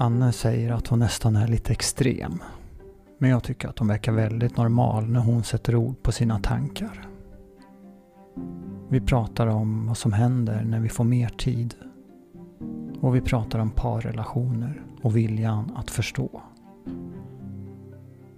Anne 0.00 0.32
säger 0.32 0.72
att 0.72 0.86
hon 0.86 0.98
nästan 0.98 1.36
är 1.36 1.48
lite 1.48 1.72
extrem. 1.72 2.42
Men 3.18 3.30
jag 3.30 3.42
tycker 3.42 3.68
att 3.68 3.78
hon 3.78 3.88
verkar 3.88 4.12
väldigt 4.12 4.56
normal 4.56 5.08
när 5.08 5.20
hon 5.20 5.44
sätter 5.44 5.76
ord 5.76 6.02
på 6.02 6.12
sina 6.12 6.38
tankar. 6.38 7.08
Vi 8.88 9.00
pratar 9.00 9.46
om 9.46 9.86
vad 9.86 9.96
som 9.96 10.12
händer 10.12 10.64
när 10.64 10.80
vi 10.80 10.88
får 10.88 11.04
mer 11.04 11.28
tid. 11.28 11.74
Och 13.00 13.14
vi 13.14 13.20
pratar 13.20 13.58
om 13.58 13.70
parrelationer 13.70 14.82
och 15.02 15.16
viljan 15.16 15.72
att 15.76 15.90
förstå. 15.90 16.42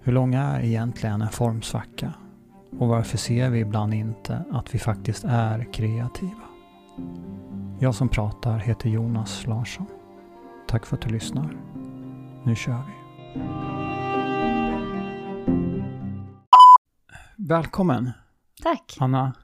Hur 0.01 0.12
lång 0.12 0.34
är 0.34 0.60
egentligen 0.60 1.23
en 1.23 1.29
formsvacka? 1.29 2.15
Och 2.79 2.88
varför 2.88 3.19
ser 3.19 3.51
vi 3.51 3.59
ibland 3.59 3.95
inte 3.95 4.45
att 4.51 4.74
vi 4.74 4.79
faktiskt 4.79 5.24
är 5.24 5.73
kreativa? 5.73 6.42
Jag 7.79 7.95
som 7.95 8.09
pratar 8.09 8.59
heter 8.59 8.88
Jonas 8.88 9.47
Larsson. 9.47 9.87
Tack 10.73 10.87
för 10.87 10.97
att 10.97 11.03
du 11.03 11.09
lyssnar. 11.09 11.57
Nu 12.47 12.57
kör 12.57 12.83
vi. 12.87 12.93
Välkommen 17.37 18.11
Tack. 18.62 18.97
Anna. 19.01 19.35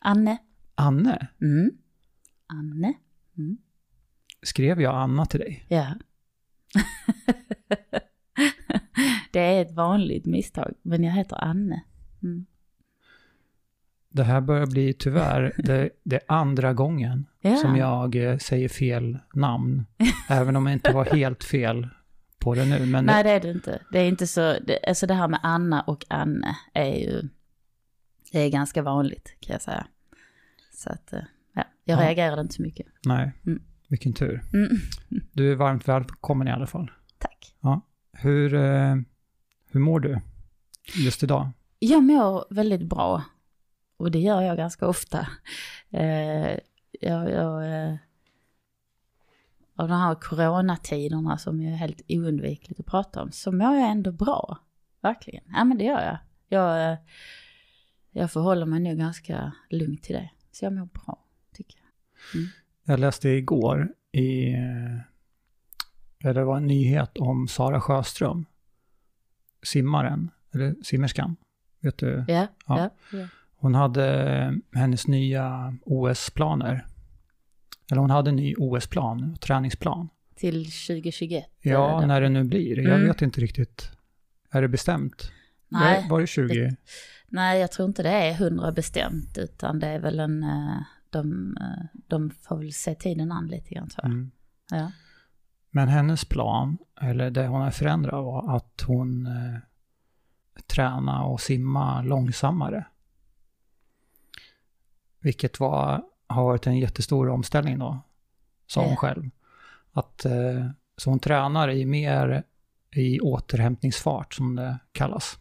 Anne. 0.00 0.38
Anne? 0.74 1.28
Mm. 1.40 1.70
Anne. 2.46 2.94
Mm. 3.38 3.58
Skrev 4.42 4.80
jag 4.80 4.94
Anna 4.94 5.26
till 5.26 5.40
dig? 5.40 5.66
Ja. 5.68 5.94
det 9.32 9.40
är 9.40 9.62
ett 9.62 9.72
vanligt 9.72 10.26
misstag, 10.26 10.74
men 10.82 11.04
jag 11.04 11.12
heter 11.12 11.44
Anne. 11.44 11.84
Mm. 12.22 12.46
Det 14.08 14.22
här 14.22 14.40
börjar 14.40 14.66
bli 14.66 14.92
tyvärr 14.92 15.54
det, 15.58 15.90
det 16.04 16.20
andra 16.28 16.74
gången 16.74 17.26
Ja. 17.44 17.56
som 17.56 17.76
jag 17.76 18.16
eh, 18.16 18.38
säger 18.38 18.68
fel 18.68 19.18
namn. 19.34 19.86
även 20.28 20.56
om 20.56 20.66
jag 20.66 20.72
inte 20.72 20.92
var 20.92 21.04
helt 21.04 21.44
fel 21.44 21.88
på 22.38 22.54
det 22.54 22.64
nu. 22.64 22.86
Men 22.86 23.04
Nej, 23.04 23.24
det 23.24 23.30
är 23.30 23.40
det 23.40 23.50
inte. 23.50 23.82
Det 23.92 23.98
är 23.98 24.08
inte 24.08 24.26
så, 24.26 24.40
det, 24.66 24.78
alltså 24.88 25.06
det 25.06 25.14
här 25.14 25.28
med 25.28 25.40
Anna 25.42 25.80
och 25.80 26.04
Anne 26.08 26.56
är 26.72 26.94
ju, 26.94 27.22
det 28.32 28.38
är 28.40 28.50
ganska 28.50 28.82
vanligt 28.82 29.36
kan 29.40 29.52
jag 29.52 29.62
säga. 29.62 29.86
Så 30.74 30.90
att, 30.90 31.12
eh, 31.12 31.20
ja, 31.54 31.64
jag 31.84 31.98
Ja. 31.98 32.04
reagerade 32.06 32.40
inte 32.42 32.54
så 32.54 32.62
mycket. 32.62 32.86
nej, 33.06 33.32
Mm. 33.46 33.62
vilken 33.88 34.12
tur. 34.12 34.42
Mm. 34.52 34.68
Du 35.32 35.52
är 35.52 35.56
varmt 35.56 35.88
välkommen 35.88 36.48
i 36.48 36.50
alla 36.50 36.66
fall. 36.66 36.90
Tack. 37.18 37.54
Hur, 38.12 38.54
eh, 38.54 38.96
hur 39.70 39.80
mår 39.80 40.00
du 40.00 40.20
just 41.04 41.22
idag? 41.22 41.50
Jag 41.78 42.02
mår 42.02 42.44
väldigt 42.50 42.82
bra. 42.82 43.22
Och 43.96 44.10
det 44.10 44.18
gör 44.18 44.42
jag 44.42 44.56
ganska 44.56 44.86
ofta. 44.86 45.26
Eh, 45.90 46.58
jag, 47.02 47.30
jag, 47.30 47.86
eh, 47.88 47.96
av 49.76 49.88
de 49.88 49.94
här 49.94 50.14
coronatiderna 50.14 51.38
som 51.38 51.60
är 51.60 51.74
helt 51.74 52.02
oundvikligt 52.08 52.80
att 52.80 52.86
prata 52.86 53.22
om, 53.22 53.32
så 53.32 53.52
mår 53.52 53.74
jag 53.76 53.90
ändå 53.90 54.12
bra. 54.12 54.58
Verkligen. 55.00 55.44
Ja 55.52 55.64
men 55.64 55.78
det 55.78 55.84
gör 55.84 56.00
jag. 56.02 56.18
Jag, 56.48 56.92
eh, 56.92 56.98
jag 58.10 58.30
förhåller 58.32 58.66
mig 58.66 58.80
nu 58.80 58.96
ganska 58.96 59.52
lugnt 59.70 60.02
till 60.02 60.14
det. 60.14 60.30
Så 60.52 60.64
jag 60.64 60.72
mår 60.72 60.86
bra, 60.86 61.18
tycker 61.54 61.78
jag. 61.78 61.88
Jag 62.84 63.00
läste 63.00 63.28
igår 63.28 63.92
i, 64.12 64.52
eh, 64.52 66.32
det 66.32 66.44
var 66.44 66.56
en 66.56 66.66
nyhet 66.66 67.18
om 67.18 67.48
Sara 67.48 67.80
Sjöström, 67.80 68.46
simmaren, 69.62 70.30
eller 70.54 70.74
simmerskan. 70.82 71.36
Vet 71.80 71.98
du? 71.98 72.24
Ja, 72.28 72.46
Ja. 72.66 72.90
ja. 73.12 73.26
Hon 73.56 73.74
hade 73.74 74.60
hennes 74.72 75.06
nya 75.06 75.76
OS-planer. 75.84 76.86
Eller 77.92 78.00
hon 78.00 78.10
hade 78.10 78.30
en 78.30 78.36
ny 78.36 78.54
OS-plan, 78.58 79.36
träningsplan. 79.40 80.08
Till 80.36 80.64
2021. 80.64 81.44
Ja, 81.60 82.00
eh, 82.02 82.06
när 82.06 82.20
det 82.20 82.28
nu 82.28 82.44
blir. 82.44 82.78
Jag 82.78 82.94
Mm. 82.94 83.06
vet 83.06 83.22
inte 83.22 83.40
riktigt. 83.40 83.90
Är 84.50 84.62
det 84.62 84.68
bestämt? 84.68 85.32
Nej. 85.68 86.06
Var 86.10 86.20
det 86.20 86.26
20? 86.26 86.76
Nej, 87.28 87.60
jag 87.60 87.72
tror 87.72 87.88
inte 87.88 88.02
det 88.02 88.08
är 88.10 88.34
hundra 88.34 88.72
bestämt, 88.72 89.38
utan 89.38 89.78
det 89.78 89.86
är 89.86 89.98
väl 89.98 90.20
en... 90.20 90.42
eh, 90.42 90.76
De, 91.10 91.56
eh, 91.60 91.84
de 92.08 92.30
får 92.30 92.56
väl 92.56 92.72
se 92.72 92.94
tiden 92.94 93.32
an 93.32 93.46
lite 93.46 93.74
grann, 93.74 93.88
tror 93.88 94.04
jag. 94.04 94.12
Mm. 94.12 94.30
Ja. 94.70 94.92
Men 95.70 95.88
hennes 95.88 96.24
plan, 96.24 96.78
eller 97.00 97.30
det 97.30 97.46
hon 97.46 97.60
har 97.60 97.70
förändrat 97.70 98.12
var 98.24 98.56
att 98.56 98.84
hon 98.86 99.26
eh, 99.26 99.58
träna 100.66 101.24
och 101.24 101.40
simma 101.40 102.02
långsammare. 102.02 102.86
Vilket 105.20 105.60
var, 105.60 106.02
har 106.32 106.44
varit 106.44 106.66
en 106.66 106.78
jättestor 106.78 107.28
omställning 107.28 107.78
då, 107.78 107.98
sa 108.66 108.84
hon 108.84 108.96
själv. 108.96 109.30
Att, 109.92 110.24
eh, 110.24 110.70
så 110.96 111.10
hon 111.10 111.18
tränar 111.18 111.70
i 111.70 111.86
mer 111.86 112.42
i 112.94 113.20
återhämtningsfart 113.20 114.34
som 114.34 114.56
det 114.56 114.78
kallas. 114.92 115.38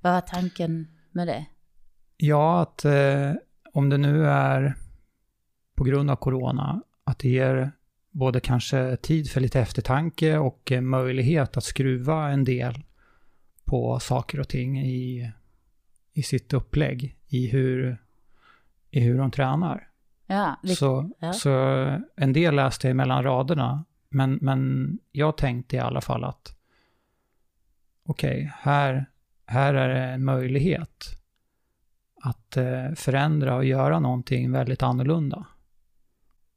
Vad 0.00 0.12
var 0.12 0.20
tanken 0.20 0.86
med 1.10 1.26
det? 1.26 1.46
Ja, 2.16 2.62
att 2.62 2.84
eh, 2.84 3.32
om 3.72 3.88
det 3.88 3.98
nu 3.98 4.26
är 4.26 4.74
på 5.74 5.84
grund 5.84 6.10
av 6.10 6.16
corona, 6.16 6.82
att 7.04 7.18
det 7.18 7.28
ger 7.28 7.72
både 8.10 8.40
kanske 8.40 8.96
tid 8.96 9.30
för 9.30 9.40
lite 9.40 9.60
eftertanke 9.60 10.38
och 10.38 10.72
möjlighet 10.82 11.56
att 11.56 11.64
skruva 11.64 12.28
en 12.28 12.44
del 12.44 12.82
på 13.64 14.00
saker 14.00 14.40
och 14.40 14.48
ting 14.48 14.80
i, 14.80 15.32
i 16.12 16.22
sitt 16.22 16.52
upplägg, 16.52 17.16
i 17.28 17.46
hur, 17.46 17.98
i 18.90 19.00
hur 19.00 19.18
de 19.18 19.30
tränar. 19.30 19.88
Ja, 20.32 20.56
Så, 20.76 21.10
ja. 21.18 21.32
så 21.32 21.50
en 22.16 22.32
del 22.32 22.54
läste 22.54 22.86
jag 22.86 22.96
mellan 22.96 23.22
raderna, 23.22 23.84
men, 24.08 24.38
men 24.42 24.98
jag 25.12 25.36
tänkte 25.36 25.76
i 25.76 25.78
alla 25.78 26.00
fall 26.00 26.24
att 26.24 26.56
okej, 28.04 28.52
här, 28.56 29.06
här 29.46 29.74
är 29.74 29.88
det 29.88 30.00
en 30.00 30.24
möjlighet 30.24 31.04
att 32.22 32.56
eh, 32.56 32.92
förändra 32.96 33.56
och 33.56 33.64
göra 33.64 33.98
någonting 33.98 34.52
väldigt 34.52 34.82
annorlunda. 34.82 35.46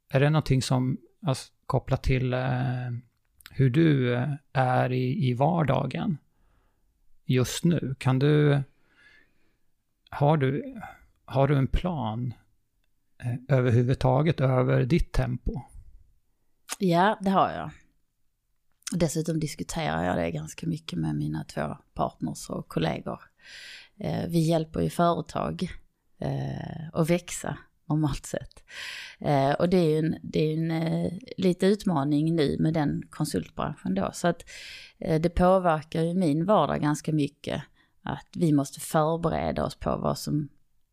Är 0.10 0.20
det 0.20 0.30
någonting 0.30 0.62
som 0.62 0.98
alltså, 1.26 1.54
kopplat 1.66 2.04
till 2.04 2.34
eh, 2.34 2.92
hur 3.52 3.70
du 3.70 4.16
eh, 4.16 4.30
är 4.54 4.92
i, 4.92 5.30
i 5.30 5.34
vardagen 5.34 6.18
just 7.26 7.64
nu? 7.64 7.96
Kan 8.00 8.20
du, 8.20 8.64
har 10.10 10.38
du, 10.38 10.76
har 11.26 11.48
du 11.48 11.58
en 11.58 11.68
plan 11.68 12.34
Eh, 13.24 13.58
överhuvudtaget 13.58 14.42
över 14.42 14.84
ditt 14.84 15.12
tempo? 15.12 15.62
ja, 16.80 17.18
det 17.22 17.30
har 17.30 17.52
jag. 17.52 17.72
Dessutom 18.92 19.40
diskuterar 19.40 20.04
jag 20.04 20.18
det 20.18 20.32
ganska 20.32 20.68
mycket 20.68 21.00
med 21.00 21.16
mina 21.16 21.44
två 21.44 21.78
partners 21.94 22.50
och 22.50 22.68
kollegor. 22.68 23.20
Eh, 24.00 24.28
vi 24.28 24.40
hjälper 24.40 24.82
ju 24.82 24.90
företag 24.90 25.70
eh, 26.20 26.90
att 26.94 27.10
växa 27.10 27.58
normalt 27.90 28.26
sett. 28.26 28.64
Och 29.60 29.70
det 29.70 29.78
är 29.78 29.90
ju 29.90 29.98
en, 29.98 30.16
det 30.24 30.40
är 30.40 30.58
en 30.58 31.10
lite 31.38 31.66
utmaning 31.66 32.36
nu 32.36 32.58
med 32.60 32.74
den 32.74 33.04
konsultbranschen 33.10 33.96
då. 33.96 34.10
Så 34.14 34.28
att 34.28 34.44
det 34.98 35.36
påverkar 35.36 36.02
ju 36.02 36.14
min 36.14 36.46
vardag 36.46 36.82
ganska 36.82 37.14
mycket. 37.14 37.64
Att 38.04 38.28
vi 38.36 38.54
måste 38.54 38.80
förbereda 38.80 39.66
oss 39.66 39.76
på 39.76 39.98
vad 39.98 40.18
som 40.18 40.50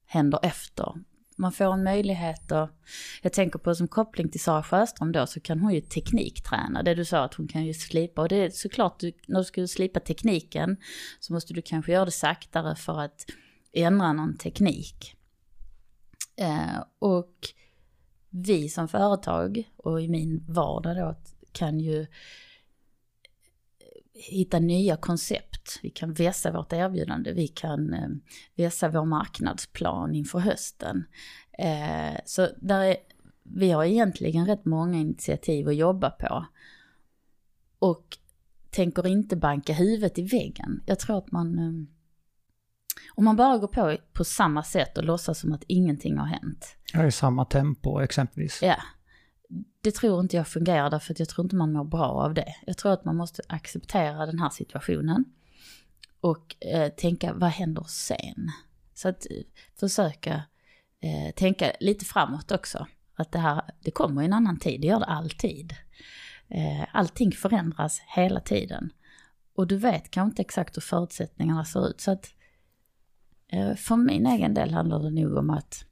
händer 0.07 0.41
efter. 0.43 0.95
Man 1.43 1.53
får 1.53 1.73
en 1.73 1.85
möjlighet 1.85 2.53
att, 2.53 2.71
jag 3.23 3.33
tänker 3.33 3.59
på 3.59 3.75
som 3.75 3.89
koppling 3.89 4.29
till 4.29 4.41
Sara 4.41 4.63
Sjöström 4.63 5.13
då, 5.13 5.27
så 5.27 5.41
kan 5.41 5.61
hon 5.61 5.75
ju 5.75 5.81
teknikträna. 5.81 6.83
Det 6.83 6.95
du 6.95 7.05
sa 7.05 7.25
att 7.25 7.35
hon 7.35 7.49
kan 7.49 7.67
ju 7.67 7.75
slipa, 7.75 8.23
och 8.23 8.29
det 8.29 8.37
är 8.37 8.51
såklart, 8.51 9.01
du, 9.01 9.13
när 9.27 9.39
du 9.39 9.45
ska 9.45 9.67
slipa 9.67 10.01
tekniken 10.01 10.77
så 11.21 11.33
måste 11.33 11.55
du 11.55 11.63
kanske 11.63 11.93
göra 11.93 12.05
det 12.05 12.11
saktare 12.11 12.77
för 12.77 13.01
att 13.01 13.27
ändra 13.73 14.13
någon 14.13 14.37
teknik. 14.37 15.17
Eh, 16.37 16.85
och 16.99 17.35
vi 18.31 18.69
som 18.69 18.89
företag 18.89 19.71
och 19.77 20.03
i 20.03 20.09
min 20.09 20.45
vardag 20.49 20.97
då 20.97 21.17
kan 21.53 21.81
ju 21.81 22.07
hitta 24.23 24.59
nya 24.59 24.97
koncept. 24.97 25.79
Vi 25.83 25.91
kan 25.91 26.13
vässa 26.13 26.53
vårt 26.53 26.73
erbjudande, 26.73 27.33
vi 27.33 27.49
kan 27.49 27.95
eh, 27.95 28.09
vässa 28.55 28.89
vår 28.89 29.05
marknadsplan 29.05 30.15
inför 30.15 30.39
hösten. 30.39 31.05
Eh, 31.59 32.21
så 32.25 32.49
där 32.57 32.81
är, 32.81 32.97
vi 33.43 33.71
har 33.71 33.85
egentligen 33.85 34.47
rätt 34.47 34.65
många 34.65 34.99
initiativ 34.99 35.69
att 35.69 35.77
jobba 35.77 36.11
på. 36.11 36.47
Och 37.79 38.19
tänker 38.71 39.07
inte 39.07 39.37
banka 39.37 39.73
huvudet 39.73 40.19
i 40.19 40.23
väggen. 40.23 40.83
Jag 40.87 40.99
tror 40.99 41.19
att 41.19 41.33
man... 41.33 41.59
Eh, 41.59 41.73
om 43.15 43.25
man 43.25 43.37
bara 43.37 43.59
går 43.59 43.69
på 43.69 43.97
på 44.13 44.25
samma 44.25 44.63
sätt 44.63 44.99
och 44.99 45.05
låtsas 45.05 45.39
som 45.39 45.53
att 45.53 45.65
ingenting 45.67 46.19
har 46.19 46.27
hänt. 46.27 46.77
Är 46.95 47.07
i 47.07 47.13
samma 47.13 47.45
tempo 47.45 48.01
exempelvis. 48.01 48.59
Ja, 48.63 48.77
det 49.83 49.95
tror 49.95 50.21
inte 50.21 50.37
jag 50.37 50.49
fungerar 50.49 50.91
därför 50.91 51.13
att 51.13 51.19
jag 51.19 51.29
tror 51.29 51.45
inte 51.45 51.57
man 51.57 51.73
mår 51.73 51.85
bra 51.85 52.07
av 52.07 52.35
det. 52.35 52.55
Jag 52.67 52.77
tror 52.77 52.93
att 52.93 53.05
man 53.05 53.17
måste 53.17 53.43
acceptera 53.47 54.27
den 54.27 54.39
här 54.39 54.51
situationen 54.51 55.25
och 56.21 56.57
eh, 56.61 56.89
tänka 56.89 57.33
vad 57.33 57.51
händer 57.51 57.85
sen? 57.89 58.51
Så 58.95 59.09
att 59.09 59.27
eh, 59.31 59.37
försöka 59.81 60.43
eh, 61.01 61.35
tänka 61.37 61.73
lite 61.81 62.05
framåt 62.05 62.53
också. 62.53 62.87
Att 63.15 63.33
det 63.33 63.39
här, 63.39 63.63
det 63.81 63.91
kommer 63.91 64.23
i 64.23 64.25
en 64.25 64.33
annan 64.33 64.59
tid, 64.59 64.81
det 64.81 64.87
gör 64.87 65.01
det 65.01 65.07
alltid. 65.07 65.75
Eh, 66.49 66.87
allting 66.93 67.33
förändras 67.33 68.03
hela 68.07 68.41
tiden. 68.41 68.93
Och 69.55 69.67
du 69.67 69.77
vet 69.77 70.11
kanske 70.11 70.31
inte 70.31 70.43
exakt 70.43 70.77
hur 70.77 70.83
förutsättningarna 70.83 71.65
ser 71.65 71.89
ut. 71.89 72.01
Så 72.01 72.11
att 72.11 72.35
eh, 73.49 73.75
för 73.75 73.97
min 73.97 74.27
egen 74.27 74.55
del 74.55 74.75
handlar 74.75 74.99
det 74.99 75.11
nog 75.11 75.37
om 75.37 75.51
att 75.51 75.85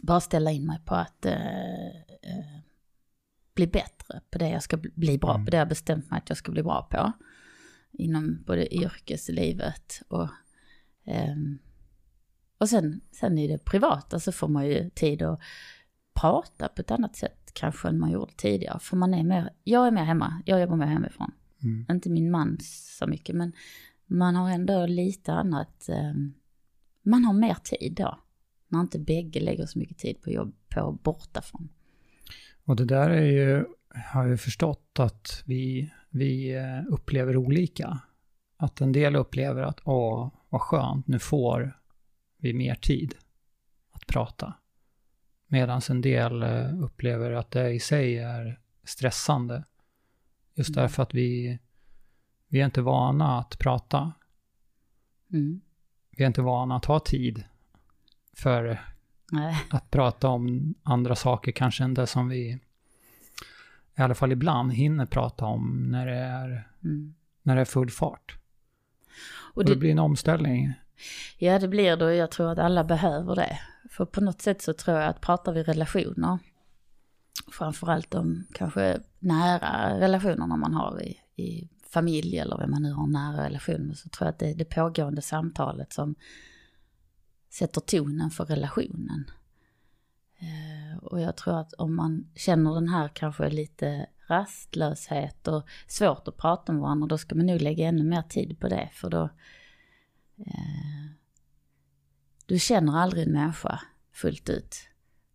bara 0.00 0.20
ställa 0.20 0.50
in 0.50 0.66
mig 0.66 0.80
på 0.84 0.94
att 0.94 1.26
eh, 1.26 1.96
eh, 1.96 2.60
bli 3.54 3.66
bättre 3.66 4.20
på 4.30 4.38
det 4.38 4.48
jag 4.48 4.62
ska 4.62 4.76
bli 4.76 5.18
bra 5.18 5.34
Mm. 5.34 5.44
på, 5.44 5.50
det 5.50 5.56
jag 5.56 5.68
bestämt 5.68 6.10
mig 6.10 6.18
att 6.18 6.28
jag 6.28 6.38
ska 6.38 6.52
bli 6.52 6.62
bra 6.62 6.88
på. 6.90 7.12
Inom 7.92 8.42
både 8.46 8.74
yrkeslivet 8.74 10.02
och 10.08 10.28
ehm, 11.04 11.58
och 12.58 12.68
sen, 12.68 13.00
sen 13.12 13.38
i 13.38 13.48
det 13.48 13.58
privata 13.64 14.20
så 14.20 14.32
får 14.32 14.48
man 14.48 14.66
ju 14.66 14.90
tid 14.90 15.22
att 15.22 15.40
prata 16.14 16.68
på 16.68 16.80
ett 16.80 16.90
annat 16.90 17.16
sätt 17.16 17.50
kanske 17.52 17.88
än 17.88 17.98
man 17.98 18.10
gjorde 18.10 18.32
tidigare. 18.36 18.78
För 18.78 18.96
man 18.96 19.14
är 19.14 19.24
mer, 19.24 19.50
jag 19.64 19.86
är 19.86 19.90
mer 19.90 20.04
hemma, 20.04 20.42
jag 20.46 20.60
jobbar 20.60 20.76
mer 20.76 20.86
hemifrån. 20.86 21.32
Mm. 21.62 21.86
Inte 21.90 22.10
min 22.10 22.30
man 22.30 22.58
så 22.98 23.06
mycket 23.06 23.36
men 23.36 23.52
man 24.06 24.36
har 24.36 24.50
ändå 24.50 24.86
lite 24.86 25.32
annat, 25.32 25.88
ehm, 25.88 26.34
man 27.02 27.24
har 27.24 27.32
mer 27.32 27.54
tid 27.54 27.94
då. 27.94 28.18
När 28.68 28.80
inte 28.80 28.98
bägge 28.98 29.40
lägger 29.40 29.66
så 29.66 29.78
mycket 29.78 29.98
tid 29.98 30.22
på 30.22 30.30
jobb 30.30 30.54
på 30.68 30.92
bortafrån. 30.92 31.68
Och 32.64 32.76
det 32.76 32.84
där 32.84 33.10
är 33.10 33.24
ju, 33.24 33.64
har 34.12 34.26
jag 34.26 34.40
förstått 34.40 34.98
att 34.98 35.42
vi, 35.46 35.92
vi 36.10 36.54
eh, 36.54 36.82
upplever 36.88 37.36
olika. 37.36 38.00
Att 38.56 38.80
en 38.80 38.92
del 38.92 39.16
upplever 39.16 39.62
att 39.62 39.80
åh, 39.84 40.32
vad 40.48 40.60
skönt, 40.60 41.06
nu 41.06 41.18
får 41.18 41.80
vi 42.38 42.52
mer 42.52 42.74
tid 42.74 43.14
att 43.92 44.06
prata. 44.06 44.54
Medan 45.46 45.80
en 45.90 46.00
del 46.00 46.42
eh, 46.42 46.82
upplever 46.82 47.32
att 47.32 47.50
det 47.50 47.70
i 47.70 47.80
sig 47.80 48.18
är 48.18 48.60
stressande. 48.84 49.64
Just 50.54 50.70
Mm. 50.70 50.82
därför 50.82 51.02
att 51.02 51.14
vi, 51.14 51.58
vi 52.48 52.60
är 52.60 52.64
inte 52.64 52.82
vana 52.82 53.38
att 53.38 53.58
prata. 53.58 54.12
Mm. 55.32 55.60
Vi 56.10 56.22
är 56.22 56.26
inte 56.26 56.42
vana 56.42 56.76
att 56.76 56.84
ha 56.84 57.00
tid 57.00 57.44
för 58.36 58.80
Nej. 59.32 59.56
att 59.70 59.90
prata 59.90 60.28
om 60.28 60.74
andra 60.82 61.16
saker 61.16 61.52
kanske 61.52 61.84
än 61.84 61.94
det 61.94 62.06
som 62.06 62.28
vi 62.28 62.58
i 63.98 64.02
alla 64.02 64.14
fall 64.14 64.32
ibland 64.32 64.72
hinner 64.72 65.06
prata 65.06 65.44
om 65.44 65.88
när 65.90 66.06
det 66.06 66.14
är, 66.16 66.68
Mm. 66.84 67.14
när 67.42 67.54
det 67.54 67.60
är 67.60 67.64
full 67.64 67.90
fart. 67.90 68.36
Och 69.52 69.56
Och 69.56 69.64
det 69.64 69.72
det, 69.74 69.78
blir 69.78 69.90
en 69.90 69.98
omställning. 69.98 70.72
ja, 71.38 71.58
det 71.58 71.68
blir 71.68 71.96
det 71.96 72.04
och 72.04 72.14
jag 72.14 72.30
tror 72.30 72.52
att 72.52 72.58
alla 72.58 72.84
behöver 72.84 73.36
det. 73.36 73.58
För 73.90 74.04
på 74.04 74.20
något 74.20 74.42
sätt 74.42 74.62
så 74.62 74.72
tror 74.72 74.96
jag 74.96 75.06
att 75.08 75.20
pratar 75.20 75.52
vi 75.52 75.62
relationer, 75.62 76.38
framförallt 77.52 78.10
de 78.10 78.44
kanske 78.54 79.00
nära 79.18 80.00
relationerna 80.00 80.56
man 80.56 80.74
har 80.74 81.02
i, 81.02 81.16
i 81.42 81.68
familj 81.90 82.38
eller 82.38 82.58
vem 82.58 82.70
man 82.70 82.82
nu 82.82 82.92
har 82.92 83.06
nära 83.06 83.44
relation 83.44 83.80
med, 83.86 83.96
så 83.98 84.08
tror 84.08 84.26
jag 84.26 84.32
att 84.32 84.38
det 84.38 84.50
är 84.50 84.54
det 84.54 84.64
pågående 84.64 85.22
samtalet 85.22 85.92
som 85.92 86.14
sätter 87.58 87.80
tonen 87.80 88.30
för 88.30 88.44
relationen. 88.44 89.30
Eh, 90.38 90.98
och 90.98 91.20
jag 91.20 91.36
tror 91.36 91.60
att 91.60 91.72
om 91.72 91.96
man 91.96 92.30
känner 92.34 92.74
den 92.74 92.88
här 92.88 93.08
kanske 93.08 93.50
lite 93.50 94.06
rastlöshet 94.28 95.48
och 95.48 95.66
svårt 95.86 96.28
att 96.28 96.36
prata 96.36 96.72
med 96.72 96.82
varandra, 96.82 97.06
då 97.06 97.18
ska 97.18 97.34
man 97.34 97.46
nog 97.46 97.60
lägga 97.60 97.88
ännu 97.88 98.02
mer 98.04 98.22
tid 98.22 98.60
på 98.60 98.68
det, 98.68 98.88
för 98.92 99.10
då 99.10 99.22
eh, 100.38 101.06
du 102.46 102.58
känner 102.58 102.98
aldrig 102.98 103.26
en 103.26 103.32
människa 103.32 103.80
fullt 104.12 104.48
ut. 104.48 104.76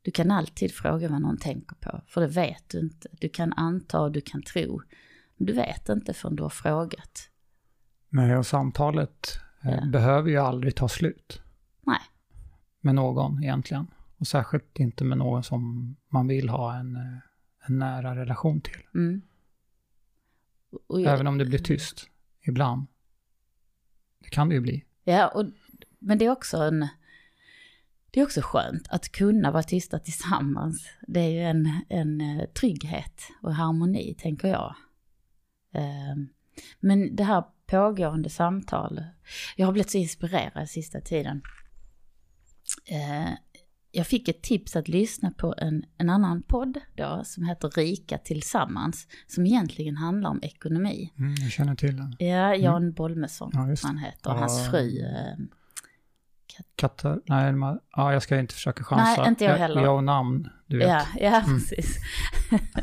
Du 0.01 0.11
kan 0.11 0.31
alltid 0.31 0.73
fråga 0.73 1.07
vad 1.09 1.21
någon 1.21 1.37
tänker 1.37 1.75
på, 1.75 2.01
för 2.07 2.21
det 2.21 2.27
vet 2.27 2.69
du 2.69 2.79
inte. 2.79 3.07
Du 3.11 3.29
kan 3.29 3.53
anta 3.53 4.01
och 4.01 4.11
du 4.11 4.21
kan 4.21 4.41
tro, 4.43 4.81
men 5.37 5.45
du 5.47 5.53
vet 5.53 5.89
inte 5.89 6.13
förrän 6.13 6.35
du 6.35 6.43
har 6.43 6.49
frågat. 6.49 7.29
Nej, 8.09 8.37
och 8.37 8.45
samtalet 8.45 9.39
eh, 9.63 9.71
Ja. 9.71 9.85
behöver 9.85 10.29
ju 10.29 10.37
aldrig 10.37 10.75
ta 10.75 10.89
slut 10.89 11.41
Nej. 11.85 11.99
Med 12.81 12.95
någon 12.95 13.43
egentligen. 13.43 13.87
Och 14.17 14.27
särskilt 14.27 14.79
inte 14.79 15.03
med 15.03 15.17
någon 15.17 15.43
som 15.43 15.95
man 16.09 16.27
vill 16.27 16.49
ha 16.49 16.75
en, 16.75 16.95
eh, 16.95 17.17
en 17.67 17.79
nära 17.79 18.15
relation 18.15 18.61
till. 18.61 18.81
Mm. 18.95 19.21
Jag- 20.87 21.01
Även 21.13 21.27
om 21.27 21.37
det 21.37 21.45
blir 21.45 21.59
tyst 21.59 22.09
ibland. 22.47 22.85
Det 24.19 24.29
kan 24.29 24.49
det 24.49 24.55
ju 24.55 24.61
bli. 24.61 24.85
Ja, 25.03 25.27
och, 25.27 25.45
men 25.99 26.17
det 26.17 26.25
är 26.25 26.29
också 26.31 26.57
en... 26.57 26.87
Det 28.11 28.19
är 28.19 28.23
också 28.25 28.41
skönt 28.43 28.87
att 28.89 29.11
kunna 29.11 29.51
vara 29.51 29.63
tysta 29.63 29.99
tillsammans. 29.99 30.89
Det 31.07 31.19
är 31.19 31.29
ju 31.29 31.39
en, 31.41 31.81
en 31.89 32.21
eh, 32.21 32.45
trygghet 32.45 33.21
och 33.41 33.55
harmoni, 33.55 34.15
tänker 34.19 34.47
jag. 34.47 34.75
Ehm, 35.73 36.29
Men 36.79 37.15
det 37.15 37.23
här 37.23 37.43
pågående 37.65 38.29
samtal, 38.29 39.03
jag 39.55 39.65
har 39.65 39.73
blivit 39.73 39.89
så 39.91 39.97
inspirerad 39.97 40.69
sista 40.69 41.01
tiden. 41.01 41.41
Eh, 42.85 43.29
Jag 43.91 44.07
fick 44.07 44.27
ett 44.27 44.41
tips 44.43 44.75
att 44.75 44.87
lyssna 44.87 45.31
på 45.31 45.55
en, 45.57 45.83
en 45.97 46.09
annan 46.09 46.43
podd 46.43 46.77
då, 46.97 47.21
som 47.25 47.43
heter 47.45 47.69
Rika 47.69 48.17
Tillsammans, 48.17 49.07
som 49.27 49.45
egentligen 49.45 49.97
handlar 49.97 50.29
om 50.29 50.39
ekonomi. 50.43 51.13
Mm, 51.19 51.35
jag 51.39 51.51
känner 51.51 51.75
till 51.75 51.97
den. 51.97 52.15
Ja, 52.19 52.55
Jan 52.55 52.91
Bolmesson, 52.93 53.49
Ja, 53.53 53.75
han 53.83 53.97
heter, 53.97 54.29
och 54.29 54.35
hans 54.39 54.69
fru. 54.69 54.99
eh, 54.99 55.37
Katter? 56.75 57.19
Nej, 57.25 57.51
ma- 57.53 57.79
ja, 57.91 58.13
jag 58.13 58.23
ska 58.23 58.39
inte 58.39 58.53
försöka 58.53 58.83
chansa. 58.83 59.21
Nej, 59.21 59.29
inte 59.29 59.43
jag 59.45 59.57
heller. 59.57 59.81
Jag 59.83 59.95
och 59.95 60.03
namn, 60.03 60.49
du 60.67 60.77
vet. 60.77 60.87
Ja, 60.87 61.05
ja 61.19 61.41
Mm. 61.41 61.59
precis. 61.59 61.97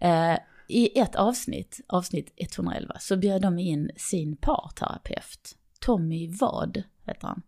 Eh, 0.00 0.38
I 0.68 0.98
ett 1.00 1.14
avsnitt, 1.16 1.80
avsnitt 1.88 2.32
111, 2.36 2.96
så 3.00 3.16
bjöd 3.16 3.42
de 3.42 3.58
in 3.58 3.90
sin 3.96 4.36
parterapeut. 4.36 5.56
Tommy 5.80 6.28
Vad 6.40 6.82
heter 7.06 7.26
han. 7.28 7.42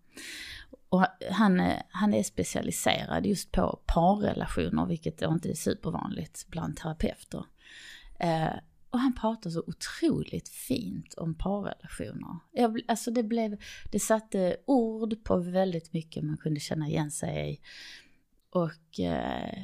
Och 0.93 1.07
han, 1.31 1.61
är- 1.61 1.83
han 1.91 2.15
är 2.15 2.23
specialiserad 2.23 3.27
just 3.27 3.53
på 3.53 3.81
parrelationer, 3.87 4.87
vilket 4.87 5.23
inte 5.23 5.51
är 5.51 5.55
supervanligt 5.55 6.47
bland 6.49 6.77
terapeuter. 6.77 7.45
Eh, 8.19 8.53
och 8.91 8.99
han 8.99 9.15
pratar 9.15 9.51
så 9.51 9.65
otroligt 9.67 10.49
fint 10.49 11.15
om 11.15 11.35
parrelationer. 11.35 12.39
Jag, 12.53 12.81
alltså 12.89 13.11
det, 13.11 13.23
blev, 13.23 13.61
det 13.93 14.01
satte 14.01 14.57
ord 14.67 15.25
på 15.25 15.37
väldigt 15.37 15.93
mycket 15.93 16.25
man 16.25 16.37
kunde 16.37 16.61
känna 16.61 16.89
igen 16.89 17.11
sig 17.11 17.53
i. 17.53 17.61
Och 18.51 19.01
eh, 19.01 19.63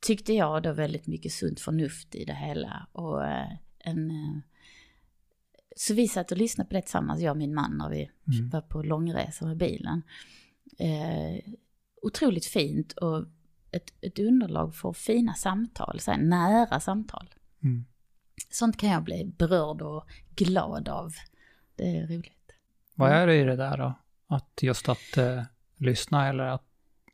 tyckte 0.00 0.32
jag 0.32 0.62
då 0.62 0.72
väldigt 0.72 1.06
mycket 1.06 1.32
sunt 1.32 1.60
förnuft 1.60 2.14
i 2.14 2.24
det 2.24 2.34
hela. 2.34 2.86
Och 2.92 3.26
eh, 3.26 3.52
en... 3.78 4.10
Eh, 4.10 4.38
så 5.76 5.94
vi 5.94 6.08
satt 6.08 6.32
och 6.32 6.38
lyssnade 6.38 6.68
på 6.68 6.74
det 6.74 6.82
tillsammans, 6.82 7.20
jag 7.20 7.30
och 7.30 7.36
min 7.36 7.54
man, 7.54 7.78
när 7.78 7.90
vi 7.90 8.10
Mm. 8.38 8.48
var 8.50 8.60
på 8.60 8.82
långresa 8.82 9.46
med 9.46 9.56
bilen. 9.56 10.02
Eh, 10.78 11.52
otroligt 12.02 12.46
fint 12.46 12.92
och 12.92 13.24
ett, 13.70 13.92
ett 14.00 14.18
underlag 14.18 14.74
för 14.74 14.92
fina 14.92 15.34
samtal, 15.34 16.00
så 16.00 16.10
här, 16.10 16.18
nära 16.18 16.80
samtal. 16.80 17.34
Mm. 17.62 17.84
Sånt 18.50 18.76
kan 18.76 18.88
jag 18.90 19.02
bli 19.02 19.24
berörd 19.38 19.82
och 19.82 20.04
glad 20.34 20.88
av. 20.88 21.12
Det 21.76 21.96
är 21.96 22.06
roligt. 22.06 22.52
Vad 22.94 23.08
Mm. 23.08 23.22
är 23.22 23.26
det 23.26 23.34
i 23.36 23.44
det 23.44 23.56
där 23.56 23.76
då? 23.78 23.94
Att 24.26 24.62
just 24.62 24.88
att 24.88 25.16
eh, 25.16 25.42
lyssna 25.76 26.28
eller 26.28 26.44
att, 26.44 26.64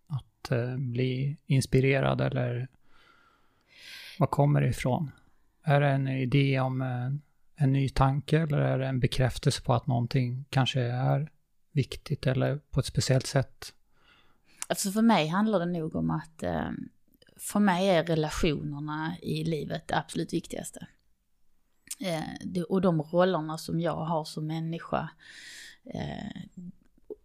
att 0.06 0.50
eh, 0.50 0.76
bli 0.76 1.36
inspirerad 1.46 2.20
eller 2.20 2.68
vad 4.18 4.30
kommer 4.30 4.60
det 4.60 4.68
ifrån? 4.68 5.10
Är 5.62 5.80
det 5.80 5.88
en 5.88 6.08
idé 6.08 6.60
om 6.60 6.82
en, 6.82 7.22
en 7.56 7.72
ny 7.72 7.88
tanke 7.88 8.40
eller 8.40 8.58
är 8.58 8.78
det 8.78 8.86
en 8.86 9.00
bekräftelse 9.00 9.62
på 9.62 9.74
att 9.74 9.86
någonting 9.86 10.44
kanske 10.50 10.80
är 10.80 11.30
viktigt 11.74 12.26
eller 12.26 12.56
på 12.56 12.80
ett 12.80 12.86
speciellt 12.86 13.26
sätt? 13.26 13.74
Alltså 14.68 14.90
för 14.90 15.02
mig 15.02 15.28
handlar 15.28 15.58
det 15.58 15.66
nog 15.66 15.96
om 15.96 16.10
att 16.10 16.42
eh, 16.42 16.70
för 17.36 17.60
mig 17.60 17.88
är 17.88 18.04
relationerna 18.04 19.16
i 19.22 19.44
livet 19.44 19.88
det 19.88 19.96
absolut 19.96 20.32
viktigaste. 20.32 20.86
Eh, 22.00 22.62
och 22.68 22.80
de 22.80 23.02
rollerna 23.02 23.58
som 23.58 23.80
jag 23.80 24.04
har 24.04 24.24
som 24.24 24.46
människa 24.46 25.10
eh, 25.84 26.42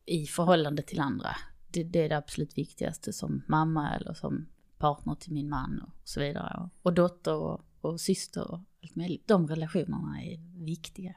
i 0.06 0.26
förhållande 0.26 0.82
till 0.82 1.00
andra. 1.00 1.36
Det, 1.72 1.84
det 1.84 2.00
är 2.00 2.10
det 2.10 2.18
absolut 2.18 2.58
viktigaste 2.58 3.14
som 3.14 3.44
mamma 3.48 3.96
eller 3.96 4.14
som 4.14 4.48
partner 4.78 5.16
till 5.16 5.34
min 5.34 5.50
man 5.50 5.82
och 5.82 6.10
så 6.10 6.20
vidare. 6.20 6.60
Och, 6.64 6.70
och 6.82 6.94
dotter 6.94 7.36
och, 7.36 7.66
och 7.82 8.02
syster 8.02 8.52
och 8.52 8.60
allt 8.84 8.96
möjligt. 8.96 9.28
De 9.28 9.48
relationerna 9.48 10.24
är 10.24 10.64
viktiga. 10.66 11.16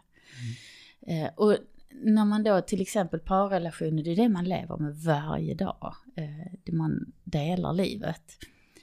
Eh, 1.00 1.30
och 1.36 1.56
när 1.94 2.24
man 2.24 2.42
då 2.42 2.60
till 2.60 2.80
exempel 2.80 3.20
parrelationer, 3.20 4.02
det 4.02 4.10
är 4.10 4.16
det 4.16 4.28
man 4.28 4.44
lever 4.44 4.76
med 4.76 4.96
varje 4.96 5.54
dag. 5.54 5.94
Eh, 6.16 6.52
det 6.64 6.72
man 6.72 7.12
delar 7.24 7.72
livet. 7.72 8.38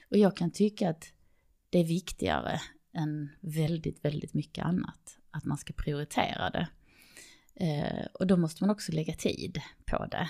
Och 0.09 0.17
jag 0.17 0.37
kan 0.37 0.51
tycka 0.51 0.89
att 0.89 1.13
det 1.69 1.79
är 1.79 1.85
viktigare 1.85 2.59
än 2.93 3.29
väldigt, 3.41 4.05
väldigt 4.05 4.33
mycket 4.33 4.65
annat. 4.65 5.17
Att 5.31 5.45
man 5.45 5.57
ska 5.57 5.73
prioritera 5.73 6.49
det. 6.49 6.67
Eh, 7.55 8.05
och 8.13 8.27
då 8.27 8.37
måste 8.37 8.63
man 8.63 8.69
också 8.69 8.91
lägga 8.91 9.13
tid 9.13 9.61
på 9.85 10.05
det. 10.05 10.29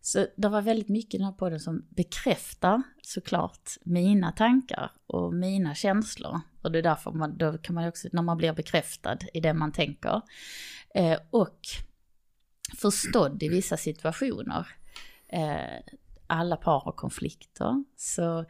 Så 0.00 0.26
det 0.36 0.48
var 0.48 0.62
väldigt 0.62 0.88
mycket 0.88 1.14
i 1.14 1.18
den 1.18 1.26
här 1.26 1.32
podden 1.32 1.60
som 1.60 1.86
bekräftar 1.88 2.82
såklart 3.02 3.70
mina 3.84 4.32
tankar 4.32 4.90
och 5.06 5.34
mina 5.34 5.74
känslor. 5.74 6.40
Och 6.62 6.72
det 6.72 6.78
är 6.78 6.82
därför 6.82 7.10
man, 7.10 7.38
då 7.38 7.58
kan 7.58 7.74
man 7.74 7.88
också, 7.88 8.08
när 8.12 8.22
man 8.22 8.36
blir 8.36 8.52
bekräftad 8.52 9.18
i 9.34 9.40
det 9.40 9.54
man 9.54 9.72
tänker. 9.72 10.22
Eh, 10.94 11.18
och 11.30 11.58
förstådd 12.76 13.42
i 13.42 13.48
vissa 13.48 13.76
situationer. 13.76 14.66
Eh, 15.28 15.94
alla 16.26 16.56
par 16.56 16.80
har 16.80 16.92
konflikter. 16.92 17.84
Så 17.96 18.44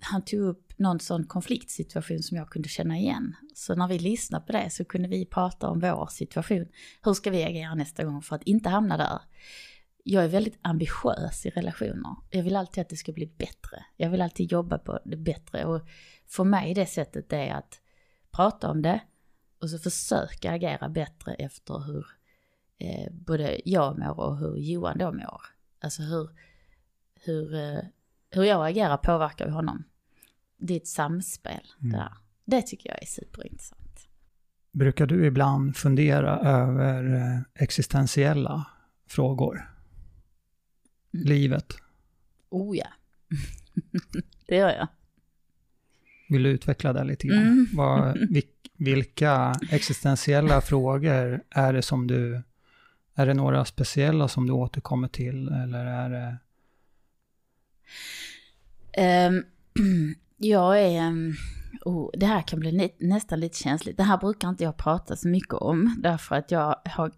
han 0.00 0.24
tog 0.24 0.40
upp 0.40 0.72
någon 0.78 1.00
sån 1.00 1.26
konfliktsituation 1.26 2.22
som 2.22 2.36
jag 2.36 2.50
kunde 2.50 2.68
känna 2.68 2.98
igen. 2.98 3.36
Så 3.54 3.74
när 3.74 3.88
vi 3.88 3.98
lyssnade 3.98 4.46
på 4.46 4.52
det 4.52 4.70
så 4.70 4.84
kunde 4.84 5.08
vi 5.08 5.26
prata 5.26 5.68
om 5.68 5.80
vår 5.80 6.06
situation. 6.06 6.66
Hur 7.02 7.14
ska 7.14 7.30
vi 7.30 7.44
agera 7.44 7.74
nästa 7.74 8.04
gång 8.04 8.22
för 8.22 8.36
att 8.36 8.42
inte 8.42 8.68
hamna 8.68 8.96
där? 8.96 9.20
Jag 10.04 10.24
är 10.24 10.28
väldigt 10.28 10.58
ambitiös 10.62 11.46
i 11.46 11.50
relationer. 11.50 12.16
Jag 12.30 12.42
vill 12.42 12.56
alltid 12.56 12.82
att 12.82 12.88
det 12.88 12.96
ska 12.96 13.12
bli 13.12 13.26
bättre. 13.26 13.84
Jag 13.96 14.10
vill 14.10 14.22
alltid 14.22 14.52
jobba 14.52 14.78
på 14.78 14.98
det 15.04 15.16
bättre. 15.16 15.64
Och 15.64 15.80
för 16.26 16.44
mig 16.44 16.74
det 16.74 16.86
sättet 16.86 17.32
är 17.32 17.54
att 17.54 17.80
prata 18.30 18.70
om 18.70 18.82
det 18.82 19.00
och 19.62 19.70
så 19.70 19.78
försöka 19.78 20.52
agera 20.52 20.88
bättre 20.88 21.34
efter 21.34 21.86
hur 21.86 22.06
eh, 22.78 23.12
både 23.12 23.60
jag 23.64 23.98
mår 23.98 24.20
och 24.20 24.38
hur 24.38 24.56
Johan 24.56 24.98
då 24.98 25.12
mår. 25.12 25.40
Alltså 25.80 26.02
hur, 26.02 26.28
hur, 27.14 27.54
eh, 27.54 27.80
hur 28.30 28.44
jag 28.44 28.68
agerar 28.68 28.96
påverkar 28.96 29.46
ju 29.46 29.52
honom. 29.52 29.84
Det 30.56 30.74
är 30.74 30.76
ett 30.76 30.86
samspel 30.86 31.66
mm. 31.80 31.92
där. 31.92 32.12
Det 32.44 32.62
tycker 32.62 32.90
jag 32.90 33.02
är 33.02 33.06
superintressant. 33.06 34.08
Brukar 34.72 35.06
du 35.06 35.26
ibland 35.26 35.76
fundera 35.76 36.38
över 36.38 37.14
eh, 37.14 37.40
existentiella 37.54 38.66
frågor? 39.06 39.54
Mm. 41.14 41.26
Livet? 41.26 41.76
Oh 42.48 42.76
ja. 42.76 42.86
det 44.46 44.56
gör 44.56 44.68
jag. 44.68 44.88
Vill 46.28 46.42
du 46.42 46.50
utveckla 46.50 46.92
det 46.92 47.04
lite 47.04 47.26
grann? 47.26 47.42
Mm. 47.42 47.66
Vad, 47.72 48.18
vilka 48.76 49.54
existentiella 49.70 50.60
frågor 50.60 51.40
är 51.50 51.72
det 51.72 51.82
som 51.82 52.06
du... 52.06 52.42
Är 53.18 53.26
det 53.26 53.34
några 53.34 53.64
speciella 53.64 54.28
som 54.28 54.46
du 54.46 54.52
återkommer 54.52 55.08
till 55.08 55.48
eller 55.48 55.86
är 55.86 56.10
det... 56.10 56.38
Um, 59.28 59.44
jag 60.36 60.82
är... 60.82 61.08
Um, 61.08 61.34
oh, 61.84 62.10
det 62.14 62.26
här 62.26 62.42
kan 62.42 62.60
bli 62.60 62.94
nästan 62.98 63.40
lite 63.40 63.58
känsligt. 63.58 63.96
Det 63.96 64.02
här 64.02 64.18
brukar 64.18 64.48
inte 64.48 64.64
jag 64.64 64.76
prata 64.76 65.16
så 65.16 65.28
mycket 65.28 65.54
om. 65.54 65.96
Därför 66.02 66.36
att 66.36 66.50
jag 66.50 66.76
har... 66.84 67.12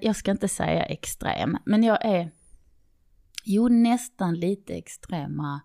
Jag 0.00 0.16
ska 0.16 0.30
inte 0.30 0.48
säga 0.48 0.84
extrem. 0.84 1.58
Men 1.64 1.82
jag 1.82 2.04
är... 2.04 2.30
Jo, 3.44 3.68
nästan 3.68 4.34
lite 4.34 4.74
extrema 4.74 5.60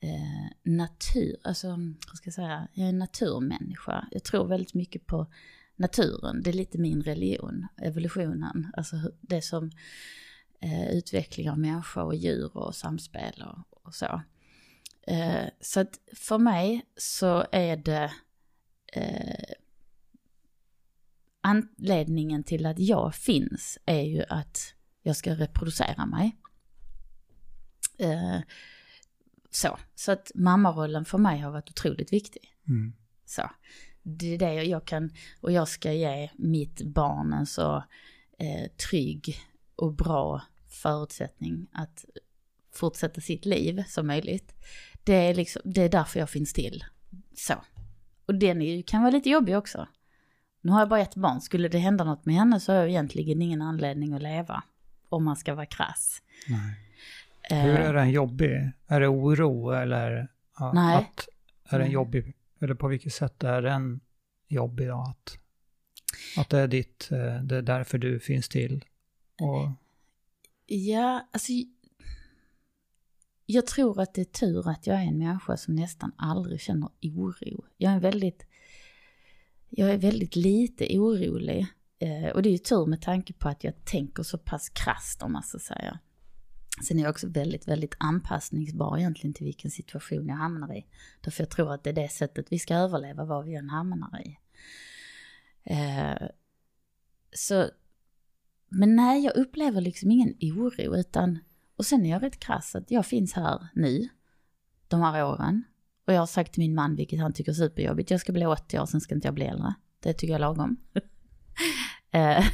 eh, 0.00 0.72
natur, 0.72 1.36
alltså 1.44 1.68
vad 2.08 2.16
ska 2.16 2.26
jag 2.26 2.34
säga, 2.34 2.68
jag 2.72 2.84
är 2.84 2.88
en 2.88 2.98
naturmänniska. 2.98 4.08
Jag 4.10 4.24
tror 4.24 4.46
väldigt 4.46 4.74
mycket 4.74 5.06
på 5.06 5.26
naturen, 5.82 6.42
det 6.42 6.50
är 6.50 6.54
lite 6.54 6.78
min 6.78 7.02
religion, 7.02 7.66
evolutionen, 7.82 8.72
alltså 8.76 8.96
det 9.20 9.42
som 9.42 9.70
eh, 10.60 10.90
utveckling 10.90 11.50
av 11.50 11.58
människa 11.58 12.02
och 12.02 12.14
djur 12.14 12.56
och 12.56 12.74
samspel 12.74 13.44
och, 13.46 13.86
och 13.86 13.94
så. 13.94 14.22
Eh, 15.06 15.46
så 15.60 15.80
att 15.80 16.00
för 16.16 16.38
mig 16.38 16.86
så 16.96 17.46
är 17.52 17.76
det 17.76 18.12
eh, 18.92 19.54
anledningen 21.40 22.44
till 22.44 22.66
att 22.66 22.78
jag 22.78 23.14
finns 23.14 23.78
är 23.86 24.02
ju 24.02 24.24
att 24.28 24.74
jag 25.02 25.16
ska 25.16 25.34
reproducera 25.34 26.06
mig. 26.06 26.36
Eh, 27.98 28.40
så, 29.50 29.78
så 29.94 30.12
att 30.12 30.32
mammarollen 30.34 31.04
för 31.04 31.18
mig 31.18 31.38
har 31.38 31.50
varit 31.50 31.70
otroligt 31.70 32.12
viktig. 32.12 32.54
Mm. 32.68 32.92
Så, 33.24 33.50
det 34.02 34.34
är 34.34 34.38
det 34.38 34.54
jag 34.54 34.84
kan, 34.84 35.10
och 35.40 35.52
jag 35.52 35.68
ska 35.68 35.92
ge 35.92 36.30
mitt 36.36 36.82
barn 36.82 37.32
en 37.32 37.46
så 37.46 37.76
eh, 38.38 38.70
trygg 38.90 39.36
och 39.76 39.92
bra 39.92 40.42
förutsättning 40.68 41.66
att 41.72 42.04
fortsätta 42.72 43.20
sitt 43.20 43.44
liv 43.44 43.84
som 43.88 44.06
möjligt. 44.06 44.54
Det 45.04 45.14
är, 45.14 45.34
liksom, 45.34 45.62
det 45.64 45.82
är 45.82 45.88
därför 45.88 46.20
jag 46.20 46.30
finns 46.30 46.52
till. 46.52 46.84
Så. 47.36 47.54
Och 48.26 48.34
den 48.34 48.62
är, 48.62 48.82
kan 48.82 49.02
vara 49.02 49.10
lite 49.10 49.30
jobbig 49.30 49.56
också. 49.56 49.88
Nu 50.60 50.72
har 50.72 50.78
jag 50.78 50.88
bara 50.88 51.00
ett 51.00 51.14
barn, 51.14 51.40
skulle 51.40 51.68
det 51.68 51.78
hända 51.78 52.04
något 52.04 52.26
med 52.26 52.34
henne 52.34 52.60
så 52.60 52.72
har 52.72 52.78
jag 52.78 52.88
egentligen 52.88 53.42
ingen 53.42 53.62
anledning 53.62 54.12
att 54.12 54.22
leva. 54.22 54.62
Om 55.08 55.24
man 55.24 55.36
ska 55.36 55.54
vara 55.54 55.66
krass. 55.66 56.22
Nej. 56.48 57.62
Hur 57.62 57.74
är 57.74 57.94
den 57.94 58.10
jobbig? 58.10 58.72
Är 58.86 59.00
det 59.00 59.08
oro 59.08 59.70
eller 59.70 60.28
ja, 60.58 60.72
Nej. 60.72 60.96
Att, 60.96 61.28
är 61.72 61.78
den 61.78 61.90
jobbig? 61.90 62.36
Eller 62.62 62.74
på 62.74 62.88
vilket 62.88 63.12
sätt 63.12 63.44
är 63.44 63.62
den 63.62 64.00
jobbig 64.48 64.88
då? 64.88 64.96
Att, 64.96 65.38
att 66.36 66.50
det 66.50 66.58
är 66.58 66.68
ditt, 66.68 67.08
eh, 67.12 67.42
det 67.42 67.56
är 67.56 67.62
därför 67.62 67.98
du 67.98 68.20
finns 68.20 68.48
till? 68.48 68.84
Och... 69.40 69.70
Ja, 70.66 71.28
alltså 71.32 71.52
jag 73.46 73.66
tror 73.66 74.00
att 74.00 74.14
det 74.14 74.20
är 74.20 74.24
tur 74.24 74.68
att 74.68 74.86
jag 74.86 74.96
är 74.96 75.06
en 75.06 75.18
människa 75.18 75.56
som 75.56 75.74
nästan 75.74 76.12
aldrig 76.16 76.60
känner 76.60 76.90
oro. 77.02 77.64
Jag 77.76 77.92
är 77.92 78.00
väldigt, 78.00 78.46
jag 79.68 79.90
är 79.90 79.98
väldigt 79.98 80.36
lite 80.36 80.98
orolig. 80.98 81.66
Eh, 81.98 82.30
och 82.34 82.42
det 82.42 82.48
är 82.48 82.52
ju 82.52 82.58
tur 82.58 82.86
med 82.86 83.02
tanke 83.02 83.32
på 83.32 83.48
att 83.48 83.64
jag 83.64 83.84
tänker 83.84 84.22
så 84.22 84.38
pass 84.38 84.68
krasst 84.68 85.22
om 85.22 85.32
man 85.32 85.42
ska 85.42 85.58
säga. 85.58 85.98
Sen 86.80 86.98
är 86.98 87.02
jag 87.02 87.10
också 87.10 87.28
väldigt, 87.28 87.68
väldigt 87.68 87.94
anpassningsbar 87.98 88.98
egentligen 88.98 89.34
till 89.34 89.44
vilken 89.44 89.70
situation 89.70 90.26
jag 90.26 90.36
hamnar 90.36 90.76
i. 90.76 90.86
Därför 91.20 91.42
jag 91.42 91.50
tror 91.50 91.72
att 91.74 91.84
det 91.84 91.90
är 91.90 91.94
det 91.94 92.08
sättet 92.08 92.46
vi 92.50 92.58
ska 92.58 92.74
överleva 92.74 93.24
vad 93.24 93.44
vi 93.44 93.54
än 93.54 93.70
hamnar 93.70 94.20
i. 94.20 94.38
Eh, 95.64 96.28
så, 97.32 97.70
men 98.68 98.96
nej, 98.96 99.24
jag 99.24 99.36
upplever 99.36 99.80
liksom 99.80 100.10
ingen 100.10 100.34
oro 100.40 100.96
utan, 100.96 101.38
och 101.76 101.86
sen 101.86 102.06
är 102.06 102.10
jag 102.10 102.22
rätt 102.22 102.40
krass 102.40 102.74
att 102.74 102.90
jag 102.90 103.06
finns 103.06 103.32
här 103.32 103.68
nu, 103.74 104.08
de 104.88 105.00
här 105.00 105.24
åren. 105.24 105.64
Och 106.06 106.12
jag 106.12 106.20
har 106.20 106.26
sagt 106.26 106.52
till 106.52 106.62
min 106.62 106.74
man, 106.74 106.96
vilket 106.96 107.20
han 107.20 107.32
tycker 107.32 107.52
är 107.52 107.56
superjobbigt, 107.56 108.10
jag 108.10 108.20
ska 108.20 108.32
bli 108.32 108.46
80 108.46 108.78
år, 108.78 108.86
sen 108.86 109.00
ska 109.00 109.14
inte 109.14 109.26
jag 109.26 109.34
bli 109.34 109.44
äldre. 109.44 109.74
Det 110.00 110.12
tycker 110.12 110.32
jag 110.32 110.34
är 110.34 110.40
lagom. 110.40 110.76
eh, 112.10 112.44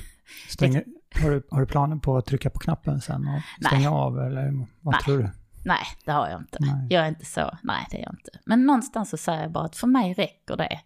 Stänger, 0.49 0.85
har, 1.23 1.31
du, 1.31 1.43
har 1.51 1.61
du 1.61 1.67
planer 1.67 1.97
på 1.97 2.17
att 2.17 2.27
trycka 2.27 2.51
på 2.51 2.59
knappen 2.59 3.01
sen 3.01 3.29
och 3.29 3.67
stänga 3.67 3.91
nej. 3.91 3.99
av 3.99 4.19
eller 4.19 4.67
vad 4.81 4.95
nej. 4.95 5.03
tror 5.05 5.19
du? 5.19 5.31
Nej, 5.65 5.87
det 6.05 6.13
har 6.13 6.29
jag 6.29 6.41
inte. 6.41 6.59
Nej. 6.61 6.87
Jag 6.91 7.05
är 7.05 7.09
inte 7.09 7.25
så, 7.25 7.59
nej 7.63 7.87
det 7.91 7.97
är 7.97 8.03
jag 8.03 8.13
inte. 8.13 8.31
Men 8.45 8.67
någonstans 8.67 9.11
så 9.11 9.17
säger 9.17 9.43
jag 9.43 9.53
bara 9.53 9.65
att 9.65 9.77
för 9.77 9.87
mig 9.87 10.15
räcker 10.15 10.57
det. 10.57 10.81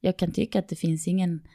Jag 0.00 0.18
kan 0.18 0.32
tycka 0.32 0.58
att 0.58 0.68
det 0.68 0.76
finns 0.76 1.08
ingen... 1.08 1.48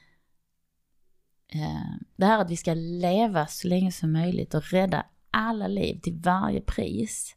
Eh, 1.48 1.98
det 2.16 2.26
här 2.26 2.42
att 2.42 2.52
vi 2.52 2.58
ska 2.58 2.74
leva 2.74 3.48
så 3.48 3.68
länge 3.68 3.92
som 3.92 4.12
möjligt 4.12 4.54
och 4.54 4.72
rädda 4.72 5.06
alla 5.32 5.68
liv 5.68 6.00
till 6.00 6.20
varje 6.20 6.62
pris. 6.62 7.36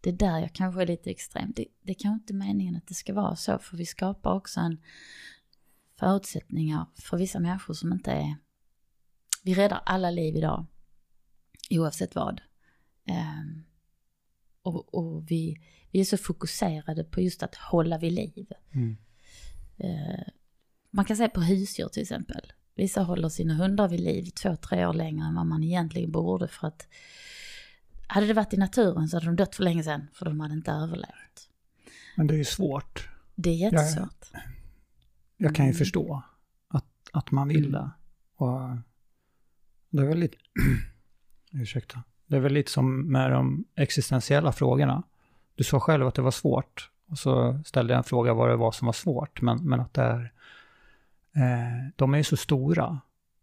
Det 0.00 0.10
är 0.10 0.14
där 0.14 0.38
jag 0.38 0.52
kanske 0.52 0.82
är 0.82 0.86
lite 0.86 1.10
extrem. 1.10 1.52
Det, 1.56 1.66
det 1.82 1.92
är 1.92 1.96
kanske 1.98 2.22
inte 2.22 2.34
meningen 2.34 2.76
att 2.76 2.86
det 2.86 2.94
ska 2.94 3.14
vara 3.14 3.36
så, 3.36 3.58
för 3.58 3.76
vi 3.76 3.86
skapar 3.86 4.34
också 4.34 4.60
en 4.60 4.80
förutsättningar 5.98 6.86
för 6.94 7.16
vissa 7.16 7.40
människor 7.40 7.74
som 7.74 7.92
inte 7.92 8.12
är 8.12 8.36
vi 9.42 9.54
räddar 9.54 9.82
alla 9.86 10.10
liv 10.10 10.36
idag, 10.36 10.66
oavsett 11.70 12.14
vad. 12.14 12.40
Um, 13.08 13.64
och, 14.62 14.94
och 14.94 15.30
vi, 15.30 15.56
vi 15.90 16.00
är 16.00 16.04
så 16.04 16.16
fokuserade 16.16 17.04
på 17.04 17.20
just 17.20 17.42
att 17.42 17.54
hålla 17.54 17.98
vid 17.98 18.12
liv. 18.12 18.46
Mm. 18.72 18.96
Uh, 19.84 20.24
man 20.90 21.04
kan 21.04 21.16
säga 21.16 21.28
på 21.28 21.40
husdjur 21.40 21.88
till 21.88 22.02
exempel. 22.02 22.52
Vissa 22.74 23.02
håller 23.02 23.28
sina 23.28 23.54
hundar 23.54 23.88
vid 23.88 24.00
liv 24.00 24.30
två, 24.30 24.56
tre 24.56 24.86
år 24.86 24.94
längre 24.94 25.26
än 25.26 25.34
vad 25.34 25.46
man 25.46 25.64
egentligen 25.64 26.12
borde 26.12 26.48
för 26.48 26.66
att 26.66 26.88
hade 28.06 28.26
det 28.26 28.34
varit 28.34 28.54
i 28.54 28.56
naturen 28.56 29.08
så 29.08 29.16
hade 29.16 29.26
de 29.26 29.36
dött 29.36 29.54
för 29.54 29.64
länge 29.64 29.82
sedan 29.82 30.08
för 30.12 30.24
de 30.24 30.40
hade 30.40 30.54
inte 30.54 30.72
överlevt. 30.72 31.48
Men 32.16 32.26
det 32.26 32.34
är 32.34 32.38
ju 32.38 32.44
svårt. 32.44 33.08
Det 33.34 33.50
är 33.50 33.54
jättesvårt. 33.54 34.30
Jag, 34.32 34.42
jag 35.36 35.54
kan 35.54 35.64
ju 35.64 35.70
mm. 35.70 35.78
förstå 35.78 36.22
att, 36.68 36.92
att 37.12 37.30
man 37.30 37.48
vill 37.48 37.66
mm. 37.66 37.72
det. 37.72 37.90
Och 38.36 38.60
det 39.92 40.02
är 40.02 40.06
väl 40.06 40.18
lite, 40.18 40.36
ursäkta, 41.52 42.02
det 42.26 42.36
är 42.36 42.40
väl 42.40 42.52
lite 42.52 42.70
som 42.70 43.12
med 43.12 43.30
de 43.30 43.64
existentiella 43.74 44.52
frågorna. 44.52 45.02
Du 45.54 45.64
sa 45.64 45.80
själv 45.80 46.06
att 46.06 46.14
det 46.14 46.22
var 46.22 46.30
svårt 46.30 46.90
och 47.12 47.18
så 47.18 47.60
ställde 47.64 47.92
jag 47.92 47.98
en 47.98 48.04
fråga 48.04 48.34
vad 48.34 48.48
det 48.48 48.56
var 48.56 48.72
som 48.72 48.86
var 48.86 48.92
svårt, 48.92 49.42
men, 49.42 49.68
men 49.68 49.80
att 49.80 49.94
det 49.94 50.02
är, 50.02 50.32
eh, 51.32 51.88
de 51.96 52.14
är 52.14 52.18
ju 52.18 52.24
så 52.24 52.36
stora, 52.36 53.00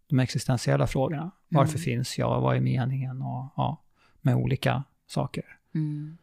de 0.07 0.19
existentiella 0.19 0.87
frågorna. 0.87 1.31
Varför 1.49 1.75
mm. 1.75 1.83
finns 1.83 2.17
jag? 2.17 2.41
Vad 2.41 2.55
är 2.55 2.59
meningen? 2.59 3.21
Och 3.21 3.53
ja, 3.55 3.81
med 4.21 4.35
olika 4.35 4.83
saker. 5.07 5.43
Mm. 5.75 6.17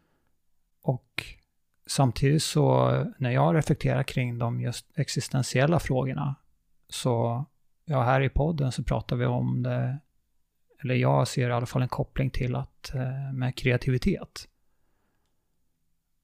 Och 0.83 1.25
samtidigt 1.87 2.43
så 2.43 2.91
när 3.19 3.31
jag 3.31 3.55
reflekterar 3.55 4.03
kring 4.03 4.39
de 4.39 4.61
just 4.61 4.87
existentiella 4.95 5.81
frågorna 5.81 6.35
så, 6.89 7.45
ja 7.85 8.03
här 8.03 8.21
i 8.21 8.29
podden 8.29 8.73
så 8.73 8.83
pratar 8.83 9.17
vi 9.17 9.27
om 9.27 9.63
det 9.63 9.99
eller 10.87 10.95
jag 10.95 11.29
ser 11.29 11.49
i 11.49 11.53
alla 11.53 11.67
fall 11.67 11.83
en 11.83 11.89
koppling 11.89 12.31
till 12.31 12.55
att 12.55 12.95
eh, 12.95 13.33
med 13.33 13.57
kreativitet. 13.57 14.49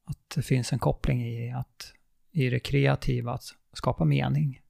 Att 0.05 0.31
det 0.35 0.43
finns 0.43 0.73
en 0.73 0.79
koppling 0.79 1.27
i 1.27 1.53
att 1.53 1.93
i 2.33 2.51
det 2.51 2.61
kreativa 2.61 3.33
att 3.33 3.45
skapa 3.73 4.05
mening. 4.05 4.61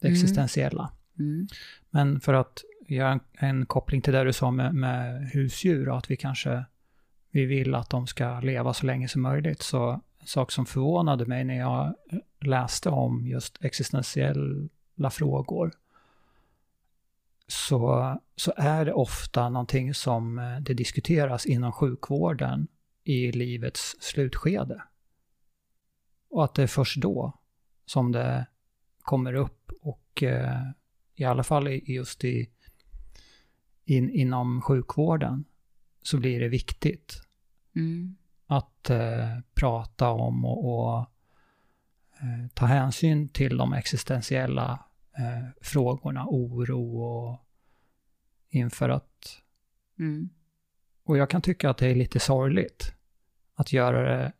Det 0.00 0.08
Mm. 0.08 0.14
existentiella. 0.14 0.92
Mm. 1.18 1.46
Men 1.90 2.20
för 2.20 2.34
att 2.34 2.64
göra 2.88 3.12
en, 3.12 3.20
en 3.32 3.66
koppling 3.66 4.02
till 4.02 4.12
det 4.12 4.24
du 4.24 4.32
sa 4.32 4.50
med, 4.50 4.74
med 4.74 5.30
husdjur 5.30 5.88
och 5.88 5.98
att 5.98 6.10
vi 6.10 6.16
kanske 6.16 6.64
vi 7.30 7.44
vill 7.44 7.74
att 7.74 7.90
de 7.90 8.06
ska 8.06 8.40
leva 8.40 8.74
så 8.74 8.86
länge 8.86 9.08
som 9.08 9.22
möjligt. 9.22 9.62
Så 9.62 9.90
en 10.20 10.26
sak 10.26 10.52
som 10.52 10.66
förvånade 10.66 11.26
mig 11.26 11.44
när 11.44 11.58
jag 11.58 11.94
läste 12.40 12.90
om 12.90 13.26
just 13.26 13.64
existentiella 13.64 15.10
frågor 15.10 15.72
så, 17.46 18.16
så 18.36 18.52
är 18.56 18.84
det 18.84 18.92
ofta 18.92 19.48
någonting 19.48 19.94
som 19.94 20.38
eh, 20.38 20.60
det 20.60 20.74
diskuteras 20.74 21.46
inom 21.46 21.72
sjukvården 21.72 22.68
i 23.04 23.32
livets 23.32 23.96
slutskede. 24.00 24.82
Och 26.30 26.44
att 26.44 26.54
det 26.54 26.62
är 26.62 26.66
först 26.66 27.00
då 27.00 27.38
som 27.86 28.12
det 28.12 28.46
kommer 29.02 29.34
upp 29.34 29.70
och 29.80 30.22
eh, 30.22 30.62
i 31.14 31.24
alla 31.24 31.42
fall 31.42 31.68
just 31.68 32.24
i, 32.24 32.50
in, 33.84 34.10
inom 34.10 34.62
sjukvården 34.62 35.44
så 36.02 36.18
blir 36.18 36.40
det 36.40 36.48
viktigt 36.48 37.26
Mm. 37.76 38.16
att 38.46 38.90
eh, 38.90 39.38
prata 39.54 40.10
om 40.10 40.44
och, 40.44 40.88
och 40.88 40.98
eh, 42.20 42.48
ta 42.54 42.66
hänsyn 42.66 43.28
till 43.28 43.56
de 43.56 43.72
existentiella 43.72 44.84
eh, 45.18 45.48
frågorna, 45.60 46.26
oro 46.28 46.98
och 47.00 47.38
inför 48.48 48.88
att... 48.88 49.42
Mm. 49.98 50.28
Och 51.04 51.16
jag 51.16 51.30
kan 51.30 51.42
tycka 51.42 51.70
att 51.70 51.78
det 51.78 51.86
är 51.86 51.94
lite 51.94 52.20
sorgligt 52.20 52.92
att 53.54 53.72
göra 53.72 54.16
det 54.16 54.32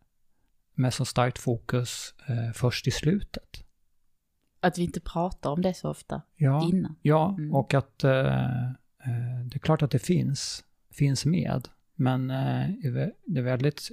med 0.75 0.95
så 0.95 1.05
starkt 1.05 1.39
fokus 1.39 2.15
eh, 2.29 2.53
först 2.55 2.87
i 2.87 2.91
slutet. 2.91 3.65
Att 4.61 4.79
vi 4.79 4.83
inte 4.83 5.01
pratar 5.01 5.51
om 5.51 5.63
det 5.63 5.75
så 5.75 5.91
ofta 5.91 6.23
Ja, 6.37 6.69
innan. 6.73 6.97
ja 7.03 7.35
Mm. 7.39 7.55
och 7.55 7.75
att 7.75 8.05
eh, 8.05 8.65
eh, 8.71 9.45
det 9.45 9.57
är 9.57 9.59
klart 9.59 9.83
att 9.83 9.91
det 9.91 9.99
finns, 9.99 10.65
finns 10.91 11.25
med. 11.25 11.69
Men 11.95 12.31
eh, 12.31 12.69
det 12.83 12.89
är 12.89 12.93
vä- 12.93 13.13
det 13.27 13.39
är 13.39 13.45
väldigt... 13.45 13.89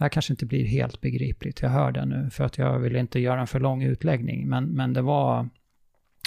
Det 0.00 0.04
här 0.04 0.08
kanske 0.08 0.32
inte 0.32 0.46
blir 0.46 0.64
helt 0.66 1.00
begripligt, 1.00 1.62
jag 1.62 1.70
hör 1.70 1.92
det 1.92 2.04
nu, 2.04 2.30
för 2.30 2.44
att 2.44 2.58
jag 2.58 2.78
vill 2.78 2.96
inte 2.96 3.20
göra 3.20 3.40
en 3.40 3.46
för 3.46 3.60
lång 3.60 3.82
utläggning. 3.82 4.48
Men, 4.48 4.64
men 4.64 4.92
det 4.92 5.02
var... 5.02 5.48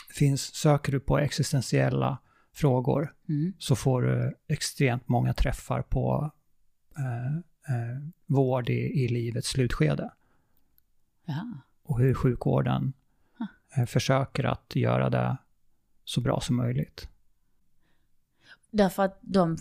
Finns, 0.10 0.56
söker 0.56 0.92
du 0.92 1.00
på 1.00 1.20
existentiella 1.20 2.18
frågor 2.52 3.14
Mm. 3.30 3.54
så 3.58 3.76
får 3.76 4.02
du 4.02 4.38
extremt 4.48 5.08
många 5.08 5.34
träffar 5.34 5.82
på 5.82 6.32
eh, 6.98 7.36
eh, 7.76 7.98
vård 8.26 8.70
i, 8.70 9.04
i 9.04 9.08
livets 9.08 9.48
slutskede. 9.48 10.12
Ja. 11.26 11.52
Och 11.84 12.00
hur 12.00 12.14
sjukvården 12.14 12.94
eh, 13.78 13.86
försöker 13.86 14.44
att 14.44 14.76
göra 14.76 15.10
det 15.10 15.38
så 16.04 16.22
bra 16.22 16.40
som 16.42 16.56
möjligt. 16.56 17.10
Därför 18.72 19.04
att 19.04 19.20
de, 19.22 19.58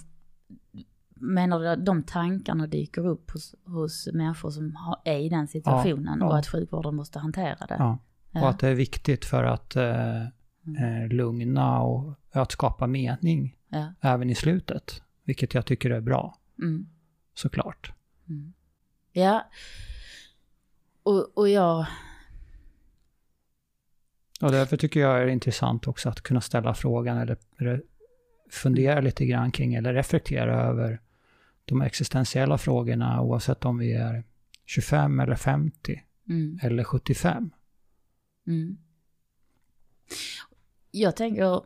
menar 1.22 1.60
du 1.60 1.68
att 1.68 1.86
de 1.86 2.02
tankarna 2.02 2.66
dyker 2.66 3.06
upp 3.06 3.30
hos, 3.30 3.54
hos 3.64 4.08
människor 4.12 4.50
som 4.50 4.76
har, 4.76 5.00
är 5.04 5.18
i 5.18 5.28
den 5.28 5.48
situationen 5.48 6.18
ja. 6.20 6.26
och 6.26 6.38
att 6.38 6.46
sjukvården 6.46 6.94
måste 6.94 7.18
hantera 7.18 7.66
det? 7.66 7.76
Ja. 7.78 7.98
Ja. 8.30 8.42
Och 8.42 8.48
att 8.50 8.58
det 8.58 8.68
är 8.68 8.74
viktigt 8.74 9.24
för 9.24 9.44
att 9.44 9.76
eh, 9.76 10.22
Mm. 10.66 11.02
eh, 11.02 11.08
lugna 11.08 11.80
och 11.80 12.14
att 12.32 12.52
skapa 12.52 12.86
mening 12.86 13.56
Ja. 13.68 13.94
även 14.00 14.30
i 14.30 14.34
slutet. 14.34 15.02
Vilket 15.24 15.54
jag 15.54 15.66
tycker 15.66 15.90
är 15.90 16.00
bra, 16.00 16.38
Mm. 16.58 16.86
såklart. 17.34 17.92
Mm. 18.28 18.52
Ja. 19.12 19.50
Och, 21.02 21.38
och 21.38 21.48
jag, 21.48 21.86
Och 24.40 24.52
därför 24.52 24.76
tycker 24.76 25.00
jag 25.00 25.16
det 25.20 25.22
är 25.22 25.28
intressant 25.28 25.88
också 25.88 26.08
att 26.08 26.20
kunna 26.20 26.40
ställa 26.40 26.74
frågan 26.74 27.18
eller, 27.18 27.36
eller 27.60 27.82
fundera 28.50 29.00
lite 29.00 29.26
grann 29.26 29.50
kring 29.50 29.74
eller 29.74 29.94
reflektera 29.94 30.62
över 30.62 31.00
de 31.72 31.82
existentiella 31.82 32.58
frågorna 32.58 33.22
oavsett 33.22 33.64
om 33.64 33.78
vi 33.78 33.92
är 33.92 34.24
25 34.64 35.20
eller 35.20 35.34
50 35.34 36.02
mm, 36.28 36.58
eller 36.62 36.84
75. 36.84 37.50
mm. 38.46 38.78
Jag 40.90 41.16
tänker, 41.16 41.60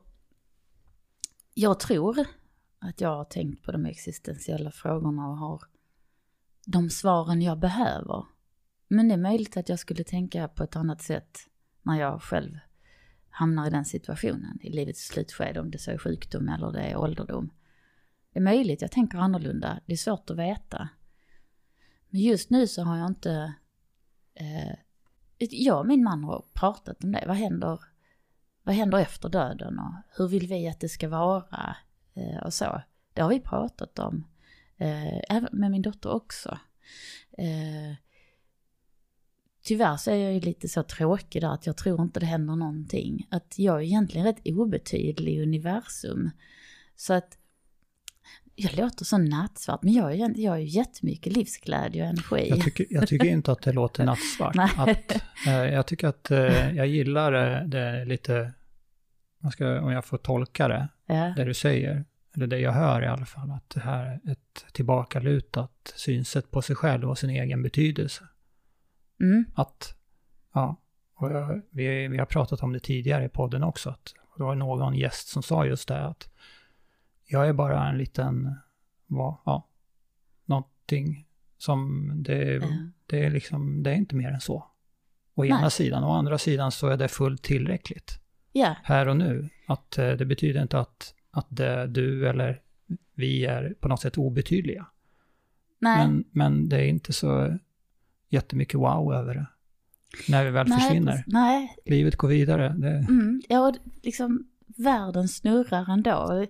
jag 1.54 1.80
tror 1.80 2.26
att 2.78 3.00
jag 3.00 3.16
har 3.16 3.24
tänkt 3.24 3.62
på 3.62 3.72
de 3.72 3.86
existentiella 3.86 4.70
frågorna 4.70 5.28
och 5.28 5.38
har 5.38 5.62
de 6.66 6.90
svaren 6.90 7.42
jag 7.42 7.58
behöver. 7.58 8.24
Men 8.88 9.08
det 9.08 9.14
är 9.14 9.18
möjligt 9.18 9.56
att 9.56 9.68
jag 9.68 9.78
skulle 9.78 10.04
tänka 10.04 10.48
på 10.48 10.64
ett 10.64 10.76
annat 10.76 11.02
sätt 11.02 11.38
när 11.82 12.00
jag 12.00 12.22
själv 12.22 12.58
hamnar 13.28 13.66
i 13.66 13.70
den 13.70 13.84
situationen 13.84 14.58
i 14.62 14.70
livets 14.70 15.06
slutskede, 15.06 15.60
om 15.60 15.70
det 15.70 15.78
så 15.78 15.90
är 15.90 15.98
sjukdom 15.98 16.48
eller 16.48 16.72
det 16.72 16.80
är 16.80 16.96
ålderdom. 16.96 17.50
Det 18.36 18.40
är 18.40 18.44
möjligt, 18.44 18.82
jag 18.82 18.90
tänker 18.90 19.18
annorlunda, 19.18 19.80
det 19.86 19.92
är 19.92 19.96
svårt 19.96 20.30
att 20.30 20.36
veta. 20.36 20.88
Men 22.08 22.20
just 22.20 22.50
nu 22.50 22.66
så 22.66 22.82
har 22.82 22.96
jag 22.96 23.06
inte... 23.06 23.54
Eh, 24.34 24.74
jag 25.38 25.78
och 25.78 25.86
min 25.86 26.04
man 26.04 26.24
har 26.24 26.44
pratat 26.54 27.04
om 27.04 27.12
det, 27.12 27.24
vad 27.26 27.36
händer, 27.36 27.80
vad 28.62 28.74
händer 28.74 28.98
efter 28.98 29.28
döden 29.28 29.78
och 29.78 29.92
hur 30.16 30.28
vill 30.28 30.46
vi 30.46 30.68
att 30.68 30.80
det 30.80 30.88
ska 30.88 31.08
vara 31.08 31.76
eh, 32.14 32.42
och 32.44 32.54
så. 32.54 32.82
Det 33.12 33.22
har 33.22 33.28
vi 33.28 33.40
pratat 33.40 33.98
om, 33.98 34.26
eh, 34.76 35.42
med 35.52 35.70
min 35.70 35.82
dotter 35.82 36.10
också. 36.10 36.58
Eh, 37.38 37.96
tyvärr 39.62 39.96
så 39.96 40.10
är 40.10 40.16
jag 40.16 40.34
ju 40.34 40.40
lite 40.40 40.68
så 40.68 40.82
tråkig 40.82 41.42
där 41.42 41.54
att 41.54 41.66
jag 41.66 41.76
tror 41.76 42.02
inte 42.02 42.20
det 42.20 42.26
händer 42.26 42.56
någonting. 42.56 43.26
Att 43.30 43.58
jag 43.58 43.76
är 43.76 43.84
egentligen 43.84 44.26
rätt 44.26 44.46
obetydlig 44.46 45.34
i 45.34 45.42
universum. 45.42 46.30
Så 46.96 47.14
att 47.14 47.38
jag 48.56 48.76
låter 48.76 49.04
så 49.04 49.18
nattsvart, 49.18 49.82
men 49.82 49.92
jag 49.92 50.02
har 50.02 50.10
ju, 50.10 50.32
jag 50.36 50.52
har 50.52 50.58
ju 50.58 50.64
jättemycket 50.64 51.32
livsglädje 51.32 52.02
och 52.02 52.08
energi. 52.08 52.48
Jag 52.50 52.60
tycker, 52.60 52.86
jag 52.90 53.08
tycker 53.08 53.26
inte 53.26 53.52
att 53.52 53.62
det 53.62 53.72
låter 53.72 54.04
nattsvart. 54.06 54.56
Att, 54.76 55.22
eh, 55.46 55.52
jag 55.54 55.86
tycker 55.86 56.08
att 56.08 56.30
eh, 56.30 56.76
jag 56.76 56.86
gillar 56.86 57.32
det, 57.32 57.64
det 57.66 58.04
lite, 58.04 58.52
ska, 59.52 59.80
om 59.80 59.92
jag 59.92 60.04
får 60.04 60.18
tolka 60.18 60.68
det, 60.68 60.88
Ja, 61.06 61.32
det 61.36 61.44
du 61.44 61.54
säger, 61.54 62.04
eller 62.36 62.46
det 62.46 62.58
jag 62.58 62.72
hör 62.72 63.02
i 63.02 63.06
alla 63.06 63.26
fall, 63.26 63.50
att 63.50 63.70
det 63.70 63.80
här 63.80 64.06
är 64.06 64.32
ett 64.32 64.66
tillbakalutat 64.72 65.92
synsätt 65.96 66.50
på 66.50 66.62
sig 66.62 66.76
själv 66.76 67.10
och 67.10 67.18
sin 67.18 67.30
egen 67.30 67.62
betydelse. 67.62 68.24
mm, 69.20 69.44
Att, 69.54 69.94
ja, 70.54 70.76
och 71.14 71.30
jag, 71.30 71.62
vi, 71.70 72.08
vi 72.08 72.18
har 72.18 72.26
pratat 72.26 72.62
om 72.62 72.72
det 72.72 72.80
tidigare 72.80 73.24
i 73.24 73.28
podden 73.28 73.62
också, 73.62 73.90
att 73.90 74.14
det 74.36 74.42
var 74.42 74.54
någon 74.54 74.94
gäst 74.94 75.28
som 75.28 75.42
sa 75.42 75.66
just 75.66 75.88
det, 75.88 76.04
att 76.06 76.28
jag 77.26 77.48
är 77.48 77.52
bara 77.52 77.88
en 77.88 77.98
liten, 77.98 78.54
vad, 79.06 79.36
ja, 79.44 79.68
någonting 80.44 81.26
som 81.58 82.10
det, 82.22 82.54
ja. 82.54 82.66
det 83.06 83.24
är 83.24 83.30
liksom, 83.30 83.82
det 83.82 83.90
är 83.90 83.94
inte 83.94 84.16
mer 84.16 84.28
än 84.28 84.40
så. 84.40 84.66
Å 85.34 85.42
Nej. 85.42 85.50
ena 85.50 85.70
sidan, 85.70 86.04
å 86.04 86.10
andra 86.10 86.38
sidan 86.38 86.72
så 86.72 86.88
är 86.88 86.96
det 86.96 87.08
fullt 87.08 87.42
tillräckligt 87.42 88.20
ja, 88.52 88.76
här 88.82 89.08
och 89.08 89.16
nu. 89.16 89.48
Att 89.66 89.98
eh, 89.98 90.10
det 90.10 90.24
betyder 90.24 90.62
inte 90.62 90.78
att, 90.78 91.14
att 91.30 91.46
det, 91.48 91.86
du 91.86 92.28
eller 92.28 92.60
vi 93.14 93.44
är 93.44 93.74
på 93.80 93.88
något 93.88 94.00
sätt 94.00 94.18
obetydliga. 94.18 94.86
nej. 95.78 95.98
Men, 95.98 96.24
men 96.30 96.68
det 96.68 96.76
är 96.76 96.86
inte 96.86 97.12
så 97.12 97.58
jättemycket 98.28 98.74
wow 98.74 99.14
över 99.14 99.34
det. 99.34 99.46
När 100.28 100.44
vi 100.44 100.50
väl 100.50 100.68
nej, 100.68 100.80
försvinner. 100.80 101.24
Nej, 101.26 101.76
Livet 101.84 102.16
går 102.16 102.28
vidare. 102.28 102.68
Det, 102.68 102.88
Mm, 102.88 103.42
ja, 103.48 103.68
och 103.68 103.76
liksom 104.02 104.46
världen 104.76 105.28
snurrar 105.28 105.90
ändå. 105.90 106.46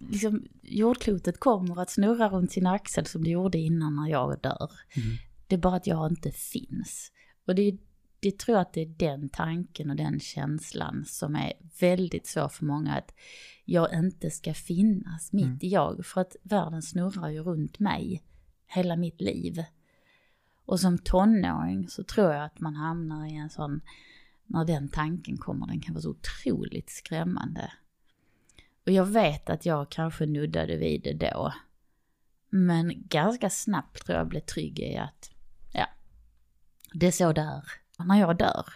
Liksom, 0.00 0.46
jordklotet 0.62 1.40
kommer 1.40 1.82
att 1.82 1.90
snurra 1.90 2.28
runt 2.28 2.52
sin 2.52 2.66
axel 2.66 3.06
som 3.06 3.24
det 3.24 3.30
gjorde 3.30 3.58
innan 3.58 3.96
när 3.96 4.08
jag 4.08 4.40
dör. 4.40 4.70
Mm. 4.96 5.16
Det 5.46 5.54
är 5.54 5.58
bara 5.58 5.76
att 5.76 5.86
jag 5.86 6.12
inte 6.12 6.30
finns. 6.30 7.12
Och 7.46 7.54
det, 7.54 7.78
det 8.20 8.38
tror 8.38 8.56
jag 8.56 8.62
att 8.62 8.72
det 8.72 8.80
är 8.80 8.86
den 8.86 9.28
tanken 9.28 9.90
och 9.90 9.96
den 9.96 10.20
känslan 10.20 11.04
som 11.06 11.36
är 11.36 11.52
väldigt 11.80 12.26
svår 12.26 12.48
för 12.48 12.64
många. 12.64 12.94
Att 12.94 13.14
jag 13.64 13.94
inte 13.94 14.30
ska 14.30 14.54
finnas 14.54 15.32
mitt 15.32 15.44
Mm. 15.44 15.58
i 15.62 15.68
jag. 15.68 16.06
För 16.06 16.20
att 16.20 16.36
världen 16.42 16.82
snurrar 16.82 17.28
ju 17.28 17.42
runt 17.42 17.78
mig 17.78 18.22
hela 18.66 18.96
mitt 18.96 19.20
liv. 19.20 19.64
Och 20.64 20.80
som 20.80 20.98
tonåring 20.98 21.88
så 21.88 22.04
tror 22.04 22.32
jag 22.32 22.44
att 22.44 22.60
man 22.60 22.74
hamnar 22.74 23.26
i 23.26 23.36
en 23.36 23.50
sån, 23.50 23.80
när 24.46 24.64
den 24.64 24.88
tanken 24.88 25.36
kommer, 25.36 25.66
den 25.66 25.80
kan 25.80 25.94
vara 25.94 26.02
så 26.02 26.10
otroligt 26.10 26.90
skrämmande. 26.90 27.72
Och 28.88 28.94
jag 28.94 29.06
vet 29.06 29.50
att 29.50 29.66
jag 29.66 29.90
kanske 29.90 30.26
nuddade 30.26 30.76
vid 30.76 31.02
det 31.02 31.12
då. 31.12 31.52
Men 32.50 32.92
ganska 33.08 33.50
snabbt 33.50 34.06
tror 34.06 34.18
jag 34.18 34.28
blev 34.28 34.40
trygg 34.40 34.78
i 34.78 34.96
att, 34.96 35.30
ja, 35.72 35.86
det 36.92 37.06
är 37.06 37.10
så 37.10 37.32
där. 37.32 37.64
När 37.98 38.20
jag 38.20 38.38
dör 38.38 38.66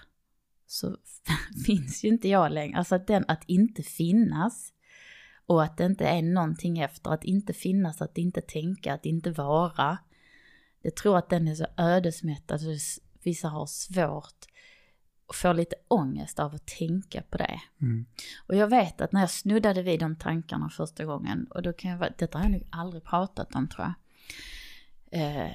så 0.67 0.97
finns 1.67 2.05
ju 2.05 2.09
inte 2.09 2.29
jag 2.29 2.53
längre. 2.53 2.79
Alltså 2.79 2.95
att 2.95 3.07
den 3.07 3.25
att 3.29 3.45
inte 3.47 3.83
finnas 3.83 4.73
och 5.47 5.63
att 5.63 5.77
det 5.77 5.85
inte 5.85 6.07
är 6.07 6.23
någonting 6.23 6.79
efter, 6.79 7.11
att 7.11 7.25
inte 7.25 7.53
finnas, 7.53 8.03
att 8.03 8.19
inte 8.19 8.41
tänka, 8.41 8.95
att 8.95 9.07
inte 9.07 9.31
vara. 9.31 9.99
Jag 10.83 10.97
tror 10.97 11.19
att 11.19 11.31
den 11.31 11.49
är 11.49 11.55
så 11.55 11.67
ödesmättad 11.77 12.61
så 12.61 13.01
vissa 13.23 13.49
har 13.49 13.67
svårt 13.67 14.47
får 15.35 15.55
lite 15.55 15.77
ångest 15.89 16.39
av 16.39 16.55
att 16.55 16.67
tänka 16.67 17.23
på 17.23 17.39
det. 17.39 17.61
Mm. 17.81 18.07
Och 18.47 18.57
jag 18.57 18.69
vet 18.69 19.01
att 19.01 19.13
när 19.13 19.21
jag 19.21 19.31
snuddade 19.31 19.83
vid 19.83 20.01
de 20.01 20.17
tankarna 20.17 20.71
första 20.71 21.05
gången, 21.05 21.47
och 21.51 21.63
då 21.63 21.73
kan 21.73 21.91
jag 21.91 21.99
vara, 21.99 22.13
detta 22.19 22.39
har 22.39 22.45
jag 22.45 22.53
nog 22.53 22.69
aldrig 22.71 23.05
pratat 23.05 23.55
om 23.55 23.69
tror 23.69 23.87
jag. 23.87 23.95
Eh, 25.21 25.53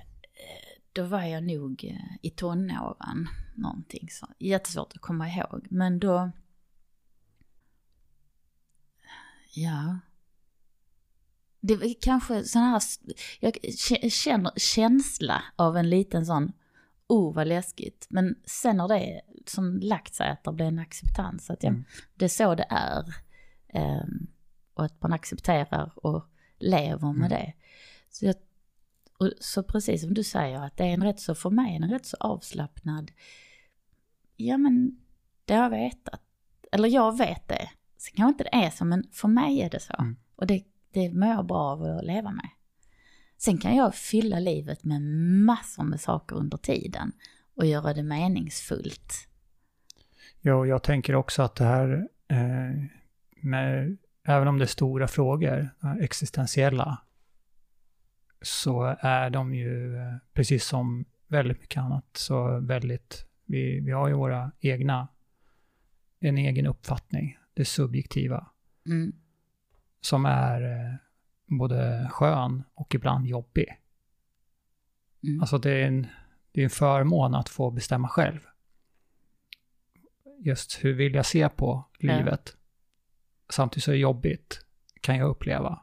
då 0.94 1.04
var 1.04 1.22
jag 1.22 1.44
nog 1.44 1.84
eh, 1.84 2.16
i 2.22 2.30
tonåren, 2.30 3.28
någonting 3.56 4.10
så. 4.10 4.28
Jättesvårt 4.40 4.94
att 4.94 5.02
komma 5.02 5.30
ihåg, 5.30 5.68
men 5.70 6.00
då... 6.00 6.32
Ja. 9.54 10.00
Det 11.60 11.76
var 11.76 12.02
kanske 12.02 12.44
sån 12.44 12.62
här, 12.62 12.82
jag 13.40 13.58
känner 14.12 14.52
känsla 14.56 15.44
av 15.56 15.78
en 15.78 15.90
liten 15.90 16.26
sån, 16.26 16.52
oh 17.08 17.34
vad 17.34 17.48
läskigt. 17.48 18.08
Men 18.10 18.36
sen 18.46 18.80
har 18.80 18.88
det 18.88 19.22
som 19.46 19.80
lagt 19.80 20.16
sig 20.16 20.30
att 20.30 20.44
det 20.44 20.52
blir 20.54 20.66
en 20.66 20.80
acceptans, 20.80 21.50
att 21.50 21.64
jag, 21.64 21.70
Mm. 21.72 21.84
det 22.16 22.26
är 22.26 22.30
så 22.30 22.56
det 22.56 22.66
är. 22.70 23.16
Ehm, 23.70 24.28
och 24.74 24.86
att 24.86 25.02
man 25.02 25.14
accepterar 25.14 25.92
och 26.06 26.26
lever 26.58 27.14
med 27.14 27.26
Mm. 27.26 27.30
det. 27.30 27.54
Så, 28.10 28.26
jag, 28.26 28.36
och, 29.20 29.32
så 29.40 29.64
precis 29.64 30.02
som 30.02 30.14
du 30.14 30.24
säger, 30.24 30.60
att 30.60 30.78
det 30.78 30.84
är 30.84 30.94
en 30.94 31.04
rätt 31.04 31.20
så, 31.20 31.36
för 31.36 31.50
mig, 31.50 31.76
en 31.76 31.90
rätt 31.90 32.06
så 32.06 32.18
avslappnad, 32.20 33.12
ja 34.36 34.58
men 34.58 35.00
det 35.46 35.54
har 35.54 35.64
jag 35.64 35.70
vetat. 35.70 36.22
Eller 36.72 36.90
jag 36.90 37.18
vet 37.18 37.48
det. 37.48 37.70
Sen 37.98 38.14
kanske 38.16 38.30
inte 38.32 38.44
det 38.44 38.66
är 38.66 38.70
så, 38.70 38.86
men 38.86 39.04
för 39.12 39.28
mig 39.28 39.62
är 39.62 39.70
det 39.70 39.80
så. 39.80 39.94
Mm. 40.00 40.16
Och 40.36 40.48
det, 40.48 40.64
det 40.92 41.14
mår 41.14 41.30
jag 41.30 41.46
bra 41.46 41.58
av 41.58 41.84
att 41.84 42.06
leva 42.06 42.32
med. 42.32 42.50
Sen 43.38 43.58
kan 43.58 43.76
jag 43.76 43.96
fylla 43.96 44.40
livet 44.40 44.84
med 44.84 45.02
massor 45.46 45.84
med 45.84 46.00
saker 46.02 46.36
under 46.36 46.58
tiden 46.58 47.12
och 47.56 47.66
göra 47.66 47.94
det 47.94 48.04
meningsfullt. 48.04 49.14
Ja, 50.42 50.54
och 50.56 50.68
jag 50.68 50.84
tänker 50.84 51.16
också 51.16 51.42
att 51.42 51.56
det 51.56 51.64
här, 51.66 52.08
eh, 52.28 52.84
med, 53.42 53.98
även 54.24 54.48
om 54.48 54.58
det 54.58 54.64
är 54.66 54.68
stora 54.68 55.08
frågor, 55.08 55.70
eh, 55.84 55.92
existentiella, 55.92 57.02
så 58.42 58.96
är 59.00 59.30
de 59.30 59.54
ju, 59.54 59.96
eh, 59.98 60.16
precis 60.34 60.66
som 60.66 61.06
väldigt 61.28 61.60
mycket 61.62 61.78
annat, 61.82 62.06
så 62.14 62.60
väldigt, 62.60 63.26
vi, 63.46 63.80
vi 63.80 63.92
har 63.92 64.08
ju 64.08 64.14
våra 64.14 64.52
egna, 64.60 65.08
en 66.20 66.38
egen 66.38 66.66
uppfattning, 66.66 67.38
det 67.54 67.66
subjektiva, 67.66 68.48
Mm. 68.86 69.14
som 70.02 70.26
är 70.26 70.62
eh, 70.62 70.96
både 71.48 72.08
skön 72.12 72.64
och 72.74 72.96
ibland 72.96 73.28
jobbig. 73.28 73.80
Mm. 75.24 75.42
Alltså 75.42 75.58
det 75.58 75.72
är 75.72 75.88
en, 75.88 76.08
det 76.52 76.62
är 76.62 76.64
en 76.64 76.70
förmån 76.70 77.36
att 77.36 77.50
få 77.50 77.72
bestämma 77.72 78.08
själv. 78.08 78.40
Just 80.40 80.84
hur 80.84 80.94
vill 80.94 81.14
jag 81.16 81.26
se 81.26 81.50
på 81.50 81.84
livet? 82.00 82.58
Samtidigt 83.50 83.84
så 83.84 83.92
är 83.92 83.94
det 83.96 84.00
jobbigt, 84.00 84.66
kan 85.02 85.18
jag 85.18 85.30
uppleva. 85.30 85.80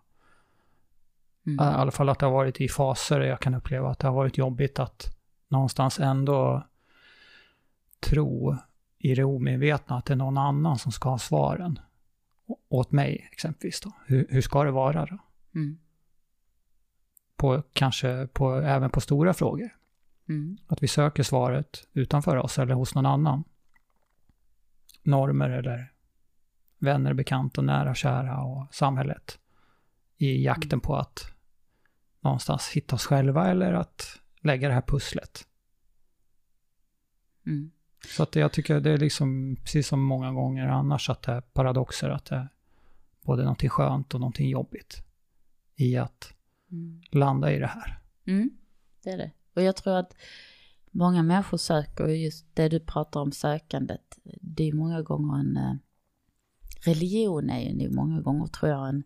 Mm. 1.46 1.64
I 1.64 1.68
alla 1.68 1.90
fall 1.90 2.08
att 2.08 2.18
det 2.18 2.26
har 2.26 2.32
varit 2.32 2.60
i 2.60 2.68
faser 2.68 3.20
jag 3.20 3.40
kan 3.40 3.54
uppleva 3.54 3.90
att 3.90 3.98
det 3.98 4.06
har 4.06 4.14
varit 4.14 4.38
jobbigt 4.38 4.78
att 4.78 5.16
någonstans 5.48 6.00
ändå 6.00 6.66
tro 8.00 8.56
i 8.98 9.14
det 9.14 9.24
omedvetna 9.24 9.96
att 9.96 10.04
det 10.04 10.14
är 10.14 10.16
någon 10.16 10.38
annan 10.38 10.78
som 10.78 10.92
ska 10.92 11.08
ha 11.10 11.18
svaren. 11.18 11.78
Å- 12.46 12.58
Åt 12.68 12.92
mig 12.92 13.28
exempelvis 13.32 13.80
då. 13.80 13.92
Hur, 14.06 14.26
hur 14.30 14.40
ska 14.40 14.64
det 14.64 14.70
vara 14.70 15.06
då? 15.06 15.18
Mm. 15.54 15.78
På, 17.36 17.62
kanske 17.72 18.26
på, 18.26 18.54
även 18.54 18.90
på 18.90 19.00
stora 19.00 19.34
frågor. 19.34 19.70
Mm. 20.28 20.56
Att 20.66 20.82
vi 20.82 20.88
söker 20.88 21.22
svaret 21.22 21.88
utanför 21.92 22.36
oss 22.36 22.58
eller 22.58 22.74
hos 22.74 22.94
någon 22.94 23.06
annan. 23.06 23.44
Normer 25.02 25.50
eller 25.50 25.92
vänner, 26.78 27.14
bekanta, 27.14 27.62
nära, 27.62 27.94
kära 27.94 28.42
och 28.42 28.74
samhället. 28.74 29.38
I 30.16 30.44
jakten 30.44 30.80
på 30.80 30.96
att 30.96 31.34
någonstans 32.20 32.68
hitta 32.68 32.94
oss 32.94 33.06
själva 33.06 33.50
eller 33.50 33.72
att 33.72 34.20
lägga 34.40 34.68
det 34.68 34.74
här 34.74 34.84
pusslet. 34.86 35.46
Mm. 37.46 37.70
Så 38.08 38.22
att 38.22 38.36
jag 38.36 38.52
tycker 38.52 38.80
det 38.80 38.90
är 38.90 38.98
liksom, 38.98 39.56
precis 39.62 39.88
som 39.88 40.02
många 40.02 40.32
gånger 40.32 40.66
annars, 40.66 41.10
att 41.10 41.22
det 41.22 41.32
är 41.32 41.40
paradoxer, 41.40 42.10
att 42.10 42.24
det 42.24 42.36
är 42.36 42.48
både 43.22 43.42
någonting 43.42 43.70
skönt 43.70 44.14
och 44.14 44.20
någonting 44.20 44.48
jobbigt 44.48 45.04
i 45.76 45.96
att 45.96 46.30
Mm. 46.70 47.00
landa 47.12 47.52
i 47.52 47.58
det 47.58 47.66
här. 47.66 47.98
Mm, 48.26 48.50
det 49.02 49.10
är 49.10 49.18
det. 49.18 49.30
Och 49.54 49.62
jag 49.62 49.76
tror 49.76 49.96
att 49.96 50.16
många 50.90 51.22
människor 51.22 51.58
söker 51.58 52.04
och 52.04 52.16
just 52.16 52.46
det 52.56 52.68
du 52.68 52.80
pratar 52.80 53.20
om 53.20 53.32
sökandet. 53.32 54.18
Det 54.40 54.68
är 54.68 54.72
många 54.72 55.02
gånger 55.02 55.38
en... 55.40 55.56
eh, 55.56 55.74
Religion 56.86 57.50
är 57.50 57.60
ju 57.70 57.90
många 57.90 58.20
gånger 58.20 58.46
tror 58.46 58.70
jag 58.70 58.88
en, 58.88 59.02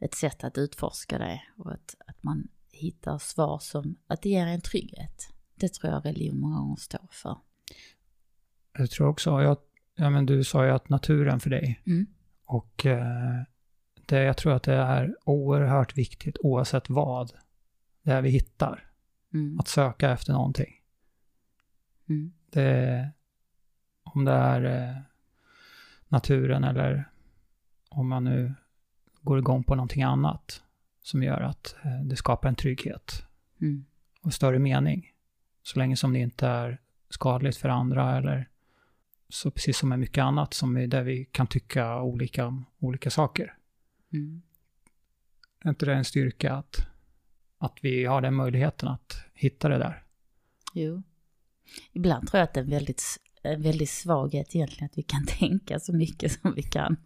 ett 0.00 0.14
sätt 0.14 0.44
att 0.44 0.58
utforska 0.58 1.18
det. 1.18 1.42
Och 1.56 1.72
att, 1.72 1.94
att 2.06 2.22
man 2.22 2.48
hittar 2.72 3.18
svar 3.18 3.58
som, 3.58 3.96
att 4.06 4.22
det 4.22 4.28
ger 4.28 4.46
en 4.46 4.60
trygghet. 4.60 5.28
Det 5.54 5.74
tror 5.74 5.92
jag 5.92 6.06
religion 6.06 6.40
många 6.40 6.58
gånger 6.58 6.76
står 6.76 7.08
för. 7.10 7.36
Jag 8.78 8.90
tror 8.90 9.08
också, 9.08 9.30
jag, 9.42 9.56
ja 9.94 10.10
men 10.10 10.26
du 10.26 10.44
sa 10.44 10.64
ju 10.64 10.70
att 10.70 10.88
naturen 10.88 11.40
för 11.40 11.50
dig, 11.50 11.82
Mm. 11.86 12.06
Och 12.44 12.86
eh, 12.86 13.42
det, 14.10 14.22
jag 14.22 14.36
tror 14.36 14.52
att 14.52 14.62
det 14.62 14.74
är 14.74 15.16
oerhört 15.24 15.96
viktigt 15.96 16.36
oavsett 16.40 16.90
vad 16.90 17.32
det 18.02 18.12
är 18.12 18.22
vi 18.22 18.30
hittar. 18.30 18.90
Mm. 19.34 19.60
Att 19.60 19.68
söka 19.68 20.10
efter 20.10 20.32
någonting. 20.32 20.74
Mm. 22.08 22.32
Det, 22.50 23.10
om 24.02 24.24
det 24.24 24.32
är 24.32 24.64
eh, 24.64 24.96
naturen 26.08 26.64
eller 26.64 27.10
om 27.88 28.08
man 28.08 28.24
nu 28.24 28.54
går 29.20 29.38
igång 29.38 29.64
på 29.64 29.74
någonting 29.74 30.02
annat 30.02 30.62
som 31.02 31.22
gör 31.22 31.40
att 31.40 31.76
eh, 31.84 32.00
det 32.04 32.16
skapar 32.16 32.48
en 32.48 32.54
trygghet 32.54 33.26
Mm. 33.62 33.84
och 34.22 34.34
större 34.34 34.58
mening. 34.58 35.12
Så 35.62 35.78
länge 35.78 35.96
som 35.96 36.12
det 36.12 36.18
inte 36.18 36.46
är 36.48 36.78
skadligt 37.10 37.56
för 37.56 37.68
andra 37.68 38.16
eller 38.16 38.48
så 39.28 39.50
precis 39.50 39.78
som 39.78 39.88
med 39.88 39.98
mycket 39.98 40.22
annat 40.22 40.54
som 40.54 40.76
är 40.76 40.86
där 40.86 41.02
vi 41.02 41.24
kan 41.24 41.46
tycka 41.46 42.02
olika 42.02 42.46
om 42.46 42.66
olika 42.78 43.10
saker. 43.10 43.54
Mm. 44.12 44.42
Är 45.64 45.68
inte 45.68 45.86
det 45.86 45.94
en 45.94 46.04
styrka 46.04 46.52
att, 46.54 46.76
att 47.58 47.78
vi 47.82 48.04
har 48.04 48.20
den 48.20 48.34
möjligheten 48.34 48.88
att 48.88 49.24
hitta 49.34 49.68
det 49.68 49.78
där? 49.78 50.04
Jo. 50.74 51.02
Ibland 51.92 52.28
tror 52.28 52.38
jag 52.38 52.44
att 52.44 52.54
det 52.54 52.60
är 52.60 52.64
en 52.64 52.70
väldigt, 52.70 53.02
en 53.42 53.62
väldigt 53.62 53.90
svaghet 53.90 54.54
egentligen 54.54 54.86
att 54.86 54.98
vi 54.98 55.02
kan 55.02 55.26
tänka 55.38 55.80
så 55.80 55.92
mycket 55.92 56.32
som 56.32 56.54
vi 56.54 56.62
kan. 56.62 56.96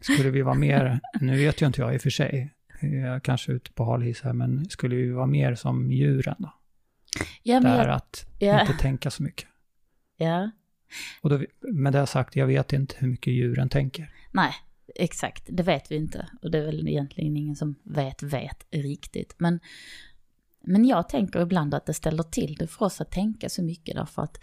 Skulle 0.00 0.30
vi 0.30 0.42
vara 0.42 0.54
mer, 0.54 1.00
nu 1.20 1.36
vet 1.36 1.62
ju 1.62 1.66
inte 1.66 1.80
jag 1.80 1.94
i 1.94 1.96
och 1.96 2.02
för 2.02 2.10
sig, 2.10 2.54
jag 2.80 3.22
kanske 3.22 3.52
ute 3.52 3.72
på 3.72 3.84
hal 3.84 4.02
is 4.02 4.20
här, 4.20 4.32
men 4.32 4.64
skulle 4.70 4.96
vi 4.96 5.10
vara 5.10 5.26
mer 5.26 5.54
som 5.54 5.92
djuren 5.92 6.36
då? 6.38 6.52
Ja, 7.42 7.60
men 7.60 7.78
Där 7.78 7.86
jag, 7.86 7.96
att 7.96 8.26
ja. 8.38 8.60
inte 8.60 8.72
tänka 8.72 9.10
så 9.10 9.22
mycket. 9.22 9.48
ja. 10.16 10.50
Och 11.20 11.30
då, 11.30 11.44
med 11.60 11.92
det 11.92 12.06
sagt, 12.06 12.36
jag 12.36 12.46
vet 12.46 12.72
inte 12.72 12.94
hur 12.98 13.08
mycket 13.08 13.32
djuren 13.32 13.68
tänker. 13.68 14.14
Nej, 14.32 14.52
exakt. 14.94 15.44
Det 15.48 15.62
vet 15.62 15.90
vi 15.90 15.96
inte. 15.96 16.28
Och 16.42 16.50
det 16.50 16.58
är 16.58 16.66
väl 16.66 16.88
egentligen 16.88 17.36
ingen 17.36 17.56
som 17.56 17.74
vet, 17.82 18.22
vet 18.22 18.66
riktigt. 18.70 19.34
Men, 19.38 19.60
men 20.60 20.84
jag 20.84 21.08
tänker 21.08 21.40
ibland 21.40 21.74
att 21.74 21.86
det 21.86 21.94
ställer 21.94 22.22
till 22.22 22.54
det 22.54 22.66
för 22.66 22.84
oss 22.84 23.00
att 23.00 23.10
tänka 23.10 23.48
så 23.48 23.62
mycket 23.62 23.94
därför 23.94 24.22
att 24.22 24.38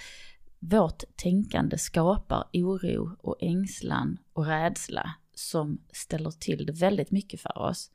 vårt 0.59 1.03
tänkande 1.15 1.77
skapar 1.77 2.49
oro 2.53 3.17
och 3.21 3.37
ängslan 3.41 4.17
och 4.33 4.45
rädsla 4.45 5.15
som 5.33 5.81
ställer 5.93 6.31
till 6.31 6.65
det 6.65 6.73
väldigt 6.73 7.11
mycket 7.11 7.41
för 7.41 7.57
oss. 7.57 7.91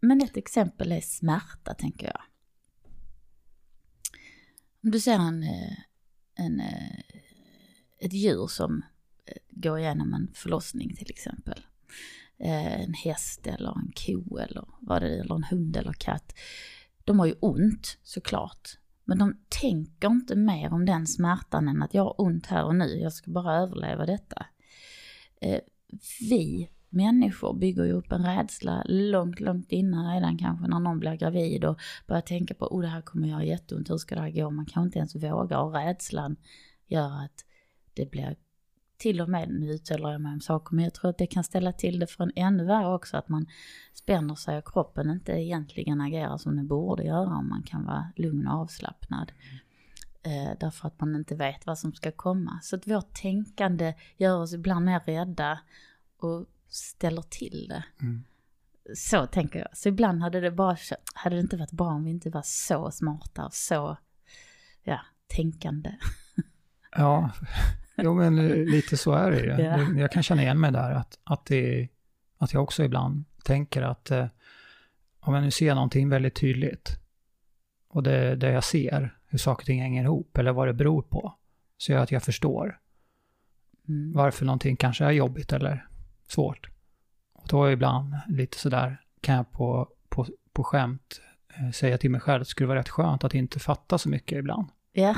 Men 0.00 0.22
ett 0.22 0.36
exempel 0.36 0.92
är 0.92 1.00
smärta, 1.00 1.74
tänker 1.74 2.06
jag. 2.06 2.20
Om 4.82 4.90
du 4.90 5.00
ser 5.00 5.18
en, 5.18 5.42
eh, 5.42 5.78
en, 6.34 6.60
eh, 6.60 6.98
ett 7.98 8.12
djur 8.12 8.46
som 8.46 8.82
gå 9.50 9.78
igenom 9.78 10.14
en 10.14 10.30
förlossning 10.34 10.96
till 10.96 11.10
exempel. 11.10 11.60
Eh, 12.38 12.82
en 12.82 12.94
häst 12.94 13.46
eller 13.46 13.78
en 13.78 13.92
ko 14.06 14.38
eller 14.38 14.64
vad 14.80 15.02
det 15.02 15.08
är, 15.08 15.20
eller 15.20 15.34
en 15.34 15.44
hund 15.44 15.76
eller 15.76 15.92
katt. 15.92 16.34
De 17.04 17.18
har 17.18 17.26
ju 17.26 17.34
ont 17.40 17.98
såklart. 18.02 18.68
Men 19.04 19.18
de 19.18 19.36
tänker 19.48 20.08
inte 20.08 20.36
mer 20.36 20.72
om 20.72 20.86
den 20.86 21.06
smärtan 21.06 21.68
än 21.68 21.82
att 21.82 21.94
jag 21.94 22.04
har 22.04 22.20
ont 22.20 22.46
här 22.46 22.64
och 22.64 22.74
nu, 22.74 22.84
jag 22.84 23.12
ska 23.12 23.30
bara 23.30 23.56
överleva 23.56 24.06
detta. 24.06 24.46
Eh, 25.40 25.60
vi 26.20 26.70
människor 26.88 27.54
bygger 27.54 27.84
ju 27.84 27.92
upp 27.92 28.12
en 28.12 28.26
rädsla 28.26 28.82
långt, 28.86 29.40
långt 29.40 29.72
innan 29.72 30.14
redan 30.14 30.38
kanske 30.38 30.68
när 30.68 30.80
någon 30.80 30.98
blir 30.98 31.14
gravid 31.14 31.64
och 31.64 31.78
börjar 32.06 32.20
tänka 32.20 32.54
på 32.54 32.66
oh 32.66 32.82
det 32.82 32.88
här 32.88 33.02
kommer 33.02 33.28
göra 33.28 33.44
jätteont, 33.44 33.90
hur 33.90 33.96
ska 33.96 34.14
det 34.14 34.20
här 34.20 34.30
gå? 34.30 34.50
Man 34.50 34.66
kanske 34.66 34.86
inte 34.86 34.98
ens 34.98 35.14
vågar 35.14 35.58
och 35.58 35.72
rädslan 35.72 36.36
gör 36.86 37.24
att 37.24 37.44
det 37.94 38.10
blir 38.10 38.36
till 38.98 39.20
och 39.20 39.28
med, 39.28 39.48
nu 39.48 39.70
uttalar 39.70 40.12
jag 40.12 40.20
mig 40.20 40.32
om 40.32 40.40
saker, 40.40 40.74
men 40.74 40.84
jag 40.84 40.94
tror 40.94 41.10
att 41.10 41.18
det 41.18 41.26
kan 41.26 41.44
ställa 41.44 41.72
till 41.72 41.98
det 41.98 42.06
för 42.06 42.24
en 42.24 42.32
ännu 42.36 42.64
värre 42.64 42.94
också, 42.94 43.16
att 43.16 43.28
man 43.28 43.46
spänner 43.92 44.34
sig 44.34 44.58
och 44.58 44.72
kroppen 44.72 45.10
inte 45.10 45.32
egentligen 45.32 46.00
agerar 46.00 46.36
som 46.36 46.56
den 46.56 46.66
borde 46.66 47.02
göra 47.02 47.36
om 47.36 47.48
man 47.48 47.62
kan 47.62 47.84
vara 47.84 48.12
lugn 48.16 48.46
och 48.46 48.54
avslappnad. 48.54 49.32
Eh, 50.22 50.58
därför 50.60 50.88
att 50.88 51.00
man 51.00 51.14
inte 51.14 51.34
vet 51.34 51.66
vad 51.66 51.78
som 51.78 51.92
ska 51.92 52.12
komma. 52.12 52.60
Så 52.62 52.76
att 52.76 52.86
vårt 52.86 53.14
tänkande 53.14 53.94
gör 54.16 54.38
oss 54.38 54.52
ibland 54.52 54.84
mer 54.84 55.00
rädda 55.00 55.58
och 56.18 56.46
ställer 56.68 57.22
till 57.22 57.66
det. 57.68 57.84
Mm. 58.00 58.24
Så 58.94 59.26
tänker 59.26 59.58
jag. 59.58 59.76
Så 59.76 59.88
ibland 59.88 60.22
hade 60.22 60.40
det 60.40 60.50
bara, 60.50 60.76
hade 61.14 61.36
det 61.36 61.40
inte 61.40 61.56
varit 61.56 61.72
bra 61.72 61.86
om 61.86 62.04
vi 62.04 62.10
inte 62.10 62.30
var 62.30 62.42
så 62.44 62.90
smarta 62.90 63.44
och 63.44 63.54
så, 63.54 63.96
ja, 64.82 65.00
tänkande. 65.26 65.94
Ja, 66.90 67.30
jo 67.98 68.14
men 68.14 68.46
lite 68.64 68.96
så 68.96 69.12
är 69.12 69.30
det 69.30 69.40
ju. 69.40 69.46
Ja. 69.64 70.00
Jag 70.00 70.12
kan 70.12 70.22
känna 70.22 70.42
igen 70.42 70.60
mig 70.60 70.72
där, 70.72 70.90
att, 70.90 71.18
att, 71.24 71.46
det, 71.46 71.88
att 72.38 72.52
jag 72.52 72.62
också 72.62 72.84
ibland 72.84 73.24
tänker 73.44 73.82
att 73.82 74.10
eh, 74.10 74.26
om 75.20 75.34
jag 75.34 75.42
nu 75.42 75.50
ser 75.50 75.74
någonting 75.74 76.08
väldigt 76.08 76.34
tydligt 76.34 76.98
och 77.88 78.02
det, 78.02 78.36
det 78.36 78.50
jag 78.50 78.64
ser, 78.64 79.18
hur 79.26 79.38
saker 79.38 79.62
och 79.62 79.66
ting 79.66 79.80
hänger 79.80 80.02
ihop 80.04 80.38
eller 80.38 80.52
vad 80.52 80.68
det 80.68 80.74
beror 80.74 81.02
på, 81.02 81.34
så 81.76 81.92
gör 81.92 82.02
att 82.02 82.12
jag 82.12 82.22
förstår 82.22 82.78
Mm. 83.88 84.12
varför 84.12 84.44
någonting 84.44 84.76
kanske 84.76 85.04
är 85.04 85.10
jobbigt 85.10 85.52
eller 85.52 85.86
svårt. 86.28 86.70
Och 87.32 87.46
då 87.48 87.70
ibland 87.70 88.14
lite 88.28 88.58
sådär 88.58 89.00
kan 89.20 89.34
jag 89.34 89.50
på, 89.52 89.88
på, 90.08 90.26
på 90.52 90.64
skämt 90.64 91.20
eh, 91.54 91.70
säga 91.70 91.98
till 91.98 92.10
mig 92.10 92.20
själv 92.20 92.40
att 92.42 92.46
det 92.48 92.50
skulle 92.50 92.66
vara 92.66 92.78
rätt 92.78 92.88
skönt 92.88 93.24
att 93.24 93.34
inte 93.34 93.58
fatta 93.58 93.98
så 93.98 94.08
mycket 94.08 94.38
ibland. 94.38 94.68
Ja, 94.92 95.16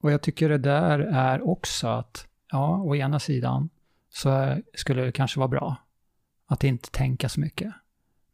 Och 0.00 0.12
jag 0.12 0.22
tycker 0.22 0.48
det 0.48 0.58
där 0.58 0.98
är 0.98 1.48
också 1.48 1.88
att, 1.88 2.26
ja, 2.50 2.76
å 2.76 2.96
ena 2.96 3.18
sidan 3.18 3.68
så 4.10 4.30
är, 4.30 4.62
skulle 4.74 5.02
det 5.02 5.12
kanske 5.12 5.38
vara 5.38 5.48
bra 5.48 5.76
att 6.46 6.64
inte 6.64 6.90
tänka 6.90 7.28
så 7.28 7.40
mycket. 7.40 7.72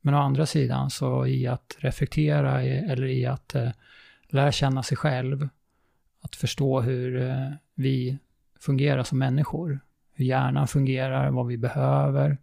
Men 0.00 0.14
å 0.14 0.18
andra 0.18 0.46
sidan 0.46 0.90
så 0.90 1.26
i 1.26 1.46
att 1.46 1.76
reflektera 1.78 2.64
i, 2.64 2.78
eller 2.78 3.06
i 3.06 3.26
att 3.26 3.54
eh, 3.54 3.70
lära 4.28 4.52
känna 4.52 4.82
sig 4.82 4.96
själv, 4.96 5.48
att 6.20 6.36
förstå 6.36 6.80
hur 6.80 7.22
eh, 7.22 7.50
vi 7.74 8.18
fungerar 8.60 9.02
som 9.02 9.18
människor, 9.18 9.80
hur 10.12 10.24
hjärnan 10.24 10.68
fungerar, 10.68 11.30
vad 11.30 11.46
vi 11.46 11.56
behöver, 11.56 12.38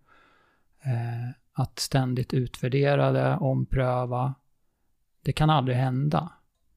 eh, 0.81 1.29
att 1.53 1.79
ständigt 1.79 2.33
utvärdera 2.33 3.11
det, 3.11 3.37
ompröva. 3.37 4.33
Det 5.21 5.33
kan 5.33 5.49
aldrig 5.49 5.77
hända 5.77 6.31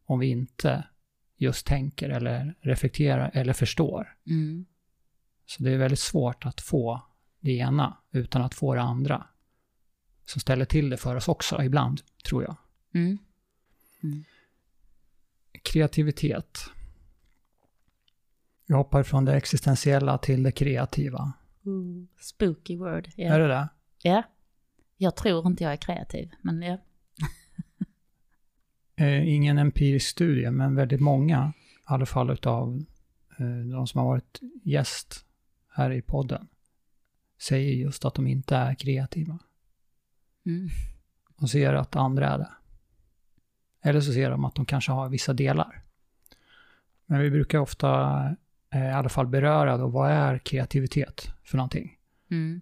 om 0.05 0.19
vi 0.19 0.27
inte 0.27 0.85
just 1.37 1.67
tänker 1.67 2.09
eller 2.09 2.55
reflekterar 2.61 3.31
eller 3.35 3.53
förstår. 3.53 4.17
mm. 4.27 4.67
Så 5.49 5.63
det 5.63 5.71
är 5.71 5.79
väldigt 5.79 5.99
svårt 5.99 6.47
att 6.47 6.61
få 6.61 7.03
det 7.41 7.51
ena 7.57 7.97
utan 8.11 8.43
att 8.43 8.55
få 8.55 8.75
det 8.75 8.81
andra. 8.81 9.27
Som 10.25 10.41
ställer 10.41 10.65
till 10.65 10.91
det 10.91 10.97
för 10.97 11.17
oss 11.17 11.29
också 11.29 11.63
ibland, 11.63 12.01
tror 12.29 12.43
jag. 12.43 12.57
Mm. 12.95 13.19
Kreativitet. 15.63 16.59
Vi 18.67 18.75
hoppar 18.75 19.03
från 19.03 19.25
det 19.25 19.35
existentiella 19.35 20.19
till 20.19 20.43
det 20.43 20.53
kreativa. 20.53 21.33
Ooh, 21.65 22.05
Spooky 22.21 22.77
word. 22.77 23.09
Ja. 23.17 23.35
Är 23.35 23.41
det 23.41 23.49
det? 23.49 23.69
ja. 24.03 24.23
Jag 24.97 25.17
tror 25.17 25.47
inte 25.47 25.65
jag 25.65 25.73
är 25.73 25.77
kreativ, 25.77 26.31
men 26.43 26.63
ja. 26.63 26.79
Eh, 28.97 29.29
ingen 29.29 29.59
empirisk 29.59 30.09
studie, 30.09 30.51
men 30.51 30.75
väldigt 30.75 31.01
många, 31.01 31.53
i 31.59 31.81
alla 31.85 32.07
fall 32.07 32.31
utav 32.31 32.85
eh, 33.39 33.47
de 33.47 33.87
som 33.87 34.01
har 34.01 34.07
varit 34.07 34.41
gäst 34.63 35.25
här 35.69 35.91
i 35.91 36.03
podden, 36.03 36.49
säger 37.41 37.73
just 37.73 38.05
att 38.05 38.15
de 38.15 38.27
inte 38.27 38.57
är 38.57 38.75
kreativa. 38.75 39.39
Mm. 40.47 40.69
och 41.37 41.51
ser 41.51 41.75
att 41.75 41.97
andra 41.97 42.29
är 42.29 42.39
det. 42.39 42.53
Eller 43.83 44.01
så 44.01 44.13
ser 44.13 44.31
de 44.31 44.45
att 44.45 44.55
de 44.55 44.67
kanske 44.67 44.93
har 44.93 45.09
vissa 45.09 45.33
delar. 45.33 45.83
Men 47.07 47.21
vi 47.21 47.31
brukar 47.31 47.59
ofta 47.59 48.21
eh, 48.71 48.87
i 48.87 48.93
alla 48.93 49.09
fall 49.09 49.27
beröra 49.27 49.77
då, 49.77 49.89
vad 49.89 50.11
är 50.11 50.39
kreativitet 50.39 51.29
för 51.45 51.57
någonting? 51.57 51.99
Mm. 52.31 52.61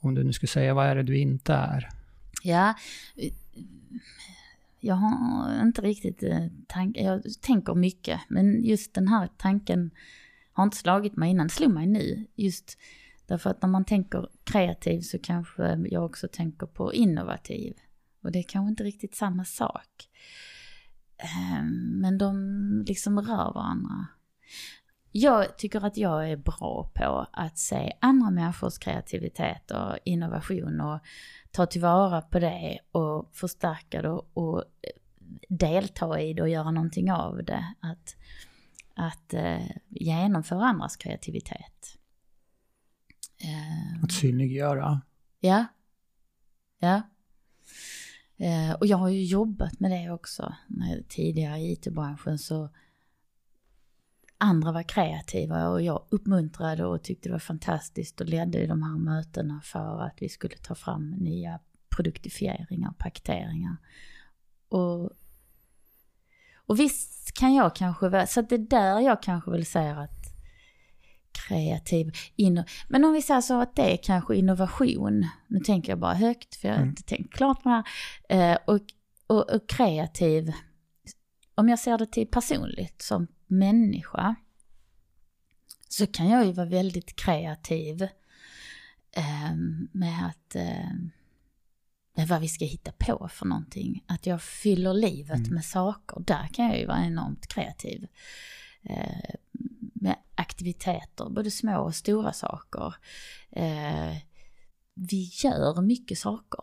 Om 0.00 0.14
du 0.14 0.24
nu 0.24 0.32
skulle 0.32 0.48
säga, 0.48 0.74
vad 0.74 0.86
är 0.86 0.94
det 0.94 1.02
du 1.02 1.18
inte 1.18 1.54
är? 1.54 1.88
Ja, 2.42 2.74
jag 4.84 4.94
har 4.94 5.62
inte 5.62 5.82
riktigt 5.82 6.22
eh, 6.22 6.46
tank, 6.66 6.96
jag 6.96 7.22
tänker 7.40 7.74
mycket, 7.74 8.20
men 8.28 8.64
just 8.64 8.94
den 8.94 9.08
här 9.08 9.28
tanken 9.36 9.90
har 10.52 10.64
inte 10.64 10.76
slagit 10.76 11.16
mig 11.16 11.30
innan, 11.30 11.46
det 11.46 11.52
slog 11.52 11.70
mig 11.70 11.86
nu. 11.86 12.26
Just 12.34 12.78
därför 13.26 13.50
att 13.50 13.62
när 13.62 13.68
man 13.68 13.84
tänker 13.84 14.28
kreativ 14.44 15.00
så 15.00 15.18
kanske 15.18 15.76
jag 15.90 16.04
också 16.04 16.28
tänker 16.28 16.66
på 16.66 16.94
innovativ. 16.94 17.74
Och 18.22 18.32
det 18.32 18.38
är 18.38 18.42
kanske 18.42 18.70
inte 18.70 18.84
riktigt 18.84 19.14
samma 19.14 19.44
sak. 19.44 20.08
Ehm, 21.18 22.00
men 22.00 22.18
de 22.18 22.84
liksom 22.86 23.20
rör 23.20 23.54
varandra. 23.54 24.06
Jag 25.16 25.56
tycker 25.58 25.84
att 25.84 25.96
jag 25.96 26.30
är 26.30 26.36
bra 26.36 26.90
på 26.94 27.26
att 27.32 27.58
se 27.58 27.92
andra 28.00 28.30
människors 28.30 28.78
kreativitet 28.78 29.70
och 29.70 29.98
innovation 30.04 30.80
och 30.80 31.00
ta 31.50 31.66
tillvara 31.66 32.22
på 32.22 32.38
det 32.38 32.78
och 32.92 33.30
förstärka 33.36 34.02
det 34.02 34.08
och, 34.08 34.30
och 34.34 34.64
delta 35.48 36.20
i 36.20 36.34
det 36.34 36.42
och 36.42 36.48
göra 36.48 36.70
någonting 36.70 37.12
av 37.12 37.44
det. 37.44 37.74
Att, 37.80 38.16
att 38.94 39.34
eh, 39.34 39.66
genomföra 39.88 40.64
andras 40.64 40.96
kreativitet. 40.96 41.98
Eh, 43.38 44.04
Att 44.04 44.12
synliggöra. 44.12 45.00
Ja. 45.40 45.64
Ja. 46.78 47.02
Eh, 48.36 48.72
och 48.72 48.86
jag 48.86 48.96
har 48.96 49.08
ju 49.08 49.24
jobbat 49.24 49.80
med 49.80 49.90
det 49.90 50.10
också. 50.10 50.54
Tidigare 51.08 51.58
i 51.58 51.72
IT-branschen 51.72 52.38
så 52.38 52.70
andra 54.44 54.72
var 54.72 54.82
kreativa 54.82 55.68
och 55.68 55.82
jag 55.82 56.04
uppmuntrade 56.10 56.84
och 56.86 57.02
tyckte 57.02 57.28
det 57.28 57.32
var 57.32 57.38
fantastiskt 57.38 58.20
och 58.20 58.26
ledde 58.28 58.58
i 58.58 58.66
de 58.66 58.82
här 58.82 58.98
mötena 58.98 59.60
för 59.64 60.02
att 60.02 60.16
vi 60.20 60.28
skulle 60.28 60.56
ta 60.56 60.74
fram 60.74 61.10
nya 61.10 61.60
produktifieringar 61.96 62.90
och 62.90 62.98
paketeringar. 62.98 63.76
Och, 64.68 65.10
och 66.66 66.78
visst 66.80 67.32
kan 67.38 67.54
jag 67.54 67.74
kanske 67.76 68.08
vara, 68.08 68.26
så 68.26 68.42
det 68.42 68.54
är 68.54 68.58
där 68.58 69.00
jag 69.00 69.22
kanske 69.22 69.50
vill 69.50 69.66
säga 69.66 69.96
att 69.96 70.24
kreativ, 71.48 72.12
inno, 72.36 72.64
men 72.88 73.04
om 73.04 73.12
vi 73.12 73.22
säger 73.22 73.40
så 73.40 73.60
att 73.60 73.76
det 73.76 73.92
är 73.92 73.96
kanske 73.96 74.36
innovation, 74.36 75.26
nu 75.46 75.60
tänker 75.60 75.92
jag 75.92 75.98
bara 75.98 76.14
högt 76.14 76.54
för 76.54 76.68
jag 76.68 76.74
har 76.74 76.78
Mm. 76.82 76.90
inte 76.90 77.02
tänkt 77.02 77.34
klart 77.34 77.62
på 77.62 77.68
det 77.68 77.84
här, 78.28 78.52
eh, 78.52 78.58
och, 78.66 78.80
och, 79.26 79.50
och 79.50 79.68
kreativ, 79.68 80.52
om 81.54 81.68
jag 81.68 81.78
ser 81.78 81.98
det 81.98 82.06
till 82.06 82.26
personligt 82.26 83.02
som 83.02 83.26
människa, 83.46 84.34
så 85.88 86.06
kan 86.06 86.28
jag 86.28 86.46
ju 86.46 86.52
vara 86.52 86.66
väldigt 86.66 87.16
kreativ 87.16 88.02
eh, 89.16 89.54
med 89.92 90.26
att 90.26 90.54
eh, 90.56 90.90
med 92.16 92.28
vad 92.28 92.40
vi 92.40 92.48
ska 92.48 92.64
hitta 92.64 92.92
på 92.92 93.28
för 93.32 93.46
någonting. 93.46 94.04
Att 94.06 94.26
jag 94.26 94.42
fyller 94.42 94.94
livet 94.94 95.36
Mm. 95.38 95.54
med 95.54 95.64
saker. 95.64 96.20
Där 96.20 96.46
kan 96.46 96.66
jag 96.66 96.78
ju 96.78 96.86
vara 96.86 97.04
enormt 97.04 97.46
kreativ. 97.46 98.06
Eh, 98.82 99.34
med 99.94 100.16
aktiviteter, 100.34 101.30
både 101.30 101.50
små 101.50 101.78
och 101.78 101.94
stora 101.94 102.32
saker. 102.32 102.94
Eh, 103.50 104.16
vi 104.94 105.30
gör 105.44 105.82
mycket 105.82 106.18
saker. 106.18 106.60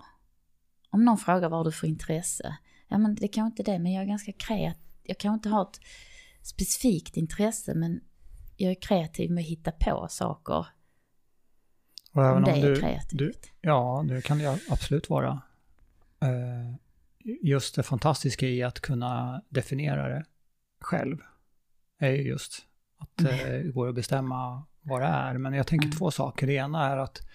Om 0.89 1.05
någon 1.05 1.17
frågar 1.17 1.49
vad 1.49 1.65
du 1.65 1.71
för 1.71 1.87
intresse? 1.87 2.57
Ja 2.87 2.97
men 2.97 3.15
det 3.15 3.27
kan 3.27 3.45
inte 3.45 3.63
det, 3.63 3.79
men 3.79 3.91
jag 3.91 4.03
är 4.03 4.07
ganska 4.07 4.31
kreativ. 4.31 4.81
Jag 5.03 5.17
kan 5.17 5.33
inte 5.33 5.49
ha 5.49 5.61
ett 5.61 5.79
specifikt 6.41 7.17
intresse, 7.17 7.73
men 7.75 8.01
jag 8.57 8.71
är 8.71 8.81
kreativ 8.81 9.31
med 9.31 9.41
att 9.41 9.47
hitta 9.47 9.71
på 9.71 10.07
saker. 10.09 10.65
Och 12.13 12.23
även 12.25 12.37
Om 12.37 12.43
det 12.43 12.51
om 12.53 12.57
är 12.63 12.69
du, 12.69 12.75
kreativt. 12.75 13.19
du, 13.19 13.33
ja, 13.61 14.05
det 14.07 14.21
kan 14.21 14.37
det 14.37 14.59
absolut 14.69 15.09
vara. 15.09 15.41
Eh, 16.21 16.75
Just 17.41 17.75
det 17.75 17.83
fantastiska 17.83 18.47
i 18.47 18.63
att 18.63 18.79
kunna 18.79 19.41
definiera 19.49 20.07
det 20.09 20.25
själv 20.79 21.17
är 21.97 22.09
ju 22.11 22.21
just 22.21 22.65
att 22.97 23.09
det 23.17 23.63
går 23.73 23.89
att 23.89 23.95
bestämma 23.95 24.63
vad 24.81 25.01
det 25.01 25.07
är. 25.07 25.37
Men 25.37 25.53
jag 25.53 25.67
tänker 25.67 25.85
Mm. 25.87 25.97
två 25.97 26.11
saker. 26.11 26.47
Det 26.47 26.53
ena 26.53 26.85
är 26.87 26.97
att 26.97 27.27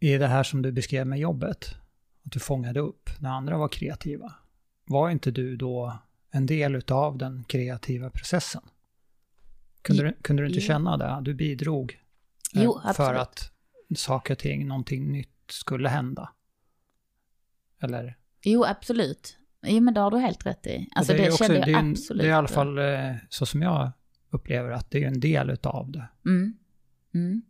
i 0.00 0.16
det 0.18 0.26
här 0.26 0.42
som 0.42 0.62
du 0.62 0.72
beskrev 0.72 1.06
med 1.06 1.18
jobbet, 1.18 1.74
att 2.24 2.32
du 2.32 2.38
fångade 2.40 2.80
upp 2.80 3.10
när 3.20 3.30
andra 3.30 3.58
var 3.58 3.68
kreativa. 3.68 4.34
Var 4.84 5.10
inte 5.10 5.30
du 5.30 5.56
då 5.56 5.98
en 6.30 6.46
del 6.46 6.74
utav 6.74 7.18
den 7.18 7.44
kreativa 7.48 8.10
processen? 8.10 8.62
Kunde, 9.82 10.02
du, 10.02 10.12
kunde 10.22 10.42
du 10.42 10.46
inte 10.46 10.60
Jo. 10.60 10.66
känna 10.66 10.96
det? 10.96 11.18
Du 11.22 11.34
bidrog 11.34 11.98
eh, 12.56 12.62
Jo, 12.62 12.80
för 12.94 13.14
att 13.14 13.52
saker 13.96 14.34
och 14.34 14.38
ting, 14.38 14.68
någonting 14.68 15.12
nytt 15.12 15.28
skulle 15.50 15.88
hända. 15.88 16.32
Eller? 17.80 18.16
Jo, 18.42 18.64
absolut. 18.64 19.38
Jo 19.62 19.80
men 19.80 19.94
det 19.94 20.00
har 20.00 20.10
du 20.10 20.18
helt 20.18 20.46
rätt 20.46 20.66
i. 20.66 20.88
Alltså 20.94 21.12
det, 21.12 21.24
är 21.26 21.30
också- 21.30 21.44
kände 21.44 21.58
jag 21.58 21.66
det 21.66 21.72
en- 21.72 21.90
absolut. 21.90 22.22
Det 22.22 22.26
är 22.28 22.30
i 22.30 22.32
alla 22.34 22.48
fall 22.48 22.78
eh, 22.78 23.14
så 23.28 23.46
som 23.46 23.62
jag 23.62 23.90
upplever 24.30 24.70
att 24.70 24.90
det 24.90 25.04
är 25.04 25.08
en 25.08 25.20
del 25.20 25.50
utav 25.50 25.90
det. 25.90 26.08
Mm. 26.26 26.56
Mm. 27.14 27.42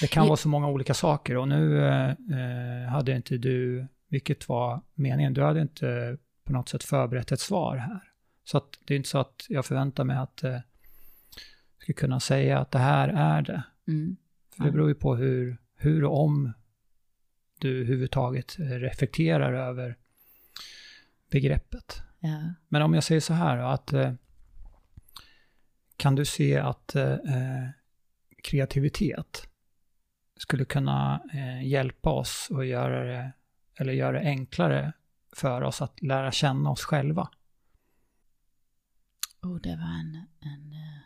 Det 0.00 0.06
kan 0.06 0.22
Ja. 0.22 0.28
vara 0.28 0.36
så 0.36 0.48
många 0.48 0.68
olika 0.68 0.94
saker 0.94 1.36
och 1.36 1.48
nu 1.48 1.86
eh, 1.86 2.10
eh, 2.10 2.88
hade 2.90 3.16
inte 3.16 3.36
du, 3.36 3.86
vilket 4.08 4.48
var 4.48 4.80
meningen, 4.94 5.34
du 5.34 5.42
hade 5.42 5.60
inte 5.60 6.18
på 6.44 6.52
något 6.52 6.68
sätt 6.68 6.84
förberett 6.84 7.32
ett 7.32 7.40
svar 7.40 7.76
här. 7.76 8.05
Så 8.46 8.58
att 8.58 8.78
det 8.84 8.94
är 8.94 8.96
inte 8.96 9.08
så 9.08 9.18
att 9.18 9.46
jag 9.48 9.66
förväntar 9.66 10.04
mig 10.04 10.16
att 10.16 10.44
eh, 10.44 10.50
jag 10.50 10.62
ska 11.82 11.92
kunna 11.92 12.20
säga 12.20 12.58
att 12.58 12.70
det 12.70 12.78
här 12.78 13.08
är 13.08 13.42
det. 13.42 13.62
Mm. 13.88 14.16
För 14.56 14.64
det 14.64 14.70
beror 14.70 14.88
ju 14.88 14.94
på 14.94 15.16
hur, 15.16 15.56
hur 15.74 16.04
och 16.04 16.24
om 16.24 16.52
du 17.58 17.76
överhuvudtaget 17.76 18.58
eh, 18.58 18.64
reflekterar 18.64 19.52
över 19.52 19.96
begreppet. 21.30 22.02
Ja. 22.18 22.54
Men 22.68 22.82
om 22.82 22.94
jag 22.94 23.04
säger 23.04 23.20
så 23.20 23.32
här 23.34 23.58
då, 23.58 23.64
att 23.64 23.92
eh, 23.92 24.12
kan 25.96 26.14
du 26.14 26.24
se 26.24 26.58
att 26.58 26.94
eh, 26.94 27.12
eh, 27.12 27.68
kreativitet 28.42 29.48
skulle 30.36 30.64
kunna 30.64 31.22
eh, 31.32 31.66
hjälpa 31.66 32.10
oss 32.10 32.48
och 32.50 32.64
göra 32.64 33.04
det, 33.04 33.32
eller 33.78 33.92
göra 33.92 34.12
det 34.12 34.26
enklare 34.26 34.92
för 35.32 35.62
oss 35.62 35.82
att 35.82 36.02
lära 36.02 36.32
känna 36.32 36.70
oss 36.70 36.84
själva? 36.84 37.28
Oh, 39.46 39.60
det 39.60 39.76
var 39.76 40.00
en, 40.00 40.14
en, 40.40 40.72
eh, 40.72 41.02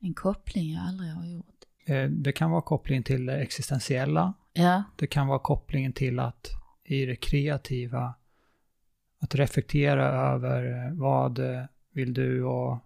en 0.00 0.14
koppling 0.14 0.72
jag 0.72 0.82
aldrig 0.82 1.10
har 1.12 1.26
gjort. 1.26 1.64
Eh, 1.86 2.10
det 2.10 2.32
kan 2.32 2.50
vara 2.50 2.62
kopplingen 2.62 3.02
till 3.02 3.26
det 3.26 3.36
existentiella, 3.36 4.34
Ja, 4.52 4.82
det 4.96 5.06
kan 5.06 5.26
vara 5.26 5.38
kopplingen 5.38 5.92
till 5.92 6.18
att 6.18 6.46
i 6.84 7.06
det 7.06 7.16
kreativa, 7.16 8.14
att 9.18 9.34
reflektera 9.34 10.06
över 10.06 10.86
eh, 10.86 10.92
vad 10.92 11.40
vill 11.92 12.14
du 12.14 12.44
och 12.44 12.78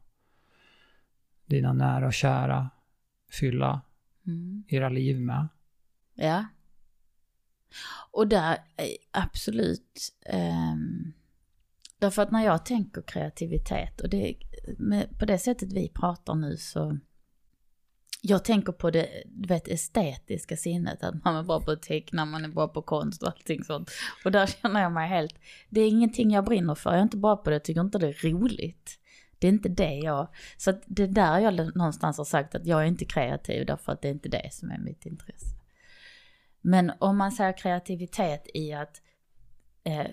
dina 1.47 1.73
nära 1.73 2.07
och 2.07 2.15
kära 2.15 2.71
fylla 3.31 3.81
mm. 4.27 4.65
era 4.69 4.89
liv 4.89 5.21
med. 5.21 5.49
ja. 6.15 6.45
Och 8.13 8.29
där, 8.29 8.59
absolut. 9.11 10.15
ehm, 10.27 11.13
därför 12.05 12.23
att 12.23 12.31
när 12.31 12.45
jag 12.45 12.67
tänker 12.67 13.03
kreativitet, 13.03 14.01
och 14.01 14.09
det, 14.09 14.35
med, 14.79 15.19
på 15.19 15.25
det 15.25 15.39
sättet 15.39 15.73
vi 15.73 15.89
pratar 15.89 16.35
nu 16.35 16.57
så, 16.57 16.99
jag 18.23 18.45
tänker 18.45 18.73
på 18.73 18.91
det 18.91 19.23
du 19.27 19.49
vet, 19.49 19.69
estetiska 19.69 20.57
sinnet, 20.57 21.03
att 21.03 21.25
man 21.25 21.37
är 21.37 21.43
bra 21.43 21.61
på 21.61 21.71
att 21.71 21.83
teckna, 21.83 22.25
man 22.25 22.45
är 22.45 22.49
bra 22.49 22.69
på 22.69 22.83
konst 22.83 23.23
och 23.23 23.29
allting 23.29 23.65
sånt. 23.65 23.91
Och 24.25 24.33
där 24.33 24.47
känner 24.63 24.83
jag 24.83 24.93
mig 24.93 25.09
helt, 25.09 25.35
det 25.69 25.81
är 25.81 25.89
ingenting 25.89 26.31
jag 26.31 26.45
brinner 26.45 26.75
för, 26.75 26.91
jag 26.91 26.99
är 26.99 27.03
inte 27.03 27.17
bra 27.17 27.37
på 27.37 27.51
det, 27.51 27.57
jag 27.57 27.65
tycker 27.65 27.81
inte 27.81 27.99
det 27.99 28.09
är 28.09 28.31
roligt. 28.31 28.99
Det 29.39 29.47
är 29.47 29.53
inte 29.53 29.69
det 29.69 29.95
jag, 29.95 30.29
så 30.57 30.71
att 30.71 30.83
det 30.87 31.03
är 31.03 31.09
där 31.09 31.39
jag 31.39 31.77
någonstans 31.77 32.19
har 32.19 32.25
sagt 32.25 32.55
att 32.55 32.67
jag 32.67 32.83
är 32.83 32.87
inte 32.87 33.05
kreativ 33.05 33.67
därför 33.67 33.93
att 33.93 34.03
det 34.03 34.09
är 34.09 34.13
inte 34.13 34.29
det 34.29 34.49
som 34.53 34.71
är 34.71 34.79
mitt 34.79 35.07
intresse. 35.07 35.57
Men 36.61 36.93
om 36.99 37.17
man 37.17 37.33
säger 37.33 37.57
kreativitet 37.57 38.47
i 38.55 38.73
att 38.73 39.03
eh, 39.85 40.07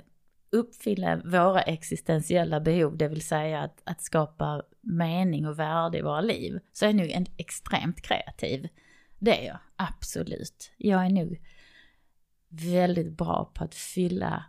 uppfylla 0.52 1.16
våra 1.16 1.62
existentiella 1.62 2.60
behov, 2.60 2.98
det 2.98 3.08
vill 3.08 3.22
säga 3.22 3.60
att, 3.62 3.82
att 3.84 4.02
skapa 4.02 4.64
mening 4.82 5.48
och 5.48 5.60
värde 5.60 5.98
i 5.98 6.02
våra 6.02 6.22
liv, 6.22 6.60
så 6.74 6.86
är 6.86 6.90
jag 6.90 6.96
nog 6.96 7.10
en 7.10 7.26
extremt 7.38 8.02
kreativ. 8.02 8.68
Det 9.20 9.42
är 9.42 9.48
jag, 9.48 9.58
absolut. 9.76 10.72
Jag 10.78 11.06
är 11.06 11.10
nog 11.10 11.42
väldigt 12.50 13.18
bra 13.18 13.52
på 13.56 13.64
att 13.64 13.76
fylla, 13.76 14.46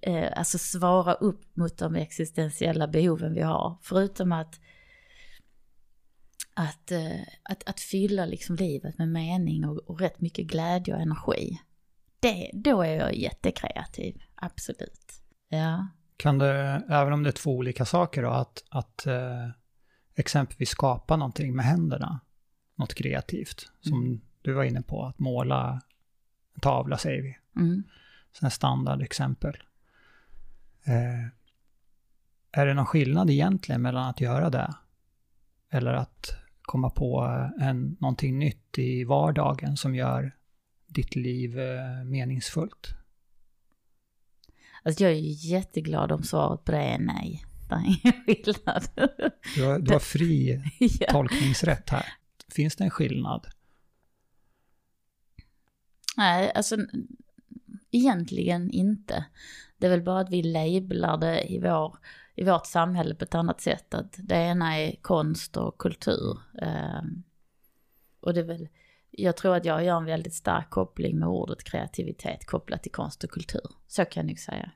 eh, 0.00 0.38
alltså 0.38 0.58
svara 0.58 1.14
upp 1.14 1.56
mot 1.56 1.78
de 1.78 1.94
existentiella 1.94 2.88
behoven 2.88 3.34
vi 3.34 3.42
har. 3.42 3.78
Förutom 3.82 4.32
att 4.32 4.60
att, 6.54 6.90
eh, 6.90 7.20
att, 7.42 7.68
att 7.68 7.80
fylla 7.80 8.26
liksom 8.26 8.56
livet 8.56 8.98
med 8.98 9.08
mening 9.08 9.64
och, 9.64 9.76
och 9.76 10.00
rätt 10.00 10.20
mycket 10.20 10.46
glädje 10.46 10.94
och 10.94 11.00
energi. 11.00 11.60
Det, 12.20 12.50
då 12.52 12.82
är 12.82 12.96
jag 12.96 13.14
jättekreativ, 13.14 14.22
absolut. 14.40 15.22
Ja. 15.48 15.86
Kan 16.16 16.38
det, 16.38 16.82
även 16.88 17.12
om 17.12 17.22
det 17.22 17.30
är 17.30 17.32
två 17.32 17.56
olika 17.56 17.84
saker 17.84 18.22
då, 18.22 18.30
att, 18.30 18.64
att 18.68 19.06
eh, 19.06 19.48
exempelvis 20.14 20.68
skapa 20.68 21.16
någonting 21.16 21.56
med 21.56 21.64
händerna, 21.64 22.20
något 22.74 22.94
kreativt, 22.94 23.70
som 23.80 24.02
Mm. 24.02 24.20
du 24.42 24.52
var 24.52 24.64
inne 24.64 24.82
på, 24.82 25.04
att 25.06 25.18
måla 25.18 25.80
en 26.54 26.60
tavla 26.60 26.98
säger 26.98 27.22
vi, 27.22 27.36
Mm. 27.56 27.82
sådana 28.32 28.50
standardexempel. 28.50 29.56
Eh, 30.84 31.26
är 32.52 32.66
det 32.66 32.74
någon 32.74 32.86
skillnad 32.86 33.30
egentligen 33.30 33.82
mellan 33.82 34.08
att 34.10 34.20
göra 34.20 34.50
det, 34.50 34.74
eller 35.70 35.92
att 35.92 36.34
komma 36.62 36.90
på 36.90 37.20
en, 37.60 37.96
någonting 38.00 38.38
nytt 38.38 38.78
i 38.78 39.04
vardagen 39.04 39.76
som 39.76 39.94
gör 39.94 40.32
ditt 40.86 41.16
liv 41.16 41.58
eh, 41.60 42.04
meningsfullt? 42.04 42.94
Alltså 44.82 45.04
jag 45.04 45.12
är 45.12 45.16
ju 45.16 45.50
jätteglad 45.50 46.12
om 46.12 46.22
svaret 46.22 46.64
på 46.64 46.72
det 46.72 46.78
är 46.78 46.98
nej. 46.98 47.44
Det 47.68 47.74
är 47.74 47.84
ingen 47.84 48.24
skillnad. 48.26 48.88
Du 49.54 49.64
har, 49.64 49.78
du 49.78 49.92
har 49.92 50.00
fri 50.00 50.62
ja. 51.00 51.12
tolkningsrätt 51.12 51.90
här. 51.90 52.06
Finns 52.48 52.76
det 52.76 52.84
en 52.84 52.90
skillnad? 52.90 53.46
Nej, 56.16 56.52
alltså 56.54 56.76
egentligen 57.90 58.70
inte. 58.70 59.24
Det 59.76 59.86
är 59.86 59.90
väl 59.90 60.02
bara 60.02 60.20
att 60.20 60.30
vi 60.30 60.42
lablar 60.42 61.16
det 61.16 61.52
i, 61.52 61.58
vår, 61.58 61.98
i 62.34 62.44
vårt 62.44 62.66
samhälle 62.66 63.14
på 63.14 63.24
ett 63.24 63.34
annat 63.34 63.60
sätt. 63.60 63.94
Att 63.94 64.14
det 64.18 64.34
ena 64.34 64.78
är 64.78 64.96
konst 65.02 65.56
och 65.56 65.78
kultur. 65.78 66.38
Ehm, 66.62 67.22
och 68.20 68.34
det 68.34 68.40
är 68.40 68.44
väl, 68.44 68.68
jag 69.18 69.36
tror 69.36 69.56
att 69.56 69.64
jag 69.64 69.84
gör 69.84 69.96
en 69.96 70.04
väldigt 70.04 70.34
stark 70.34 70.70
koppling 70.70 71.18
med 71.18 71.28
ordet 71.28 71.64
kreativitet 71.64 72.46
kopplat 72.46 72.82
till 72.82 72.92
konst 72.92 73.24
och 73.24 73.30
kultur. 73.30 73.70
Så 73.86 74.04
kan 74.04 74.20
jag 74.20 74.26
nog 74.30 74.38
säga. 74.38 74.70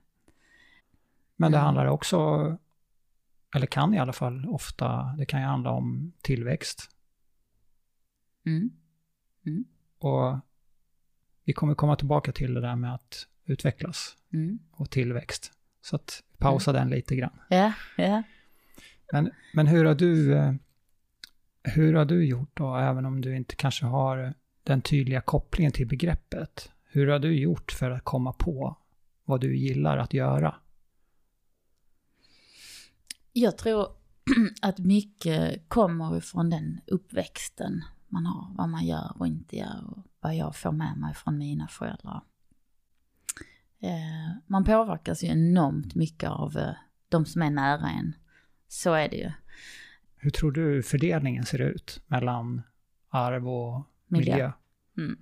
Men 1.36 1.52
det 1.52 1.58
Mm. 1.58 1.64
handlar 1.64 1.86
också, 1.86 2.18
eller 3.54 3.66
kan 3.66 3.94
i 3.94 3.98
alla 3.98 4.12
fall 4.12 4.48
ofta, 4.48 5.14
det 5.18 5.26
kan 5.26 5.40
ju 5.40 5.46
handla 5.46 5.70
om 5.70 6.12
tillväxt. 6.22 6.90
Mm. 8.46 8.70
Och 9.98 10.38
vi 11.44 11.52
kommer 11.52 11.74
komma 11.74 11.96
tillbaka 11.96 12.32
till 12.32 12.54
det 12.54 12.60
där 12.60 12.76
med 12.76 12.94
att 12.94 13.26
utvecklas 13.44 14.16
Mm. 14.32 14.58
och 14.72 14.90
tillväxt. 14.90 15.52
Så 15.80 15.96
att 15.96 16.22
pausa 16.38 16.72
den 16.72 16.90
lite 16.90 17.16
grann. 17.16 17.38
Ja, 17.48 17.72
ja. 17.96 18.22
Men, 19.12 19.30
men 19.54 19.66
hur 19.66 19.84
har 19.84 19.94
du, 19.94 20.34
eh, 20.34 20.52
hur 21.62 21.94
har 21.94 22.04
du 22.04 22.24
gjort 22.26 22.50
då, 22.54 22.76
även 22.76 23.04
om 23.04 23.20
du 23.20 23.36
inte 23.36 23.56
kanske 23.56 23.86
har 23.86 24.34
den 24.62 24.82
tydliga 24.82 25.20
kopplingen 25.20 25.72
till 25.72 25.88
begreppet? 25.88 26.70
Hur 26.84 27.06
har 27.06 27.18
du 27.18 27.38
gjort 27.38 27.72
för 27.72 27.90
att 27.90 28.04
komma 28.04 28.32
på 28.32 28.76
vad 29.24 29.40
du 29.40 29.56
gillar 29.56 29.98
att 29.98 30.14
göra? 30.14 30.54
Jag 33.32 33.58
tror 33.58 33.88
att 34.62 34.78
mycket 34.78 35.68
kommer 35.68 36.20
från 36.20 36.50
den 36.50 36.80
uppväxten 36.86 37.84
man 38.08 38.26
har, 38.26 38.54
vad 38.54 38.68
man 38.68 38.86
gör 38.86 39.16
och 39.18 39.26
inte 39.26 39.56
gör 39.56 39.84
och 39.90 40.06
vad 40.20 40.36
jag 40.36 40.56
får 40.56 40.72
med 40.72 40.96
mig 40.96 41.14
från 41.14 41.38
mina 41.38 41.68
föräldrar. 41.68 42.22
Eh, 43.80 44.36
man 44.46 44.64
påverkas 44.64 45.24
ju 45.24 45.28
enormt 45.28 45.94
mycket 45.94 46.30
av 46.30 46.58
eh, 46.58 46.74
de 47.08 47.26
som 47.26 47.42
är 47.42 47.50
nära 47.50 47.90
en. 47.90 48.14
Så 48.68 48.92
är 48.92 49.08
det 49.08 49.16
ju. 49.16 49.32
Hur 50.22 50.30
tror 50.30 50.52
du 50.52 50.82
fördelningen 50.82 51.44
ser 51.44 51.60
ut 51.60 52.00
mellan 52.06 52.62
arv 53.08 53.48
och 53.48 53.86
Miljö. 54.06 54.32
miljö? 54.32 54.52
Mm. 54.98 55.18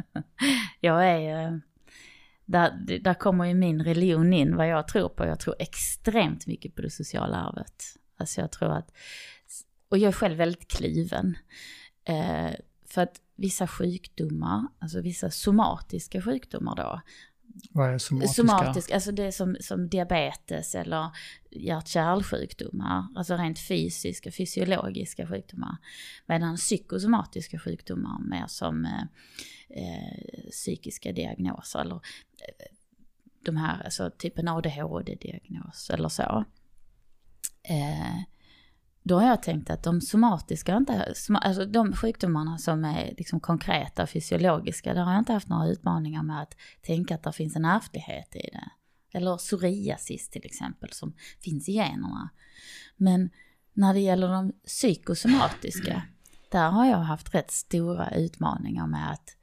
jag 0.80 1.06
är... 1.10 1.46
eh, 1.46 1.56
Där, 2.44 2.98
där 3.02 3.14
kommer 3.14 3.44
ju 3.44 3.54
min 3.54 3.84
religion 3.84 4.32
in, 4.32 4.56
vad 4.56 4.68
jag 4.68 4.88
tror 4.88 5.08
på. 5.08 5.24
Jag 5.26 5.40
tror 5.40 5.54
extremt 5.58 6.46
mycket 6.46 6.74
på 6.74 6.82
det 6.82 6.90
sociala 6.90 7.36
arvet. 7.36 7.82
Alltså 8.16 8.40
jag 8.40 8.52
tror 8.52 8.72
att... 8.72 8.92
Och 9.88 9.98
jag 9.98 10.08
är 10.08 10.12
själv 10.12 10.36
väldigt 10.36 10.68
kliven. 10.68 11.36
Eh, 12.04 12.50
för 12.86 13.02
att 13.02 13.20
vissa 13.36 13.66
sjukdomar, 13.66 14.66
alltså 14.78 15.00
vissa 15.00 15.30
somatiska 15.30 16.22
sjukdomar 16.22 16.76
då. 16.76 17.00
Vad 17.70 17.94
är 17.94 17.98
somatiska? 17.98 18.34
Somatisk, 18.34 18.90
alltså 18.90 19.12
det 19.12 19.24
är 19.24 19.30
som, 19.30 19.56
som 19.60 19.88
diabetes 19.88 20.74
eller 20.74 21.10
hjärt-kärlsjukdomar. 21.50 23.06
Alltså 23.16 23.36
rent 23.36 23.58
fysiska, 23.58 24.30
fysiologiska 24.30 25.26
sjukdomar. 25.26 25.76
Medan 26.26 26.56
psykosomatiska 26.56 27.58
sjukdomar 27.58 28.18
mer 28.18 28.46
som 28.46 28.84
eh, 28.84 29.02
eh, 29.68 30.50
psykiska 30.50 31.12
diagnoser 31.12 31.80
eller 31.80 31.94
eh, 31.94 32.66
de 33.44 33.56
här, 33.56 33.84
alltså 33.84 34.10
typ 34.18 34.38
en 34.38 34.48
ADHD-diagnos 34.48 35.90
eller 35.90 36.08
så. 36.08 36.44
Eh, 37.62 38.33
då 39.06 39.20
har 39.20 39.26
jag 39.26 39.42
tänkt 39.42 39.70
att 39.70 39.82
de 39.82 40.00
somatiska, 40.00 40.76
inte, 40.76 41.14
alltså 41.30 41.66
de 41.66 41.92
sjukdomarna 41.92 42.58
som 42.58 42.84
är 42.84 43.14
liksom 43.18 43.40
konkreta, 43.40 44.06
fysiologiska, 44.06 44.94
där 44.94 45.02
har 45.02 45.12
jag 45.12 45.20
inte 45.20 45.32
haft 45.32 45.48
några 45.48 45.68
utmaningar 45.68 46.22
med 46.22 46.42
att 46.42 46.56
tänka 46.82 47.14
att 47.14 47.22
det 47.22 47.32
finns 47.32 47.56
en 47.56 47.64
ärftlighet 47.64 48.36
i 48.36 48.48
det. 48.52 48.70
Eller 49.18 49.36
psoriasis 49.36 50.28
till 50.30 50.44
exempel 50.44 50.92
som 50.92 51.14
finns 51.40 51.68
i 51.68 51.72
generna. 51.72 52.30
Men 52.96 53.30
när 53.72 53.94
det 53.94 54.00
gäller 54.00 54.28
de 54.28 54.52
psykosomatiska, 54.66 56.02
där 56.50 56.70
har 56.70 56.86
jag 56.86 56.98
haft 56.98 57.34
rätt 57.34 57.50
stora 57.50 58.10
utmaningar 58.10 58.86
med 58.86 59.12
att, 59.12 59.36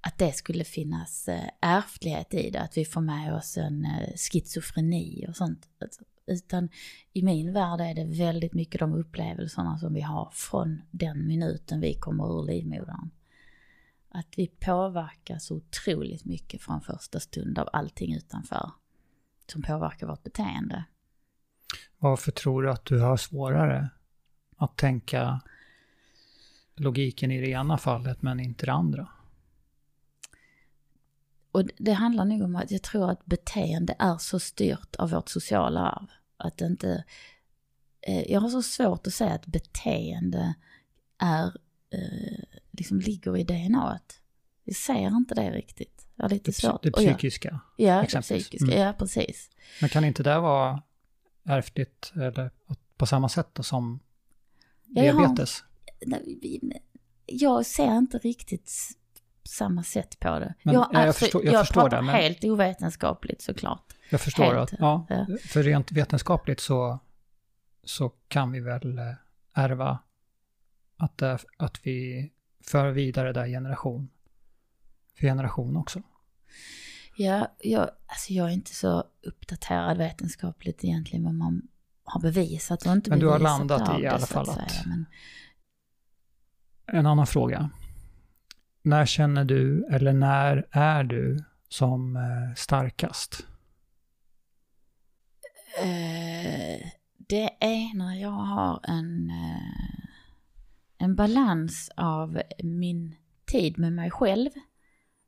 att 0.00 0.18
det 0.18 0.32
skulle 0.32 0.64
finnas 0.64 1.28
eh, 1.28 1.50
ärftlighet 1.60 2.34
i 2.34 2.50
det, 2.50 2.60
att 2.60 2.76
vi 2.76 2.84
får 2.84 3.00
med 3.00 3.34
oss 3.34 3.56
en 3.56 3.84
eh, 3.84 4.16
schizofreni 4.16 5.26
och 5.28 5.36
sånt. 5.36 5.68
Alltså, 5.80 6.04
utan 6.26 6.68
i 7.12 7.22
min 7.22 7.52
värld 7.52 7.80
är 7.80 7.94
det 7.94 8.04
väldigt 8.04 8.54
mycket 8.54 8.80
de 8.80 8.94
upplevelserna 8.94 9.78
som 9.78 9.94
vi 9.94 10.00
har 10.00 10.30
från 10.32 10.82
den 10.90 11.26
minuten 11.26 11.80
vi 11.80 11.94
kommer 11.94 12.40
ur 12.40 12.46
livmodern. 12.46 13.10
Att 14.08 14.34
vi 14.36 14.46
påverkas 14.46 15.50
otroligt 15.50 16.24
mycket 16.24 16.62
från 16.62 16.80
första 16.80 17.20
stund 17.20 17.58
av 17.58 17.68
allting 17.72 18.14
utanför 18.14 18.70
som 19.46 19.62
påverkar 19.62 20.06
vårt 20.06 20.22
beteende. 20.22 20.84
Varför 21.98 22.32
tror 22.32 22.62
du 22.62 22.70
att 22.70 22.84
du 22.84 23.00
har 23.00 23.16
svårare 23.16 23.90
att 24.56 24.76
tänka 24.76 25.40
logiken 26.74 27.30
i 27.30 27.40
det 27.40 27.48
ena 27.48 27.78
fallet 27.78 28.22
men 28.22 28.40
inte 28.40 28.66
det 28.66 28.72
andra? 28.72 29.08
Och 31.52 31.62
det 31.78 31.92
handlar 31.92 32.24
nog 32.24 32.42
om 32.42 32.56
att 32.56 32.70
jag 32.70 32.82
tror 32.82 33.10
att 33.10 33.26
beteende 33.26 33.96
är 33.98 34.18
så 34.18 34.38
styrt 34.38 34.96
av 34.96 35.10
vårt 35.10 35.28
sociala 35.28 35.80
arv. 35.80 36.10
Att 36.36 36.60
inte... 36.60 37.04
Eh, 38.00 38.32
jag 38.32 38.40
har 38.40 38.48
så 38.48 38.62
svårt 38.62 39.06
att 39.06 39.14
säga 39.14 39.32
att 39.32 39.46
beteende 39.46 40.54
är, 41.18 41.46
eh, 41.90 42.58
liksom 42.70 43.00
ligger 43.00 43.36
i 43.36 43.44
DNA. 43.44 44.00
Jag 44.64 44.76
ser 44.76 45.06
inte 45.06 45.34
det 45.34 45.50
riktigt. 45.50 46.06
Jag 46.16 46.24
har 46.24 46.30
lite 46.30 46.50
det, 46.50 46.54
svårt. 46.54 46.82
Det 46.82 46.90
psykiska? 46.90 47.60
Ja, 47.76 48.04
det 48.12 48.20
psykiska. 48.20 48.66
Mm. 48.66 48.78
Ja, 48.78 48.92
precis. 48.92 49.50
Men 49.80 49.90
kan 49.90 50.04
inte 50.04 50.22
det 50.22 50.38
vara 50.38 50.82
ärftligt 51.44 52.12
eller 52.14 52.50
på 52.96 53.06
samma 53.06 53.28
sätt 53.28 53.48
då 53.52 53.62
som 53.62 54.00
diabetes? 54.84 55.64
Jag, 56.00 56.20
jag 57.26 57.66
ser 57.66 57.98
inte 57.98 58.18
riktigt 58.18 58.70
samma 59.44 59.82
sätt 59.82 60.20
på 60.20 60.38
det. 60.38 60.54
Men, 60.62 60.74
jag, 60.74 60.88
jag, 60.92 61.16
förstår, 61.16 61.44
jag, 61.44 61.54
jag 61.54 61.66
förstår 61.66 61.80
pratar 61.80 61.96
det, 61.96 62.02
men... 62.02 62.14
helt 62.14 62.44
ovetenskapligt 62.44 63.42
såklart. 63.42 63.95
Jag 64.10 64.20
förstår 64.20 64.56
att, 64.56 64.72
ja, 64.78 65.06
ja, 65.08 65.26
för 65.44 65.62
rent 65.62 65.92
vetenskapligt 65.92 66.60
så, 66.60 66.98
så 67.84 68.08
kan 68.08 68.52
vi 68.52 68.60
väl 68.60 68.98
eh, 68.98 69.14
ärva 69.54 69.98
att, 70.96 71.22
att 71.56 71.86
vi 71.86 72.30
för 72.60 72.90
vidare 72.90 73.32
där 73.32 73.46
generation 73.46 74.08
för 75.14 75.26
generation 75.26 75.76
också. 75.76 76.02
Ja, 77.16 77.54
jag, 77.58 77.90
alltså 78.06 78.32
jag 78.32 78.46
är 78.46 78.52
inte 78.52 78.74
så 78.74 79.04
uppdaterad 79.22 79.98
vetenskapligt 79.98 80.84
egentligen 80.84 81.24
vad 81.24 81.34
man 81.34 81.68
har 82.04 82.20
bevisat 82.20 82.86
och 82.86 82.92
inte 82.92 83.10
Men 83.10 83.18
du 83.18 83.26
har 83.26 83.38
landat 83.38 83.98
i 83.98 84.02
i 84.02 84.06
alla 84.06 84.26
fall 84.26 84.50
att... 84.50 84.58
att 84.58 84.86
men... 84.86 85.06
En 86.86 87.06
annan 87.06 87.26
fråga. 87.26 87.70
När 88.82 89.06
känner 89.06 89.44
du, 89.44 89.86
eller 89.90 90.12
när 90.12 90.66
är 90.70 91.04
du 91.04 91.44
som 91.68 92.16
eh, 92.16 92.54
starkast? 92.56 93.46
Eh, 95.78 96.86
det 97.16 97.50
är 97.60 97.96
när 97.96 98.14
jag 98.14 98.30
har 98.30 98.80
en, 98.82 99.30
eh, 99.30 100.08
en 100.98 101.16
balans 101.16 101.90
av 101.96 102.42
min 102.62 103.14
tid 103.44 103.78
med 103.78 103.92
mig 103.92 104.10
själv 104.10 104.50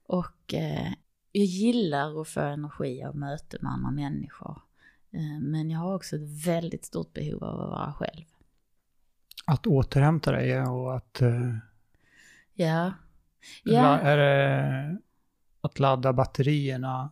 och 0.07 0.55
eh, 0.55 0.93
jag 1.33 1.45
gillar 1.45 2.21
att 2.21 2.29
få 2.29 2.41
energi 2.41 3.03
av 3.05 3.17
möte 3.17 3.59
med 3.61 3.73
andra 3.73 3.91
människor. 3.91 4.63
Eh, 5.11 5.41
men 5.41 5.71
jag 5.71 5.79
har 5.79 5.95
också 5.95 6.17
ett 6.17 6.47
väldigt 6.47 6.85
stort 6.85 7.13
behov 7.13 7.45
av 7.45 7.61
att 7.61 7.71
vara 7.71 7.93
själv. 7.93 8.25
Att 9.47 9.67
återhämta 9.67 10.33
dig 10.33 10.63
och 10.63 10.97
att... 10.97 11.23
Eh, 11.23 11.57
ja. 12.55 12.93
ja. 13.65 13.99
Är 13.99 14.17
det 14.17 14.99
att 15.61 15.79
ladda 15.79 16.13
batterierna? 16.13 17.11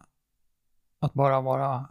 Att 0.98 1.14
bara 1.14 1.40
vara... 1.40 1.88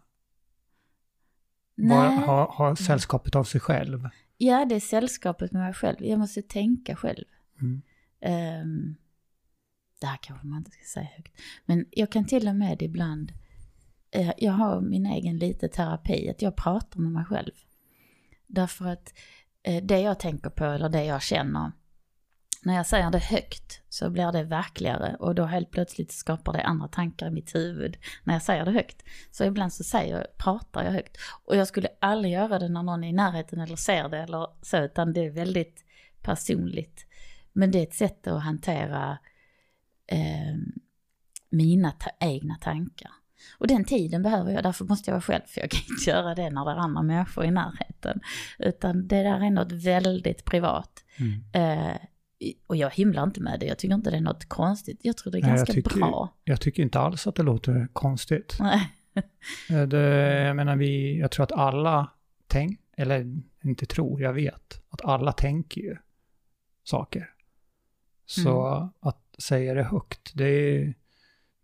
Bara 1.76 2.10
ha, 2.10 2.52
ha 2.52 2.76
sällskapet 2.76 3.36
av 3.36 3.44
sig 3.44 3.62
själv? 3.62 4.10
Ja, 4.38 4.66
det 4.66 4.76
är 4.76 4.80
sällskapet 4.80 5.52
med 5.52 5.62
mig 5.62 5.74
själv. 5.74 5.98
Jag 6.00 6.20
måste 6.20 6.42
tänka 6.42 6.96
själv. 6.96 7.26
Mm. 7.62 7.82
Um, 8.62 8.96
det 10.00 10.08
här 10.08 10.18
kanske 10.22 10.48
man 10.48 10.58
inte 10.58 10.72
ska 10.72 10.84
säga 10.84 11.10
högt. 11.18 11.42
Men 11.66 11.86
jag 11.92 12.12
kan 12.12 12.26
till 12.26 12.48
och 12.48 12.56
med 12.56 12.82
ibland, 12.82 13.32
eh, 14.12 14.32
jag 14.38 14.52
har 14.52 14.82
min 14.82 15.06
egen 15.06 15.38
lite 15.38 15.68
terapi, 15.68 16.30
att 16.30 16.42
jag 16.42 16.56
pratar 16.56 17.00
med 17.00 17.12
mig 17.12 17.26
själv. 17.26 17.52
Därför 18.48 18.86
att 18.86 19.14
eh, 19.64 19.84
det 19.84 20.00
jag 20.00 20.20
tänker 20.20 20.50
på 20.50 20.66
eller 20.66 20.90
det 20.90 21.06
jag 21.06 21.22
känner, 21.22 21.72
när 22.66 22.76
jag 22.76 22.86
säger 22.86 23.12
det 23.12 23.24
högt 23.24 23.82
så 23.90 24.10
blir 24.10 24.32
det 24.32 24.44
verkligare 24.44 25.16
och 25.20 25.36
då 25.36 25.46
helt 25.46 25.72
plötsligt 25.72 26.12
skapar 26.12 26.54
det 26.54 26.64
andra 26.64 26.88
tankar 26.88 27.28
i 27.28 27.32
mitt 27.32 27.56
huvud 27.56 27.98
när 28.24 28.34
jag 28.34 28.42
säger 28.42 28.66
det 28.66 28.72
högt. 28.72 29.04
Så 29.32 29.44
ibland 29.44 29.74
så 29.74 29.84
säger, 29.84 30.28
pratar 30.38 30.84
jag 30.84 30.92
högt. 30.92 31.18
Och 31.46 31.56
jag 31.56 31.68
skulle 31.68 31.88
aldrig 32.02 32.34
göra 32.34 32.60
det 32.60 32.70
när 32.70 32.84
någon 32.84 33.04
är 33.04 33.10
i 33.10 33.14
närheten 33.14 33.60
eller 33.60 33.76
ser 33.76 34.10
det 34.10 34.18
eller 34.18 34.48
så, 34.62 34.78
utan 34.78 35.14
det 35.14 35.26
är 35.26 35.32
väldigt 35.32 35.86
personligt. 36.22 37.06
Men 37.54 37.72
det 37.72 37.80
är 37.80 37.84
ett 37.84 37.94
sätt 37.94 38.28
att 38.28 38.44
hantera 38.44 39.18
eh, 40.08 40.56
mina 41.50 41.92
ta 41.92 42.10
egna 42.20 42.56
tankar. 42.56 43.12
Och 43.58 43.68
den 43.68 43.86
tiden 43.86 44.22
behöver 44.22 44.52
jag, 44.52 44.64
därför 44.64 44.86
måste 44.86 45.10
jag 45.10 45.16
vara 45.16 45.22
själv, 45.22 45.44
för 45.48 45.62
jag 45.62 45.72
kan 45.72 45.82
inte 45.90 46.10
göra 46.10 46.36
det 46.36 46.50
när 46.50 46.66
det 46.66 46.72
är 46.72 46.76
andra 46.76 47.02
människor 47.02 47.46
i 47.46 47.52
närheten. 47.52 48.22
Utan 48.60 49.08
det 49.08 49.24
där 49.24 49.46
är 49.46 49.50
något 49.50 49.72
väldigt 49.72 50.46
privat. 50.46 51.04
Mm. 51.18 51.44
Eh, 51.54 51.98
och 52.68 52.76
jag 52.76 52.90
himlar 52.90 53.24
inte 53.24 53.42
med 53.42 53.60
det, 53.60 53.66
jag 53.66 53.78
tycker 53.78 53.96
inte 53.96 54.12
det 54.12 54.18
är 54.18 54.22
något 54.22 54.46
konstigt. 54.50 55.00
Jag 55.02 55.18
tror 55.18 55.32
det 55.32 55.38
är 55.38 55.42
Nej, 55.42 55.50
ganska 55.50 55.74
jag 55.74 55.86
tycker, 55.86 56.00
bra. 56.00 56.34
Jag 56.44 56.62
tycker 56.62 56.84
inte 56.84 57.00
alls 57.00 57.28
att 57.28 57.36
det 57.36 57.44
låter 57.44 57.88
konstigt. 57.94 58.58
Nej. 58.60 58.92
Eh, 59.70 59.82
det, 59.82 60.00
jag 60.44 60.56
menar, 60.56 60.76
vi, 60.76 61.20
jag 61.20 61.32
tror 61.32 61.44
att 61.44 61.52
alla 61.52 62.12
tänker, 62.48 62.84
eller 62.98 63.42
inte 63.64 63.86
tror, 63.86 64.22
jag 64.22 64.34
vet, 64.34 64.82
att 64.90 65.06
alla 65.06 65.32
tänker 65.32 65.82
ju 65.82 65.98
saker. 66.84 67.30
Så 68.26 68.68
mm. 68.68 68.90
att 69.00 69.36
säga 69.38 69.74
det 69.74 69.84
högt. 69.84 70.32
Det 70.34 70.46
är, 70.46 70.94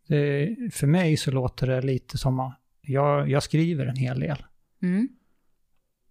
det 0.08 0.56
för 0.74 0.88
mig 0.88 1.18
så 1.18 1.32
låter 1.32 1.68
det 1.68 1.82
lite 1.82 2.18
som 2.18 2.40
att 2.40 2.60
jag, 2.82 3.30
jag 3.30 3.44
skriver 3.44 3.86
en 3.86 3.96
hel 3.96 4.20
del. 4.20 4.46
Mm. 4.82 5.10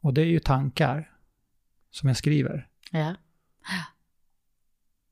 Och 0.01 0.15
det 0.15 0.21
är 0.21 0.27
ju 0.27 0.39
tankar 0.41 1.11
som 1.91 2.09
jag 2.09 2.17
skriver. 2.17 2.69
Ja. 2.93 3.15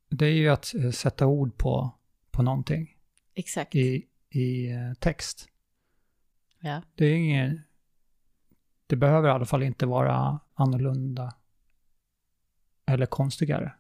Det 0.09 0.27
är 0.27 0.33
ju 0.33 0.49
att 0.49 0.75
eh, 0.75 0.91
sätta 0.91 1.27
ord 1.27 1.57
på, 1.57 1.95
på 2.31 2.43
någonting. 2.43 2.97
Exakt. 3.35 3.75
I, 3.75 4.07
i 4.31 4.71
eh, 4.71 4.95
text. 4.99 5.49
Ja. 6.61 6.83
Det 6.95 7.05
är 7.07 7.15
inget... 7.15 7.61
Det 8.87 8.97
behöver 8.97 9.29
i 9.29 9.33
alla 9.33 9.47
fall 9.47 9.63
inte 9.63 9.87
vara 9.87 10.41
annorlunda 10.55 11.35
eller 12.87 13.07
konstigare. 13.07 13.73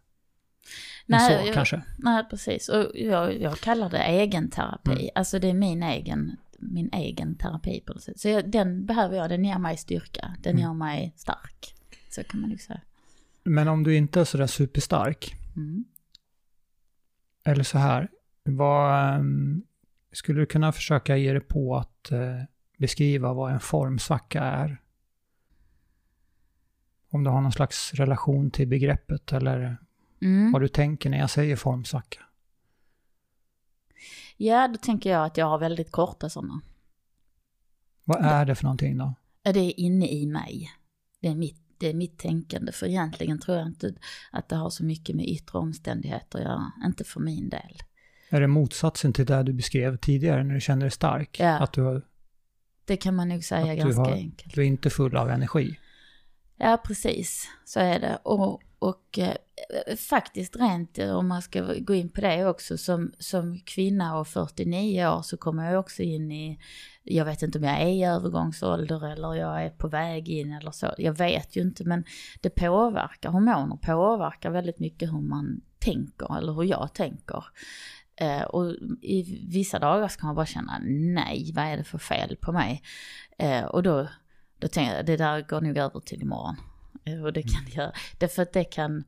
Nej, 1.06 1.40
så 1.40 1.46
jag, 1.46 1.54
kanske. 1.54 1.82
Nej, 1.98 2.24
precis. 2.30 2.68
Och 2.68 2.90
jag, 2.94 3.40
jag 3.40 3.58
kallar 3.58 3.90
det 3.90 3.98
egen 3.98 4.50
terapi. 4.50 4.90
Mm. 4.90 5.08
Alltså 5.14 5.38
det 5.38 5.48
är 5.48 5.54
min 5.54 5.82
egen, 5.82 6.36
min 6.58 6.90
egen 6.92 7.34
terapi 7.34 7.80
på 7.86 7.92
något 7.92 8.02
sätt. 8.02 8.20
Så 8.20 8.28
jag, 8.28 8.50
den 8.50 8.86
behöver 8.86 9.16
jag, 9.16 9.30
den 9.30 9.44
ger 9.44 9.58
mig 9.58 9.76
styrka. 9.76 10.36
Den 10.42 10.52
mm. 10.52 10.62
gör 10.62 10.74
mig 10.74 11.14
stark. 11.16 11.74
Så 12.10 12.24
kan 12.24 12.40
man 12.40 12.50
ju 12.50 12.58
säga. 12.58 12.80
Men 13.42 13.68
om 13.68 13.84
du 13.84 13.96
inte 13.96 14.20
är 14.20 14.24
sådär 14.24 14.46
superstark. 14.46 15.34
Mm. 15.56 15.84
Eller 17.48 17.64
så 17.64 17.78
här. 17.78 18.08
Vad, 18.44 19.18
um, 19.18 19.62
skulle 20.12 20.40
du 20.40 20.46
kunna 20.46 20.72
försöka 20.72 21.16
ge 21.16 21.32
dig 21.32 21.40
på 21.40 21.76
att 21.76 22.08
uh, 22.12 22.42
beskriva 22.78 23.32
vad 23.32 23.52
en 23.52 23.60
formsvacka 23.60 24.42
är? 24.42 24.80
Om 27.10 27.24
du 27.24 27.30
har 27.30 27.40
någon 27.40 27.52
slags 27.52 27.94
relation 27.94 28.50
till 28.50 28.68
begreppet 28.68 29.32
eller 29.32 29.76
Mm. 30.20 30.52
Vad 30.52 30.62
du 30.62 30.68
tänker 30.68 31.10
när 31.10 31.18
jag 31.18 31.30
säger 31.30 31.56
formsvacka? 31.56 32.22
Ja, 34.36 34.68
då 34.68 34.76
tänker 34.76 35.10
jag 35.10 35.24
att 35.24 35.36
jag 35.36 35.46
har 35.46 35.58
väldigt 35.58 35.90
korta 35.90 36.30
sådana. 36.30 36.60
Vad 38.04 38.24
är 38.24 38.44
det 38.44 38.54
för 38.54 38.64
någonting 38.64 38.98
då? 38.98 39.14
Det 39.42 39.60
är 39.60 39.80
inne 39.80 40.08
i 40.08 40.26
mig. 40.26 40.70
Det 41.20 41.28
är 41.28 41.34
mitt, 41.34 41.60
det 41.78 41.90
är 41.90 41.94
mitt 41.94 42.18
tänkande. 42.18 42.72
För 42.72 42.86
egentligen 42.86 43.38
tror 43.38 43.56
jag 43.56 43.66
inte 43.66 43.94
att 44.30 44.48
det 44.48 44.56
har 44.56 44.70
så 44.70 44.84
mycket 44.84 45.16
med 45.16 45.28
yttre 45.28 45.58
omständigheter 45.58 46.38
att 46.38 46.44
göra. 46.44 46.72
Inte 46.84 47.04
för 47.04 47.20
min 47.20 47.48
del. 47.48 47.78
Är 48.30 48.40
det 48.40 48.46
motsatsen 48.46 49.12
till 49.12 49.26
det 49.26 49.42
du 49.42 49.52
beskrev 49.52 49.96
tidigare 49.96 50.44
när 50.44 50.54
du 50.54 50.60
kände 50.60 50.84
dig 50.84 50.90
stark? 50.90 51.40
Ja. 51.40 51.58
Att 51.58 51.72
du, 51.72 52.02
det 52.84 52.96
kan 52.96 53.14
man 53.14 53.28
nog 53.28 53.44
säga 53.44 53.74
ganska 53.74 54.00
har, 54.00 54.12
enkelt. 54.12 54.54
Du 54.54 54.60
är 54.60 54.66
inte 54.66 54.90
full 54.90 55.16
av 55.16 55.30
energi? 55.30 55.78
Ja, 56.56 56.82
precis. 56.84 57.48
Så 57.64 57.80
är 57.80 58.00
det. 58.00 58.18
Och 58.22 58.62
och 58.78 59.18
eh, 59.18 59.36
faktiskt 59.96 60.56
rent, 60.56 60.98
eh, 60.98 61.16
om 61.16 61.28
man 61.28 61.42
ska 61.42 61.74
gå 61.78 61.94
in 61.94 62.08
på 62.08 62.20
det 62.20 62.46
också, 62.46 62.78
som, 62.78 63.12
som 63.18 63.60
kvinna 63.60 64.18
och 64.18 64.28
49 64.28 65.06
år 65.06 65.22
så 65.22 65.36
kommer 65.36 65.70
jag 65.70 65.80
också 65.80 66.02
in 66.02 66.32
i, 66.32 66.58
jag 67.02 67.24
vet 67.24 67.42
inte 67.42 67.58
om 67.58 67.64
jag 67.64 67.80
är 67.82 67.86
i 67.86 68.04
övergångsålder 68.04 69.12
eller 69.12 69.34
jag 69.34 69.64
är 69.64 69.70
på 69.70 69.88
väg 69.88 70.28
in 70.28 70.52
eller 70.52 70.70
så, 70.70 70.94
jag 70.98 71.12
vet 71.12 71.56
ju 71.56 71.60
inte, 71.60 71.84
men 71.84 72.04
det 72.40 72.50
påverkar, 72.50 73.30
hormoner 73.30 73.76
påverkar 73.76 74.50
väldigt 74.50 74.78
mycket 74.78 75.12
hur 75.12 75.20
man 75.20 75.60
tänker, 75.78 76.38
eller 76.38 76.52
hur 76.52 76.64
jag 76.64 76.94
tänker. 76.94 77.44
Eh, 78.16 78.42
och 78.42 78.74
i 79.02 79.46
vissa 79.48 79.78
dagar 79.78 80.08
ska 80.08 80.26
man 80.26 80.34
bara 80.34 80.46
känna, 80.46 80.78
nej, 81.14 81.52
vad 81.54 81.64
är 81.64 81.76
det 81.76 81.84
för 81.84 81.98
fel 81.98 82.36
på 82.40 82.52
mig? 82.52 82.82
Eh, 83.38 83.64
och 83.64 83.82
då, 83.82 84.08
då 84.58 84.68
tänker 84.68 84.96
jag, 84.96 85.06
det 85.06 85.16
där 85.16 85.40
går 85.40 85.60
nog 85.60 85.76
över 85.76 86.00
till 86.00 86.22
imorgon. 86.22 86.56
Eh, 87.12 87.22
och 87.22 87.32
det 87.32 87.42
kan 87.42 87.64
det 87.66 87.74
göra. 87.74 87.92
Därför 88.18 88.42
att 88.42 88.52
det 88.52 88.64
kan, 88.64 89.04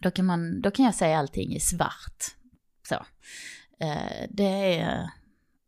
då 0.00 0.10
kan 0.10 0.24
man, 0.24 0.60
då 0.60 0.70
kan 0.70 0.84
jag 0.84 0.94
säga 0.94 1.18
allting 1.18 1.54
i 1.54 1.60
svart. 1.60 2.24
Så. 2.88 2.94
Eh, 3.84 4.28
det 4.30 4.78
är, 4.80 5.10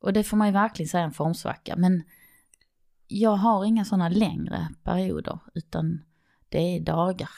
och 0.01 0.13
det 0.13 0.25
får 0.25 0.37
man 0.37 0.49
ju 0.49 0.53
verkligen 0.53 0.89
säga 0.89 1.05
en 1.05 1.13
formsvacka. 1.13 1.77
Men 1.77 2.03
jag 3.09 3.37
har 3.37 3.65
inga 3.65 3.85
sådana 3.85 4.09
längre 4.09 4.69
perioder, 4.83 5.39
utan 5.55 6.03
det 6.49 6.59
är 6.59 6.81
dagar. 6.81 7.31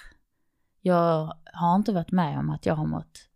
Jag 0.81 1.37
har 1.53 1.77
inte 1.77 1.93
varit 1.93 2.13
med 2.13 2.39
om 2.39 2.51
att 2.51 2.67
jag 2.67 2.75
har 2.75 2.87
mått 2.87 3.29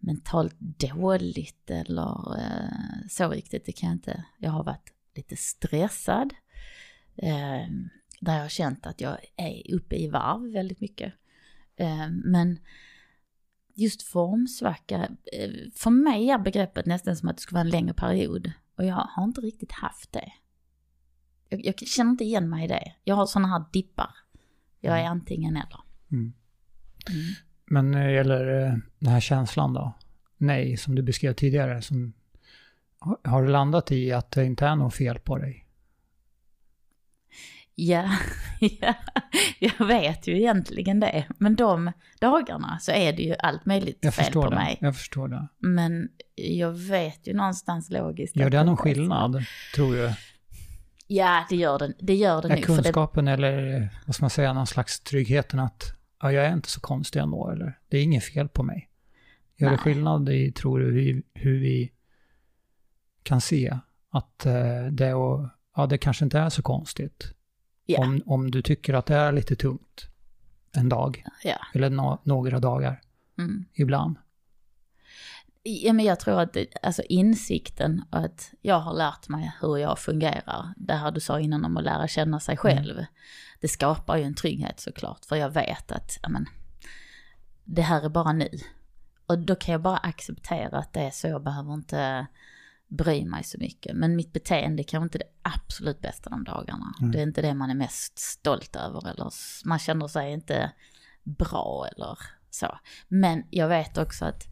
mentalt 0.00 0.56
dåligt 0.60 1.70
eller 1.70 2.38
eh, 2.38 3.08
så 3.10 3.28
riktigt, 3.28 3.66
det 3.66 3.72
kan 3.72 3.88
jag 3.88 3.96
inte. 3.96 4.24
Jag 4.38 4.50
har 4.50 4.64
varit 4.64 4.92
lite 5.14 5.36
stressad. 5.36 6.34
Eh, 7.16 7.66
där 8.20 8.34
jag 8.34 8.42
har 8.42 8.48
känt 8.48 8.86
att 8.86 9.00
jag 9.00 9.18
är 9.36 9.74
uppe 9.74 9.96
i 9.96 10.08
varv 10.08 10.52
väldigt 10.52 10.80
mycket. 10.80 11.12
Eh, 11.76 12.08
men 12.24 12.58
just 13.74 14.02
formsvacka, 14.02 15.08
eh, 15.32 15.50
för 15.74 15.90
mig 15.90 16.30
är 16.30 16.38
begreppet 16.38 16.86
nästan 16.86 17.16
som 17.16 17.28
att 17.28 17.36
det 17.36 17.42
skulle 17.42 17.56
vara 17.56 17.64
en 17.64 17.70
längre 17.70 17.94
period. 17.94 18.52
Och 18.76 18.84
jag 18.84 18.94
har 18.94 19.24
inte 19.24 19.40
riktigt 19.40 19.72
haft 19.72 20.12
det. 20.12 20.32
Jag, 21.48 21.64
jag 21.64 21.78
känner 21.78 22.10
inte 22.10 22.24
igen 22.24 22.48
mig 22.50 22.64
i 22.64 22.68
det. 22.68 22.92
Jag 23.04 23.14
har 23.14 23.26
sådana 23.26 23.48
här 23.48 23.64
dippar. 23.72 24.10
Jag 24.80 24.94
är 24.94 25.00
mm. 25.00 25.12
antingen 25.12 25.56
eller. 25.56 25.80
Mm. 26.12 26.32
Mm. 27.10 27.34
Men 27.64 27.90
när 27.90 28.06
det 28.06 28.12
gäller 28.12 28.66
eh, 28.66 28.74
den 28.98 29.12
här 29.12 29.20
känslan 29.20 29.72
då? 29.72 29.94
Nej, 30.36 30.76
som 30.76 30.94
du 30.94 31.02
beskrev 31.02 31.32
tidigare. 31.32 31.82
Som, 31.82 32.12
har 33.24 33.42
du 33.42 33.48
landat 33.48 33.92
i 33.92 34.12
att 34.12 34.30
det 34.30 34.44
inte 34.44 34.66
är 34.66 34.76
något 34.76 34.94
fel 34.94 35.18
på 35.18 35.38
dig? 35.38 35.66
Ja, 37.74 38.10
ja, 38.60 38.94
jag 39.58 39.86
vet 39.86 40.26
ju 40.26 40.36
egentligen 40.36 41.00
det. 41.00 41.26
Men 41.38 41.56
de 41.56 41.92
dagarna 42.20 42.78
så 42.80 42.92
är 42.92 43.12
det 43.12 43.22
ju 43.22 43.34
allt 43.38 43.66
möjligt 43.66 43.98
jag 44.00 44.14
fel 44.14 44.32
på 44.32 44.50
det. 44.50 44.56
mig. 44.56 44.78
Jag 44.80 44.96
förstår 44.96 45.28
det. 45.28 45.48
Men 45.58 46.08
jag 46.34 46.72
vet 46.72 47.26
ju 47.26 47.34
någonstans 47.34 47.90
logiskt. 47.90 48.36
Gör 48.36 48.50
det 48.50 48.64
någon 48.64 48.76
skillnad, 48.76 49.44
tror 49.74 49.92
du? 49.92 50.12
Ja, 51.06 51.46
det 51.48 51.56
gör 51.56 51.78
det, 51.78 51.92
det, 51.98 52.14
gör 52.14 52.42
det 52.42 52.48
är 52.48 52.56
nu. 52.56 52.62
kunskapen 52.62 53.24
det... 53.24 53.32
eller, 53.32 53.88
vad 54.06 54.14
ska 54.14 54.22
man 54.22 54.30
säga, 54.30 54.52
någon 54.52 54.66
slags 54.66 55.00
tryggheten 55.00 55.60
att 55.60 55.92
ja, 56.22 56.32
jag 56.32 56.44
är 56.44 56.52
inte 56.52 56.70
så 56.70 56.80
konstig 56.80 57.20
ändå, 57.20 57.50
eller 57.50 57.78
det 57.88 57.98
är 57.98 58.02
inget 58.02 58.24
fel 58.24 58.48
på 58.48 58.62
mig. 58.62 58.88
Gör 59.56 59.68
Nej. 59.68 59.76
det 59.76 59.82
skillnad 59.82 60.28
i, 60.28 60.52
tror 60.52 60.80
du, 60.80 61.22
hur 61.34 61.60
vi 61.60 61.92
kan 63.22 63.40
se 63.40 63.78
att 64.10 64.46
eh, 64.46 64.84
det, 64.90 65.14
och, 65.14 65.48
ja, 65.76 65.86
det 65.86 65.98
kanske 65.98 66.24
inte 66.24 66.38
är 66.38 66.48
så 66.48 66.62
konstigt? 66.62 67.34
Yeah. 67.90 68.08
Om, 68.08 68.22
om 68.26 68.50
du 68.50 68.62
tycker 68.62 68.94
att 68.94 69.06
det 69.06 69.14
är 69.14 69.32
lite 69.32 69.56
tungt 69.56 70.06
en 70.76 70.88
dag. 70.88 71.24
Yeah. 71.44 71.60
Eller 71.74 71.90
no 71.90 72.18
några 72.24 72.58
dagar. 72.58 73.00
Mm. 73.38 73.64
Ibland. 73.74 74.16
Ja, 75.62 75.92
men 75.92 76.04
jag 76.04 76.20
tror 76.20 76.40
att 76.40 76.56
alltså 76.82 77.02
insikten 77.02 78.04
att 78.10 78.52
jag 78.62 78.80
har 78.80 78.94
lärt 78.94 79.28
mig 79.28 79.52
hur 79.60 79.76
jag 79.76 79.98
fungerar, 79.98 80.74
det 80.76 80.94
här 80.94 81.10
du 81.10 81.20
sa 81.20 81.40
innan 81.40 81.64
om 81.64 81.76
att 81.76 81.84
lära 81.84 82.08
känna 82.08 82.40
sig 82.40 82.52
mm. 82.52 82.56
själv, 82.56 82.92
mm. 82.92 83.04
det 83.60 83.68
skapar 83.68 84.16
ju 84.16 84.24
en 84.24 84.34
trygghet 84.34 84.80
såklart, 84.80 85.24
för 85.24 85.36
jag 85.36 85.50
vet 85.50 85.92
att, 85.92 86.18
ja 86.22 86.28
men, 86.28 86.46
det 87.64 87.82
här 87.82 88.04
är 88.04 88.08
bara 88.08 88.32
nu. 88.32 88.48
Och 89.26 89.38
då 89.38 89.54
kan 89.54 89.72
jag 89.72 89.82
bara 89.82 89.96
acceptera 89.96 90.78
att 90.78 90.92
det 90.92 91.00
är 91.00 91.10
så, 91.10 91.26
jag 91.26 91.42
behöver 91.42 91.74
inte 91.74 92.26
bry 92.90 93.24
mig 93.24 93.44
så 93.44 93.58
mycket. 93.58 93.96
Men 93.96 94.16
mitt 94.16 94.32
beteende 94.32 94.82
är 94.82 94.84
kanske 94.84 95.04
inte 95.04 95.18
det 95.18 95.54
absolut 95.54 96.00
bästa 96.00 96.30
de 96.30 96.44
dagarna. 96.44 96.94
Mm. 97.00 97.12
Det 97.12 97.18
är 97.18 97.22
inte 97.22 97.42
det 97.42 97.54
man 97.54 97.70
är 97.70 97.74
mest 97.74 98.18
stolt 98.18 98.76
över 98.76 99.08
eller 99.08 99.30
man 99.64 99.78
känner 99.78 100.08
sig 100.08 100.32
inte 100.32 100.72
bra 101.22 101.86
eller 101.96 102.18
så. 102.50 102.78
Men 103.08 103.44
jag 103.50 103.68
vet 103.68 103.98
också 103.98 104.24
att 104.24 104.42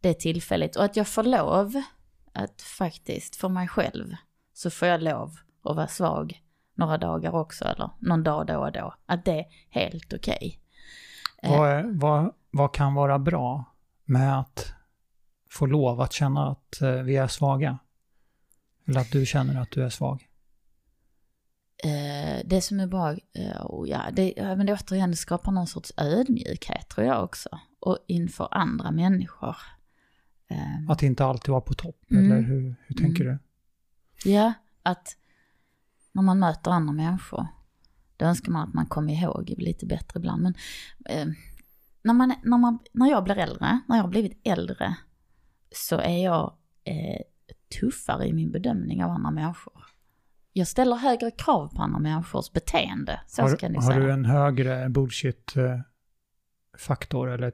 det 0.00 0.08
är 0.08 0.14
tillfälligt 0.14 0.76
och 0.76 0.84
att 0.84 0.96
jag 0.96 1.08
får 1.08 1.24
lov 1.24 1.82
att 2.32 2.62
faktiskt 2.62 3.36
för 3.36 3.48
mig 3.48 3.68
själv 3.68 4.14
så 4.52 4.70
får 4.70 4.88
jag 4.88 5.02
lov 5.02 5.36
att 5.64 5.76
vara 5.76 5.88
svag 5.88 6.42
några 6.74 6.98
dagar 6.98 7.34
också 7.34 7.64
eller 7.64 7.90
någon 7.98 8.22
dag 8.22 8.46
då 8.46 8.56
och 8.56 8.72
då. 8.72 8.94
Att 9.06 9.24
det 9.24 9.38
är 9.38 9.46
helt 9.70 10.12
okej. 10.12 10.60
Okay. 11.42 11.58
Vad, 11.58 12.00
vad, 12.00 12.34
vad 12.50 12.74
kan 12.74 12.94
vara 12.94 13.18
bra 13.18 13.64
med 14.04 14.38
att 14.38 14.72
få 15.50 15.66
lov 15.66 16.00
att 16.00 16.12
känna 16.12 16.50
att 16.50 16.82
eh, 16.82 16.90
vi 16.90 17.16
är 17.16 17.26
svaga? 17.26 17.78
Eller 18.86 19.00
att 19.00 19.12
du 19.12 19.26
känner 19.26 19.60
att 19.60 19.70
du 19.70 19.84
är 19.84 19.90
svag? 19.90 20.28
Eh, 21.84 22.40
det 22.44 22.60
som 22.60 22.80
är 22.80 22.86
bra, 22.86 23.12
eh, 23.12 23.66
oh 23.66 23.88
ja, 23.88 24.02
det, 24.12 24.32
men 24.36 24.66
det 24.66 24.72
återigen 24.72 25.10
det 25.10 25.16
skapar 25.16 25.52
någon 25.52 25.66
sorts 25.66 25.92
ödmjukhet 25.96 26.88
tror 26.88 27.06
jag 27.06 27.24
också. 27.24 27.48
Och 27.80 27.98
inför 28.06 28.48
andra 28.50 28.90
människor. 28.90 29.56
Eh. 30.48 30.90
Att 30.90 31.02
inte 31.02 31.24
alltid 31.24 31.50
vara 31.50 31.60
på 31.60 31.74
topp, 31.74 32.10
mm. 32.10 32.32
eller 32.32 32.42
hur, 32.42 32.76
hur 32.86 32.96
tänker 32.96 33.24
mm. 33.24 33.38
du? 34.22 34.30
Ja, 34.30 34.52
att 34.82 35.16
när 36.12 36.22
man 36.22 36.38
möter 36.38 36.70
andra 36.70 36.92
människor, 36.92 37.46
då 38.16 38.26
önskar 38.26 38.52
man 38.52 38.68
att 38.68 38.74
man 38.74 38.86
kommer 38.86 39.12
ihåg 39.22 39.54
lite 39.58 39.86
bättre 39.86 40.18
ibland. 40.18 40.42
Men 40.42 40.54
eh, 41.08 41.26
när, 42.02 42.14
man, 42.14 42.34
när, 42.42 42.58
man, 42.58 42.78
när 42.92 43.10
jag 43.10 43.24
blir 43.24 43.38
äldre, 43.38 43.80
när 43.88 43.96
jag 43.96 44.02
har 44.02 44.10
blivit 44.10 44.40
äldre, 44.44 44.96
så 45.72 45.98
är 45.98 46.24
jag 46.24 46.56
eh, 46.84 47.20
tuffare 47.80 48.26
i 48.26 48.32
min 48.32 48.50
bedömning 48.50 49.04
av 49.04 49.10
andra 49.10 49.30
människor. 49.30 49.84
Jag 50.52 50.68
ställer 50.68 50.96
högre 50.96 51.30
krav 51.30 51.68
på 51.68 51.82
andra 51.82 51.98
människors 51.98 52.52
beteende, 52.52 53.20
så 53.26 53.42
har, 53.42 53.48
ska 53.48 53.68
ni 53.68 53.82
säga. 53.82 53.94
Har 53.94 54.00
du 54.00 54.12
en 54.12 54.24
högre 54.24 54.88
bullshit-faktor 54.88 57.30
eller 57.30 57.52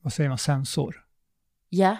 vad 0.00 0.12
säger 0.12 0.28
man, 0.28 0.38
sensor? 0.38 1.06
Ja, 1.68 1.96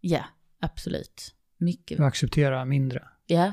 ja, 0.00 0.24
absolut. 0.60 1.34
Mycket. 1.56 1.98
Du 1.98 2.04
accepterar 2.04 2.64
mindre? 2.64 3.08
Ja. 3.26 3.52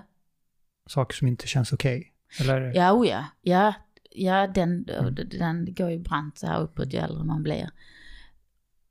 Saker 0.88 1.16
som 1.16 1.28
inte 1.28 1.48
känns 1.48 1.74
okej? 1.74 1.98
Okay. 1.98 2.12
Eller? 2.48 2.76
Ja, 2.76 2.94
oh 2.94 3.08
ja, 3.08 3.26
ja, 3.42 3.74
ja 4.12 4.48
den, 4.48 4.90
mm. 4.90 5.16
den 5.40 5.74
går 5.74 5.90
ju 5.90 6.00
brant 6.00 6.38
så 6.38 6.48
här 6.48 6.62
uppåt 6.62 6.94
ju 6.94 6.98
äldre 6.98 7.24
man 7.24 7.44
blir. 7.44 7.70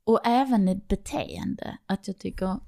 Och 0.03 0.21
även 0.25 0.67
ett 0.67 0.87
beteende, 0.87 1.77
att 1.85 2.07
jag 2.07 2.17
tycker 2.17 2.59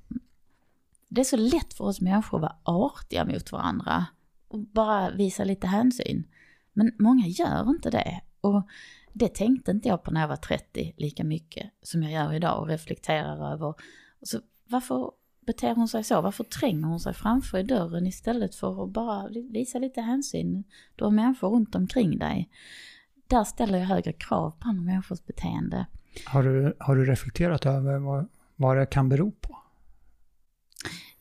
det 1.07 1.21
är 1.21 1.25
så 1.25 1.37
lätt 1.37 1.73
för 1.73 1.83
oss 1.83 2.01
människor 2.01 2.37
att 2.37 2.41
vara 2.41 2.57
artiga 2.63 3.25
mot 3.25 3.51
varandra 3.51 4.05
och 4.47 4.59
bara 4.59 5.09
visa 5.09 5.43
lite 5.43 5.67
hänsyn. 5.67 6.27
Men 6.73 6.91
många 6.99 7.27
gör 7.27 7.69
inte 7.69 7.89
det. 7.89 8.21
Och 8.41 8.67
det 9.13 9.35
tänkte 9.35 9.71
inte 9.71 9.89
jag 9.89 10.03
på 10.03 10.11
när 10.11 10.21
jag 10.21 10.27
var 10.27 10.35
30 10.35 10.93
lika 10.97 11.23
mycket 11.23 11.71
som 11.81 12.03
jag 12.03 12.11
gör 12.11 12.33
idag 12.33 12.61
och 12.61 12.67
reflekterar 12.67 13.53
över. 13.53 13.73
Så 14.21 14.39
varför 14.69 15.11
beter 15.45 15.75
hon 15.75 15.87
sig 15.87 16.03
så? 16.03 16.21
Varför 16.21 16.43
tränger 16.43 16.87
hon 16.87 16.99
sig 16.99 17.13
framför 17.13 17.57
i 17.57 17.63
dörren 17.63 18.07
istället 18.07 18.55
för 18.55 18.83
att 18.83 18.89
bara 18.89 19.27
visa 19.27 19.79
lite 19.79 20.01
hänsyn? 20.01 20.63
Du 20.95 21.03
har 21.03 21.11
människor 21.11 21.49
runt 21.49 21.75
omkring 21.75 22.17
dig. 22.17 22.49
Där 23.27 23.43
ställer 23.43 23.79
jag 23.79 23.85
högre 23.85 24.13
krav 24.13 24.51
på 24.51 24.69
andra 24.69 24.83
människors 24.83 25.25
beteende. 25.25 25.85
Har 26.25 26.43
du, 26.43 26.75
har 26.79 26.95
du 26.95 27.05
reflekterat 27.05 27.65
över 27.65 27.97
vad, 27.97 28.27
vad 28.55 28.77
det 28.77 28.85
kan 28.85 29.09
bero 29.09 29.31
på? 29.31 29.57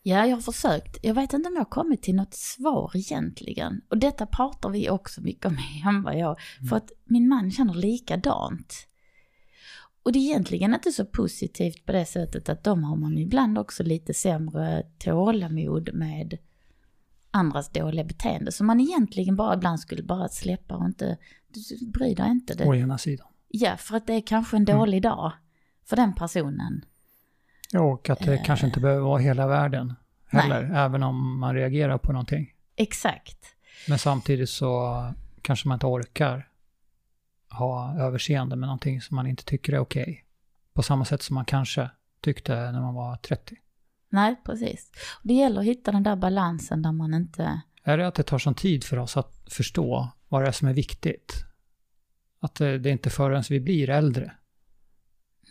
Ja, 0.08 0.26
jag 0.26 0.36
har 0.36 0.42
försökt. 0.42 0.98
Jag 1.02 1.14
vet 1.14 1.32
inte 1.32 1.48
om 1.48 1.54
jag 1.54 1.60
har 1.60 1.70
kommit 1.70 2.02
till 2.02 2.14
något 2.14 2.34
svar 2.34 2.90
egentligen. 2.94 3.80
Och 3.88 3.98
detta 3.98 4.26
pratar 4.26 4.70
vi 4.70 4.90
också 4.90 5.20
mycket 5.20 5.46
om 5.46 5.56
hemma, 5.84 6.16
jag. 6.16 6.38
Mm. 6.58 6.68
För 6.68 6.76
att 6.76 6.92
min 7.04 7.28
man 7.28 7.50
känner 7.50 7.74
likadant. 7.74 8.74
Och 10.02 10.12
det 10.12 10.18
är 10.18 10.20
egentligen 10.20 10.74
inte 10.74 10.92
så 10.92 11.06
positivt 11.06 11.86
på 11.86 11.92
det 11.92 12.04
sättet 12.04 12.48
att 12.48 12.64
de 12.64 12.84
har 12.84 12.96
man 12.96 13.18
ibland 13.18 13.58
också 13.58 13.82
lite 13.82 14.14
sämre 14.14 14.82
tålamod 14.98 15.90
med 15.94 16.38
andras 17.30 17.72
dåliga 17.72 18.04
beteende. 18.04 18.52
Så 18.52 18.64
man 18.64 18.80
egentligen 18.80 19.36
bara 19.36 19.54
ibland 19.54 19.80
skulle 19.80 20.02
bara 20.02 20.28
släppa 20.28 20.76
och 20.76 20.86
inte, 20.86 21.18
du 21.48 21.86
bryr 21.86 22.16
dig 22.16 22.30
inte. 22.30 22.54
Det. 22.54 22.66
Å 22.66 22.74
ena 22.74 22.98
sidan. 22.98 23.26
Ja, 23.48 23.76
för 23.76 23.96
att 23.96 24.06
det 24.06 24.14
är 24.14 24.26
kanske 24.26 24.56
en 24.56 24.62
mm. 24.62 24.78
dålig 24.78 25.04
mm. 25.04 25.10
dag 25.10 25.32
för 25.84 25.96
den 25.96 26.14
personen. 26.14 26.84
Ja, 27.72 27.80
och 27.80 28.10
att 28.10 28.18
det 28.18 28.34
eh, 28.34 28.44
kanske 28.44 28.66
inte 28.66 28.80
behöver 28.80 29.02
vara 29.02 29.18
hela 29.18 29.46
världen 29.46 29.94
heller, 30.26 30.62
nej. 30.62 30.78
även 30.80 31.02
om 31.02 31.38
man 31.38 31.54
reagerar 31.54 31.98
på 31.98 32.12
någonting. 32.12 32.52
Exakt. 32.76 33.38
Men 33.88 33.98
samtidigt 33.98 34.50
så 34.50 35.04
kanske 35.42 35.68
man 35.68 35.76
inte 35.76 35.86
orkar 35.86 36.48
ha 37.50 37.98
överseende 38.00 38.56
med 38.56 38.66
någonting 38.66 39.00
som 39.00 39.16
man 39.16 39.26
inte 39.26 39.44
tycker 39.44 39.72
är 39.72 39.78
okej. 39.78 40.24
På 40.74 40.82
samma 40.82 41.04
sätt 41.04 41.22
som 41.22 41.34
man 41.34 41.44
kanske 41.44 41.90
tyckte 42.20 42.54
när 42.54 42.80
man 42.80 42.94
var 42.94 43.16
30. 43.16 43.56
Nej, 44.08 44.36
precis. 44.44 44.90
Det 45.22 45.34
gäller 45.34 45.60
att 45.60 45.66
hitta 45.66 45.92
den 45.92 46.02
där 46.02 46.16
balansen 46.16 46.82
där 46.82 46.92
man 46.92 47.14
inte... 47.14 47.60
Är 47.82 47.98
det 47.98 48.06
att 48.06 48.14
det 48.14 48.22
tar 48.22 48.38
sån 48.38 48.54
tid 48.54 48.84
för 48.84 48.96
oss 48.96 49.16
att 49.16 49.42
förstå 49.50 50.08
vad 50.28 50.42
det 50.42 50.48
är 50.48 50.52
som 50.52 50.68
är 50.68 50.72
viktigt? 50.72 51.44
Att 52.40 52.54
det, 52.54 52.78
det 52.78 52.90
är 52.90 52.92
inte 52.92 53.10
förrän 53.10 53.42
vi 53.50 53.60
blir 53.60 53.90
äldre. 53.90 54.32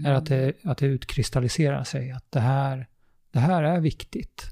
Är 0.04 0.14
att 0.14 0.26
det, 0.26 0.54
att 0.66 0.78
det 0.78 0.86
utkristalliserar 0.86 1.84
sig 1.84 2.12
att 2.12 2.32
det 2.32 2.40
här, 2.40 2.88
det 3.32 3.40
här 3.40 3.64
är 3.64 3.80
viktigt. 3.80 4.44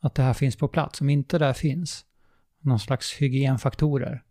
Att 0.00 0.14
det 0.14 0.22
här 0.22 0.34
finns 0.34 0.56
på 0.56 0.68
plats. 0.68 1.00
Om 1.00 1.10
inte 1.10 1.38
det 1.38 1.54
finns, 1.54 2.04
någon 2.60 2.78
slags 2.80 3.12
hygienfaktorer. 3.12 4.22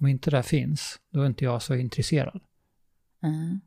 Om 0.00 0.06
inte 0.06 0.30
det 0.30 0.42
finns, 0.42 0.98
då 1.12 1.20
är 1.22 1.26
inte 1.26 1.44
jag 1.44 1.62
så 1.62 1.74
intresserad. 1.74 2.40
Mm. 3.22 3.60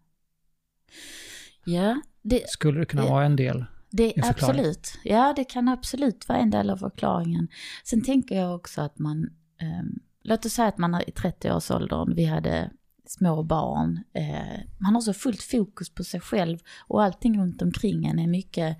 Ja, 1.65 2.01
det, 2.21 2.49
Skulle 2.49 2.79
det 2.79 2.85
kunna 2.85 3.03
det- 3.03 3.09
vara 3.09 3.25
en 3.25 3.35
del? 3.35 3.65
det 3.89 4.13
förklaring. 4.13 4.29
absolut. 4.59 4.99
Ja, 5.03 5.33
det 5.35 5.43
kan 5.43 5.67
absolut 5.67 6.29
vara 6.29 6.39
en 6.39 6.49
del 6.49 6.69
av 6.69 6.77
förklaringen. 6.77 7.47
Sen 7.83 8.03
tänker 8.03 8.35
jag 8.35 8.55
också 8.55 8.81
att 8.81 8.99
man, 8.99 9.29
ehm, 9.61 9.99
låt 10.23 10.45
oss 10.45 10.53
säga 10.53 10.67
att 10.67 10.77
man 10.77 10.93
är 10.93 11.09
i 11.09 11.11
30-årsåldern, 11.11 12.15
vi 12.15 12.25
hade 12.25 12.71
små 13.11 13.43
barn, 13.43 14.03
eh, 14.13 14.59
man 14.77 14.95
har 14.95 15.01
så 15.01 15.13
fullt 15.13 15.43
fokus 15.43 15.89
på 15.89 16.03
sig 16.03 16.19
själv 16.19 16.59
och 16.87 17.03
allting 17.03 17.39
runt 17.39 17.61
omkring 17.61 18.05
en 18.05 18.19
är 18.19 18.27
mycket, 18.27 18.77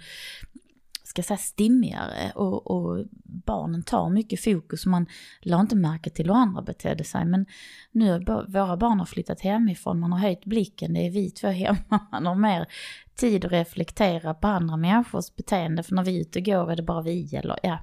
ska 1.04 1.20
jag 1.20 1.26
säga 1.26 1.38
stimmigare 1.38 2.32
och, 2.36 2.72
och 2.72 3.06
barnen 3.24 3.84
tar 3.84 4.10
mycket 4.10 4.44
fokus. 4.44 4.86
Man 4.86 5.06
la 5.42 5.62
inte 5.62 5.76
märke 5.76 6.10
till 6.10 6.26
hur 6.26 6.36
andra 6.36 6.62
betedde 6.62 7.04
sig 7.04 7.26
men 7.26 7.46
nu 7.92 8.12
har 8.12 8.52
våra 8.52 8.78
barn 8.78 9.00
har 9.00 9.06
flyttat 9.06 9.42
hemifrån, 9.42 10.00
man 10.00 10.12
har 10.12 10.20
höjt 10.20 10.46
blicken, 10.46 10.94
det 10.94 11.08
är 11.08 11.12
vi 11.12 11.32
två 11.32 11.48
hemma, 11.64 12.08
man 12.12 12.26
har 12.26 12.36
mer 12.36 12.68
tid 13.16 13.46
att 13.46 13.52
reflektera 13.52 14.34
på 14.34 14.48
andra 14.48 14.78
människors 14.78 15.36
beteende 15.36 15.84
för 15.84 15.96
när 15.96 16.04
vi 16.04 16.18
är 16.18 16.22
ute 16.22 16.40
och 16.40 16.46
går 16.46 16.72
är 16.72 16.76
det 16.76 16.84
bara 16.84 17.02
vi 17.02 17.36
eller 17.36 17.60
ja. 17.64 17.80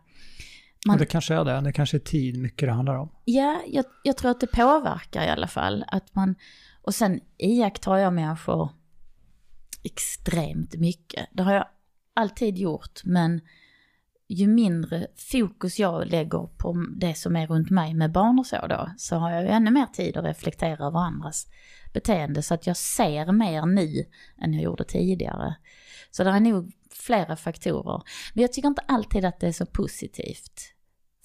Man- 0.86 0.98
det 0.98 1.06
kanske 1.06 1.34
är 1.34 1.44
det. 1.44 1.60
Det 1.60 1.72
kanske 1.72 1.96
är 1.96 2.00
tid 2.00 2.38
mycket 2.38 2.68
det 2.68 2.72
handlar 2.72 2.94
om. 2.96 3.08
Ja, 3.24 3.62
jag, 3.66 3.84
jag 4.02 4.16
tror 4.16 4.30
att 4.30 4.40
det 4.40 4.46
påverkar 4.46 5.24
i 5.24 5.28
alla 5.28 5.46
fall. 5.46 5.84
Att 5.88 6.14
man, 6.14 6.34
och 6.82 6.94
sen 6.94 7.20
iakttar 7.38 7.96
jag 7.96 8.12
människor 8.12 8.70
extremt 9.82 10.74
mycket. 10.74 11.28
Det 11.32 11.42
har 11.42 11.52
jag 11.54 11.66
alltid 12.14 12.58
gjort, 12.58 13.00
men 13.04 13.40
ju 14.28 14.46
mindre 14.46 15.06
fokus 15.32 15.78
jag 15.78 16.06
lägger 16.06 16.48
på 16.56 16.86
det 16.96 17.14
som 17.14 17.36
är 17.36 17.46
runt 17.46 17.70
mig 17.70 17.94
med 17.94 18.12
barn 18.12 18.38
och 18.38 18.46
så 18.46 18.66
då, 18.66 18.90
så 18.96 19.16
har 19.16 19.30
jag 19.30 19.42
ju 19.42 19.48
ännu 19.48 19.70
mer 19.70 19.86
tid 19.86 20.16
att 20.16 20.24
reflektera 20.24 20.86
över 20.86 20.98
andras 20.98 21.46
beteende. 21.94 22.42
Så 22.42 22.54
att 22.54 22.66
jag 22.66 22.76
ser 22.76 23.32
mer 23.32 23.66
nu 23.66 24.04
än 24.42 24.54
jag 24.54 24.62
gjorde 24.62 24.84
tidigare. 24.84 25.54
Så 26.10 26.24
det 26.24 26.30
är 26.30 26.40
nog 26.40 26.72
flera 26.98 27.36
faktorer. 27.36 28.02
Men 28.34 28.42
jag 28.42 28.52
tycker 28.52 28.68
inte 28.68 28.82
alltid 28.88 29.24
att 29.24 29.40
det 29.40 29.46
är 29.46 29.52
så 29.52 29.66
positivt, 29.66 30.74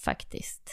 faktiskt. 0.04 0.70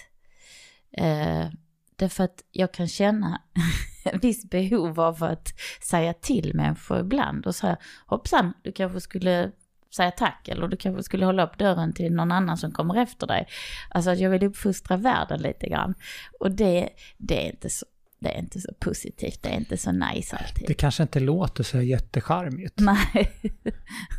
Eh, 0.97 1.47
därför 1.95 2.23
att 2.23 2.43
jag 2.51 2.73
kan 2.73 2.87
känna 2.87 3.41
en 4.05 4.19
viss 4.19 4.49
behov 4.49 4.99
av 4.99 5.23
att 5.23 5.47
säga 5.83 6.13
till 6.13 6.51
människor 6.55 6.99
ibland 6.99 7.47
och 7.47 7.55
säga 7.55 7.77
hoppsan, 8.05 8.53
du 8.63 8.71
kanske 8.71 9.01
skulle 9.01 9.51
säga 9.95 10.11
tack 10.11 10.47
eller 10.47 10.67
du 10.67 10.77
kanske 10.77 11.03
skulle 11.03 11.25
hålla 11.25 11.45
upp 11.45 11.57
dörren 11.57 11.93
till 11.93 12.13
någon 12.13 12.31
annan 12.31 12.57
som 12.57 12.71
kommer 12.71 12.95
efter 12.95 13.27
dig. 13.27 13.47
Alltså 13.89 14.09
att 14.11 14.19
jag 14.19 14.29
vill 14.29 14.43
uppfostra 14.43 14.97
världen 14.97 15.41
lite 15.41 15.69
grann. 15.69 15.93
Och 16.39 16.51
det, 16.51 16.89
det, 17.17 17.45
är, 17.45 17.51
inte 17.51 17.69
så, 17.69 17.85
det 18.21 18.29
är 18.29 18.39
inte 18.39 18.61
så 18.61 18.73
positivt, 18.79 19.41
det 19.43 19.49
är 19.49 19.57
inte 19.57 19.77
så 19.77 19.91
nice 19.91 20.37
alltid. 20.37 20.67
Det 20.67 20.73
kanske 20.73 21.03
inte 21.03 21.19
låter 21.19 21.63
så 21.63 21.81
jättecharmigt. 21.81 22.79
Nej. 22.79 23.31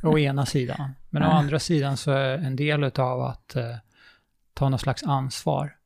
å 0.03 0.19
ena 0.19 0.47
sidan. 0.47 0.93
Men 1.11 1.23
å 1.23 1.27
andra 1.27 1.59
sidan 1.59 1.97
så 1.97 2.11
är 2.11 2.39
en 2.39 2.57
del 2.57 2.85
av 2.85 3.21
att 3.23 3.57
eh, 3.57 3.77
ta 4.55 4.69
någon 4.69 4.79
slags 4.79 5.03
ansvar 5.03 5.77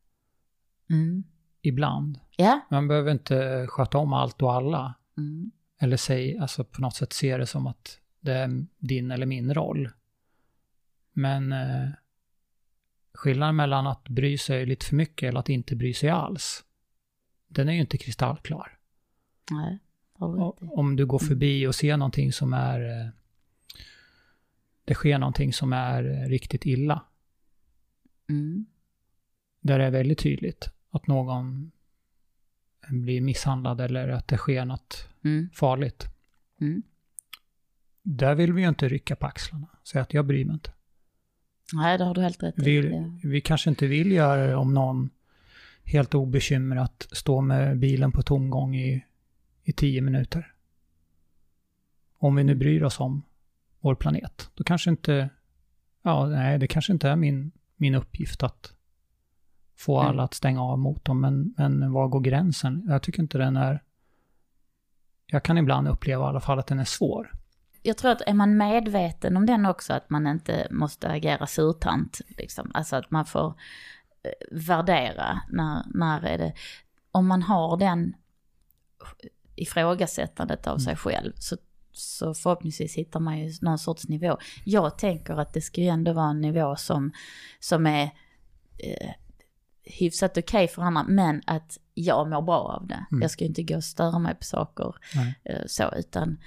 Mm. 0.90 1.24
ibland. 1.62 2.20
Ja. 2.36 2.60
Man 2.70 2.88
behöver 2.88 3.12
inte 3.12 3.66
sköta 3.68 3.98
om 3.98 4.12
allt 4.12 4.42
och 4.42 4.54
alla. 4.54 4.94
Mm. 5.18 5.50
Eller 5.80 5.96
säg, 5.96 6.38
alltså 6.38 6.64
på 6.64 6.80
något 6.80 6.94
sätt 6.94 7.12
se 7.12 7.36
det 7.36 7.46
som 7.46 7.66
att 7.66 7.98
det 8.20 8.32
är 8.32 8.66
din 8.78 9.10
eller 9.10 9.26
min 9.26 9.54
roll. 9.54 9.90
Men 11.12 11.52
eh, 11.52 11.88
skillnaden 13.14 13.56
mellan 13.56 13.86
att 13.86 14.08
bry 14.08 14.38
sig 14.38 14.66
lite 14.66 14.86
för 14.86 14.96
mycket 14.96 15.28
eller 15.28 15.40
att 15.40 15.48
inte 15.48 15.76
bry 15.76 15.94
sig 15.94 16.08
alls, 16.08 16.64
den 17.48 17.68
är 17.68 17.72
ju 17.72 17.80
inte 17.80 17.98
kristallklar. 17.98 18.78
Nej. 19.50 19.78
Och 20.18 20.78
Om 20.78 20.96
du 20.96 21.06
går 21.06 21.18
förbi 21.18 21.66
och 21.66 21.74
ser 21.74 21.96
någonting 21.96 22.32
som 22.32 22.52
är... 22.52 22.80
eh, 22.80 23.08
Det 24.84 24.94
sker 24.94 25.18
någonting 25.18 25.52
som 25.52 25.72
är 25.72 26.04
eh, 26.04 26.28
riktigt 26.28 26.66
illa. 26.66 27.02
Mm. 28.28 28.66
Där 29.60 29.78
det 29.78 29.84
är 29.84 29.90
väldigt 29.90 30.18
tydligt 30.18 30.68
att 30.90 31.06
någon 31.06 31.70
blir 32.88 33.20
misshandlad 33.20 33.80
eller 33.80 34.08
att 34.08 34.28
det 34.28 34.36
sker 34.36 34.64
något 34.64 35.08
Mm. 35.24 35.48
farligt. 35.54 36.06
Mm. 36.60 36.82
Där 38.02 38.34
vill 38.34 38.52
vi 38.52 38.62
ju 38.62 38.68
inte 38.68 38.88
rycka 38.88 39.16
på 39.16 39.26
axlarna. 39.26 39.66
Säga 39.84 40.02
att 40.02 40.14
jag 40.14 40.26
bryr 40.26 40.44
mig 40.44 40.54
inte. 40.54 40.72
Nej, 41.72 41.98
det 41.98 42.04
har 42.04 42.14
du 42.14 42.20
helt 42.22 42.42
rätt 42.42 42.58
i. 42.58 42.62
Vi, 42.62 43.10
vi 43.24 43.40
kanske 43.40 43.70
inte 43.70 43.86
vill 43.86 44.12
göra 44.12 44.46
det 44.46 44.54
om 44.56 44.74
någon 44.74 45.10
helt 45.86 46.14
obekymrat 46.14 47.08
står 47.12 47.42
med 47.42 47.78
bilen 47.78 48.12
på 48.12 48.22
tomgång 48.22 48.76
i, 48.76 49.04
i 49.62 49.72
tio 49.72 50.00
minuter. 50.00 50.52
Om 52.18 52.36
vi 52.36 52.44
nu 52.44 52.54
bryr 52.54 52.82
oss 52.82 53.00
om 53.00 53.22
vår 53.80 53.94
planet, 53.94 54.50
då 54.54 54.64
kanske 54.64 54.90
inte, 54.90 55.30
ja, 56.02 56.26
nej, 56.26 56.58
det 56.58 56.66
kanske 56.66 56.92
inte 56.92 57.08
är 57.08 57.16
min, 57.16 57.52
min 57.76 57.94
uppgift 57.94 58.42
att 58.42 58.72
få 59.76 60.00
Mm. 60.00 60.10
alla 60.10 60.22
att 60.22 60.34
stänga 60.34 60.62
av 60.62 60.78
motorn, 60.78 61.20
men, 61.20 61.54
men 61.56 61.92
var 61.92 62.08
går 62.08 62.20
gränsen? 62.20 62.84
Jag 62.88 63.02
tycker 63.02 63.22
inte 63.22 63.38
den 63.38 63.56
är, 63.56 63.82
jag 65.26 65.42
kan 65.42 65.58
ibland 65.58 65.88
uppleva 65.88 66.24
i 66.24 66.28
alla 66.28 66.40
fall 66.40 66.58
att 66.58 66.66
den 66.66 66.78
är 66.78 66.84
svår. 66.84 67.32
jag 67.82 67.96
tror 67.96 68.10
att 68.10 68.22
är 68.26 68.34
man 68.34 68.56
medveten 68.56 69.36
om 69.36 69.46
den 69.46 69.66
också, 69.66 69.92
att 69.92 70.10
man 70.10 70.26
inte 70.26 70.66
måste 70.70 71.08
agera 71.08 71.46
surtant, 71.46 72.20
liksom. 72.28 72.70
alltså 72.74 72.96
att 72.96 73.10
man 73.10 73.26
får 73.26 73.54
värdera 74.50 75.40
när, 75.48 75.82
när 75.94 76.24
är 76.24 76.38
det, 76.38 76.52
om 77.10 77.26
man 77.26 77.42
har 77.42 77.76
den 77.76 78.14
ifrågasättandet 79.54 80.66
av 80.66 80.78
sig 80.78 80.96
själv, 80.96 81.32
så, 81.36 81.56
så 81.92 82.34
förhoppningsvis 82.34 82.94
hittar 82.94 83.20
man 83.20 83.38
ju 83.38 83.52
någon 83.62 83.78
sorts 83.78 84.08
nivå. 84.08 84.38
Jag 84.64 84.98
tänker 84.98 85.34
att 85.34 85.52
det 85.52 85.60
ska 85.60 85.80
ju 85.80 85.88
ändå 85.88 86.12
vara 86.12 86.30
en 86.30 86.40
nivå 86.40 86.76
som, 86.76 87.12
som 87.60 87.86
är 87.86 88.04
eh, 88.78 89.10
hyfsat 89.82 90.38
okej 90.38 90.68
för 90.68 90.82
andra, 90.82 91.02
men 91.02 91.42
att 91.46 91.78
jag 91.94 92.28
mår 92.28 92.42
bra 92.42 92.58
av 92.58 92.86
det. 92.86 93.06
Mm. 93.10 93.22
Jag 93.22 93.30
ska 93.30 93.44
ju 93.44 93.48
inte 93.48 93.62
gå 93.62 93.76
och 93.76 93.84
störa 93.84 94.18
mig 94.18 94.34
på 94.34 94.44
saker 94.44 94.94
eh, 95.44 95.62
så, 95.66 95.94
utan 95.96 96.38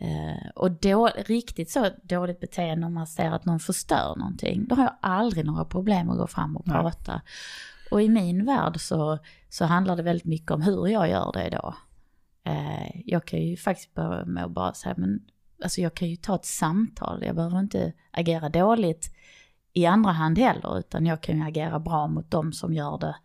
eh, 0.00 0.48
och 0.54 0.70
då, 0.70 1.06
riktigt 1.06 1.70
så 1.70 1.90
dåligt 2.02 2.40
beteende 2.40 2.86
om 2.86 2.94
man 2.94 3.06
ser 3.06 3.30
att 3.30 3.44
någon 3.44 3.60
förstör 3.60 4.16
någonting, 4.16 4.66
då 4.68 4.74
har 4.74 4.82
jag 4.82 4.96
aldrig 5.00 5.44
några 5.44 5.64
problem 5.64 6.10
att 6.10 6.18
gå 6.18 6.26
fram 6.26 6.56
och 6.56 6.66
Nej. 6.66 6.76
prata. 6.76 7.22
Och 7.90 8.02
i 8.02 8.08
min 8.08 8.44
värld 8.44 8.80
så, 8.80 9.18
så 9.48 9.64
handlar 9.64 9.96
det 9.96 10.02
väldigt 10.02 10.26
mycket 10.26 10.50
om 10.50 10.62
hur 10.62 10.86
jag 10.86 11.10
gör 11.10 11.32
det 11.32 11.48
då. 11.50 11.74
Eh, 12.44 13.02
jag 13.04 13.24
kan 13.24 13.40
ju 13.42 13.56
faktiskt 13.56 13.94
börja 13.94 14.24
med 14.24 14.44
att 14.44 14.50
bara 14.50 14.74
säga, 14.74 14.94
men 14.98 15.20
alltså 15.62 15.80
jag 15.80 15.94
kan 15.94 16.08
ju 16.08 16.16
ta 16.16 16.34
ett 16.34 16.44
samtal, 16.44 17.24
jag 17.24 17.36
behöver 17.36 17.60
inte 17.60 17.92
agera 18.10 18.48
dåligt 18.48 19.14
i 19.72 19.86
andra 19.86 20.12
hand 20.12 20.38
heller, 20.38 20.78
utan 20.78 21.06
jag 21.06 21.22
kan 21.22 21.36
ju 21.36 21.44
agera 21.44 21.78
bra 21.78 22.06
mot 22.06 22.30
dem 22.30 22.52
som 22.52 22.74
gör 22.74 22.98
det, 22.98 23.16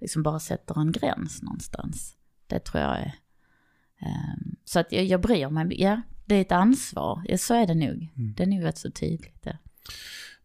liksom 0.00 0.22
bara 0.22 0.38
sätter 0.40 0.80
en 0.80 0.92
gräns 0.92 1.42
någonstans. 1.42 2.16
Det 2.46 2.58
tror 2.58 2.82
jag 2.82 2.98
är... 2.98 3.14
ehm, 3.98 4.56
så 4.64 4.80
att 4.80 4.92
jag, 4.92 5.04
jag 5.04 5.20
bryr 5.20 5.48
mig, 5.48 5.82
ja, 5.82 6.00
det 6.30 6.36
är 6.36 6.40
ett 6.40 6.52
ansvar, 6.52 7.22
ja, 7.24 7.38
så 7.38 7.54
är 7.54 7.66
det 7.66 7.74
nog. 7.74 8.08
Mm. 8.16 8.34
Det 8.36 8.42
är 8.42 8.46
nog 8.46 8.64
rätt 8.64 8.78
så 8.78 8.90
tydligt 8.90 9.42
det. 9.42 9.58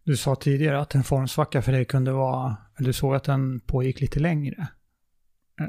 Du 0.03 0.17
sa 0.17 0.35
tidigare 0.35 0.79
att 0.79 0.95
en 0.95 1.03
formsvacka 1.03 1.61
för 1.61 1.71
dig 1.71 1.85
kunde 1.85 2.11
vara, 2.11 2.57
eller 2.77 2.87
du 2.87 2.93
såg 2.93 3.15
att 3.15 3.23
den 3.23 3.59
pågick 3.59 4.01
lite 4.01 4.19
längre. 4.19 4.67
Eh, 5.59 5.67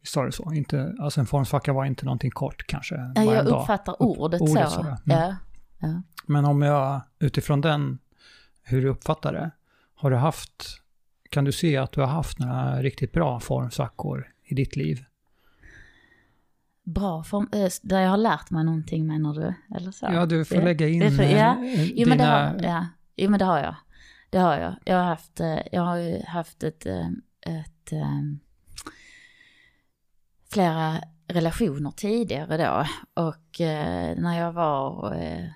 Visst 0.00 0.12
sa 0.12 0.24
du 0.24 0.32
så? 0.32 0.52
Inte, 0.52 0.94
alltså 1.00 1.20
en 1.20 1.26
formsvacka 1.26 1.72
var 1.72 1.84
inte 1.84 2.04
någonting 2.04 2.30
kort 2.30 2.66
kanske? 2.66 2.94
Ja, 3.14 3.22
jag 3.24 3.44
dag. 3.46 3.60
uppfattar 3.60 4.02
ordet, 4.02 4.40
ordet 4.40 4.70
så. 4.70 4.82
så, 4.82 4.86
ja. 4.86 4.98
ja. 5.04 5.24
Mm. 5.24 5.36
ja. 5.78 6.02
Men 6.26 6.44
om 6.44 6.62
jag 6.62 7.00
utifrån 7.18 7.60
den, 7.60 7.98
hur 8.62 8.82
du 8.82 8.88
uppfattar 8.88 9.32
det, 9.32 9.50
har 9.94 10.10
du 10.10 10.16
haft, 10.16 10.80
kan 11.30 11.44
du 11.44 11.52
se 11.52 11.76
att 11.76 11.92
du 11.92 12.00
har 12.00 12.08
haft 12.08 12.38
några 12.38 12.82
riktigt 12.82 13.12
bra 13.12 13.40
formsvackor 13.40 14.28
i 14.44 14.54
ditt 14.54 14.76
liv? 14.76 15.04
Bra 16.84 17.22
form, 17.24 17.48
eh, 17.52 17.70
där 17.82 18.00
jag 18.00 18.10
har 18.10 18.16
lärt 18.16 18.50
mig 18.50 18.64
någonting 18.64 19.06
menar 19.06 19.34
du? 19.34 19.54
Eller 19.76 19.90
så? 19.90 20.06
Ja, 20.12 20.26
du 20.26 20.44
får 20.44 20.58
Ja. 20.58 20.64
lägga 20.64 20.88
in 20.88 21.00
Det 21.00 21.10
får- 21.10 21.22
eh, 21.22 21.32
ja. 21.38 21.54
dina... 21.54 21.84
Jo 21.94 22.08
men, 22.08 22.18
det 22.18 22.24
har, 22.24 22.60
ja. 22.62 22.86
jo 23.16 23.30
men 23.30 23.38
det 23.38 23.44
har 23.44 23.58
jag. 23.58 23.74
Det 24.30 24.38
har 24.38 24.56
jag. 24.58 24.74
Jag 24.84 24.96
har 24.96 25.04
haft, 25.04 25.40
eh, 25.40 25.58
jag 25.72 25.82
har 25.82 26.26
haft 26.26 26.62
ett, 26.62 26.86
ett, 27.40 27.92
eh, 27.92 28.20
flera 30.52 31.00
relationer 31.26 31.90
tidigare 31.90 32.56
då. 32.56 32.86
Och 33.22 33.60
när 34.22 34.38
jag 34.38 34.52
var 34.52 35.14
eh, 35.22 35.46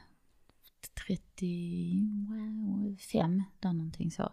35, 1.06 3.42
där 3.60 3.72
någonting 3.72 4.10
så. 4.10 4.32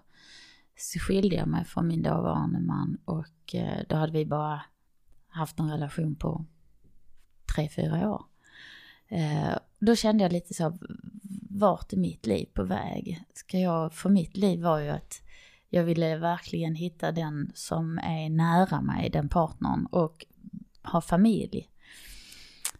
Så 0.78 1.00
skilde 1.00 1.36
jag 1.36 1.48
mig 1.48 1.66
från 1.66 1.88
min 1.88 2.02
dåvarande 2.02 2.60
man 2.60 2.98
och 3.06 3.56
då 3.90 3.96
hade 3.96 4.12
vi 4.14 4.26
bara 4.26 4.62
haft 5.28 5.60
en 5.60 5.72
relation 5.72 6.16
på 6.16 6.46
tre, 7.56 7.70
fyra 7.70 8.12
år. 8.12 8.26
Eh, 9.08 9.58
då 9.80 9.96
kände 9.96 10.24
jag 10.24 10.34
lite 10.34 10.54
så, 10.54 10.78
vart 11.50 11.94
är 11.94 11.98
mitt 11.98 12.26
liv 12.26 12.46
på 12.54 12.64
väg? 12.64 13.24
Ska 13.34 13.60
jag, 13.60 13.94
för 13.94 14.10
mitt 14.10 14.38
liv 14.38 14.62
var 14.62 14.80
ju 14.80 14.90
att 14.90 15.22
jag 15.70 15.84
ville 15.84 16.18
verkligen 16.18 16.76
hitta 16.76 17.12
den 17.12 17.52
som 17.56 17.98
är 17.98 18.30
nära 18.30 18.82
mig, 18.82 19.10
den 19.10 19.30
partnern, 19.30 19.86
och 19.86 20.26
ha 20.84 21.02
familj. 21.02 21.70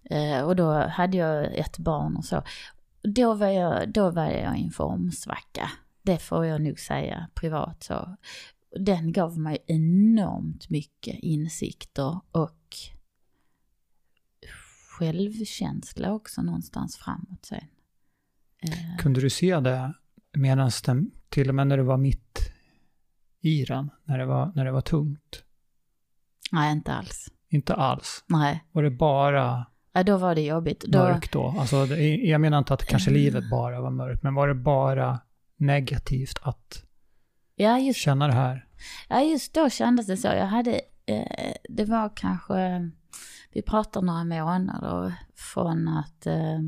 Eh, 0.04 0.42
och 0.42 0.56
då 0.56 0.74
hade 0.74 1.18
jag 1.18 1.56
ett 1.56 1.78
barn 1.78 2.16
och 2.16 2.26
så. 2.26 2.44
Då 3.04 3.34
var 3.34 3.48
jag, 3.48 3.94
då 3.94 4.10
var 4.10 4.26
jag 4.26 4.60
i 4.60 4.64
en 4.64 4.72
formsvacka. 4.72 5.70
Det 6.02 6.18
får 6.18 6.46
jag 6.46 6.62
nog 6.62 6.80
säga 6.80 7.28
privat 7.34 7.84
så. 7.84 8.18
Den 8.80 9.12
gav 9.12 9.40
mig 9.40 9.58
enormt 9.68 10.70
mycket 10.70 11.20
insikter 11.20 12.20
och 12.32 12.76
självkänsla 14.94 16.14
också 16.14 16.42
någonstans 16.42 16.98
framåt 16.98 17.46
sen. 17.46 17.58
Eh. 18.64 18.98
Kunde 18.98 19.22
du 19.22 19.30
se 19.30 19.60
det 19.60 19.94
medan 20.34 20.72
den, 20.86 21.12
till 21.30 21.50
och 21.50 21.56
med 21.56 21.68
när 21.68 21.78
du 21.78 21.84
var 21.84 21.98
mitt 21.98 22.40
i 23.42 23.66
den, 23.66 23.90
när 24.04 24.18
det 24.18 24.26
var, 24.26 24.52
när 24.56 24.66
det 24.66 24.72
var 24.72 24.82
tungt? 24.82 25.44
Nej, 26.52 26.72
inte 26.72 26.94
alls. 26.94 27.30
Inte 27.50 27.74
alls? 27.74 28.24
Nej. 28.28 28.64
Var 28.72 28.84
det 28.84 28.92
bara 28.92 29.66
Ja, 29.96 30.04
då 30.04 30.18
var 30.18 30.36
det 30.36 30.42
jobbigt. 30.42 30.84
Då... 30.88 30.98
Mörkt 30.98 31.32
då? 31.32 31.56
Alltså, 31.60 31.86
jag 31.96 32.42
menar 32.42 32.58
inte 32.58 32.74
att 32.74 32.86
kanske 32.86 33.12
livet 33.12 33.50
bara 33.50 33.82
var 33.82 33.92
mörkt, 33.92 34.24
men 34.24 34.34
var 34.36 34.48
det 34.48 34.54
bara 34.56 35.20
negativt 35.58 36.40
att 36.42 36.84
ja, 37.56 37.80
just, 37.80 38.00
känna 38.00 38.28
det 38.28 38.34
här? 38.34 38.68
Ja, 39.10 39.22
just 39.22 39.54
då 39.54 39.70
kändes 39.70 40.08
det 40.08 40.18
så. 40.18 40.28
Jag 40.28 40.48
hade, 40.48 40.82
eh, 41.06 41.54
det 41.70 41.86
var 41.86 42.12
kanske, 42.16 42.92
vi 43.54 43.62
pratar 43.62 44.02
några 44.02 44.24
månader 44.24 45.14
från 45.36 45.88
att, 45.88 46.28
eh, 46.28 46.60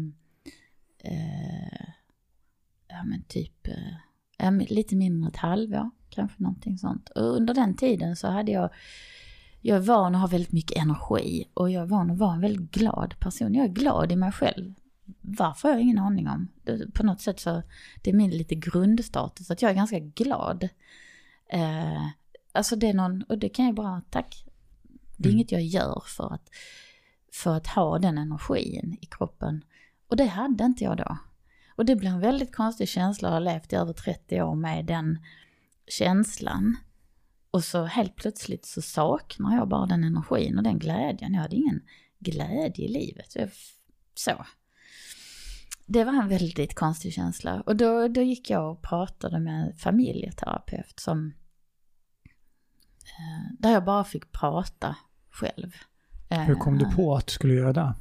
eh, 1.04 1.90
ja 2.88 3.04
men 3.04 3.24
typ, 3.28 3.68
eh, 3.68 4.52
lite 4.70 4.96
mindre 4.96 5.28
än 5.28 5.32
ett 5.32 5.38
halvår, 5.38 5.90
kanske 6.10 6.44
någonting 6.44 6.78
sånt. 6.78 7.10
Och 7.10 7.36
under 7.36 7.54
den 7.54 7.76
tiden 7.76 8.16
så 8.16 8.28
hade 8.28 8.52
jag 8.52 8.70
jag 9.68 9.78
är 9.78 9.82
van 9.82 10.16
att 10.16 10.22
ha 10.22 10.28
väldigt 10.28 10.52
mycket 10.52 10.78
energi 10.78 11.46
och 11.54 11.72
jag 11.72 11.84
är 11.84 11.88
van 11.88 12.12
att 12.12 12.18
vara 12.18 12.34
en 12.34 12.42
väldigt 12.42 12.72
glad 12.72 13.16
person. 13.20 13.54
Jag 13.54 13.66
är 13.66 13.70
glad 13.70 14.12
i 14.12 14.16
mig 14.16 14.32
själv. 14.32 14.74
Varför 15.22 15.68
har 15.68 15.76
jag 15.76 15.82
ingen 15.82 16.00
aning 16.00 16.30
om. 16.30 16.48
På 16.94 17.06
något 17.06 17.22
sätt 17.22 17.40
så, 17.40 17.62
det 18.04 18.10
är 18.10 18.14
min 18.14 18.32
lite 18.32 18.56
grundstatus 18.56 19.52
att 19.52 19.62
jag 19.62 19.72
är 19.72 19.76
ganska 19.76 20.00
glad. 20.00 20.70
Eh, 21.50 22.06
alltså 22.52 22.76
det 22.76 22.88
är 22.88 22.94
någon, 22.94 23.24
och 23.24 23.38
det 23.38 23.50
kan 23.50 23.66
jag 23.66 23.76
bara, 23.76 24.02
tack. 24.10 24.45
Det 25.18 25.28
är 25.28 25.32
mm. 25.32 25.38
inget 25.38 25.52
jag 25.52 25.62
gör 25.62 26.04
för 26.08 26.34
att, 26.34 26.50
för 27.34 27.56
att 27.56 27.68
ha 27.68 28.00
den 28.00 28.18
energin 28.18 28.98
i 29.02 29.06
kroppen. 29.06 29.64
Och 30.08 30.18
det 30.18 30.26
hade 30.26 30.64
inte 30.64 30.84
jag 30.84 30.98
då. 30.98 31.18
Och 31.76 31.86
det 31.86 31.96
blir 31.96 32.10
en 32.10 32.20
väldigt 32.20 32.56
konstig 32.56 32.90
känsla 32.90 33.28
att 33.28 33.34
ha 33.34 33.40
levt 33.40 33.74
i 33.74 33.76
över 33.76 33.94
30 33.94 34.42
år 34.42 34.56
med 34.56 34.86
den 34.86 35.20
känslan. 35.88 36.78
Och 37.52 37.64
så 37.64 37.84
helt 37.84 38.16
plötsligt 38.16 38.66
så 38.66 38.82
saknar 38.82 39.56
jag 39.56 39.68
bara 39.68 39.86
den 39.86 40.04
energin 40.04 40.58
och 40.58 40.64
den 40.64 40.80
glädjen. 40.80 41.34
Jag 41.34 41.42
hade 41.42 41.56
ingen 41.56 41.82
glädje 42.20 42.86
i 42.86 42.88
livet. 42.88 43.36
Så. 44.16 44.46
Det 45.86 46.04
var 46.04 46.14
en 46.14 46.28
väldigt 46.28 46.76
konstig 46.76 47.14
känsla. 47.14 47.62
Och 47.62 47.76
då, 47.76 48.08
då 48.08 48.22
gick 48.22 48.50
jag 48.50 48.72
och 48.72 48.82
pratade 48.82 49.40
med 49.40 49.78
familjeterapeut 49.78 51.00
som... 51.00 51.34
Eh, 53.04 53.54
där 53.60 53.72
jag 53.72 53.86
bara 53.86 54.04
fick 54.04 54.32
prata 54.32 54.96
själv. 55.36 55.76
Hur 56.30 56.56
kom 56.56 56.78
du 56.78 56.86
på 56.96 57.16
att 57.16 57.28
du 57.28 57.32
skulle 57.32 57.54
göra 57.54 57.74
det? 57.74 57.94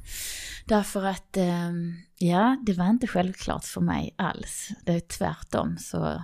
Därför 0.65 1.05
att, 1.05 1.37
ehm, 1.37 1.93
ja, 2.17 2.57
det 2.65 2.73
var 2.73 2.89
inte 2.89 3.07
självklart 3.07 3.63
för 3.63 3.81
mig 3.81 4.15
alls. 4.17 4.69
Det 4.83 4.93
är 4.93 4.99
tvärtom 4.99 5.77
så 5.77 6.21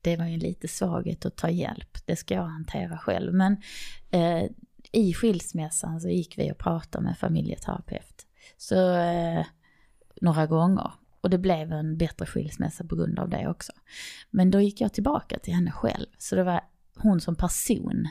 det 0.00 0.16
var 0.16 0.26
ju 0.26 0.36
lite 0.36 0.68
svaghet 0.68 1.26
att 1.26 1.36
ta 1.36 1.50
hjälp. 1.50 1.98
Det 2.04 2.16
ska 2.16 2.34
jag 2.34 2.42
hantera 2.42 2.98
själv. 2.98 3.34
Men 3.34 3.56
eh, 4.10 4.50
i 4.92 5.14
skilsmässan 5.14 6.00
så 6.00 6.08
gick 6.08 6.38
vi 6.38 6.52
och 6.52 6.58
pratade 6.58 7.04
med 7.04 7.18
familjeterapeut. 7.18 8.26
Så 8.56 8.94
eh, 8.96 9.46
några 10.20 10.46
gånger. 10.46 10.90
Och 11.20 11.30
det 11.30 11.38
blev 11.38 11.72
en 11.72 11.96
bättre 11.96 12.26
skilsmässa 12.26 12.84
på 12.84 12.96
grund 12.96 13.18
av 13.18 13.28
det 13.28 13.48
också. 13.48 13.72
Men 14.30 14.50
då 14.50 14.60
gick 14.60 14.80
jag 14.80 14.92
tillbaka 14.92 15.38
till 15.38 15.54
henne 15.54 15.70
själv. 15.70 16.06
Så 16.18 16.36
det 16.36 16.44
var 16.44 16.60
hon 16.96 17.20
som 17.20 17.36
person 17.36 18.08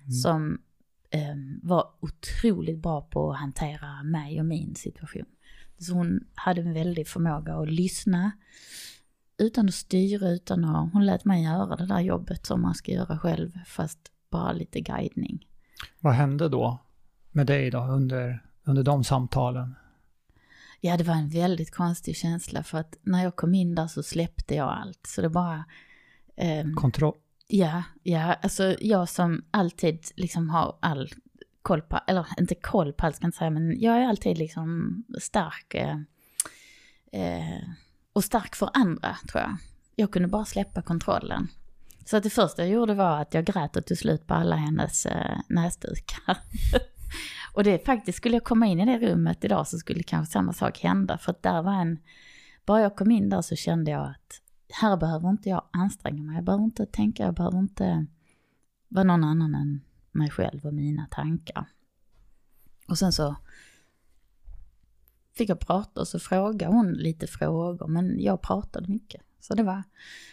mm. 0.00 0.12
som 0.12 0.52
eh, 0.52 0.58
var 1.62 1.88
otroligt 2.00 2.78
bra 2.78 3.00
på 3.02 3.32
att 3.32 3.38
hantera 3.38 4.02
mig 4.02 4.40
och 4.40 4.46
min 4.46 4.74
situation. 4.74 5.26
Så 5.78 5.92
hon 5.94 6.26
hade 6.34 6.60
en 6.60 6.74
väldig 6.74 7.08
förmåga 7.08 7.54
att 7.54 7.70
lyssna, 7.70 8.32
utan 9.38 9.68
att 9.68 9.74
styra, 9.74 10.30
utan 10.30 10.64
att, 10.64 10.92
hon 10.92 11.06
lät 11.06 11.24
mig 11.24 11.44
göra 11.44 11.76
det 11.76 11.86
där 11.86 12.00
jobbet 12.00 12.46
som 12.46 12.62
man 12.62 12.74
ska 12.74 12.92
göra 12.92 13.18
själv, 13.18 13.58
fast 13.66 13.98
bara 14.30 14.52
lite 14.52 14.80
guidning. 14.80 15.46
Vad 16.00 16.14
hände 16.14 16.48
då 16.48 16.78
med 17.30 17.46
dig 17.46 17.70
då 17.70 17.78
under, 17.78 18.42
under 18.64 18.82
de 18.82 19.04
samtalen? 19.04 19.74
Ja, 20.80 20.96
det 20.96 21.04
var 21.04 21.14
en 21.14 21.28
väldigt 21.28 21.70
konstig 21.70 22.16
känsla 22.16 22.62
för 22.62 22.78
att 22.78 22.98
när 23.02 23.24
jag 23.24 23.36
kom 23.36 23.54
in 23.54 23.74
där 23.74 23.86
så 23.86 24.02
släppte 24.02 24.54
jag 24.54 24.68
allt. 24.68 25.06
Så 25.06 25.22
det 25.22 25.28
bara... 25.28 25.64
Eh, 26.36 26.66
Kontroll? 26.74 27.14
Ja, 27.48 27.82
ja, 28.02 28.34
alltså 28.34 28.76
jag 28.80 29.08
som 29.08 29.44
alltid 29.50 30.04
liksom 30.16 30.50
har 30.50 30.78
all 30.80 31.10
koll 31.62 31.82
på, 31.82 32.00
eller 32.06 32.26
inte 32.38 32.54
koll 32.54 32.92
på 32.92 33.06
allt 33.06 33.16
ska 33.16 33.24
jag 33.24 33.28
inte 33.28 33.38
säga, 33.38 33.50
men 33.50 33.80
jag 33.80 33.96
är 33.96 34.08
alltid 34.08 34.38
liksom 34.38 35.02
stark. 35.20 35.74
Eh, 35.74 35.96
eh, 37.12 37.62
och 38.12 38.24
stark 38.24 38.56
för 38.56 38.70
andra, 38.74 39.16
tror 39.30 39.42
jag. 39.42 39.56
Jag 39.96 40.10
kunde 40.10 40.28
bara 40.28 40.44
släppa 40.44 40.82
kontrollen. 40.82 41.48
Så 42.04 42.16
att 42.16 42.22
det 42.22 42.30
första 42.30 42.62
jag 42.62 42.70
gjorde 42.70 42.94
var 42.94 43.20
att 43.20 43.34
jag 43.34 43.44
grät 43.44 43.76
och 43.76 43.86
tog 43.86 43.98
slut 43.98 44.26
på 44.26 44.34
alla 44.34 44.56
hennes 44.56 45.06
eh, 45.06 45.38
näsdukar. 45.48 46.38
och 47.54 47.64
det 47.64 47.86
faktiskt, 47.86 48.18
skulle 48.18 48.36
jag 48.36 48.44
komma 48.44 48.66
in 48.66 48.80
i 48.80 48.98
det 48.98 49.06
rummet 49.06 49.44
idag 49.44 49.68
så 49.68 49.78
skulle 49.78 50.02
kanske 50.02 50.32
samma 50.32 50.52
sak 50.52 50.78
hända. 50.78 51.18
För 51.18 51.30
att 51.30 51.42
där 51.42 51.62
var 51.62 51.72
en, 51.72 51.98
bara 52.66 52.80
jag 52.80 52.96
kom 52.96 53.10
in 53.10 53.28
där 53.28 53.42
så 53.42 53.56
kände 53.56 53.90
jag 53.90 54.02
att 54.02 54.40
här 54.68 54.96
behöver 54.96 55.30
inte 55.30 55.48
jag 55.48 55.62
anstränga 55.70 56.22
mig. 56.22 56.34
Jag 56.34 56.44
behöver 56.44 56.64
inte 56.64 56.86
tänka, 56.86 57.22
jag 57.22 57.34
behöver 57.34 57.58
inte 57.58 58.06
vara 58.88 59.04
någon 59.04 59.24
annan 59.24 59.54
än 59.54 59.80
mig 60.12 60.30
själv 60.30 60.66
och 60.66 60.74
mina 60.74 61.06
tankar. 61.10 61.68
Och 62.88 62.98
sen 62.98 63.12
så 63.12 63.36
fick 65.34 65.48
jag 65.48 65.60
prata 65.60 66.00
och 66.00 66.08
så 66.08 66.18
frågade 66.18 66.72
hon 66.72 66.92
lite 66.92 67.26
frågor, 67.26 67.86
men 67.86 68.20
jag 68.20 68.42
pratade 68.42 68.88
mycket. 68.88 69.22
Så 69.40 69.54
det 69.54 69.62
var, 69.62 69.82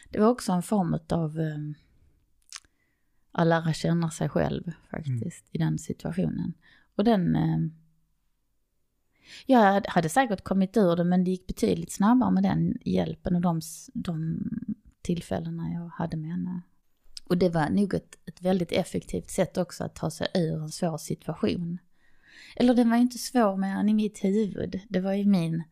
det 0.09 0.19
var 0.19 0.27
också 0.27 0.51
en 0.51 0.63
form 0.63 0.99
av 1.09 1.39
um, 1.39 1.75
att 3.31 3.47
lära 3.47 3.73
känna 3.73 4.11
sig 4.11 4.29
själv 4.29 4.71
faktiskt 4.91 5.43
mm. 5.43 5.49
i 5.51 5.57
den 5.57 5.79
situationen. 5.79 6.53
Och 6.95 7.03
den... 7.03 7.35
Um, 7.35 7.82
jag 9.45 9.85
hade 9.87 10.09
säkert 10.09 10.43
kommit 10.43 10.77
ur 10.77 10.95
det, 10.95 11.03
men 11.03 11.23
det 11.23 11.31
gick 11.31 11.47
betydligt 11.47 11.91
snabbare 11.91 12.31
med 12.31 12.43
den 12.43 12.77
hjälpen 12.81 13.35
och 13.35 13.41
de, 13.41 13.61
de 13.93 14.39
tillfällena 15.01 15.71
jag 15.73 15.87
hade 15.87 16.17
med 16.17 16.29
henne. 16.29 16.61
Och 17.23 17.37
det 17.37 17.49
var 17.49 17.69
nog 17.69 17.93
ett, 17.93 18.17
ett 18.25 18.41
väldigt 18.41 18.71
effektivt 18.71 19.29
sätt 19.29 19.57
också 19.57 19.83
att 19.83 19.95
ta 19.95 20.11
sig 20.11 20.27
ur 20.33 20.61
en 20.61 20.71
svår 20.71 20.97
situation. 20.97 21.77
Eller 22.55 22.73
den 22.73 22.89
var 22.89 22.97
ju 22.97 23.01
inte 23.01 23.17
svår 23.17 23.57
mer 23.57 23.75
än 23.75 23.89
i 23.89 23.93
mitt 23.93 24.23
huvud. 24.23 24.79
Det 24.89 24.99
var 24.99 25.13
ju 25.13 25.25
min, 25.25 25.63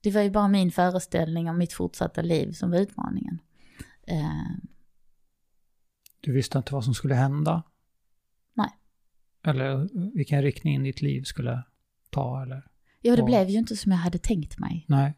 det 0.00 0.10
var 0.10 0.20
ju 0.20 0.30
bara 0.30 0.48
min 0.48 0.70
föreställning 0.70 1.50
om 1.50 1.58
mitt 1.58 1.72
fortsatta 1.72 2.22
liv 2.22 2.52
som 2.52 2.70
var 2.70 2.78
utmaningen. 2.78 3.40
Uh, 4.10 4.68
du 6.20 6.32
visste 6.32 6.58
inte 6.58 6.74
vad 6.74 6.84
som 6.84 6.94
skulle 6.94 7.14
hända? 7.14 7.62
Nej. 8.54 8.70
Eller 9.42 9.88
vilken 10.14 10.42
riktning 10.42 10.82
ditt 10.82 11.02
liv 11.02 11.22
skulle 11.22 11.62
ta 12.10 12.42
eller? 12.42 12.68
Ja, 13.00 13.16
det 13.16 13.22
och... 13.22 13.28
blev 13.28 13.48
ju 13.48 13.58
inte 13.58 13.76
som 13.76 13.92
jag 13.92 13.98
hade 13.98 14.18
tänkt 14.18 14.58
mig. 14.58 14.84
Nej. 14.88 15.14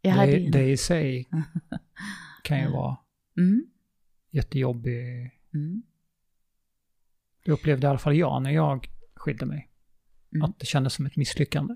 Jag 0.00 0.14
det, 0.14 0.18
hade 0.20 0.32
ju... 0.32 0.50
det 0.50 0.70
i 0.70 0.76
sig 0.76 1.28
kan 2.44 2.60
ju 2.60 2.70
vara 2.70 2.96
mm. 3.36 3.66
jättejobbig. 4.30 5.30
Mm. 5.54 5.82
Det 7.44 7.52
upplevde 7.52 7.86
i 7.86 7.90
alla 7.90 7.98
fall 7.98 8.16
jag 8.16 8.42
när 8.42 8.50
jag 8.50 8.88
skilde 9.14 9.46
mig. 9.46 9.70
Mm. 10.32 10.44
Att 10.44 10.58
det 10.58 10.66
kändes 10.66 10.94
som 10.94 11.06
ett 11.06 11.16
misslyckande. 11.16 11.74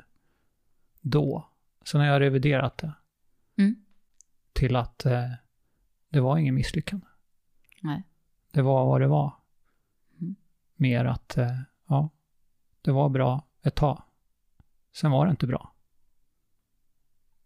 Då. 1.00 1.48
Så 1.84 1.98
när 1.98 2.06
jag 2.06 2.20
reviderat 2.20 2.78
det. 2.78 2.92
Mm. 3.56 3.84
Till 4.52 4.76
att 4.76 5.06
eh, 5.06 5.30
det 6.08 6.20
var 6.20 6.38
ingen 6.38 6.54
misslyckande. 6.54 7.06
Nej. 7.80 8.02
Det 8.52 8.62
var 8.62 8.86
vad 8.86 9.00
det 9.00 9.06
var. 9.06 9.32
Mm. 10.20 10.36
Mer 10.74 11.04
att, 11.04 11.36
eh, 11.36 11.60
ja, 11.88 12.10
det 12.82 12.92
var 12.92 13.08
bra 13.08 13.46
ett 13.62 13.74
tag. 13.74 14.02
Sen 14.94 15.10
var 15.10 15.26
det 15.26 15.30
inte 15.30 15.46
bra. 15.46 15.72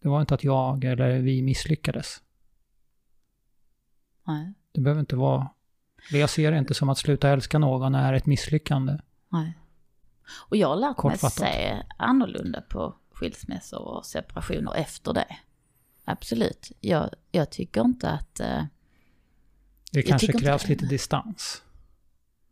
Det 0.00 0.08
var 0.08 0.20
inte 0.20 0.34
att 0.34 0.44
jag 0.44 0.84
eller 0.84 1.18
vi 1.18 1.42
misslyckades. 1.42 2.22
Nej. 4.26 4.52
Det 4.72 4.80
behöver 4.80 5.00
inte 5.00 5.16
vara... 5.16 5.48
Jag 6.10 6.30
ser 6.30 6.52
det 6.52 6.58
inte 6.58 6.74
som 6.74 6.88
att 6.88 6.98
sluta 6.98 7.28
älska 7.28 7.58
någon 7.58 7.94
är 7.94 8.12
ett 8.12 8.26
misslyckande. 8.26 8.98
Nej. 9.28 9.58
Och 10.48 10.56
jag 10.56 10.68
har 10.68 10.76
lärt 10.76 11.02
mig 11.02 11.18
se 11.18 11.82
annorlunda 11.96 12.60
på 12.60 12.96
skilsmässor 13.12 13.80
och 13.80 14.06
separationer 14.06 14.74
efter 14.74 15.12
det. 15.12 15.36
Absolut. 16.04 16.72
Jag, 16.80 17.10
jag 17.30 17.50
tycker 17.50 17.80
inte 17.80 18.10
att... 18.10 18.40
eh, 18.40 18.64
Det 19.92 20.02
kanske 20.02 20.32
krävs 20.32 20.68
lite 20.68 20.86
distans. 20.86 21.62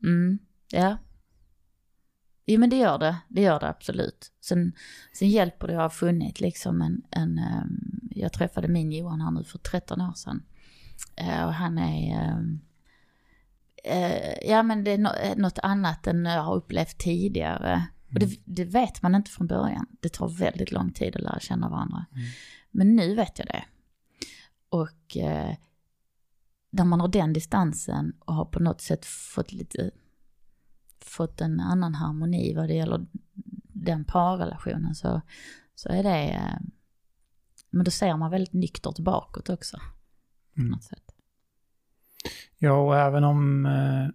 Mm, 0.03 0.38
ja. 0.68 0.97
Jo 2.47 2.61
men 2.61 2.70
det 2.70 2.76
gör 2.76 2.99
det, 2.99 3.16
det 3.28 3.42
gör 3.42 3.61
det 3.61 3.68
absolut. 3.68 4.32
Sen, 4.40 4.72
sen 5.12 5.28
hjälper 5.28 5.66
det 5.66 5.74
att 5.74 5.82
ha 5.82 5.90
funnit 5.90 6.40
liksom 6.40 6.82
en, 6.82 7.03
en 7.11 7.38
ehm, 7.38 8.11
jag 8.11 8.32
träffade 8.32 8.68
min 8.68 8.92
Johan 8.92 9.20
här 9.20 9.30
nu 9.30 9.44
för 9.44 9.59
13 9.59 10.01
år 10.01 10.12
sedan. 10.12 10.42
Eh, 11.16 11.44
och 11.47 11.55
han 11.55 11.78
är, 11.78 12.20
ehm, 12.20 12.61
eh, 13.84 14.49
ja 14.51 14.62
men 14.62 14.84
det 14.84 14.90
är 14.90 14.99
no, 14.99 15.09
något 15.36 15.59
annat 15.59 16.07
än 16.07 16.24
jag 16.24 16.42
har 16.42 16.55
upplevt 16.55 16.99
tidigare. 16.99 17.86
Och 18.12 18.20
det, 18.20 18.40
det 18.44 18.64
vet 18.64 19.03
man 19.03 19.14
inte 19.14 19.30
från 19.30 19.47
början. 19.47 19.86
Det 20.01 20.09
tar 20.09 20.28
väldigt 20.28 20.72
lång 20.72 20.92
tid 20.92 21.16
att 21.16 21.22
lära 21.22 21.40
känna 21.40 21.68
varandra. 21.68 22.07
Mm. 22.12 22.26
Men 22.70 22.97
nu 22.97 23.14
vet 23.14 23.38
jag 23.38 23.49
det. 23.49 23.64
Och 24.68 25.16
eh, 25.16 25.55
när 26.70 26.84
man 26.84 27.01
har 27.01 27.09
den 27.09 27.32
distansen 27.32 28.12
och 28.18 28.34
har 28.34 28.44
på 28.44 28.61
något 28.61 28.80
sätt 28.80 29.05
fått 29.07 29.53
lite 29.53 29.90
fått 31.09 31.40
en 31.40 31.61
annan 31.61 31.94
harmoni 31.94 32.54
vad 32.54 32.68
det 32.68 32.74
gäller 32.74 33.07
den 33.72 34.04
parrelationen 34.04 34.94
så, 34.94 35.20
så 35.74 35.88
är 35.88 36.02
det, 36.02 36.22
eh, 36.28 36.59
men 37.70 37.84
då 37.84 37.90
ser 37.90 38.16
man 38.16 38.30
väldigt 38.30 38.52
nyktert 38.52 38.98
bakåt 38.98 39.48
också. 39.48 39.76
På 40.54 40.61
Mm. 40.61 40.70
något 40.70 40.84
sätt. 40.84 41.02
Ja, 42.59 42.72
och 42.72 42.96
även 42.96 43.24
om... 43.24 43.66
eh, 43.66 44.09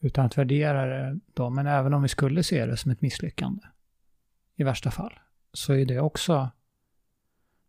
Utan 0.00 0.26
att 0.26 0.38
värdera 0.38 0.86
det 0.86 1.20
då, 1.34 1.50
men 1.50 1.66
även 1.66 1.94
om 1.94 2.02
vi 2.02 2.08
skulle 2.08 2.42
se 2.42 2.66
det 2.66 2.76
som 2.76 2.90
ett 2.90 3.00
misslyckande 3.00 3.62
i 4.56 4.64
värsta 4.64 4.90
fall, 4.90 5.12
så 5.52 5.72
är 5.72 5.86
det 5.86 6.00
också 6.00 6.50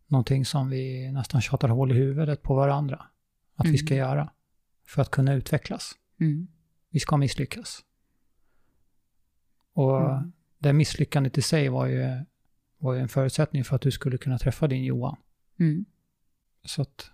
någonting 0.08 0.46
som 0.46 0.70
vi 0.70 1.12
nästan 1.12 1.42
tjatar 1.42 1.70
hål 1.70 1.92
i 1.92 1.96
huvudet 1.96 2.42
på 2.44 2.56
varandra. 2.56 3.06
Att 3.56 3.66
vi 3.66 3.78
ska 3.78 3.94
Mm. 3.94 4.08
göra 4.08 4.32
för 4.88 5.02
att 5.02 5.12
kunna 5.12 5.34
utvecklas. 5.34 5.92
Mm. 6.20 6.48
Vi 6.96 7.00
ska 7.00 7.18
misslyckas. 7.18 7.86
Och 9.74 10.02
Mm. 10.02 10.32
det 10.58 10.74
misslyckandet 10.74 11.38
i 11.38 11.42
sig 11.42 11.70
var 11.70 11.86
ju, 11.86 12.26
var 12.78 12.94
ju 12.94 13.00
en 13.00 13.08
förutsättning 13.08 13.64
för 13.64 13.76
att 13.76 13.82
du 13.82 13.92
skulle 13.92 14.18
kunna 14.18 14.38
träffa 14.38 14.68
din 14.68 14.84
Johan. 14.84 15.18
Mm. 15.60 15.86
Så 16.64 16.82
att, 16.82 17.12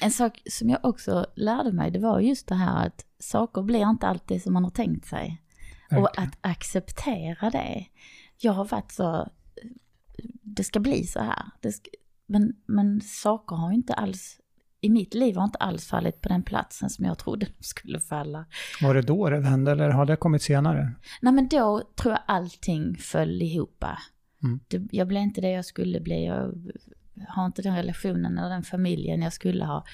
En 0.00 0.10
sak 0.10 0.42
som 0.50 0.68
jag 0.70 0.84
också 0.84 1.26
lärde 1.34 1.72
mig 1.72 1.90
det 1.90 1.98
var 1.98 2.20
just 2.20 2.46
det 2.46 2.54
här 2.54 2.86
att 2.86 3.06
saker 3.18 3.62
blir 3.62 3.90
inte 3.90 4.06
alltid 4.06 4.42
som 4.42 4.52
man 4.52 4.64
har 4.64 4.70
tänkt 4.70 5.06
sig. 5.06 5.42
Och 5.90 5.96
verkligen. 5.96 6.28
att 6.28 6.38
acceptera 6.40 7.50
det. 7.50 7.86
Jag 8.38 8.52
har 8.52 8.64
varit 8.64 8.92
så, 8.92 9.30
det 10.42 10.64
ska 10.64 10.80
bli 10.80 11.06
så 11.06 11.20
här. 11.20 11.50
Det 11.60 11.72
ska, 11.72 11.90
men, 12.26 12.56
men 12.66 13.00
saker 13.00 13.56
har 13.56 13.70
ju 13.70 13.76
inte 13.76 13.94
alls, 13.94 14.40
i 14.84 14.90
mitt 14.90 15.14
liv 15.14 15.36
har 15.36 15.44
inte 15.44 15.58
alls 15.58 15.86
fallit 15.86 16.20
på 16.20 16.28
den 16.28 16.42
platsen 16.42 16.90
som 16.90 17.04
jag 17.04 17.18
trodde 17.18 17.46
de 17.46 17.64
skulle 17.64 18.00
falla. 18.00 18.44
Var 18.82 18.94
det 18.94 19.02
då 19.02 19.30
det 19.30 19.40
hände 19.40 19.72
eller 19.72 19.90
har 19.90 20.06
det 20.06 20.16
kommit 20.16 20.42
senare? 20.42 20.92
Nej 21.20 21.32
men 21.32 21.48
då 21.48 21.82
tror 21.96 22.12
jag 22.12 22.22
allting 22.26 22.96
föll 22.96 23.42
ihop. 23.42 23.84
Mm. 24.42 24.60
Det, 24.68 24.82
jag 24.90 25.08
blev 25.08 25.22
inte 25.22 25.40
det 25.40 25.50
jag 25.50 25.64
skulle 25.64 26.00
bli, 26.00 26.24
jag 26.24 26.54
har 27.28 27.46
inte 27.46 27.62
den 27.62 27.76
relationen 27.76 28.38
eller 28.38 28.48
den 28.48 28.62
familjen 28.62 29.22
jag 29.22 29.32
skulle 29.32 29.64
ha. 29.64 29.84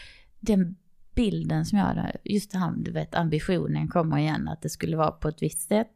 Den 0.40 0.76
bilden 1.14 1.66
som 1.66 1.78
jag 1.78 1.84
hade, 1.84 2.16
just 2.24 2.52
det 2.52 2.58
här, 2.58 2.74
du 2.76 2.90
vet 2.90 3.14
ambitionen 3.14 3.88
kommer 3.88 4.18
igen, 4.18 4.48
att 4.48 4.62
det 4.62 4.68
skulle 4.68 4.96
vara 4.96 5.10
på 5.10 5.28
ett 5.28 5.42
visst 5.42 5.68
sätt. 5.68 5.92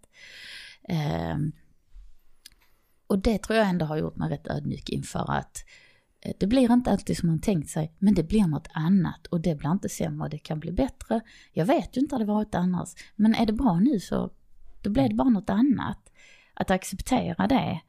Ehm, 0.88 1.52
och 3.06 3.18
det 3.18 3.38
tror 3.38 3.58
jag 3.58 3.68
ändå 3.68 3.86
har 3.86 3.96
gjort 3.96 4.16
mig 4.16 4.30
rätt 4.30 4.46
ödmjuk 4.46 4.88
inför 4.88 5.30
att 5.32 5.64
eh, 5.66 5.91
Eh, 6.22 6.32
det 6.38 6.46
blir 6.46 6.72
inte 6.72 6.90
alltid 6.90 7.18
som 7.18 7.28
man 7.28 7.40
tänkt 7.40 7.70
sig, 7.70 7.92
men 7.98 8.14
det 8.14 8.22
blir 8.22 8.46
något 8.46 8.68
annat 8.72 9.26
och 9.26 9.40
det 9.40 9.54
blir 9.54 9.70
inte 9.70 9.88
sämre, 9.88 10.28
det 10.28 10.38
kan 10.38 10.60
bli 10.60 10.72
bättre. 10.72 11.20
Jag 11.52 11.66
vet 11.66 11.96
ju 11.96 12.00
inte 12.00 12.14
hur 12.14 12.20
det 12.20 12.32
varit 12.32 12.54
annars, 12.54 12.94
men 13.16 13.34
är 13.34 13.46
det 13.46 13.52
bra 13.52 13.78
nu 13.78 14.00
så 14.00 14.30
då 14.82 14.90
blir 14.90 15.08
det 15.08 15.14
bara 15.14 15.28
något 15.28 15.50
annat. 15.50 15.98
Att 16.54 16.70
acceptera 16.70 17.46
det, 17.46 17.80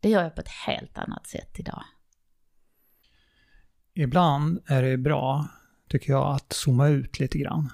det 0.00 0.08
gör 0.08 0.22
jag 0.22 0.34
på 0.34 0.40
ett 0.40 0.48
helt 0.66 0.98
annat 0.98 1.26
sätt 1.26 1.58
idag. 1.58 1.84
Ibland 3.94 4.60
är 4.66 4.82
det 4.82 4.96
bra, 4.96 5.48
tycker 5.88 6.12
jag, 6.12 6.34
att 6.34 6.52
zooma 6.52 6.88
ut 6.88 7.20
lite 7.20 7.38
grann. 7.38 7.72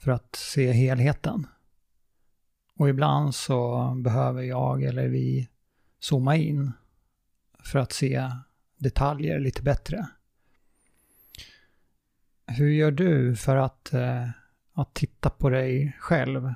För 0.00 0.10
att 0.10 0.36
se 0.36 0.72
helheten. 0.72 1.46
Och 2.74 2.88
ibland 2.88 3.34
så 3.34 3.92
behöver 3.94 4.42
jag 4.42 4.82
eller 4.82 5.08
vi 5.08 5.48
zooma 6.00 6.36
in 6.36 6.72
för 7.64 7.78
att 7.78 7.92
se 7.92 8.30
detaljer 8.80 9.40
lite 9.40 9.62
bättre. 9.62 10.08
Hur 12.46 12.70
gör 12.70 12.90
du 12.90 13.36
för 13.36 13.56
att, 13.56 13.92
eh, 13.92 14.28
att 14.72 14.94
titta 14.94 15.30
på 15.30 15.50
dig 15.50 15.96
själv? 15.98 16.46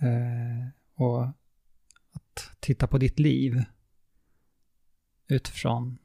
Eh, 0.00 0.68
och 0.94 1.22
att 2.12 2.50
titta 2.60 2.86
på 2.86 2.98
ditt 2.98 3.18
liv 3.18 3.64
utifrån 5.28 5.98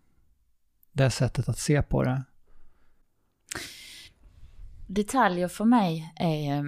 det 0.91 1.09
sättet 1.09 1.49
att 1.49 1.59
se 1.59 1.81
på 1.81 2.03
det. 2.03 2.23
Detaljer 4.87 5.47
för 5.47 5.65
mig 5.65 6.13
är... 6.15 6.57
eh, 6.57 6.65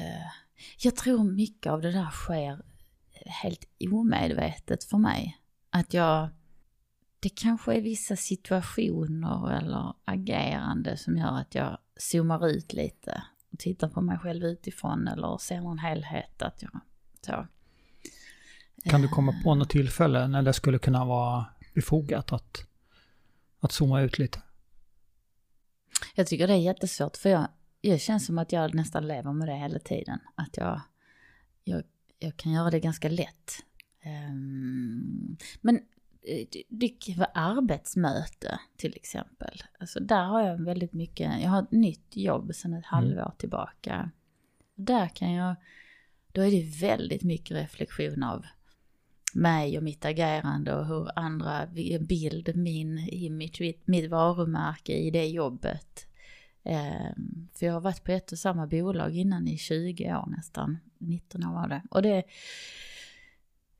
eh 0.00 0.26
jag 0.78 0.96
tror 0.96 1.24
mycket 1.24 1.72
av 1.72 1.80
det 1.80 1.92
där 1.92 2.10
sker 2.10 2.62
helt 3.26 3.64
omedvetet 3.92 4.84
för 4.84 4.98
mig. 4.98 5.38
Att 5.76 5.94
jag... 5.94 6.28
Det 7.20 7.28
kanske 7.28 7.74
är 7.74 7.80
vissa 7.80 8.16
situationer 8.16 9.52
eller 9.52 9.94
agerande 10.04 10.96
som 10.96 11.16
gör 11.16 11.40
att 11.40 11.54
jag 11.54 11.78
zoomar 11.96 12.48
ut 12.48 12.72
lite 12.72 13.22
och 13.52 13.58
tittar 13.58 13.88
på 13.88 14.00
mig 14.00 14.18
själv 14.18 14.44
utifrån 14.44 15.08
eller 15.08 15.38
ser 15.38 15.60
någon 15.60 15.78
helhet. 15.78 16.42
Att 16.42 16.62
jag, 16.62 16.80
så. 17.20 17.46
Kan 18.84 19.02
du 19.02 19.08
komma 19.08 19.34
på 19.44 19.54
något 19.54 19.70
tillfälle 19.70 20.28
när 20.28 20.42
det 20.42 20.52
skulle 20.52 20.78
kunna 20.78 21.04
vara 21.04 21.46
befogat 21.74 22.32
att, 22.32 22.66
att 23.60 23.72
zooma 23.72 24.00
ut 24.00 24.18
lite? 24.18 24.42
Jag 26.14 26.26
tycker 26.26 26.46
det 26.46 26.54
är 26.54 26.58
jättesvårt 26.58 27.16
för 27.16 27.28
jag, 27.28 27.48
jag 27.80 28.00
känns 28.00 28.26
som 28.26 28.38
att 28.38 28.52
jag 28.52 28.74
nästan 28.74 29.08
lever 29.08 29.32
med 29.32 29.48
det 29.48 29.56
hela 29.56 29.78
tiden. 29.78 30.18
Att 30.34 30.56
jag, 30.56 30.80
jag, 31.64 31.82
jag 32.18 32.36
kan 32.36 32.52
göra 32.52 32.70
det 32.70 32.80
ganska 32.80 33.08
lätt. 33.08 33.62
Ehm, 34.06 35.36
men 35.60 35.76
eh, 36.22 36.46
det- 36.68 37.16
vara 37.16 37.30
arbetsmöte 37.34 38.60
till 38.76 38.94
exempel. 38.96 39.62
Alltså 39.80 40.00
där 40.00 40.24
har 40.24 40.42
jag 40.42 40.64
väldigt 40.64 40.92
mycket, 40.92 41.42
jag 41.42 41.50
har 41.50 41.62
ett 41.62 41.72
nytt 41.72 42.16
jobb 42.16 42.54
sedan 42.54 42.74
ett 42.74 42.86
halvår 42.86 43.32
tillbaka. 43.38 44.10
Där 44.74 45.08
kan 45.08 45.32
jag, 45.32 45.54
då 46.32 46.40
är 46.40 46.50
det 46.50 46.80
väldigt 46.80 47.22
mycket 47.22 47.56
reflektion 47.56 48.22
av 48.22 48.46
mig 49.34 49.78
och 49.78 49.84
mitt 49.84 50.04
agerande 50.04 50.74
och 50.74 50.86
hur 50.86 51.18
andra, 51.18 51.66
bild, 52.00 52.56
min 52.56 52.98
image, 52.98 53.60
mitt, 53.60 53.86
mitt 53.86 54.10
varumärke 54.10 54.92
i 54.92 55.10
det 55.10 55.26
jobbet. 55.26 56.06
Ehm, 56.64 57.48
för 57.54 57.66
jag 57.66 57.72
har 57.72 57.80
varit 57.80 58.04
på 58.04 58.12
ett 58.12 58.32
och 58.32 58.38
samma 58.38 58.66
bolag 58.66 59.16
innan 59.16 59.48
i 59.48 59.58
20 59.58 60.14
år 60.14 60.26
nästan, 60.36 60.78
19 60.98 61.46
år 61.46 61.52
var 61.52 61.68
det. 61.68 61.82
Och 61.90 62.02
det... 62.02 62.22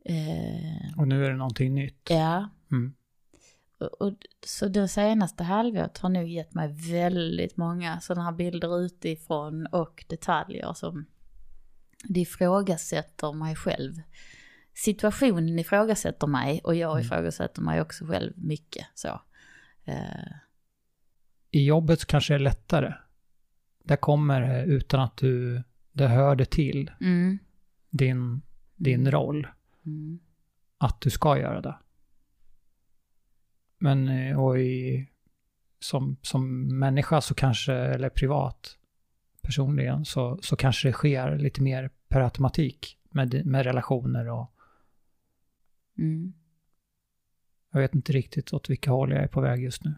Eh, 0.09 0.98
Och 0.98 1.09
nu 1.09 1.24
är 1.24 1.30
det 1.30 1.36
någonting 1.36 1.74
nytt. 1.74 2.07
ja, 2.11 2.50
Mm. 2.72 2.94
och, 3.78 4.02
och, 4.02 4.14
så 4.46 4.68
det 4.68 4.88
senaste 4.88 5.44
halvåret 5.44 5.98
har 5.98 6.09
nog 6.09 6.28
gett 6.28 6.54
mig 6.54 6.68
väldigt 6.92 7.57
många 7.57 8.00
sådana 8.00 8.24
här 8.24 8.32
bilder 8.36 8.80
utifrån 8.80 9.66
och 9.66 10.04
detaljer 10.09 10.72
som 10.72 11.07
det 12.04 12.20
ifrågasätter 12.20 13.32
mig 13.32 13.57
själv. 13.57 13.94
Situationen 14.74 15.59
ifrågasätter 15.59 16.26
mig 16.26 16.61
och 16.64 16.74
jag 16.74 16.92
Mm. 16.92 17.04
ifrågasätter 17.07 17.62
mig 17.62 17.80
också 17.80 18.07
själv 18.07 18.32
mycket 18.36 18.86
så. 18.94 19.20
Eh, 19.84 20.26
I 21.50 21.64
jobbet 21.66 22.07
kanske 22.07 22.32
det 22.32 22.36
är 22.36 22.38
lättare. 22.38 22.94
Där 23.84 23.96
kommer 23.96 24.40
det 24.40 24.64
utan 24.64 25.00
att 25.00 25.16
du, 25.16 25.62
det 25.92 26.09
hörde 26.09 26.44
till 26.44 26.90
mm, 27.00 27.38
din, 27.90 28.42
din 28.76 29.11
roll 29.11 29.46
mm, 29.87 30.18
att 30.78 31.01
du 31.01 31.11
ska 31.11 31.39
göra 31.39 31.61
det. 31.61 31.76
Men 33.78 34.09
eh, 34.09 34.41
och 34.45 34.59
i, 34.61 35.07
som, 35.78 36.16
som 36.22 36.68
människa 36.78 37.20
så 37.20 37.34
kanske, 37.34 37.72
eller 37.72 38.09
privat 38.09 38.78
personligen, 39.43 40.05
så, 40.05 40.39
så 40.43 40.57
kanske 40.57 40.89
det 40.89 40.93
sker 40.93 41.39
lite 41.39 41.62
mer 41.62 41.91
per 42.09 42.20
automatik 42.20 42.99
med, 43.11 43.47
med 43.47 43.64
relationer 43.64 44.28
och 44.28 44.53
Mm. 45.99 46.32
jag 47.72 47.80
vet 47.80 47.95
inte 47.95 48.12
riktigt 48.12 48.53
åt 48.53 48.70
vilka 48.70 48.91
håll 48.91 49.11
jag 49.11 49.22
är 49.22 49.26
på 49.28 49.41
väg 49.41 49.62
just 49.62 49.84
nu. 49.84 49.95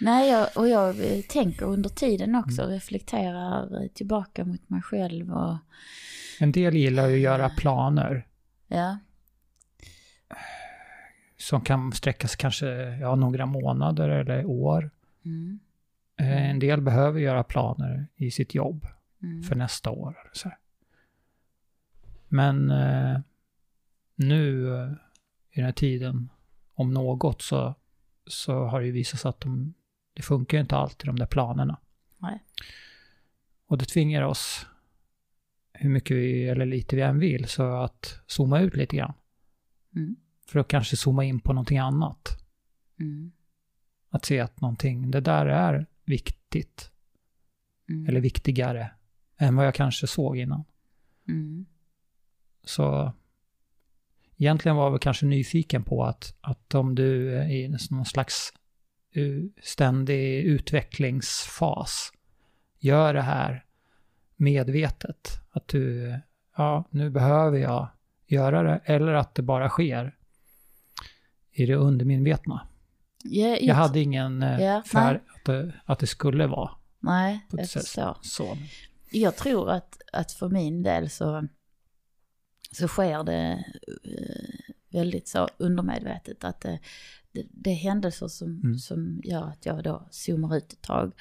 Nej, 0.00 0.30
jag, 0.30 0.48
och 0.56 0.68
jag 0.68 0.96
tänker 1.28 1.66
under 1.66 1.90
tiden 1.90 2.34
också, 2.34 2.62
Mm. 2.62 2.74
reflekterar 2.74 3.88
tillbaka 3.88 4.44
mot 4.44 4.68
mig 4.70 4.82
själv 4.82 5.32
och 5.32 5.56
En 6.40 6.52
del 6.52 6.76
gillar 6.76 7.08
ju 7.08 7.14
att 7.14 7.20
göra 7.20 7.48
planer 7.48 8.26
ja, 8.72 8.98
som 11.36 11.60
kan 11.60 11.92
sträcka 11.92 12.28
sig 12.28 12.38
kanske 12.38 12.66
ja, 13.00 13.14
några 13.14 13.46
månader 13.46 14.08
eller 14.08 14.44
år. 14.44 14.90
mm, 15.24 15.60
Eh, 16.16 16.50
En 16.50 16.58
del 16.58 16.80
behöver 16.80 17.20
göra 17.20 17.44
planer 17.44 18.06
i 18.16 18.30
sitt 18.30 18.54
jobb 18.54 18.86
mm, 19.22 19.42
för 19.42 19.54
nästa 19.56 19.90
år. 19.90 20.30
Så. 20.32 20.50
Men 22.28 22.70
eh, 22.70 23.20
nu 24.14 24.74
eh, 24.76 24.90
i 25.50 25.56
den 25.56 25.64
här 25.64 25.72
tiden, 25.72 26.28
om 26.74 26.94
något, 26.94 27.42
så, 27.42 27.74
så 28.26 28.64
har 28.64 28.80
det 28.80 28.86
ju 28.86 28.92
visat 28.92 29.20
sig 29.20 29.28
att 29.28 29.40
de, 29.40 29.74
det 30.14 30.22
funkar 30.22 30.58
inte 30.58 30.76
alltid 30.76 31.06
de 31.06 31.18
där 31.18 31.26
planerna. 31.26 31.78
Nej. 32.18 32.42
Och 33.66 33.78
det 33.78 33.84
tvingar 33.84 34.22
oss, 34.22 34.66
hur 35.72 35.90
mycket 35.90 36.16
vi, 36.16 36.48
eller 36.48 36.66
lite 36.66 36.96
vi 36.96 37.02
än 37.02 37.18
vill, 37.18 37.48
så 37.48 37.62
att 37.76 38.20
zooma 38.26 38.60
ut 38.60 38.76
lite 38.76 38.96
grann. 38.96 39.14
mm, 39.96 40.16
För 40.46 40.58
att 40.60 40.68
kanske 40.68 40.96
zooma 40.96 41.24
in 41.24 41.40
på 41.40 41.52
någonting 41.52 41.78
annat. 41.78 42.38
mm, 43.00 43.32
Att 44.08 44.24
se 44.24 44.40
att 44.40 44.60
någonting, 44.60 45.10
det 45.10 45.20
där 45.20 45.46
är 45.46 45.86
viktigt. 46.04 46.90
mm, 47.88 48.06
Eller 48.06 48.20
viktigare 48.20 48.90
än 49.36 49.56
vad 49.56 49.66
jag 49.66 49.74
kanske 49.74 50.06
såg 50.06 50.36
innan. 50.38 50.64
mm, 51.28 51.66
Så 52.64 53.12
egentligen 54.36 54.76
var 54.76 54.84
jag 54.84 54.90
väl 54.90 55.00
kanske 55.00 55.26
nyfiken 55.26 55.82
på 55.84 56.04
att, 56.04 56.36
att 56.40 56.74
om 56.74 56.94
du 56.94 57.34
är 57.38 57.48
i 57.50 57.68
någon 57.90 58.04
slags 58.06 58.52
uh, 59.16 59.44
ständig 59.62 60.44
utvecklingsfas, 60.44 62.12
gör 62.78 63.14
det 63.14 63.22
här 63.22 63.64
medvetet. 64.42 65.40
Att 65.50 65.68
du, 65.68 66.14
ja, 66.56 66.84
nu 66.90 67.10
behöver 67.10 67.58
jag 67.58 67.88
göra 68.26 68.62
det, 68.62 68.80
eller 68.84 69.12
att 69.12 69.34
det 69.34 69.42
bara 69.42 69.68
sker 69.68 70.14
i 71.52 71.66
det 71.66 71.74
undermedvetna. 71.74 72.66
Ja, 73.24 73.56
jag, 73.60 73.74
hade 73.74 74.00
ingen 74.00 74.40
för 74.86 75.00
nej. 75.04 75.20
att 75.34 75.44
det, 75.44 75.72
att 75.84 75.98
det 75.98 76.06
skulle 76.06 76.46
vara 76.46 76.70
Nej, 77.00 77.46
jag 77.50 77.68
förstår. 77.70 78.16
så. 78.22 78.56
Jag 79.10 79.36
tror 79.36 79.70
att, 79.70 79.98
att 80.12 80.32
för 80.32 80.48
min 80.48 80.82
del 80.82 81.10
så, 81.10 81.48
så 82.72 82.88
sker 82.88 83.24
det 83.24 83.64
eh, 84.04 84.74
väldigt 84.92 85.28
så 85.28 85.48
undermedvetet. 85.56 86.44
Att 86.44 86.60
det, 86.60 86.78
det, 87.32 87.46
det 87.50 87.70
är 87.70 87.74
händelser 87.74 88.28
som, 88.28 88.60
Mm. 88.64 88.78
som 88.78 89.20
gör 89.24 89.42
att 89.42 89.66
jag 89.66 89.84
då 89.84 90.08
zoomar 90.10 90.56
ut 90.56 90.72
ett 90.72 90.82
tag. 90.82 91.12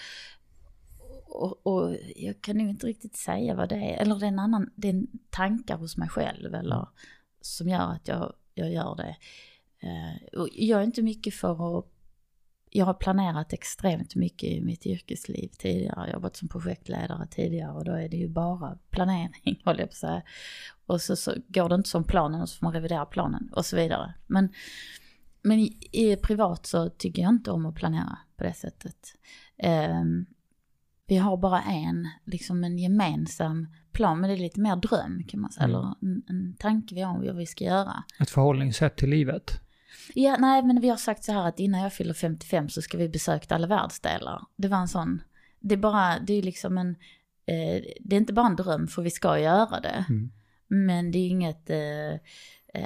Och, 1.31 1.67
och 1.67 1.97
jag 2.15 2.41
kan 2.41 2.57
nog 2.57 2.69
inte 2.69 2.87
riktigt 2.87 3.15
säga 3.15 3.55
vad 3.55 3.69
det 3.69 3.75
är. 3.75 4.01
Eller 4.01 4.15
det 4.15 4.25
är 4.25 4.27
en 4.27 4.39
annan, 4.39 4.69
det 4.75 4.89
är 4.89 5.03
tankar 5.29 5.77
hos 5.77 5.97
mig 5.97 6.09
själv. 6.09 6.55
Eller 6.55 6.87
som 7.41 7.69
gör 7.69 7.91
att 7.91 8.07
jag, 8.07 8.33
jag 8.53 8.71
gör 8.71 8.95
det. 8.95 9.15
Eh, 9.87 10.39
och 10.39 10.49
jag 10.51 10.79
är 10.79 10.83
inte 10.83 11.01
mycket 11.01 11.33
för 11.33 11.79
att 11.79 11.85
jag 12.73 12.85
har 12.85 12.93
planerat 12.93 13.53
extremt 13.53 14.15
mycket 14.15 14.49
i 14.49 14.61
mitt 14.61 14.85
yrkesliv 14.85 15.47
tidigare. 15.47 15.95
Jag 15.95 15.95
har 15.95 16.07
jobbat 16.07 16.35
som 16.35 16.47
projektledare 16.47 17.27
tidigare 17.27 17.71
och 17.71 17.85
då 17.85 17.91
är 17.91 18.09
det 18.09 18.17
ju 18.17 18.27
bara 18.27 18.77
planering, 18.89 19.61
håller 19.65 19.79
jag 19.79 19.89
på 19.89 19.93
att 19.93 19.97
säga. 19.97 20.21
Och 20.85 21.01
så, 21.01 21.15
så 21.15 21.33
går 21.47 21.69
det 21.69 21.75
inte 21.75 21.89
som 21.89 22.03
planen 22.03 22.41
och 22.41 22.49
så 22.49 22.57
får 22.57 22.65
man 22.65 22.73
revidera 22.73 23.05
planen 23.05 23.49
och 23.53 23.65
så 23.65 23.75
vidare. 23.75 24.13
Men, 24.27 24.49
men 25.41 25.59
i, 25.59 25.77
i 25.91 26.15
privat 26.15 26.65
så 26.65 26.89
tycker 26.89 27.21
jag 27.21 27.29
inte 27.29 27.51
om 27.51 27.65
att 27.65 27.75
planera 27.75 28.17
på 28.37 28.43
det 28.43 28.53
sättet. 28.53 29.15
Ehm, 29.57 30.25
vi 31.11 31.17
har 31.17 31.37
bara 31.37 31.61
en, 31.61 32.09
liksom 32.25 32.63
en 32.63 32.77
gemensam 32.77 33.67
plan, 33.91 34.19
men 34.19 34.29
det 34.29 34.35
är 34.35 34.37
lite 34.37 34.59
mer 34.59 34.75
dröm 34.75 35.23
kan 35.27 35.39
man 35.39 35.51
säga, 35.51 35.65
Mm. 35.65 35.75
eller 35.79 35.95
en, 36.01 36.23
en 36.27 36.55
tanke 36.59 36.95
vi 36.95 37.01
har 37.01 37.13
om 37.15 37.25
vad 37.25 37.35
vi 37.35 37.45
ska 37.45 37.63
göra. 37.63 38.03
Ett 38.19 38.29
förhållningssätt 38.29 38.95
till 38.97 39.09
livet. 39.09 39.51
Ja, 40.13 40.35
nej, 40.39 40.63
men 40.63 40.81
vi 40.81 40.89
har 40.89 40.97
sagt 40.97 41.23
så 41.23 41.31
här 41.31 41.47
att 41.47 41.59
innan 41.59 41.81
jag 41.81 41.93
fyller 41.93 42.13
55 42.13 42.69
så 42.69 42.81
ska 42.81 42.97
vi 42.97 43.09
besöka 43.09 43.55
alla 43.55 43.67
världsdelar. 43.67 44.41
Det 44.55 44.67
var 44.67 44.77
en 44.77 44.87
sån, 44.87 45.21
det 45.59 45.75
är 45.75 45.77
bara, 45.79 46.19
det 46.19 46.33
är 46.33 46.41
liksom 46.41 46.77
en, 46.77 46.89
eh, 47.45 47.81
det 47.99 48.15
är 48.15 48.19
inte 48.19 48.33
bara 48.33 48.47
en 48.47 48.55
dröm 48.55 48.87
för 48.87 49.01
vi 49.01 49.11
ska 49.11 49.39
göra 49.39 49.79
det. 49.79 50.05
Mm. 50.09 50.31
Men 50.67 51.11
det 51.11 51.19
är 51.19 51.27
inget, 51.27 51.69
eh, 51.69 51.77
eh, 51.77 52.19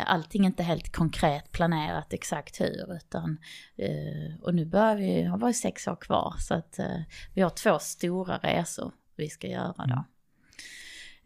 allting 0.06 0.42
är 0.42 0.46
inte 0.48 0.64
helt 0.64 0.92
konkret 0.92 1.52
planerat 1.52 2.14
exakt 2.14 2.62
hur, 2.62 2.96
utan, 2.96 3.38
eh, 3.76 4.42
och 4.42 4.56
nu 4.56 4.66
börjar 4.66 4.96
vi, 4.96 5.24
har 5.24 5.38
bara 5.38 5.54
sex 5.54 5.88
år 5.88 5.96
kvar, 5.96 6.36
så 6.40 6.54
att 6.54 6.80
eh, 6.80 7.02
vi 7.34 7.42
har 7.42 7.50
två 7.50 7.80
stora 7.80 8.38
resor 8.38 8.92
vi 9.16 9.30
ska 9.30 9.48
göra 9.48 9.86
då. 9.88 10.04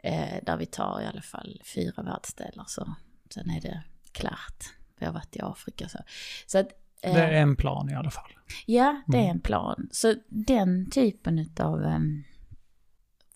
Eh, 0.04 0.44
där 0.44 0.58
vi 0.58 0.66
tar 0.66 1.02
i 1.02 1.06
alla 1.06 1.22
fall 1.22 1.62
fyra 1.76 2.04
världsdelar, 2.04 2.66
så 2.68 2.94
sen 3.30 3.50
är 3.50 3.62
det 3.62 3.84
klart. 4.12 4.64
Vi 5.00 5.06
har 5.06 5.14
varit 5.14 5.36
i 5.36 5.40
Afrika 5.42 5.90
så. 5.90 6.00
så 6.48 6.58
att, 6.60 6.68
eh, 7.02 7.14
Det 7.14 7.22
är 7.24 7.32
en 7.42 7.56
plan 7.56 7.90
i 7.90 7.94
alla 7.96 8.12
fall. 8.12 8.32
Ja, 8.66 9.02
det 9.08 9.18
är 9.18 9.22
Mm. 9.22 9.32
en 9.36 9.40
plan. 9.42 9.90
Så 9.92 10.16
den 10.30 10.90
typen 10.92 11.40
utav... 11.40 11.84
em, 11.84 12.24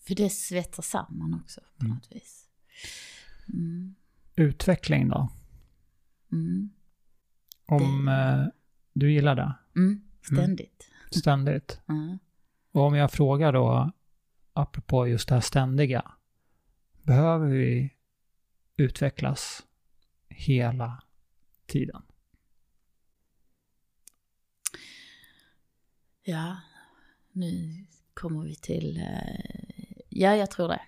för 0.08 0.16
det 0.16 0.30
svettar 0.30 0.84
samman 0.84 1.34
också 1.44 1.62
på 1.80 1.86
Mm. 1.86 1.96
något 1.98 2.12
vis. 2.12 2.46
Mm. 3.54 3.96
Utveckling 4.36 5.10
då? 5.10 5.30
Mm. 6.32 6.70
Om 7.66 8.08
eh, 8.08 8.46
du 8.94 9.12
gillar 9.14 9.36
det 9.36 9.54
Mm. 9.76 10.02
Ständigt. 10.22 10.90
ständigt. 11.12 11.82
Mm. 11.90 12.18
Och 12.72 12.82
om 12.82 12.96
jag 12.96 13.12
frågar 13.12 13.54
då, 13.54 13.92
apropå 14.54 15.08
just 15.08 15.30
det 15.30 15.34
här 15.36 15.42
ständiga. 15.42 16.12
Behöver 17.02 17.48
vi 17.48 17.94
utvecklas 18.78 19.64
hela 20.30 21.04
tiden? 21.66 22.02
Ja, 26.24 26.58
nu 27.32 27.86
kommer 28.14 28.44
vi 28.44 28.56
till... 28.56 28.98
eh, 28.98 30.04
ja, 30.10 30.36
jag 30.36 30.52
tror 30.52 30.68
det. 30.68 30.82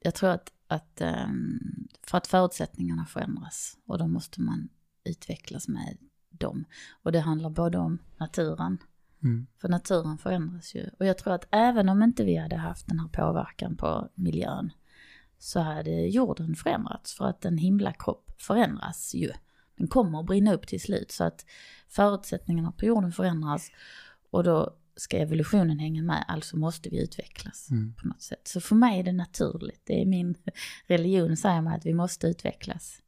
Jag 0.00 0.14
tror 0.14 0.30
att, 0.30 0.52
att 0.66 1.00
em, 1.00 1.60
för 2.06 2.18
att 2.18 2.26
förutsättningarna 2.26 3.06
förändras 3.06 3.78
och 3.86 3.98
då 3.98 4.06
måste 4.06 4.40
man 4.40 4.68
utvecklas 5.04 5.68
med 5.68 5.98
dem. 6.30 6.64
Och 7.02 7.12
det 7.12 7.20
handlar 7.20 7.50
både 7.50 7.78
om 7.78 7.98
naturen 8.16 8.78
Mm. 9.24 9.46
För 9.60 9.68
naturen 9.68 10.18
förändras 10.18 10.74
ju. 10.74 10.90
Och 10.98 11.06
jag 11.06 11.18
tror 11.18 11.34
att 11.34 11.48
även 11.50 11.88
om 11.88 12.02
inte 12.02 12.24
vi 12.24 12.36
hade 12.36 12.56
haft 12.56 12.88
den 12.88 12.98
här 12.98 13.08
påverkan 13.08 13.76
på 13.76 14.08
miljön 14.14 14.72
så 15.38 15.60
hade 15.60 15.90
jorden 15.90 16.54
förändrats. 16.54 17.14
För 17.14 17.24
att 17.24 17.44
en 17.44 17.58
himlakropp 17.58 18.30
förändras 18.38 19.14
ju. 19.14 19.30
Den 19.76 19.88
kommer 19.88 20.20
att 20.20 20.26
brinna 20.26 20.54
upp 20.54 20.66
till 20.66 20.80
slut. 20.80 21.12
Så 21.12 21.24
att 21.24 21.44
förutsättningarna 21.88 22.72
på 22.72 22.84
jorden 22.84 23.12
förändras 23.12 23.70
och 24.30 24.44
då 24.44 24.76
ska 24.96 25.18
evolutionen 25.18 25.78
hänga 25.78 26.02
med. 26.02 26.24
Alltså 26.28 26.56
måste 26.56 26.88
vi 26.88 27.02
utvecklas 27.02 27.70
Mm. 27.70 27.94
på 27.94 28.08
något 28.08 28.22
sätt. 28.22 28.48
Så 28.48 28.60
för 28.60 28.74
mig 28.74 29.00
är 29.00 29.04
det 29.04 29.12
naturligt. 29.12 29.82
Det 29.84 30.02
är 30.02 30.06
min 30.06 30.34
religion 30.86 31.36
säger 31.36 31.60
mig 31.60 31.76
att 31.76 31.86
vi 31.86 31.94
måste 31.94 32.26
utvecklas. 32.26 33.00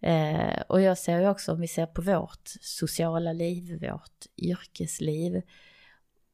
Eh, 0.00 0.60
och 0.68 0.80
jag 0.80 0.98
ser 0.98 1.20
ju 1.20 1.28
också 1.28 1.52
om 1.52 1.60
vi 1.60 1.68
ser 1.68 1.86
på 1.86 2.02
vårt 2.02 2.48
sociala 2.60 3.32
liv, 3.32 3.78
vårt 3.90 4.26
yrkesliv. 4.36 5.42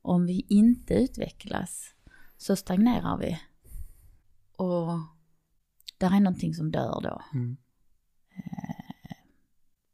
Om 0.03 0.27
vi 0.27 0.47
inte 0.49 0.95
utvecklas 0.95 1.95
så 2.37 2.57
stagnerar 2.57 3.19
vi. 3.19 3.39
Och 4.57 4.89
där 5.99 6.17
är 6.17 6.21
någonting 6.21 6.55
som 6.55 6.71
dör 6.71 7.01
då. 7.03 7.23
Mm. 7.35 7.57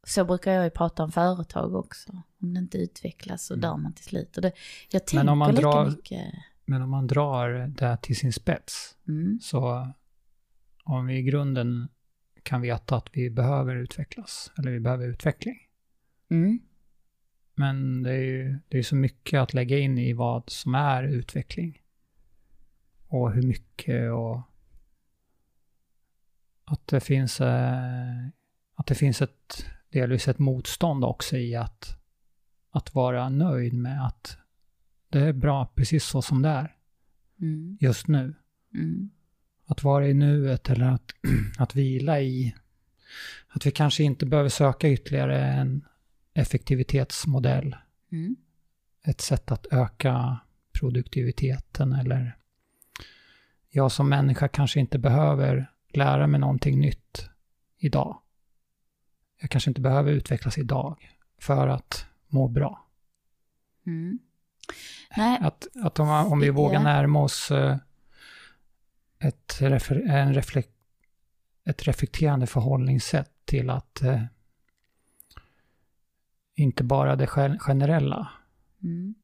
Så 0.09 0.25
brukar 0.25 0.51
jag 0.51 0.63
ju 0.63 0.69
prata 0.69 1.03
om 1.03 1.11
företag 1.11 1.75
också. 1.75 2.11
Om 2.41 2.53
det 2.53 2.59
inte 2.59 2.77
utvecklas 2.77 3.45
så 3.45 3.53
Mm. 3.53 3.61
dör 3.61 3.77
man 3.77 3.93
till 3.93 4.05
slut. 4.05 4.35
Och 4.35 4.41
det, 4.41 4.51
jag 4.91 5.07
tänker 5.07 5.17
Men 5.17 5.29
om 5.29 5.37
man 5.37 5.55
drar- 5.55 5.89
mycket. 5.89 6.33
Men 6.65 6.81
om 6.81 6.89
man 6.89 7.07
drar 7.07 7.49
det 7.67 7.97
till 8.01 8.15
sin 8.15 8.33
spets 8.33 8.97
Mm, 9.07 9.39
så 9.41 9.87
om 10.83 11.05
vi 11.05 11.17
i 11.17 11.21
grunden 11.23 11.87
kan 12.43 12.61
veta 12.61 12.95
att 12.95 13.07
vi 13.13 13.29
behöver 13.29 13.75
utvecklas, 13.75 14.51
eller 14.57 14.71
vi 14.71 14.79
behöver 14.79 15.07
utveckling. 15.07 15.55
mm, 16.29 16.59
Men 17.55 18.03
det 18.03 18.11
är 18.11 18.21
ju 18.21 18.59
det 18.67 18.77
är 18.77 18.83
så 18.83 18.95
mycket 18.95 19.39
att 19.39 19.53
lägga 19.53 19.77
in 19.79 19.97
i 19.97 20.13
vad 20.13 20.49
som 20.49 20.75
är 20.75 21.03
utveckling. 21.03 21.81
Och 23.07 23.31
hur 23.31 23.41
mycket 23.43 24.11
och 24.11 24.41
att 26.65 26.87
det 26.87 26.99
finns, 26.99 27.41
eh, 27.41 28.27
att 28.75 28.87
det 28.87 28.95
finns 28.95 29.21
ett, 29.21 29.65
delvis 29.89 30.27
ett 30.27 30.39
motstånd 30.39 31.05
också 31.05 31.37
i 31.37 31.55
att, 31.55 31.97
att 32.71 32.95
vara 32.95 33.29
nöjd 33.29 33.73
med 33.73 34.05
att 34.05 34.37
det 35.09 35.19
är 35.19 35.33
bra 35.33 35.65
precis 35.75 36.05
så 36.05 36.21
som 36.21 36.41
det 36.41 36.49
är 36.49 36.75
mm, 37.41 37.77
just 37.81 38.07
nu. 38.07 38.35
mm, 38.73 39.09
att 39.65 39.83
vara 39.83 40.07
i 40.07 40.13
nuet 40.13 40.69
eller 40.69 40.85
att, 40.85 41.11
att 41.57 41.75
vila 41.75 42.21
i. 42.21 42.55
Att 43.47 43.65
vi 43.65 43.71
kanske 43.71 44.03
inte 44.03 44.25
behöver 44.25 44.49
söka 44.49 44.89
ytterligare 44.89 45.45
en 45.45 45.85
effektivitetsmodell. 46.33 47.75
Mm. 48.11 48.35
Ett 49.03 49.21
sätt 49.21 49.51
att 49.51 49.67
öka 49.71 50.39
produktiviteten 50.71 51.93
eller 51.93 52.37
jag 53.69 53.91
som 53.91 54.09
människa 54.09 54.47
kanske 54.47 54.79
inte 54.79 54.99
behöver 54.99 55.71
lära 55.93 56.27
mig 56.27 56.39
någonting 56.39 56.79
nytt 56.79 57.29
idag. 57.77 58.21
Jag 59.41 59.49
kanske 59.49 59.69
inte 59.69 59.81
behöver 59.81 60.11
utvecklas 60.11 60.57
idag 60.57 61.09
för 61.37 61.67
att 61.67 62.05
må 62.27 62.47
bra. 62.47 62.85
Mm. 63.85 64.19
Att, 65.39 65.67
att 65.83 65.99
om, 65.99 66.09
om 66.09 66.39
vi 66.39 66.47
Ja. 66.47 66.53
vågar 66.53 66.83
närma 66.83 67.21
oss 67.23 67.51
eh, 67.51 67.77
ett, 69.19 69.61
refer, 69.61 69.95
en 70.07 70.33
reflek, 70.33 70.69
ett 71.65 71.83
reflekterande 71.83 72.47
förhållningssätt 72.47 73.31
till 73.45 73.69
att 73.69 74.01
eh, 74.01 74.23
inte 76.55 76.83
bara 76.83 77.15
det 77.15 77.29
gen- 77.35 77.59
generella. 77.59 78.31
Mm. 78.83 79.15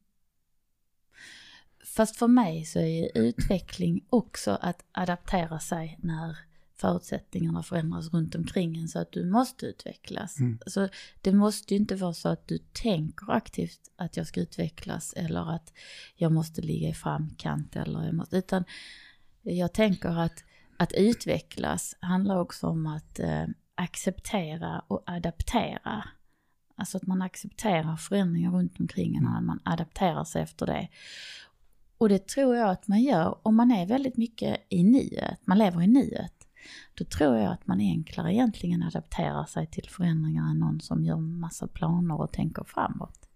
Fast 1.96 2.16
för 2.16 2.28
mig 2.28 2.64
så 2.64 2.78
är 2.78 2.86
ju 2.86 3.08
utveckling 3.14 4.04
också 4.08 4.58
att 4.60 4.84
adaptera 4.92 5.58
sig 5.60 5.98
när 6.02 6.38
förutsättningarna 6.76 7.62
förändras 7.62 8.12
runt 8.12 8.34
omkring 8.34 8.76
en 8.76 8.88
så 8.88 8.98
att 8.98 9.12
du 9.12 9.24
måste 9.24 9.66
utvecklas. 9.66 10.38
Mm. 10.38 10.58
Så 10.66 10.88
det 11.20 11.32
måste 11.32 11.74
ju 11.74 11.80
inte 11.80 11.96
vara 11.96 12.14
så 12.14 12.28
att 12.28 12.48
du 12.48 12.58
tänker 12.58 13.30
aktivt 13.30 13.80
att 13.96 14.16
jag 14.16 14.26
ska 14.26 14.40
utvecklas 14.40 15.12
eller 15.12 15.54
att 15.54 15.72
jag 16.14 16.32
måste 16.32 16.62
ligga 16.62 16.88
i 16.88 16.94
framkant 16.94 17.76
eller 17.76 18.04
jag 18.04 18.14
måste, 18.14 18.36
utan 18.36 18.64
jag 19.42 19.72
tänker 19.72 20.08
att 20.08 20.44
att 20.76 20.92
utvecklas 20.92 21.96
handlar 22.00 22.40
också 22.40 22.66
om 22.66 22.86
att 22.86 23.18
eh, 23.18 23.46
acceptera 23.74 24.82
och 24.88 25.02
adaptera. 25.06 26.08
Alltså 26.76 26.96
att 26.96 27.06
man 27.06 27.22
accepterar 27.22 27.96
förändringar 27.96 28.50
runt 28.50 28.80
omkring 28.80 29.16
en 29.16 29.26
och 29.26 29.36
att 29.36 29.44
man 29.44 29.60
adapterar 29.64 30.24
sig 30.24 30.42
efter 30.42 30.66
det. 30.66 30.88
Och 31.98 32.08
det 32.08 32.28
tror 32.28 32.56
jag 32.56 32.70
att 32.70 32.88
man 32.88 33.02
gör 33.02 33.38
om 33.42 33.56
man 33.56 33.70
är 33.70 33.86
väldigt 33.86 34.16
mycket 34.16 34.66
i 34.68 34.84
nuet, 34.84 35.38
man 35.44 35.58
lever 35.58 35.82
i 35.82 35.86
nuet. 35.86 36.35
Då 36.94 37.04
tror 37.04 37.36
jag 37.36 37.52
att 37.52 37.66
man 37.66 37.80
enklare 37.80 38.32
egentligen 38.34 38.82
adapterar 38.82 39.44
sig 39.44 39.66
till 39.66 39.88
förändringar 39.90 40.50
än 40.50 40.58
någon 40.58 40.80
som 40.80 41.04
gör 41.04 41.16
massa 41.16 41.68
planer 41.68 42.20
och 42.20 42.32
tänker 42.32 42.64
framåt. 42.64 43.28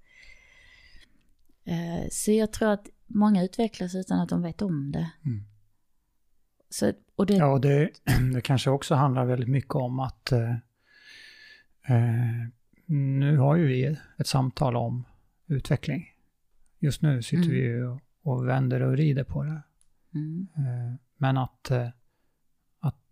Eh, 1.64 2.08
Så 2.10 2.32
jag 2.32 2.52
tror 2.52 2.70
att 2.70 2.88
många 3.06 3.44
utvecklas 3.44 3.94
utan 3.94 4.20
att 4.20 4.28
de 4.28 4.42
vet 4.42 4.62
om 4.62 4.92
det. 4.92 5.10
Mm. 5.24 5.44
Så, 6.70 6.92
och 7.16 7.26
det, 7.26 7.34
Ja, 7.34 7.58
det, 7.58 7.90
det 8.34 8.40
kanske 8.40 8.70
också 8.70 8.94
handlar 8.94 9.24
väldigt 9.24 9.48
mycket 9.48 9.74
om 9.74 10.00
att 10.00 10.32
eh, 10.32 10.50
eh, 11.86 12.48
nu 12.86 13.36
har 13.38 13.56
ju 13.56 13.66
vi 13.66 13.96
ett 14.18 14.26
samtal 14.26 14.76
om 14.76 15.04
utveckling. 15.46 16.06
Just 16.78 17.02
nu 17.02 17.22
sitter 17.22 17.42
Mm. 17.44 17.54
vi 17.54 17.60
ju 17.62 17.86
och, 17.86 18.00
och 18.22 18.48
vänder 18.48 18.80
och 18.82 18.96
rider 18.96 19.24
på 19.24 19.42
det. 19.44 19.62
Mm, 20.14 20.48
Eh, 20.56 20.94
Men 21.16 21.36
att, 21.38 21.70
eh, 21.70 21.88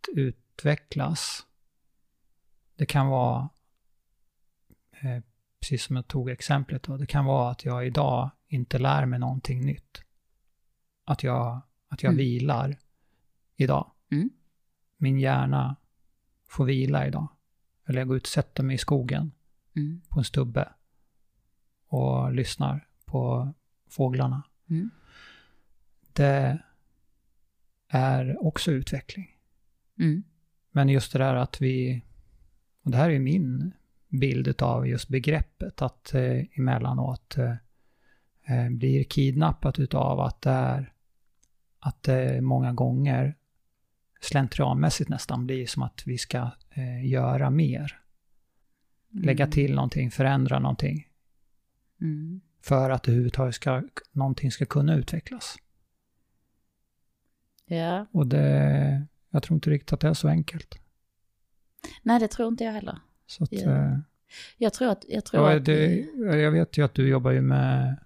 att 0.01 0.09
utvecklas, 0.19 1.47
det 2.77 2.87
kan 2.87 3.07
vara, 3.09 3.49
eh, 5.01 5.23
precis 5.61 5.85
som 5.85 5.97
jag 5.97 6.09
tog 6.09 6.31
exemplet 6.31 6.83
då, 6.83 6.97
det 6.97 7.07
kan 7.07 7.25
vara 7.25 7.51
att 7.51 7.65
jag 7.65 7.87
idag 7.87 8.31
inte 8.49 8.79
lär 8.79 9.07
mig 9.07 9.19
någonting 9.19 9.67
nytt. 9.67 10.03
Att 11.05 11.23
jag, 11.23 11.61
att 11.89 12.03
jag 12.03 12.11
Mm. 12.13 12.19
vilar 12.19 12.79
idag. 13.57 13.91
Mm. 14.11 14.31
Min 14.97 15.19
hjärna 15.19 15.77
får 16.49 16.65
vila 16.65 17.07
idag. 17.07 17.29
Eller 17.87 17.99
jag 17.99 18.09
går 18.09 18.17
ut 18.17 18.23
och 18.23 18.29
sätter 18.29 18.63
mig 18.63 18.75
i 18.75 18.79
skogen 18.79 19.33
mm, 19.77 20.01
på 20.09 20.19
en 20.19 20.25
stubbe 20.25 20.73
och 21.87 22.33
lyssnar 22.33 22.89
på 23.05 23.53
fåglarna. 23.89 24.43
mm, 24.71 24.91
Det 26.13 26.63
är 27.89 28.47
också 28.47 28.71
utveckling. 28.71 29.38
Mm, 29.99 30.23
Men 30.71 30.89
just 30.89 31.13
det 31.13 31.19
där 31.19 31.35
att 31.35 31.61
vi, 31.61 32.05
och 32.83 32.91
det 32.91 32.97
här 32.97 33.11
är 33.11 33.19
min 33.19 33.73
bild 34.09 34.63
av 34.63 34.89
just 34.89 35.09
begreppet, 35.09 35.83
att 35.83 36.15
eh, 36.15 36.59
emellanåt 36.59 37.39
eh, 37.39 37.55
eh, 38.45 38.71
blir 38.71 39.05
kidnappat 39.05 39.79
utav 39.79 40.21
att 40.21 40.43
det 40.43 40.51
är, 40.51 40.93
att 41.81 42.03
det 42.03 42.41
många 42.41 42.73
gånger 42.73 43.35
slentrianmässigt 44.21 45.11
nästan 45.11 45.47
blir 45.47 45.67
som 45.67 45.83
att 45.83 46.03
vi 46.07 46.19
ska 46.19 46.51
eh, 46.71 47.07
göra 47.07 47.51
mer. 47.51 48.01
Lägga 49.11 49.45
mm, 49.45 49.53
till 49.53 49.75
någonting, 49.75 50.11
förändra 50.11 50.59
någonting. 50.59 51.07
Mm. 52.01 52.41
För 52.63 52.91
att 52.91 53.09
överhuvudtaget 53.09 53.55
ska, 53.55 53.83
någonting 54.13 54.51
ska 54.51 54.67
kunna 54.67 54.95
utvecklas. 54.95 55.57
Ja, 57.67 58.07
Och 58.13 58.27
det, 58.27 59.07
jag 59.31 59.43
tror 59.43 59.55
inte 59.55 59.71
riktigt 59.71 59.93
att 59.93 60.01
det 60.01 60.09
är 60.09 60.15
så 60.15 60.29
enkelt. 60.29 60.79
nej 62.03 62.21
det 62.21 62.29
tror 62.29 62.49
inte 62.49 62.65
jag 62.65 62.73
heller. 62.73 62.99
Så 63.27 63.45
att, 63.45 63.53
eh, 63.53 63.99
Jag 64.57 64.73
tror 64.73 64.91
att, 64.91 65.05
jag 65.09 65.25
tror 65.25 65.51
att 65.51 65.65
det, 65.65 66.07
jag 66.17 66.51
vet 66.51 66.79
ju 66.79 66.85
att 66.85 66.95
du 66.95 67.09
jobbar 67.09 67.31
ju 67.31 67.41
med 67.41 67.97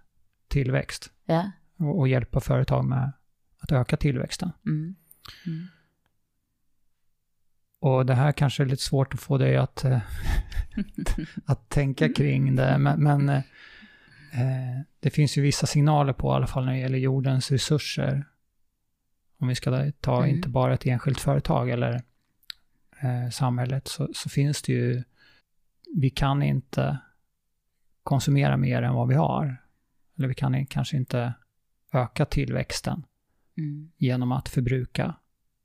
tillväxt 0.49 1.11
ja, 1.25 1.51
och, 1.77 1.99
och 1.99 2.09
hjälper 2.09 2.41
företag 2.41 2.85
med 2.85 3.13
att 3.59 3.73
öka 3.73 3.97
tillväxten. 3.97 4.53
mm, 4.67 4.95
mm, 5.47 5.69
Och 7.79 8.07
det 8.07 8.15
här 8.15 8.33
kanske 8.33 8.63
är 8.63 8.67
lite 8.67 8.83
svårt 8.83 9.15
att 9.15 9.21
få 9.21 9.39
dig 9.39 9.57
att, 9.57 9.85
eh, 9.85 10.01
att 11.47 11.69
tänka 11.69 12.09
kring 12.09 12.57
det, 12.57 12.79
men, 12.79 13.03
men 13.03 13.29
eh, 13.29 13.37
eh, 14.33 14.81
det 15.01 15.11
finns 15.11 15.39
ju 15.39 15.43
vissa 15.43 15.67
signaler 15.67 16.13
på 16.13 16.29
i 16.29 16.35
alla 16.35 16.47
fall 16.47 16.65
när 16.65 16.73
det 16.73 16.79
gäller 16.79 16.99
jordens 16.99 17.51
resurser. 17.51 18.25
Om 19.43 19.49
vi 19.49 19.55
ska 19.55 19.93
ta 20.01 20.19
Mm. 20.19 20.37
inte 20.37 20.49
bara 20.49 20.75
ett 20.75 20.87
enskilt 20.87 21.21
företag 21.21 21.71
eller 21.71 22.03
eh, 23.03 23.31
samhället 23.31 23.89
så, 23.89 24.09
så 24.15 24.29
finns 24.29 24.63
det 24.63 24.73
ju, 24.73 25.03
vi 25.97 26.11
kan 26.11 26.43
inte 26.43 26.99
konsumera 28.03 28.57
mer 28.57 28.83
än 28.83 28.95
vad 28.95 29.09
vi 29.09 29.15
har. 29.15 29.57
Eller 30.19 30.29
vi 30.29 30.35
kan 30.35 30.67
kanske 30.67 30.97
inte 30.97 31.35
öka 31.93 32.25
tillväxten 32.25 33.07
mm, 33.59 33.91
genom 33.97 34.33
att 34.33 34.49
förbruka 34.49 35.15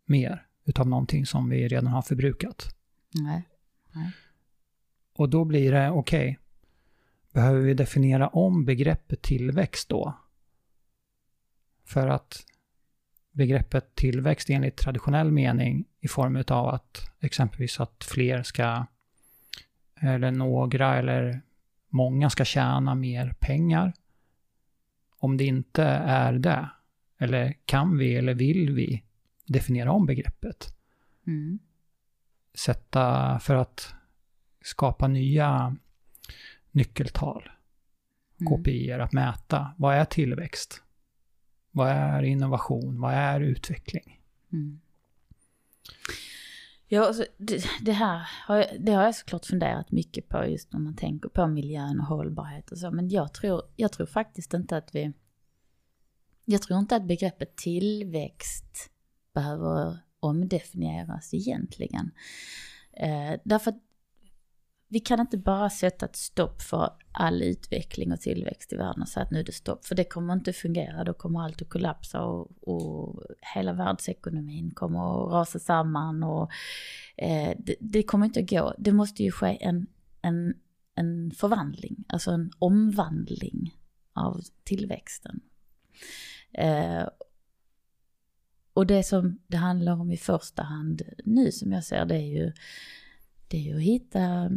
mer 0.06 0.46
utav 0.66 0.88
någonting 0.88 1.26
som 1.26 1.50
vi 1.50 1.68
redan 1.68 1.88
har 1.88 2.02
förbrukat. 2.02 2.76
nej, 3.94 4.12
Och 5.14 5.30
då 5.30 5.46
blir 5.46 5.72
det, 5.72 5.92
okej, 5.92 6.40
behöver 7.34 7.62
vi 7.62 7.74
definiera 7.74 8.28
om 8.28 8.66
begreppet 8.66 9.22
tillväxt 9.22 9.90
då? 9.90 10.18
För 11.86 12.08
att 12.08 12.46
begreppet 13.38 13.96
tillväxt 13.96 14.50
enligt 14.50 14.78
traditionell 14.78 15.32
mening 15.32 15.86
i 16.00 16.08
form 16.08 16.36
utav 16.36 16.68
att 16.68 17.12
exempelvis 17.20 17.80
att 17.80 18.04
fler 18.04 18.44
ska, 18.44 18.86
eller 20.00 20.32
några 20.32 20.96
eller 20.96 21.42
många 21.90 22.30
ska 22.30 22.46
tjäna 22.46 22.96
mer 22.96 23.36
pengar. 23.40 23.94
Om 25.20 25.38
det 25.38 25.44
inte 25.46 25.84
är 25.84 26.34
det, 26.34 26.70
eller 27.18 27.54
kan 27.66 27.98
vi 27.98 28.16
eller 28.16 28.34
vill 28.34 28.74
vi 28.74 29.04
definiera 29.46 29.92
om 29.92 30.06
begreppet? 30.06 30.74
mm, 31.28 31.60
sätta 32.54 33.40
för 33.40 33.56
att 33.56 33.94
skapa 34.62 35.08
nya 35.08 35.76
nyckeltal, 36.72 37.50
mm, 38.40 38.54
KPI, 38.54 38.92
att 38.92 39.14
mäta. 39.14 39.74
Vad 39.78 39.96
är 39.96 40.06
tillväxt? 40.06 40.84
Vad 41.78 41.90
är 41.90 42.24
innovation? 42.24 43.02
Vad 43.02 43.14
är 43.14 43.40
utveckling? 43.40 44.22
Mm. 44.54 44.80
Ja, 46.88 47.08
alltså, 47.08 47.26
det, 47.38 47.66
det 47.82 47.92
här 47.92 48.30
har 48.48 48.58
jag, 48.58 48.68
det 48.80 48.92
har 48.92 49.04
jag 49.04 49.16
såklart 49.16 49.46
funderat 49.46 49.92
mycket 49.92 50.30
på 50.30 50.46
just 50.46 50.74
när 50.74 50.80
man 50.80 50.96
tänker 50.96 51.30
på 51.30 51.48
miljön 51.48 52.00
och 52.00 52.06
hållbarhet 52.06 52.72
och 52.72 52.78
så. 52.78 52.92
Men 52.92 53.10
jag 53.10 53.34
tror, 53.34 53.62
jag 53.76 53.92
tror 53.92 54.08
faktiskt 54.08 54.54
inte 54.54 54.78
att 54.78 54.96
vi... 54.96 55.14
Jag 56.46 56.62
tror 56.62 56.80
inte 56.80 56.96
att 56.96 57.08
begreppet 57.08 57.56
tillväxt 57.56 58.90
behöver 59.34 59.98
omdefinieras 60.20 61.34
egentligen. 61.34 62.12
Eh, 62.94 63.40
därför 63.44 63.72
att 63.72 63.82
vi 64.88 65.00
kan 65.00 65.20
inte 65.20 65.38
bara 65.38 65.70
sätta 65.70 66.06
ett 66.06 66.16
stopp 66.16 66.62
för 66.62 66.90
all 67.12 67.42
utveckling 67.42 68.12
och 68.12 68.22
tillväxt 68.22 68.74
i 68.74 68.76
världen 68.76 69.02
och 69.02 69.08
säga 69.08 69.24
att 69.26 69.32
nu 69.32 69.40
är 69.40 69.44
det 69.44 69.52
stopp. 69.52 69.86
För 69.86 69.96
det 69.96 70.04
kommer 70.04 70.34
inte 70.34 70.54
fungera, 70.54 71.04
då 71.04 71.14
kommer 71.14 71.44
allt 71.44 71.62
att 71.62 71.70
kollapsa 71.70 72.22
och, 72.22 72.68
och 72.68 73.24
hela 73.56 73.74
världsekonomin 73.74 74.72
kommer 74.72 75.26
att 75.26 75.32
rasa 75.32 75.60
samman 75.60 76.24
och 76.24 76.52
eh, 77.18 77.58
det, 77.58 77.76
det 77.80 78.04
kommer 78.04 78.26
inte 78.26 78.40
att 78.40 78.50
gå. 78.50 78.74
Det 78.78 78.92
måste 78.92 79.24
ju 79.24 79.32
ske 79.32 79.58
en, 79.62 79.88
en, 80.22 80.54
en 80.96 81.32
förvandling, 81.32 82.06
alltså 82.08 82.32
en 82.32 82.52
omvandling 82.60 83.76
av 84.14 84.42
tillväxten. 84.64 85.40
Eh, 86.52 87.08
och 88.74 88.88
det 88.88 89.04
som 89.04 89.40
det 89.48 89.58
handlar 89.58 89.94
om 89.94 90.12
i 90.12 90.18
första 90.18 90.64
hand 90.64 91.02
nu 91.26 91.52
som 91.52 91.72
jag 91.72 91.84
ser 91.84 92.06
det 92.06 92.16
är 92.16 92.28
ju, 92.28 92.54
det 93.48 93.58
är 93.58 93.62
ju 93.62 93.76
att 93.76 93.82
hitta 93.82 94.50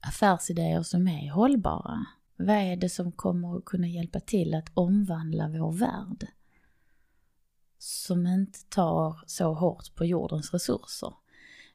affärsidéer 0.00 0.82
som 0.82 1.08
är 1.08 1.30
hållbara. 1.30 2.06
Vad 2.36 2.56
är 2.56 2.76
det 2.76 2.88
som 2.88 3.12
kommer 3.12 3.56
att 3.56 3.64
kunna 3.64 3.88
hjälpa 3.88 4.20
till 4.20 4.54
att 4.54 4.70
omvandla 4.74 5.48
vår 5.48 5.72
värld? 5.72 6.26
Som 7.78 8.26
inte 8.26 8.58
tar 8.68 9.20
så 9.26 9.54
hårt 9.54 9.94
på 9.94 10.04
jordens 10.04 10.52
resurser. 10.52 11.14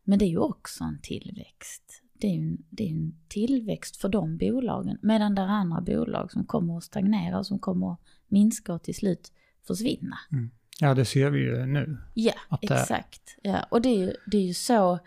Men 0.04 0.20
det 0.20 0.26
är 0.26 0.30
ju 0.30 0.38
också 0.38 0.84
en 0.84 1.00
tillväxt. 1.02 2.04
Det 2.14 2.28
är 2.28 2.36
en, 2.36 2.64
det 2.70 2.84
är 2.84 2.90
en 2.90 3.16
tillväxt 3.28 3.98
för 3.98 4.10
de 4.10 4.38
bolagen. 4.38 4.98
Medan 5.02 5.36
det 5.36 5.42
är 5.42 5.46
andra 5.46 5.82
bolag 5.82 6.32
som 6.32 6.46
kommer 6.46 6.78
att 6.78 6.84
stagnera 6.84 7.44
som 7.44 7.60
kommer 7.60 7.94
att 7.94 8.00
minska 8.28 8.74
och 8.74 8.84
till 8.84 8.96
slut 8.96 9.32
försvinna. 9.68 10.18
Mm. 10.32 10.52
Ja, 10.80 10.94
det 10.94 11.06
ser 11.06 11.30
vi 11.30 11.40
ju 11.40 11.66
nu. 11.66 11.98
Ja, 12.14 12.34
det... 12.62 12.74
exakt. 12.74 13.38
Ja, 13.42 13.64
och 13.72 13.82
det 13.82 13.90
är, 13.90 13.98
ju, 13.98 14.14
det 14.26 14.38
är 14.38 14.42
ju 14.42 14.54
så, 14.54 15.00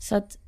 så 0.00 0.16
att 0.16 0.38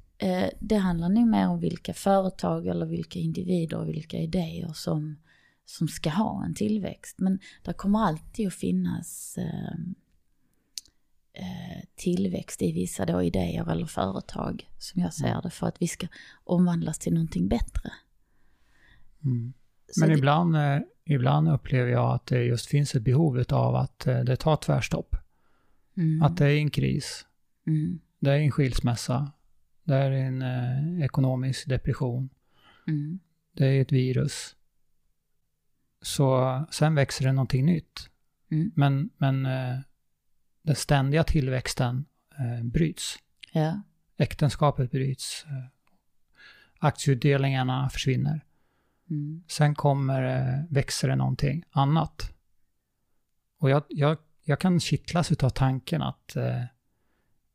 det 0.58 0.76
handlar 0.76 1.08
nog 1.08 1.26
mer 1.28 1.48
om 1.48 1.60
vilka 1.60 1.94
företag 1.94 2.66
eller 2.66 2.86
vilka 2.86 3.18
individer 3.18 3.78
och 3.78 3.88
vilka 3.88 4.18
idéer 4.18 4.72
som, 4.72 5.16
som 5.64 5.88
ska 5.88 6.10
ha 6.10 6.44
en 6.44 6.54
tillväxt. 6.54 7.18
Men 7.18 7.38
det 7.62 7.72
kommer 7.72 7.98
alltid 7.98 8.46
att 8.46 8.54
finnas 8.54 9.38
eh, 9.38 9.74
eh, 11.32 11.84
tillväxt 11.94 12.62
i 12.62 12.72
vissa 12.72 13.06
då 13.06 13.22
idéer 13.22 13.70
eller 13.70 13.86
företag 13.86 14.70
som 14.78 15.02
jag 15.02 15.14
ser 15.14 15.26
mm. 15.26 15.40
det 15.42 15.50
för 15.50 15.66
att 15.66 15.82
vi 15.82 15.88
ska 15.88 16.06
omvandlas 16.44 16.98
till 16.98 17.14
någonting 17.14 17.48
bättre. 17.48 17.92
Mm. 19.24 19.52
Men 19.96 20.08
det... 20.08 20.14
ibland, 20.14 20.56
eh, 20.56 20.78
ibland 21.04 21.48
upplever 21.48 21.90
jag 21.90 22.14
att 22.14 22.26
det 22.26 22.44
just 22.44 22.66
finns 22.66 22.94
ett 22.94 23.02
behov 23.02 23.44
av 23.48 23.74
att 23.74 24.06
eh, 24.06 24.20
det 24.20 24.36
tar 24.36 24.56
tvärstopp. 24.56 25.16
Mm. 25.96 26.22
Att 26.22 26.36
det 26.36 26.46
är 26.46 26.56
en 26.56 26.70
kris. 26.70 27.26
Mm. 27.66 28.00
Det 28.18 28.30
är 28.30 28.38
en 28.38 28.50
skilsmässa. 28.50 29.32
Det 29.90 29.96
är 29.96 30.10
en 30.10 30.42
eh, 30.42 31.04
ekonomisk 31.04 31.68
depression. 31.68 32.28
Mm. 32.86 33.20
Det 33.52 33.66
är 33.66 33.80
ett 33.80 33.92
virus. 33.92 34.56
Så 36.02 36.64
sen 36.70 36.94
växer 36.94 37.24
det 37.24 37.32
någonting 37.32 37.66
nytt. 37.66 38.10
Mm. 38.50 38.72
Men, 38.76 39.10
men 39.16 39.46
eh, 39.46 39.78
den 40.62 40.76
ständiga 40.76 41.24
tillväxten 41.24 42.04
eh, 42.38 42.64
bryts. 42.64 43.18
Ja. 43.52 43.82
Äktenskapet 44.16 44.90
bryts. 44.90 45.44
Eh, 45.46 45.66
aktieutdelningarna 46.78 47.90
försvinner. 47.90 48.44
Mm. 49.10 49.44
Sen 49.48 49.74
kommer, 49.74 50.22
eh, 50.22 50.64
växer 50.68 51.08
det 51.08 51.16
någonting 51.16 51.64
annat. 51.70 52.34
Och 53.58 53.70
jag, 53.70 53.82
jag, 53.88 54.18
jag 54.44 54.60
kan 54.60 54.80
kittlas 54.80 55.32
av 55.32 55.50
tanken 55.50 56.02
att 56.02 56.36
eh, 56.36 56.64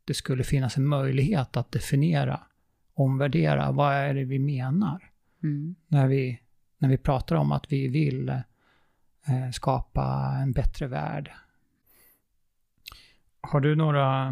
det 0.06 0.14
skulle 0.14 0.44
finnas 0.44 0.78
en 0.78 0.88
möjlighet 0.88 1.58
att 1.58 1.72
definiera, 1.72 2.40
omvärdera, 2.94 3.72
vad 3.72 3.94
är 3.94 4.14
det 4.14 4.24
vi 4.24 4.40
menar? 4.40 5.12
Mm. 5.44 5.76
När, 5.88 6.08
vi, 6.08 6.42
när 6.78 6.90
vi 6.90 6.98
pratar 6.98 7.36
om 7.36 7.52
att 7.52 7.72
vi 7.72 7.88
vill 7.88 8.30
eh, 8.30 9.52
skapa 9.54 10.36
en 10.42 10.52
bättre 10.52 10.88
värld. 10.88 11.32
Har 13.42 13.60
du 13.60 13.76
några 13.76 14.28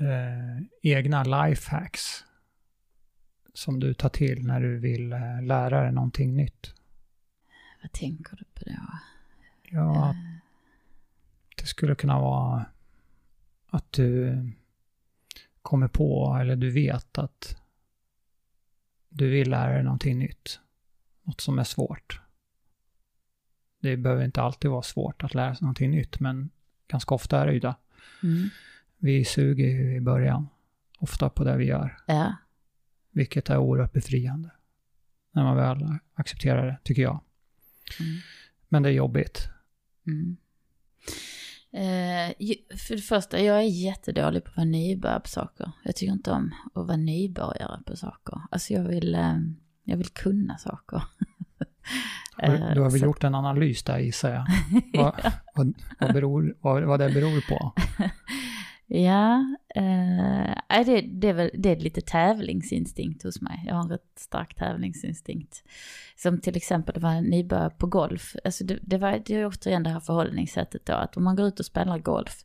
eh, 0.00 0.66
egna 0.82 1.22
lifehacks 1.22 2.24
som 3.54 3.80
du 3.80 3.94
tar 3.94 4.08
till 4.08 4.46
när 4.46 4.60
du 4.60 4.78
vill 4.78 5.12
eh, 5.12 5.42
lära 5.42 5.82
dig 5.82 5.92
någonting 5.92 6.36
nytt? 6.36 6.74
Vad 7.82 7.92
tänker 7.92 8.36
du 8.36 8.44
på 8.44 8.64
då? 8.64 8.98
Ja, 9.70 10.14
uh. 10.14 10.38
det 11.56 11.66
skulle 11.66 11.94
kunna 11.94 12.20
vara 12.20 12.66
att 13.74 13.92
du 13.92 14.38
kommer 15.62 15.88
på, 15.88 16.38
eller 16.40 16.56
du 16.56 16.70
vet 16.70 17.18
att 17.18 17.62
du 19.08 19.30
vill 19.30 19.50
lära 19.50 19.74
dig 19.74 19.82
någonting 19.82 20.18
nytt. 20.18 20.60
Något 21.22 21.40
som 21.40 21.58
är 21.58 21.64
svårt. 21.64 22.20
Det 23.80 23.96
behöver 23.96 24.24
inte 24.24 24.42
alltid 24.42 24.70
vara 24.70 24.82
svårt 24.82 25.24
att 25.24 25.34
lära 25.34 25.54
sig 25.54 25.64
någonting 25.64 25.90
nytt, 25.90 26.20
men 26.20 26.50
ganska 26.88 27.14
ofta 27.14 27.40
är 27.40 27.46
det 27.46 27.52
ju 27.52 27.60
det. 27.60 27.74
Mm. 28.22 28.48
Vi 28.96 29.24
suger 29.24 29.66
ju 29.66 29.96
i 29.96 30.00
början, 30.00 30.48
ofta 30.98 31.30
på 31.30 31.44
det 31.44 31.56
vi 31.56 31.64
gör. 31.64 31.96
Ja. 32.06 32.36
Vilket 33.10 33.50
är 33.50 33.58
oerhört 33.58 33.92
befriande. 33.92 34.50
När 35.32 35.42
man 35.42 35.56
väl 35.56 35.98
accepterar 36.14 36.66
det, 36.66 36.78
tycker 36.82 37.02
jag. 37.02 37.20
Mm. 38.00 38.20
Men 38.68 38.82
det 38.82 38.88
är 38.88 38.92
jobbigt. 38.92 39.48
Mm. 40.06 40.36
Eh, 41.74 42.34
för 42.76 42.96
det 42.96 43.02
första, 43.02 43.40
jag 43.40 43.56
är 43.56 43.62
jättedålig 43.62 44.44
på 44.44 44.50
att 44.50 44.56
vara 44.56 44.64
nybörjare 44.64 45.20
på 45.20 45.28
saker. 45.28 45.70
Jag 45.84 45.96
tycker 45.96 46.12
inte 46.12 46.30
om 46.30 46.54
att 46.74 46.86
vara 46.86 46.96
nybörjare 46.96 47.80
på 47.86 47.96
saker. 47.96 48.40
Alltså 48.50 48.72
jag 48.72 48.82
vill, 48.82 49.14
eh, 49.14 49.36
jag 49.84 49.96
vill 49.96 50.08
kunna 50.08 50.58
saker. 50.58 51.02
Du 52.74 52.80
har 52.80 52.90
väl 52.90 53.00
så. 53.00 53.06
gjort 53.06 53.24
en 53.24 53.34
analys 53.34 53.82
där 53.82 53.98
gissar 53.98 54.30
jag. 54.30 54.46
vad, 55.02 55.32
vad, 55.54 55.74
vad, 55.98 56.12
beror, 56.12 56.56
vad, 56.60 56.82
vad 56.82 57.00
det 57.00 57.10
beror 57.10 57.48
på? 57.48 57.72
Ja, 58.86 59.56
eh, 59.74 60.84
det, 60.86 61.00
det, 61.00 61.28
är 61.28 61.32
väl, 61.32 61.50
det 61.54 61.70
är 61.70 61.76
lite 61.76 62.00
tävlingsinstinkt 62.00 63.22
hos 63.22 63.40
mig. 63.40 63.64
Jag 63.66 63.74
har 63.74 63.82
en 63.82 63.88
rätt 63.88 64.18
stark 64.18 64.54
tävlingsinstinkt. 64.54 65.62
Som 66.16 66.40
till 66.40 66.56
exempel, 66.56 66.94
det 66.94 67.00
var 67.00 67.20
nybörjare 67.20 67.70
på 67.70 67.86
golf. 67.86 68.36
Alltså 68.44 68.64
det, 68.64 68.78
det, 68.82 68.98
var, 68.98 69.22
det 69.26 69.34
är 69.34 69.46
återigen 69.46 69.82
det 69.82 69.90
här 69.90 70.00
förhållningssättet 70.00 70.86
då, 70.86 70.92
att 70.92 71.16
om 71.16 71.24
man 71.24 71.36
går 71.36 71.46
ut 71.46 71.60
och 71.60 71.66
spelar 71.66 71.98
golf 71.98 72.44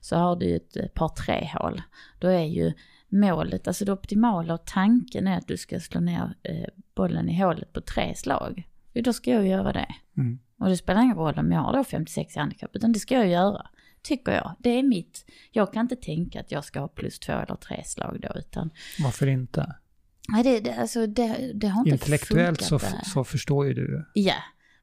så 0.00 0.16
har 0.16 0.36
du 0.36 0.56
ett 0.56 0.94
par 0.94 1.08
tre 1.08 1.50
hål. 1.54 1.82
Då 2.18 2.28
är 2.28 2.44
ju 2.44 2.72
målet, 3.08 3.68
alltså 3.68 3.84
det 3.84 3.92
optimala 3.92 4.54
och 4.54 4.64
tanken 4.66 5.26
är 5.26 5.38
att 5.38 5.48
du 5.48 5.56
ska 5.56 5.80
slå 5.80 6.00
ner 6.00 6.34
eh, 6.42 6.68
bollen 6.94 7.28
i 7.28 7.40
hålet 7.42 7.72
på 7.72 7.80
tre 7.80 8.14
slag. 8.14 8.68
Jo, 8.92 9.02
då 9.02 9.12
ska 9.12 9.30
jag 9.30 9.46
göra 9.46 9.72
det. 9.72 9.94
Mm. 10.16 10.38
Och 10.58 10.68
det 10.68 10.76
spelar 10.76 11.02
ingen 11.02 11.16
roll 11.16 11.38
om 11.38 11.52
jag 11.52 11.60
har 11.60 11.72
då 11.72 11.84
56 11.84 12.36
handikapp, 12.36 12.76
utan 12.76 12.92
det 12.92 12.98
ska 12.98 13.14
jag 13.14 13.28
göra 13.28 13.66
tycker 14.04 14.32
jag. 14.32 14.54
Det 14.58 14.70
är 14.70 14.82
mitt. 14.82 15.24
Jag 15.52 15.72
kan 15.72 15.80
inte 15.80 15.96
tänka 15.96 16.40
att 16.40 16.52
jag 16.52 16.64
ska 16.64 16.80
ha 16.80 16.88
plus 16.88 17.18
två 17.18 17.32
eller 17.32 17.56
tre 17.56 17.84
slag 17.84 18.18
då, 18.20 18.38
utan... 18.38 18.70
Varför 18.98 19.26
inte? 19.26 19.74
Nej, 20.28 20.42
det, 20.42 20.60
det, 20.60 20.74
alltså, 20.74 21.06
det, 21.06 21.52
det 21.54 21.68
har 21.68 21.80
inte 21.80 21.90
Intellektuellt 21.90 22.62
så, 22.62 22.80
så 23.04 23.24
förstår 23.24 23.66
ju 23.66 23.74
du. 23.74 24.06
Ja. 24.14 24.34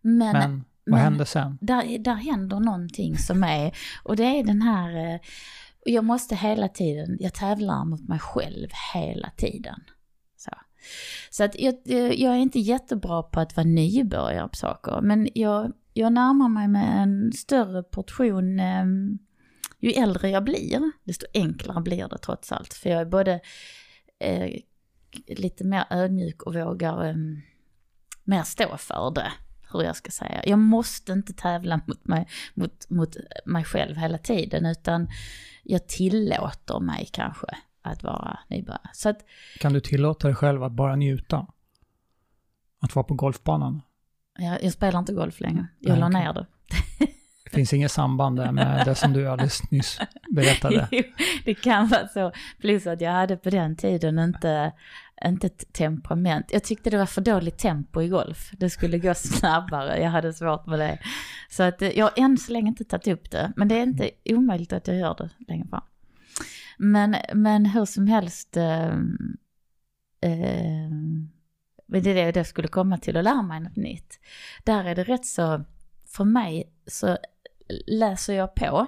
Men, 0.02 0.34
men 0.34 0.64
vad 0.86 1.00
men, 1.00 1.00
händer 1.00 1.26
sen? 1.26 1.58
Där, 1.62 2.00
där 2.00 2.16
händer 2.16 2.60
någonting 2.60 3.18
som 3.18 3.44
är, 3.44 3.78
och 4.04 4.16
det 4.16 4.24
är 4.24 4.44
den 4.44 4.62
här, 4.62 5.14
eh, 5.14 5.20
jag 5.86 6.04
måste 6.04 6.36
hela 6.36 6.68
tiden, 6.68 7.18
jag 7.20 7.34
tävlar 7.34 7.86
mot 7.86 8.08
mig 8.08 8.20
själv 8.20 8.70
hela 8.94 9.30
tiden. 9.38 9.84
Så, 10.38 10.52
så 11.30 11.44
att 11.44 11.60
jag, 11.60 11.76
jag 12.18 12.34
är 12.34 12.40
inte 12.40 12.60
jättebra 12.60 13.24
på 13.24 13.40
att 13.40 13.56
vara 13.56 13.68
nybörjare 13.68 14.48
på 14.48 14.56
saker, 14.56 15.02
men 15.02 15.30
jag 15.36 15.72
jag 15.94 16.14
närmar 16.14 16.50
mig 16.50 16.68
med 16.68 17.04
en 17.04 17.32
större 17.32 17.84
portion 17.84 18.60
eh, 18.60 18.86
ju 19.80 19.92
äldre 19.92 20.30
jag 20.30 20.44
blir, 20.44 20.92
desto 21.04 21.26
enklare 21.34 21.82
blir 21.82 22.08
det 22.08 22.18
trots 22.18 22.52
allt. 22.52 22.74
För 22.74 22.90
jag 22.90 23.02
är 23.02 23.06
både 23.06 23.40
eh, 24.20 24.62
lite 25.28 25.64
mer 25.64 25.86
ödmjuk 25.90 26.44
och 26.44 26.54
vågar 26.54 27.08
eh, 27.08 27.16
mer 28.24 28.44
stå 28.44 28.78
för 28.78 29.12
det, 29.16 29.32
hur 29.74 29.82
jag 29.82 29.96
ska 29.96 30.12
säga. 30.12 30.42
Jag 30.46 30.60
måste 30.60 31.12
inte 31.12 31.34
tävla 31.34 31.82
mot 31.88 32.08
mig, 32.08 32.28
mot, 32.54 32.90
mot 32.90 33.16
mig 33.46 33.64
själv 33.64 33.96
hela 33.96 34.18
tiden, 34.18 34.66
utan 34.66 35.08
jag 35.64 35.88
tillåter 35.88 36.80
mig 36.80 37.10
kanske 37.12 37.48
att 37.82 38.04
vara 38.04 38.40
nybörjare. 38.48 38.90
Så 38.94 39.10
att, 39.10 39.26
kan 39.60 39.74
du 39.74 39.80
tillåta 39.80 40.28
dig 40.28 40.36
själv 40.36 40.64
att 40.64 40.72
bara 40.72 40.96
njuta? 40.96 41.48
Att 42.80 42.96
vara 42.96 43.04
på 43.04 43.14
golfbanan? 43.14 43.82
Jag, 44.40 44.64
jag 44.64 44.74
spelar 44.74 45.00
inte 45.00 45.14
golf 45.14 45.40
längre. 45.40 45.68
Jag 45.80 46.00
la 46.00 46.10
ner 46.10 46.34
det. 46.34 46.46
Det 47.44 47.56
finns 47.56 47.74
inget 47.74 47.92
samband 47.92 48.38
där 48.38 48.52
med 48.52 48.86
det 48.86 48.96
som 48.96 49.14
du 49.14 49.28
alldeles 49.28 49.72
nyss 49.72 50.00
berättade. 50.30 50.88
Jo, 50.92 51.04
det 51.46 51.54
kan 51.54 51.88
vara 51.88 52.08
så. 52.08 52.32
Plus 52.60 52.88
att 52.88 53.02
jag 53.02 53.12
hade 53.12 53.38
på 53.38 53.50
den 53.50 53.76
tiden 53.76 54.20
inte, 54.20 54.72
inte 55.26 55.48
ett 55.48 55.74
temperament. 55.74 56.46
Jag 56.50 56.64
tyckte 56.64 56.90
det 56.90 56.98
var 56.98 57.06
för 57.06 57.22
dåligt 57.22 57.58
tempo 57.58 58.02
i 58.02 58.08
golf. 58.08 58.52
Det 58.58 58.70
skulle 58.70 59.00
gå 59.00 59.14
snabbare. 59.14 60.02
Jag 60.02 60.10
hade 60.10 60.34
svårt 60.34 60.66
med 60.66 60.80
det. 60.80 61.00
Så 61.50 61.64
att 61.64 61.82
jag 61.82 62.06
har 62.06 62.14
än 62.16 62.38
så 62.38 62.52
länge 62.52 62.68
inte 62.68 62.84
tagit 62.84 63.08
upp 63.08 63.32
det. 63.32 63.54
Men 63.56 63.68
det 63.68 63.76
är 63.76 63.84
inte 63.84 64.10
omöjligt 64.26 64.74
att 64.74 64.88
jag 64.88 64.98
gör 64.98 65.16
det 65.18 65.30
längre 65.48 65.68
fram. 65.68 65.84
Men, 66.78 67.16
men 67.34 67.66
hur 67.66 67.86
som 67.86 68.08
helst. 68.08 68.58
Eh, 68.58 68.88
eh, 70.22 70.90
men 71.92 72.04
det 72.04 72.10
är 72.10 72.32
det 72.32 72.40
jag 72.40 72.48
skulle 72.48 72.68
komma 72.68 72.98
till 72.98 73.18
och 73.18 73.24
lära 73.24 73.42
mig 73.42 73.60
något 73.60 73.76
nytt. 73.76 74.20
Där 74.64 74.84
är 74.84 74.96
det 74.96 75.04
rätt 75.04 75.26
så, 75.26 75.64
för 76.06 76.24
mig 76.24 76.74
så 76.88 77.18
läser 77.88 78.34
jag 78.34 78.56
på. 78.56 78.88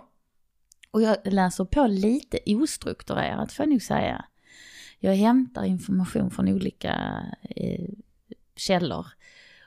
Och 0.92 1.02
jag 1.02 1.18
läser 1.26 1.66
på 1.66 1.88
lite 1.88 2.40
ostrukturerat 2.46 3.52
får 3.52 3.64
jag 3.64 3.70
nog 3.70 3.82
säga. 3.82 4.26
Jag 5.00 5.16
hämtar 5.16 5.64
information 5.64 6.32
från 6.32 6.48
olika 6.50 7.26
eh, 7.42 7.90
källor. 8.56 9.08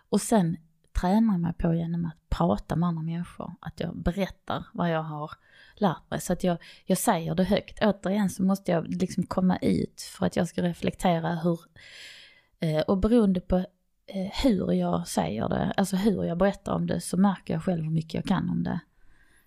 Och 0.08 0.20
sen 0.20 0.56
tränar 1.00 1.34
jag 1.34 1.40
mig 1.40 1.52
på 1.52 1.74
genom 1.74 2.06
att 2.06 2.28
prata 2.28 2.76
med 2.76 2.88
andra 2.88 3.02
människor. 3.02 3.54
Att 3.60 3.80
jag 3.80 3.96
berättar 3.96 4.66
vad 4.72 4.90
jag 4.90 5.02
har 5.02 5.30
lärt 5.74 6.10
mig. 6.10 6.20
Så 6.20 6.32
att 6.32 6.44
jag, 6.44 6.58
jag 6.84 6.98
säger 6.98 7.34
det 7.34 7.44
högt. 7.44 7.78
Återigen 7.82 8.30
så 8.30 8.42
måste 8.42 8.72
jag 8.72 8.88
liksom 8.88 9.26
komma 9.26 9.56
ut 9.56 10.00
för 10.00 10.26
att 10.26 10.36
jag 10.36 10.48
ska 10.48 10.62
reflektera 10.62 11.34
hur... 11.34 11.60
Eh, 12.60 12.80
och 12.80 12.98
beroende 12.98 13.40
på 13.40 13.56
eh, 14.06 14.32
hur 14.42 14.72
jag 14.72 15.08
säger 15.08 15.48
det, 15.48 15.72
alltså 15.76 15.96
hur 15.96 16.24
jag 16.24 16.38
berättar 16.38 16.72
om 16.72 16.86
det, 16.86 17.00
så 17.00 17.16
märker 17.16 17.54
jag 17.54 17.64
själv 17.64 17.84
hur 17.84 17.90
mycket 17.90 18.14
jag 18.14 18.24
kan 18.24 18.50
om 18.50 18.62
det. 18.62 18.80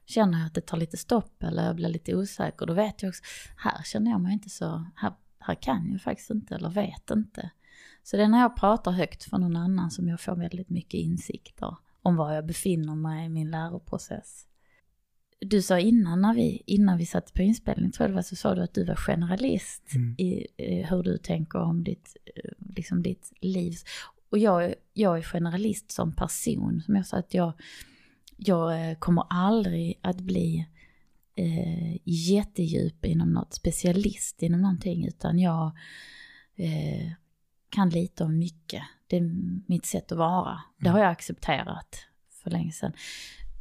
Känner 0.06 0.38
jag 0.38 0.48
att 0.48 0.54
det 0.54 0.62
tar 0.62 0.78
lite 0.78 0.98
stopp 0.98 1.44
eller 1.44 1.66
jag 1.66 1.76
blir 1.76 1.90
lite 1.90 2.16
osäker, 2.16 2.66
då 2.66 2.74
vet 2.74 3.04
jag 3.04 3.10
också, 3.10 3.24
här 3.58 3.84
känner 3.84 4.12
jag 4.12 4.22
mig 4.22 4.34
inte 4.34 4.50
så, 4.50 4.86
här, 4.96 5.14
här 5.40 5.56
kan 5.56 5.92
jag 5.92 6.02
faktiskt 6.02 6.30
inte 6.30 6.56
eller 6.56 6.70
vet 6.70 7.12
inte. 7.12 7.50
Så 8.04 8.18
det 8.18 8.24
är 8.24 8.28
när 8.28 8.42
jag 8.42 8.56
pratar 8.56 8.92
högt 8.92 9.24
för 9.24 9.38
någon 9.38 9.56
annan 9.56 9.92
som 9.92 10.08
jag 10.08 10.22
får 10.22 10.36
väldigt 10.36 10.70
mycket 10.70 11.00
insikter 11.00 11.76
om 12.02 12.16
var 12.16 12.34
jag 12.34 12.46
befinner 12.46 12.96
mig 12.96 13.26
i 13.26 13.30
min 13.30 13.52
läroprocess. 13.52 14.46
Du 15.42 15.62
sa 15.62 15.80
innan 15.80 16.22
när 16.22 16.34
vi, 16.34 16.64
innan 16.66 16.98
vi 16.98 17.06
satte 17.06 17.34
på 17.34 17.42
inspelning, 17.42 17.92
tror 17.92 18.04
jag 18.04 18.12
det 18.12 18.16
var, 18.16 18.22
så 18.22 18.36
sa 18.36 18.56
du 18.56 18.64
att 18.64 18.74
du 18.74 18.86
var 18.86 18.96
generalist 18.96 19.96
mm. 19.96 20.16
i, 20.18 20.48
hur 20.90 21.04
du 21.04 21.18
tänker 21.18 21.60
om 21.60 21.84
ditt, 21.84 22.18
liksom 22.76 23.04
ditt 23.04 23.32
liv. 23.42 23.76
Och 24.30 24.38
jag, 24.38 24.74
jag 24.94 25.18
är 25.18 25.22
generalist 25.22 25.92
som 25.92 26.16
person, 26.16 26.82
som 26.86 26.96
jag 26.96 27.06
sa 27.06 27.18
att 27.18 27.34
jag, 27.34 27.54
jag 28.38 28.90
eh, 28.90 28.98
kommer 28.98 29.24
aldrig 29.30 30.00
att 30.02 30.22
bli 30.22 30.68
eh, 31.36 31.98
jättedjup 32.04 33.06
inom 33.06 33.34
något, 33.34 33.54
specialist 33.54 34.44
inom 34.44 34.62
någonting, 34.62 35.08
utan 35.08 35.40
jag 35.40 35.72
eh, 36.56 37.12
kan 37.70 37.90
lite 37.90 38.24
om 38.24 38.38
mycket. 38.38 38.84
Det 39.08 39.18
är 39.18 39.32
mitt 39.68 39.86
sätt 39.86 40.12
att 40.12 40.18
vara. 40.18 40.62
Det 40.78 40.86
mm. 40.86 40.94
har 40.94 41.00
jag 41.00 41.12
accepterat 41.12 42.06
för 42.44 42.50
länge 42.50 42.72
sedan. 42.72 42.94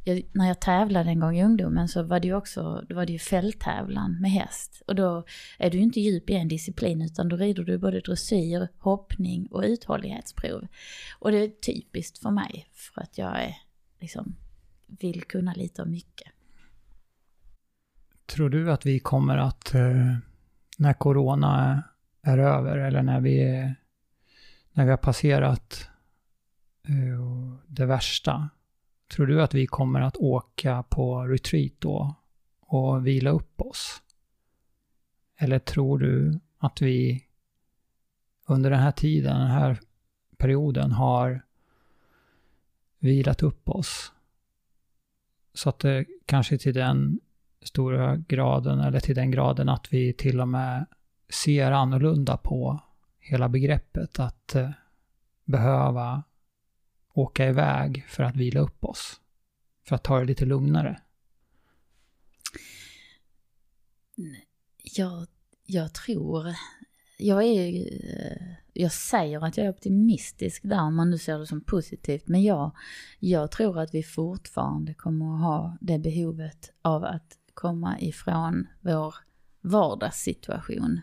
Jag, 0.03 0.21
när 0.31 0.47
jag 0.47 0.61
tävlade 0.61 1.09
en 1.09 1.19
gång 1.19 1.37
i 1.37 1.43
ungdomen 1.43 1.87
så 1.87 2.03
var 2.03 2.19
det 2.19 2.27
ju 2.27 2.33
också 2.33 2.85
då 2.89 2.95
var 2.95 3.05
det 3.05 3.13
ju 3.13 3.19
fälttävlan 3.19 4.21
med 4.21 4.31
häst. 4.31 4.81
Och 4.87 4.95
då 4.95 5.23
är 5.59 5.69
du 5.69 5.77
ju 5.77 5.83
inte 5.83 5.99
djup 5.99 6.29
i 6.29 6.33
en 6.33 6.47
disciplin 6.47 7.01
utan 7.01 7.29
då 7.29 7.35
rider 7.35 7.63
du 7.63 7.77
både 7.77 7.99
dressyr, 7.99 8.67
hoppning 8.77 9.47
och 9.51 9.63
uthållighetsprov. 9.63 10.67
Och 11.19 11.31
det 11.31 11.37
är 11.37 11.47
typiskt 11.47 12.17
för 12.17 12.31
mig 12.31 12.67
för 12.73 13.01
att 13.01 13.17
jag 13.17 13.43
är, 13.43 13.57
liksom, 13.99 14.35
vill 14.87 15.23
kunna 15.23 15.53
lite 15.53 15.81
om 15.81 15.91
mycket. 15.91 16.31
Tror 18.25 18.49
du 18.49 18.71
att 18.71 18.85
vi 18.85 18.99
kommer 18.99 19.37
att, 19.37 19.75
eh, 19.75 20.17
när 20.77 20.93
corona 20.93 21.83
är 22.21 22.37
över 22.37 22.77
eller 22.77 23.03
när 23.03 23.19
vi 23.19 23.43
är 23.43 23.75
när 24.79 24.85
vi 24.85 24.91
har 24.91 24.97
passerat 24.97 25.89
eh, 26.87 27.59
det 27.67 27.85
värsta, 27.85 28.49
tror 29.09 29.27
du 29.27 29.41
att 29.41 29.53
vi 29.53 29.67
kommer 29.67 30.01
att 30.01 30.17
åka 30.17 30.83
på 30.83 31.23
retreat 31.23 31.73
då 31.79 32.15
och 32.59 33.07
vila 33.07 33.29
upp 33.29 33.61
oss? 33.61 34.01
Eller 35.37 35.59
tror 35.59 35.99
du 35.99 36.39
att 36.57 36.81
vi 36.81 37.25
under 38.45 38.69
den 38.69 38.79
här 38.79 38.91
tiden, 38.91 39.39
den 39.39 39.51
här 39.51 39.79
perioden 40.37 40.91
har 40.91 41.41
vilat 42.99 43.43
upp 43.43 43.69
oss? 43.69 44.11
Så 45.53 45.69
att 45.69 45.79
det 45.79 46.05
kanske 46.25 46.57
till 46.57 46.73
den 46.73 47.19
stora 47.61 48.15
graden, 48.15 48.79
eller 48.79 48.99
till 48.99 49.15
den 49.15 49.31
graden 49.31 49.69
att 49.69 49.93
vi 49.93 50.13
till 50.13 50.41
och 50.41 50.47
med 50.47 50.85
ser 51.29 51.71
annorlunda 51.71 52.37
på 52.37 52.79
hela 53.19 53.49
begreppet 53.49 54.19
att 54.19 54.55
eh, 54.55 54.69
behöva 55.45 56.23
åka 57.21 57.47
iväg 57.47 58.05
för 58.07 58.23
att 58.23 58.35
vila 58.35 58.59
upp 58.59 58.83
oss. 58.83 59.21
För 59.87 59.95
att 59.95 60.03
ta 60.03 60.19
det 60.19 60.25
lite 60.25 60.45
lugnare. 60.45 61.01
Jag, 64.95 65.27
jag 65.65 65.93
tror, 65.93 66.55
jag 67.17 67.43
är 67.43 67.89
jag 68.73 68.91
säger 68.91 69.45
att 69.45 69.57
jag 69.57 69.65
är 69.65 69.69
optimistisk 69.69 70.61
där 70.63 70.81
om 70.81 70.95
man 70.95 71.09
nu 71.09 71.17
ser 71.17 71.39
det 71.39 71.47
som 71.47 71.61
positivt. 71.61 72.27
Men 72.27 72.43
jag, 72.43 72.71
jag 73.19 73.51
tror 73.51 73.79
att 73.79 73.93
vi 73.93 74.03
fortfarande 74.03 74.93
kommer 74.93 75.35
att 75.35 75.41
ha 75.41 75.77
det 75.81 75.99
behovet 75.99 76.71
av 76.81 77.03
att 77.03 77.37
komma 77.53 77.99
ifrån 77.99 78.67
vår 78.81 79.15
vardagssituation. 79.61 81.01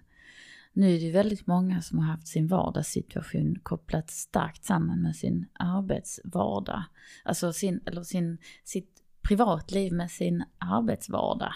Nu 0.76 0.94
är 0.94 1.00
det 1.00 1.10
väldigt 1.10 1.46
många 1.46 1.82
som 1.82 1.98
har 1.98 2.06
haft 2.06 2.28
sin 2.28 2.46
vardagssituation 2.46 3.58
kopplat 3.62 4.10
starkt 4.10 4.64
samman 4.64 5.02
med 5.02 5.16
sin 5.16 5.46
arbetsvardag. 5.52 6.84
Alltså 7.24 7.52
sin, 7.52 7.80
eller 7.86 8.02
sin, 8.02 8.38
sitt 8.64 9.02
privatliv 9.22 9.92
med 9.92 10.10
sin 10.10 10.44
arbetsvardag. 10.58 11.52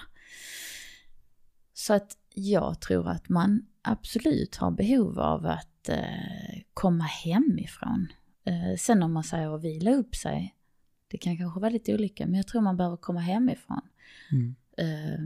Så 1.72 1.94
att 1.94 2.16
jag 2.34 2.80
tror 2.80 3.09
att 3.09 3.28
man 3.28 3.66
absolut 3.82 4.56
har 4.56 4.70
behov 4.70 5.18
av 5.18 5.47
att 5.47 5.88
eh, 5.88 6.62
komma 6.74 7.05
hemifrån. 7.05 8.09
Eh, 8.44 8.76
sen 8.78 9.02
om 9.02 9.12
man 9.12 9.24
säger 9.24 9.55
att 9.55 9.64
vila 9.64 9.94
upp 9.94 10.16
sig, 10.16 10.55
det 11.09 11.18
kan 11.18 11.36
kanske 11.36 11.60
vara 11.60 11.70
lite 11.70 11.94
olika, 11.94 12.26
men 12.26 12.34
jag 12.34 12.47
tror 12.47 12.60
man 12.60 12.76
behöver 12.76 12.97
komma 12.97 13.20
hemifrån. 13.20 13.80
Mm. 14.32 14.55
Eh, 14.76 15.20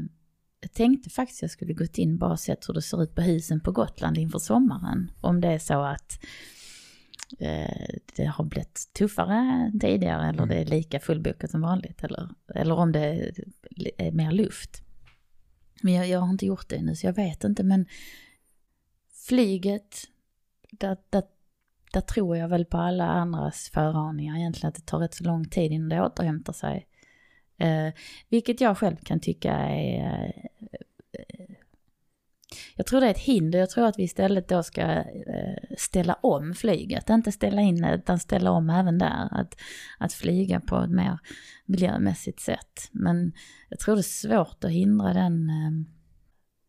jag 0.64 0.72
tänkte 0.72 1.10
faktiskt 1.10 1.42
jag 1.42 1.50
skulle 1.50 1.72
gått 1.72 1.98
in 1.98 2.18
bara 2.18 2.32
och 2.32 2.40
sett 2.40 2.68
hur 2.68 2.74
det 2.74 2.82
ser 2.82 3.02
ut 3.02 3.14
på 3.14 3.22
husen 3.22 3.60
på 3.60 3.72
Gotland 3.72 4.18
inför 4.18 4.38
sommaren. 4.38 5.10
Om 5.20 5.40
det 5.40 5.48
är 5.48 5.58
så 5.58 5.82
att 5.82 6.24
eh, 7.38 7.94
det 8.16 8.24
har 8.24 8.44
blivit 8.44 8.88
tuffare 8.98 9.72
tidigare 9.80 10.28
eller 10.28 10.42
mm. 10.42 10.48
det 10.48 10.54
är 10.54 10.64
lika 10.64 11.00
fullbokat 11.00 11.50
som 11.50 11.60
vanligt. 11.60 12.04
Eller, 12.04 12.28
eller 12.54 12.74
om 12.74 12.92
det 12.92 13.32
är 13.98 14.12
mer 14.12 14.32
luft. 14.32 14.82
Men 15.82 15.94
jag, 15.94 16.08
jag 16.08 16.20
har 16.20 16.30
inte 16.30 16.46
gjort 16.46 16.68
det 16.68 16.76
ännu 16.76 16.96
så 16.96 17.06
jag 17.06 17.14
vet 17.14 17.44
inte. 17.44 17.62
Men 17.62 17.86
flyget, 19.28 19.96
där, 20.70 20.96
där, 21.10 21.22
där 21.92 22.00
tror 22.00 22.36
jag 22.36 22.48
väl 22.48 22.64
på 22.64 22.76
alla 22.76 23.04
andras 23.04 23.70
föraningar 23.74 24.36
egentligen 24.36 24.68
att 24.68 24.74
det 24.74 24.86
tar 24.86 24.98
rätt 24.98 25.14
så 25.14 25.24
lång 25.24 25.48
tid 25.48 25.72
innan 25.72 25.88
det 25.88 26.02
återhämtar 26.02 26.52
sig. 26.52 26.86
Eh, 27.58 27.92
vilket 28.28 28.60
jag 28.60 28.78
själv 28.78 28.96
kan 28.96 29.20
tycka 29.20 29.52
är... 29.52 30.32
Eh, 31.12 31.54
jag 32.76 32.86
tror 32.86 33.00
det 33.00 33.06
är 33.06 33.10
ett 33.10 33.18
hinder. 33.18 33.58
Jag 33.58 33.70
tror 33.70 33.86
att 33.86 33.98
vi 33.98 34.02
istället 34.02 34.48
då 34.48 34.62
ska 34.62 34.80
eh, 34.80 35.76
ställa 35.78 36.14
om 36.14 36.54
flyget. 36.54 37.10
Inte 37.10 37.32
ställa 37.32 37.60
in 37.60 37.84
utan 37.84 38.18
ställa 38.18 38.50
om 38.50 38.70
även 38.70 38.98
där. 38.98 39.28
Att, 39.30 39.60
att 39.98 40.12
flyga 40.12 40.60
på 40.60 40.76
ett 40.76 40.90
mer 40.90 41.18
miljömässigt 41.64 42.40
sätt. 42.40 42.88
Men 42.92 43.32
jag 43.68 43.78
tror 43.78 43.94
det 43.94 44.00
är 44.00 44.02
svårt 44.02 44.64
att 44.64 44.70
hindra 44.70 45.12
den 45.12 45.50
eh, 45.50 46.03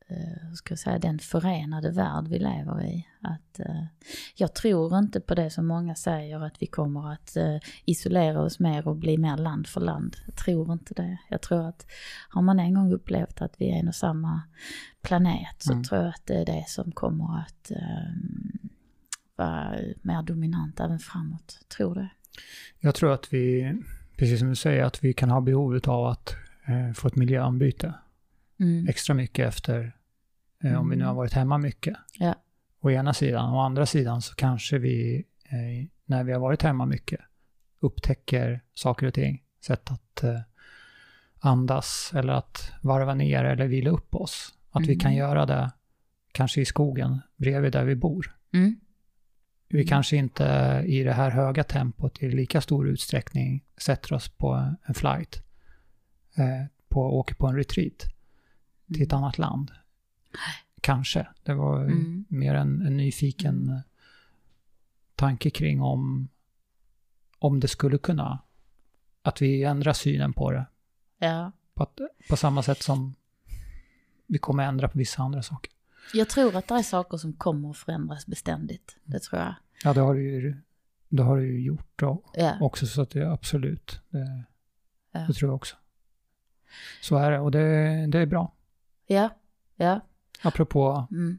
hur 0.07 0.55
ska 0.55 0.71
jag 0.71 0.79
säga, 0.79 0.99
den 0.99 1.19
förenade 1.19 1.91
värld 1.91 2.27
vi 2.27 2.39
lever 2.39 2.85
i. 2.85 3.07
Att, 3.21 3.59
eh, 3.59 3.85
jag 4.35 4.55
tror 4.55 4.97
inte 4.97 5.19
på 5.19 5.35
det 5.35 5.49
som 5.49 5.67
många 5.67 5.95
säger 5.95 6.39
att 6.39 6.61
vi 6.61 6.65
kommer 6.65 7.11
att 7.13 7.37
eh, 7.37 7.57
isolera 7.85 8.41
oss 8.41 8.59
mer 8.59 8.87
och 8.87 8.95
bli 8.95 9.17
mer 9.17 9.37
land 9.37 9.67
för 9.67 9.81
land. 9.81 10.15
Jag 10.25 10.35
tror 10.35 10.73
inte 10.73 10.93
det. 10.93 11.17
Jag 11.29 11.41
tror 11.41 11.69
att 11.69 11.85
har 12.29 12.41
man 12.41 12.59
en 12.59 12.73
gång 12.73 12.93
upplevt 12.93 13.41
att 13.41 13.55
vi 13.57 13.71
är 13.71 13.75
en 13.75 13.87
och 13.87 13.95
samma 13.95 14.41
planet 15.01 15.55
så 15.57 15.71
mm. 15.71 15.83
tror 15.83 16.01
jag 16.01 16.09
att 16.09 16.25
det 16.25 16.35
är 16.35 16.45
det 16.45 16.65
som 16.67 16.91
kommer 16.91 17.39
att 17.39 17.71
eh, 17.71 18.11
vara 19.35 19.75
mer 20.01 20.23
dominant 20.23 20.79
även 20.79 20.99
framåt. 20.99 21.57
Jag 21.61 21.67
tror 21.67 21.95
det. 21.95 22.09
Jag 22.79 22.95
tror 22.95 23.11
att 23.11 23.33
vi, 23.33 23.73
precis 24.17 24.39
som 24.39 24.49
du 24.49 24.55
säger, 24.55 24.83
att 24.83 25.03
vi 25.03 25.13
kan 25.13 25.31
ha 25.31 25.41
behovet 25.41 25.87
av 25.87 26.05
att 26.05 26.35
eh, 26.65 26.93
få 26.93 27.07
ett 27.07 27.15
miljöombyte 27.15 27.93
mm. 28.59 28.87
extra 28.87 29.13
mycket 29.13 29.47
efter 29.47 29.97
eh, 30.63 30.79
om 30.79 30.89
vi 30.89 30.95
nu 30.95 31.03
har 31.03 31.11
mm. 31.11 31.17
varit 31.17 31.33
hemma 31.33 31.57
mycket. 31.57 31.97
Ja. 32.19 32.35
Å 32.81 32.91
ena 32.91 33.13
sidan. 33.13 33.53
Å 33.53 33.59
andra 33.59 33.85
sidan 33.85 34.21
så 34.21 34.35
kanske 34.35 34.77
vi, 34.77 35.25
eh, 35.49 35.87
när 36.05 36.23
vi 36.23 36.33
har 36.33 36.39
varit 36.39 36.61
hemma 36.61 36.85
mycket, 36.85 37.19
upptäcker 37.79 38.63
saker 38.73 39.07
och 39.07 39.13
ting. 39.13 39.43
Sätt 39.65 39.91
att 39.91 40.23
eh, 40.23 40.39
andas 41.39 42.11
eller 42.15 42.33
att 42.33 42.71
varva 42.81 43.13
ner 43.13 43.43
eller 43.43 43.67
vila 43.67 43.89
upp 43.89 44.15
oss. 44.15 44.53
Att 44.69 44.83
mm. 44.83 44.87
vi 44.87 44.95
kan 44.95 45.15
göra 45.15 45.45
det 45.45 45.71
kanske 46.31 46.61
i 46.61 46.65
skogen 46.65 47.21
bredvid 47.35 47.71
där 47.71 47.83
vi 47.83 47.95
bor. 47.95 48.35
Mm. 48.53 48.75
Vi 49.69 49.77
mm. 49.77 49.87
kanske 49.87 50.15
inte 50.17 50.43
i 50.85 51.03
det 51.03 51.13
här 51.13 51.29
höga 51.31 51.63
tempot 51.63 52.23
i 52.23 52.29
lika 52.29 52.61
stor 52.61 52.87
utsträckning 52.87 53.63
sätter 53.77 54.13
oss 54.13 54.29
på 54.29 54.75
en 54.85 54.93
flight, 54.93 55.43
eh, 56.37 56.65
på, 56.89 57.19
åker 57.19 57.35
på 57.35 57.47
en 57.47 57.55
retreat 57.55 58.14
till 58.93 59.03
ett 59.03 59.13
annat 59.13 59.37
land. 59.37 59.71
Kanske. 60.81 61.27
Det 61.43 61.53
var 61.53 61.83
mm. 61.83 62.25
mer 62.29 62.55
en, 62.55 62.81
en 62.81 62.97
nyfiken 62.97 63.69
mm. 63.69 63.81
tanke 65.15 65.49
kring 65.49 65.81
om, 65.81 66.29
om 67.39 67.59
det 67.59 67.67
skulle 67.67 67.97
kunna, 67.97 68.39
att 69.21 69.41
vi 69.41 69.63
ändrar 69.63 69.93
synen 69.93 70.33
på 70.33 70.51
det. 70.51 70.65
Ja. 71.17 71.51
På, 71.73 71.83
att, 71.83 71.99
på 72.29 72.37
samma 72.37 72.63
sätt 72.63 72.81
som 72.81 73.15
vi 74.27 74.37
kommer 74.37 74.63
ändra 74.63 74.87
på 74.87 74.97
vissa 74.97 75.21
andra 75.21 75.43
saker. 75.43 75.71
Jag 76.13 76.29
tror 76.29 76.55
att 76.55 76.67
det 76.67 76.75
är 76.75 76.83
saker 76.83 77.17
som 77.17 77.33
kommer 77.33 77.69
att 77.69 77.77
förändras 77.77 78.25
beständigt. 78.25 78.97
Det 79.03 79.19
tror 79.19 79.41
jag. 79.41 79.55
Ja, 79.83 79.93
det 79.93 80.01
har 80.01 80.15
du 80.15 80.23
ju, 80.23 80.57
det 81.09 81.23
har 81.23 81.37
du 81.37 81.47
ju 81.47 81.61
gjort 81.61 81.89
då, 81.95 82.23
ja. 82.33 82.57
också, 82.61 82.87
så 82.87 83.01
att 83.01 83.09
det 83.09 83.19
är 83.19 83.25
absolut. 83.25 84.01
Det, 84.09 84.45
Ja. 85.15 85.21
Det 85.27 85.33
tror 85.33 85.49
jag 85.49 85.55
också. 85.55 85.75
Så 87.01 87.17
är 87.17 87.31
det 87.31 87.39
och 87.39 87.51
det, 87.51 88.07
det 88.07 88.19
är 88.19 88.25
bra. 88.25 88.51
Ja, 89.07 89.29
ja. 89.75 89.99
Apropå, 90.41 91.07
Mm. 91.11 91.37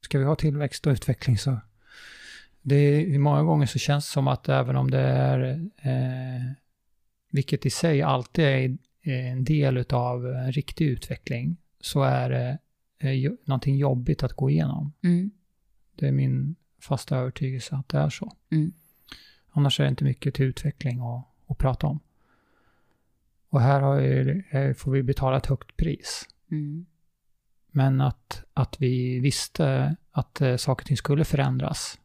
ska 0.00 0.18
vi 0.18 0.24
ha 0.24 0.36
tillväxt 0.36 0.86
och 0.86 0.90
utveckling 0.90 1.38
så 1.38 1.60
det 2.62 2.74
är, 2.76 3.18
många 3.18 3.42
gånger 3.42 3.66
så 3.66 3.78
känns 3.78 4.06
det 4.06 4.12
som 4.12 4.28
att 4.28 4.48
även 4.48 4.76
om 4.76 4.90
det 4.90 5.00
är, 5.00 5.68
eh, 5.76 6.52
vilket 7.30 7.66
i 7.66 7.70
sig 7.70 8.02
alltid 8.02 8.44
är 8.44 8.78
en 9.02 9.44
del 9.44 9.84
av 9.90 10.26
en 10.26 10.52
riktig 10.52 10.86
utveckling, 10.86 11.56
så 11.80 12.02
är 12.02 12.30
det 12.30 12.58
eh, 12.98 13.32
någonting 13.44 13.76
jobbigt 13.76 14.22
att 14.22 14.32
gå 14.32 14.50
igenom. 14.50 14.92
Mm. 15.02 15.30
Det 15.94 16.08
är 16.08 16.12
min 16.12 16.56
fasta 16.80 17.16
övertygelse 17.16 17.76
att 17.76 17.88
det 17.88 17.98
är 17.98 18.10
så. 18.10 18.32
Mm. 18.50 18.72
Annars 19.50 19.80
är 19.80 19.84
det 19.84 19.90
inte 19.90 20.04
mycket 20.04 20.34
till 20.34 20.44
utveckling 20.44 21.00
att, 21.00 21.24
att 21.46 21.58
prata 21.58 21.86
om. 21.86 22.00
Och 23.48 23.60
här 23.60 24.00
ju, 24.00 24.42
eh, 24.50 24.74
får 24.74 24.90
vi 24.90 25.02
betala 25.02 25.36
ett 25.36 25.46
högt 25.46 25.76
pris. 25.76 26.28
Mm. 26.50 26.86
Men 27.70 28.00
att, 28.00 28.44
att 28.54 28.80
vi 28.80 29.20
visste 29.20 29.96
att 30.10 30.40
eh, 30.40 30.56
saker 30.56 30.82
och 30.82 30.86
ting 30.86 30.96
skulle 30.96 31.24
förändras. 31.24 31.98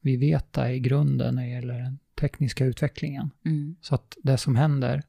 Vi 0.00 0.16
vet 0.16 0.52
det 0.52 0.72
i 0.72 0.80
grunden 0.80 1.34
när 1.34 1.42
det 1.42 1.48
gäller 1.48 1.78
den 1.78 1.98
tekniska 2.20 2.64
utvecklingen. 2.64 3.30
Mm. 3.44 3.76
Så 3.80 3.94
att 3.94 4.16
det 4.22 4.38
som 4.38 4.56
händer, 4.56 5.02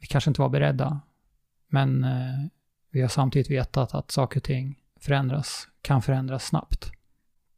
vi 0.00 0.06
kanske 0.06 0.30
inte 0.30 0.40
var 0.40 0.48
beredda, 0.48 1.00
men 1.68 2.04
eh, 2.04 2.46
vi 2.90 3.00
har 3.00 3.08
samtidigt 3.08 3.50
vetat 3.50 3.94
att 3.94 4.10
saker 4.10 4.40
och 4.40 4.44
ting 4.44 4.82
förändras, 5.00 5.68
kan 5.82 6.02
förändras 6.02 6.46
snabbt. 6.46 6.92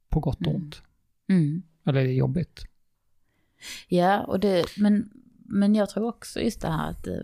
På 0.08 0.20
gott 0.20 0.40
och 0.40 0.46
Mm. 0.46 0.62
ont. 0.62 0.82
Mm. 1.28 1.62
Eller 1.86 2.04
det 2.04 2.10
är 2.10 2.14
jobbigt. 2.14 2.64
Ja, 3.88 4.24
och 4.24 4.40
det, 4.40 4.64
men, 4.76 5.10
men 5.48 5.74
jag 5.74 5.90
tror 5.90 6.08
också 6.08 6.40
just 6.40 6.60
det 6.60 6.68
här 6.68 6.90
att 6.90 7.06
eh, 7.06 7.14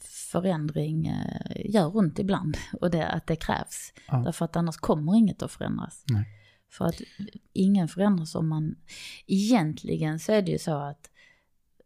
förändring 0.00 1.06
eh, 1.06 1.70
gör 1.74 1.96
ont 1.96 2.18
ibland 2.18 2.56
och 2.80 2.90
det, 2.90 3.06
att 3.06 3.26
det 3.26 3.36
krävs. 3.36 3.92
Ja. 4.08 4.16
Därför 4.16 4.44
att 4.44 4.56
annars 4.56 4.76
kommer 4.76 5.16
inget 5.16 5.42
att 5.42 5.52
förändras. 5.52 6.04
Nej. 6.08 6.24
För 6.70 6.84
att 6.84 7.00
ingen 7.52 7.88
förändras 7.88 8.34
om 8.34 8.48
man... 8.48 8.74
Egentligen 9.26 10.18
så 10.18 10.32
är 10.32 10.42
det 10.42 10.50
ju 10.50 10.58
så 10.58 10.74
att 10.74 11.10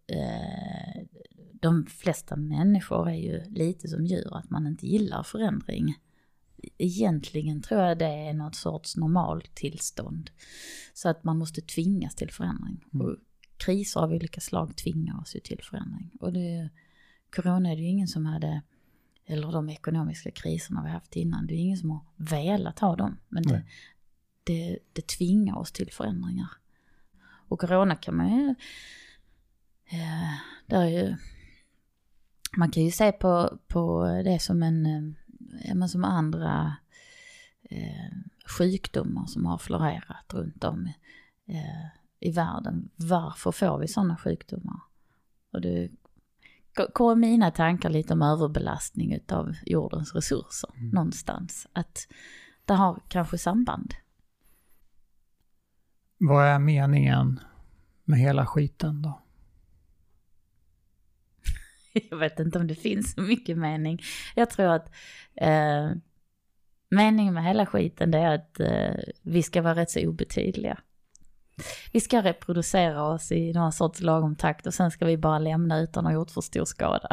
eh, 0.07 1.03
de 1.61 1.87
flesta 1.87 2.37
människor 2.37 3.09
är 3.09 3.15
ju 3.15 3.45
lite 3.45 3.89
som 3.89 4.07
djur, 4.07 4.37
att 4.37 4.51
man 4.51 4.67
inte 4.67 4.87
gillar 4.87 5.23
förändring. 5.23 5.95
Egentligen 6.79 7.63
tror 7.63 7.81
jag 7.81 7.99
det 7.99 8.29
är 8.29 8.33
något 8.33 8.55
sorts 8.55 8.97
normaltillstånd. 8.97 10.31
Så 10.95 11.09
att 11.09 11.25
man 11.25 11.39
måste 11.39 11.61
tvingas 11.61 12.15
till 12.15 12.31
förändring. 12.31 12.85
Mm. 12.95 13.07
Och 13.07 13.17
kriser 13.57 14.01
av 14.01 14.11
olika 14.13 14.41
slag 14.41 14.77
tvingar 14.77 15.21
oss 15.21 15.37
ju 15.37 15.41
till 15.41 15.61
förändring. 15.63 16.11
Och 16.21 16.33
det, 16.33 16.71
corona 17.37 17.73
är 17.73 17.77
det 17.77 17.83
ju 17.83 17.89
ingen 17.89 18.09
som 18.09 18.27
hade, 18.27 18.63
eller 19.27 19.53
de 19.53 19.69
ekonomiska 19.69 20.31
kriserna 20.31 20.83
vi 20.85 20.91
haft 20.91 21.17
innan, 21.17 21.47
det 21.47 21.55
är 21.55 21.59
ingen 21.59 21.79
som 21.79 21.91
har 21.91 22.01
velat 22.17 22.79
ha 22.79 22.97
dem. 22.97 23.17
Men 23.29 23.43
det, 23.43 23.65
det, 24.45 24.79
det 24.93 25.07
tvingar 25.07 25.57
oss 25.57 25.73
till 25.73 25.93
förändringar. 25.93 26.51
Och 27.49 27.61
corona 27.61 27.97
kan 27.97 28.17
man 28.17 28.37
ju, 28.37 28.55
eh, 29.87 30.35
det 30.67 30.77
är 30.77 30.87
ju, 30.87 31.17
man 32.57 32.71
kan 32.71 32.83
ju 32.83 32.91
se 32.91 33.13
på, 33.13 33.59
på 33.69 34.07
det 34.25 34.43
som 34.43 34.63
en, 34.63 35.15
men 35.75 35.89
som 35.89 36.05
andra 36.05 36.77
eh, 37.63 38.13
sjukdomar 38.59 39.27
som 39.27 39.47
har 39.47 39.59
florerat 39.59 40.35
runt 40.35 40.65
om 40.65 40.87
eh, 41.47 41.87
i 42.21 42.31
världen. 42.33 42.91
Varför 42.97 43.53
får 43.53 43.79
vi 43.79 43.89
sådana 43.89 44.17
sjukdomar? 44.17 44.81
Och 45.53 45.61
det 45.61 45.91
ko- 46.77 46.91
kommer 46.93 47.15
mina 47.15 47.51
tankar 47.51 47.91
lite 47.91 48.13
om 48.13 48.23
överbelastning 48.23 49.13
utav 49.13 49.55
jordens 49.67 50.15
resurser 50.15 50.71
Mm. 50.77 50.91
någonstans. 50.91 51.67
Att 51.73 52.09
det 52.65 52.75
har 52.75 53.01
kanske 53.09 53.39
samband. 53.39 53.95
Vad 56.19 56.45
är 56.47 56.59
meningen 56.59 57.41
med 58.05 58.19
hela 58.19 58.47
skiten 58.47 59.03
då? 59.03 59.23
Jag 62.11 62.17
vet 62.19 62.41
inte 62.41 62.59
om 62.59 62.67
det 62.67 62.75
finns 62.75 63.13
så 63.13 63.21
mycket 63.21 63.59
mening. 63.59 64.01
Jag 64.35 64.51
tror 64.51 64.67
att 64.73 64.91
eh, 65.35 65.91
meningen 66.91 67.35
med 67.35 67.45
hela 67.45 67.67
skiten 67.67 68.11
det 68.11 68.19
är 68.19 68.35
att 68.35 68.61
eh, 68.61 68.95
vi 69.23 69.43
ska 69.43 69.63
vara 69.63 69.75
rätt 69.75 69.91
så 69.91 70.09
obetydliga. 70.09 70.79
Vi 71.93 72.01
ska 72.01 72.23
reproducera 72.23 73.03
oss 73.03 73.33
i 73.33 73.53
någon 73.53 73.73
sorts 73.73 74.01
lagom 74.01 74.37
takt 74.37 74.67
och 74.67 74.75
sen 74.75 74.91
ska 74.91 75.07
vi 75.07 75.17
bara 75.17 75.39
lämna 75.39 75.79
utan 75.79 76.07
att 76.07 76.13
ha 76.13 76.15
gjort 76.15 76.31
för 76.31 76.41
stor 76.41 76.65
skada. 76.65 77.09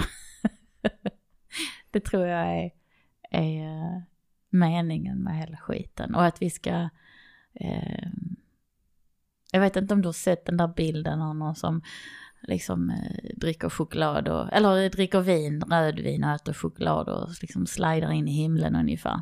det 1.91 1.99
tror 1.99 2.27
jag 2.27 2.47
är, 2.47 2.71
är 3.31 3.65
eh, 3.65 4.01
meningen 4.49 5.23
med 5.23 5.37
hela 5.37 5.57
skiten. 5.57 6.15
Och 6.15 6.25
att 6.25 6.41
vi 6.41 6.49
ska... 6.49 6.89
Eh, 7.53 8.07
jag 9.51 9.61
vet 9.61 9.75
inte 9.75 9.93
om 9.93 10.01
du 10.01 10.07
har 10.07 10.13
sett 10.13 10.45
den 10.45 10.57
där 10.57 10.67
bilden 10.67 11.21
av 11.21 11.35
någon 11.35 11.55
som 11.55 11.81
liksom 12.41 12.89
eh, 12.89 13.35
dricker 13.35 13.69
choklad 13.69 14.27
och, 14.27 14.53
eller 14.53 14.89
dricker 14.89 15.21
vin, 15.21 15.61
rödvin 15.61 16.23
och 16.23 16.29
äter 16.29 16.53
choklad 16.53 17.09
och 17.09 17.29
liksom 17.41 17.65
slidar 17.65 18.11
in 18.11 18.27
i 18.27 18.31
himlen 18.31 18.75
ungefär. 18.75 19.21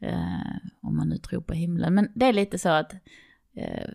Eh, 0.00 0.56
om 0.80 0.96
man 0.96 1.08
nu 1.08 1.18
tror 1.18 1.40
på 1.40 1.54
himlen. 1.54 1.94
Men 1.94 2.12
det 2.14 2.26
är 2.26 2.32
lite 2.32 2.58
så 2.58 2.68
att 2.68 2.92
eh, 3.56 3.88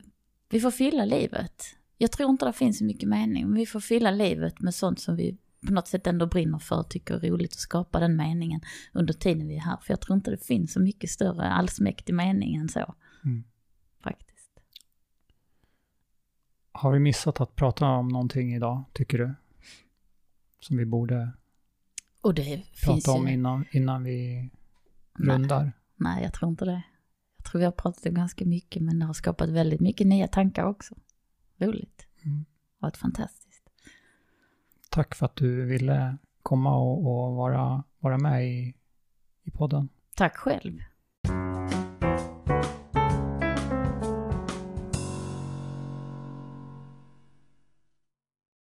vi 0.49 0.59
får 0.59 0.71
fylla 0.71 1.05
livet. 1.05 1.63
Jag 1.97 2.11
tror 2.11 2.29
inte 2.29 2.45
det 2.45 2.53
finns 2.53 2.77
så 2.77 2.85
mycket 2.85 3.09
mening, 3.09 3.45
men 3.45 3.55
vi 3.55 3.65
får 3.65 3.79
fylla 3.79 4.11
livet 4.11 4.59
med 4.59 4.75
sånt 4.75 4.99
som 4.99 5.15
vi 5.15 5.37
på 5.67 5.73
något 5.73 5.87
sätt 5.87 6.07
ändå 6.07 6.25
brinner 6.25 6.59
för 6.59 6.83
tycker 6.83 7.25
är 7.25 7.31
roligt 7.31 7.53
att 7.53 7.59
skapa 7.59 7.99
den 7.99 8.15
meningen 8.15 8.61
under 8.93 9.13
tiden 9.13 9.47
vi 9.47 9.55
är 9.55 9.61
här. 9.61 9.77
För 9.77 9.93
jag 9.93 10.01
tror 10.01 10.15
inte 10.15 10.31
det 10.31 10.45
finns 10.45 10.73
så 10.73 10.79
mycket 10.79 11.09
större 11.09 11.49
allsmäktig 11.49 12.13
mening 12.15 12.55
än 12.55 12.69
så. 12.69 12.95
Mm. 13.25 13.43
Faktiskt. 14.03 14.51
Har 16.71 16.91
vi 16.91 16.99
missat 16.99 17.41
att 17.41 17.55
prata 17.55 17.85
om 17.85 18.07
någonting 18.07 18.55
idag, 18.55 18.83
tycker 18.93 19.17
du? 19.17 19.33
Som 20.59 20.77
vi 20.77 20.85
borde 20.85 21.31
Och 22.21 22.33
det 22.33 22.63
finns 22.73 23.05
prata 23.05 23.19
om 23.19 23.27
ju... 23.27 23.33
innan, 23.33 23.65
innan 23.71 24.03
vi 24.03 24.49
Nej. 25.17 25.35
rundar? 25.35 25.71
Nej, 25.95 26.23
jag 26.23 26.33
tror 26.33 26.51
inte 26.51 26.65
det. 26.65 26.83
Tror 27.47 27.59
vi 27.59 27.65
har 27.65 27.71
pratat 27.71 28.05
om 28.05 28.13
ganska 28.13 28.45
mycket, 28.45 28.81
men 28.81 28.99
det 28.99 29.05
har 29.05 29.13
skapat 29.13 29.49
väldigt 29.49 29.79
mycket 29.79 30.07
nya 30.07 30.27
tankar 30.27 30.63
också. 30.63 30.95
Roligt. 31.57 32.07
Mm. 32.25 32.45
Varit 32.79 32.97
fantastiskt. 32.97 33.69
Tack 34.89 35.15
för 35.15 35.25
att 35.25 35.35
du 35.35 35.65
ville 35.65 36.17
komma 36.43 36.77
och, 36.77 36.97
och 36.97 37.35
vara, 37.35 37.83
vara 37.99 38.17
med 38.17 38.47
i, 38.47 38.75
i 39.43 39.51
podden. 39.51 39.89
Tack 40.15 40.35
själv. 40.37 40.79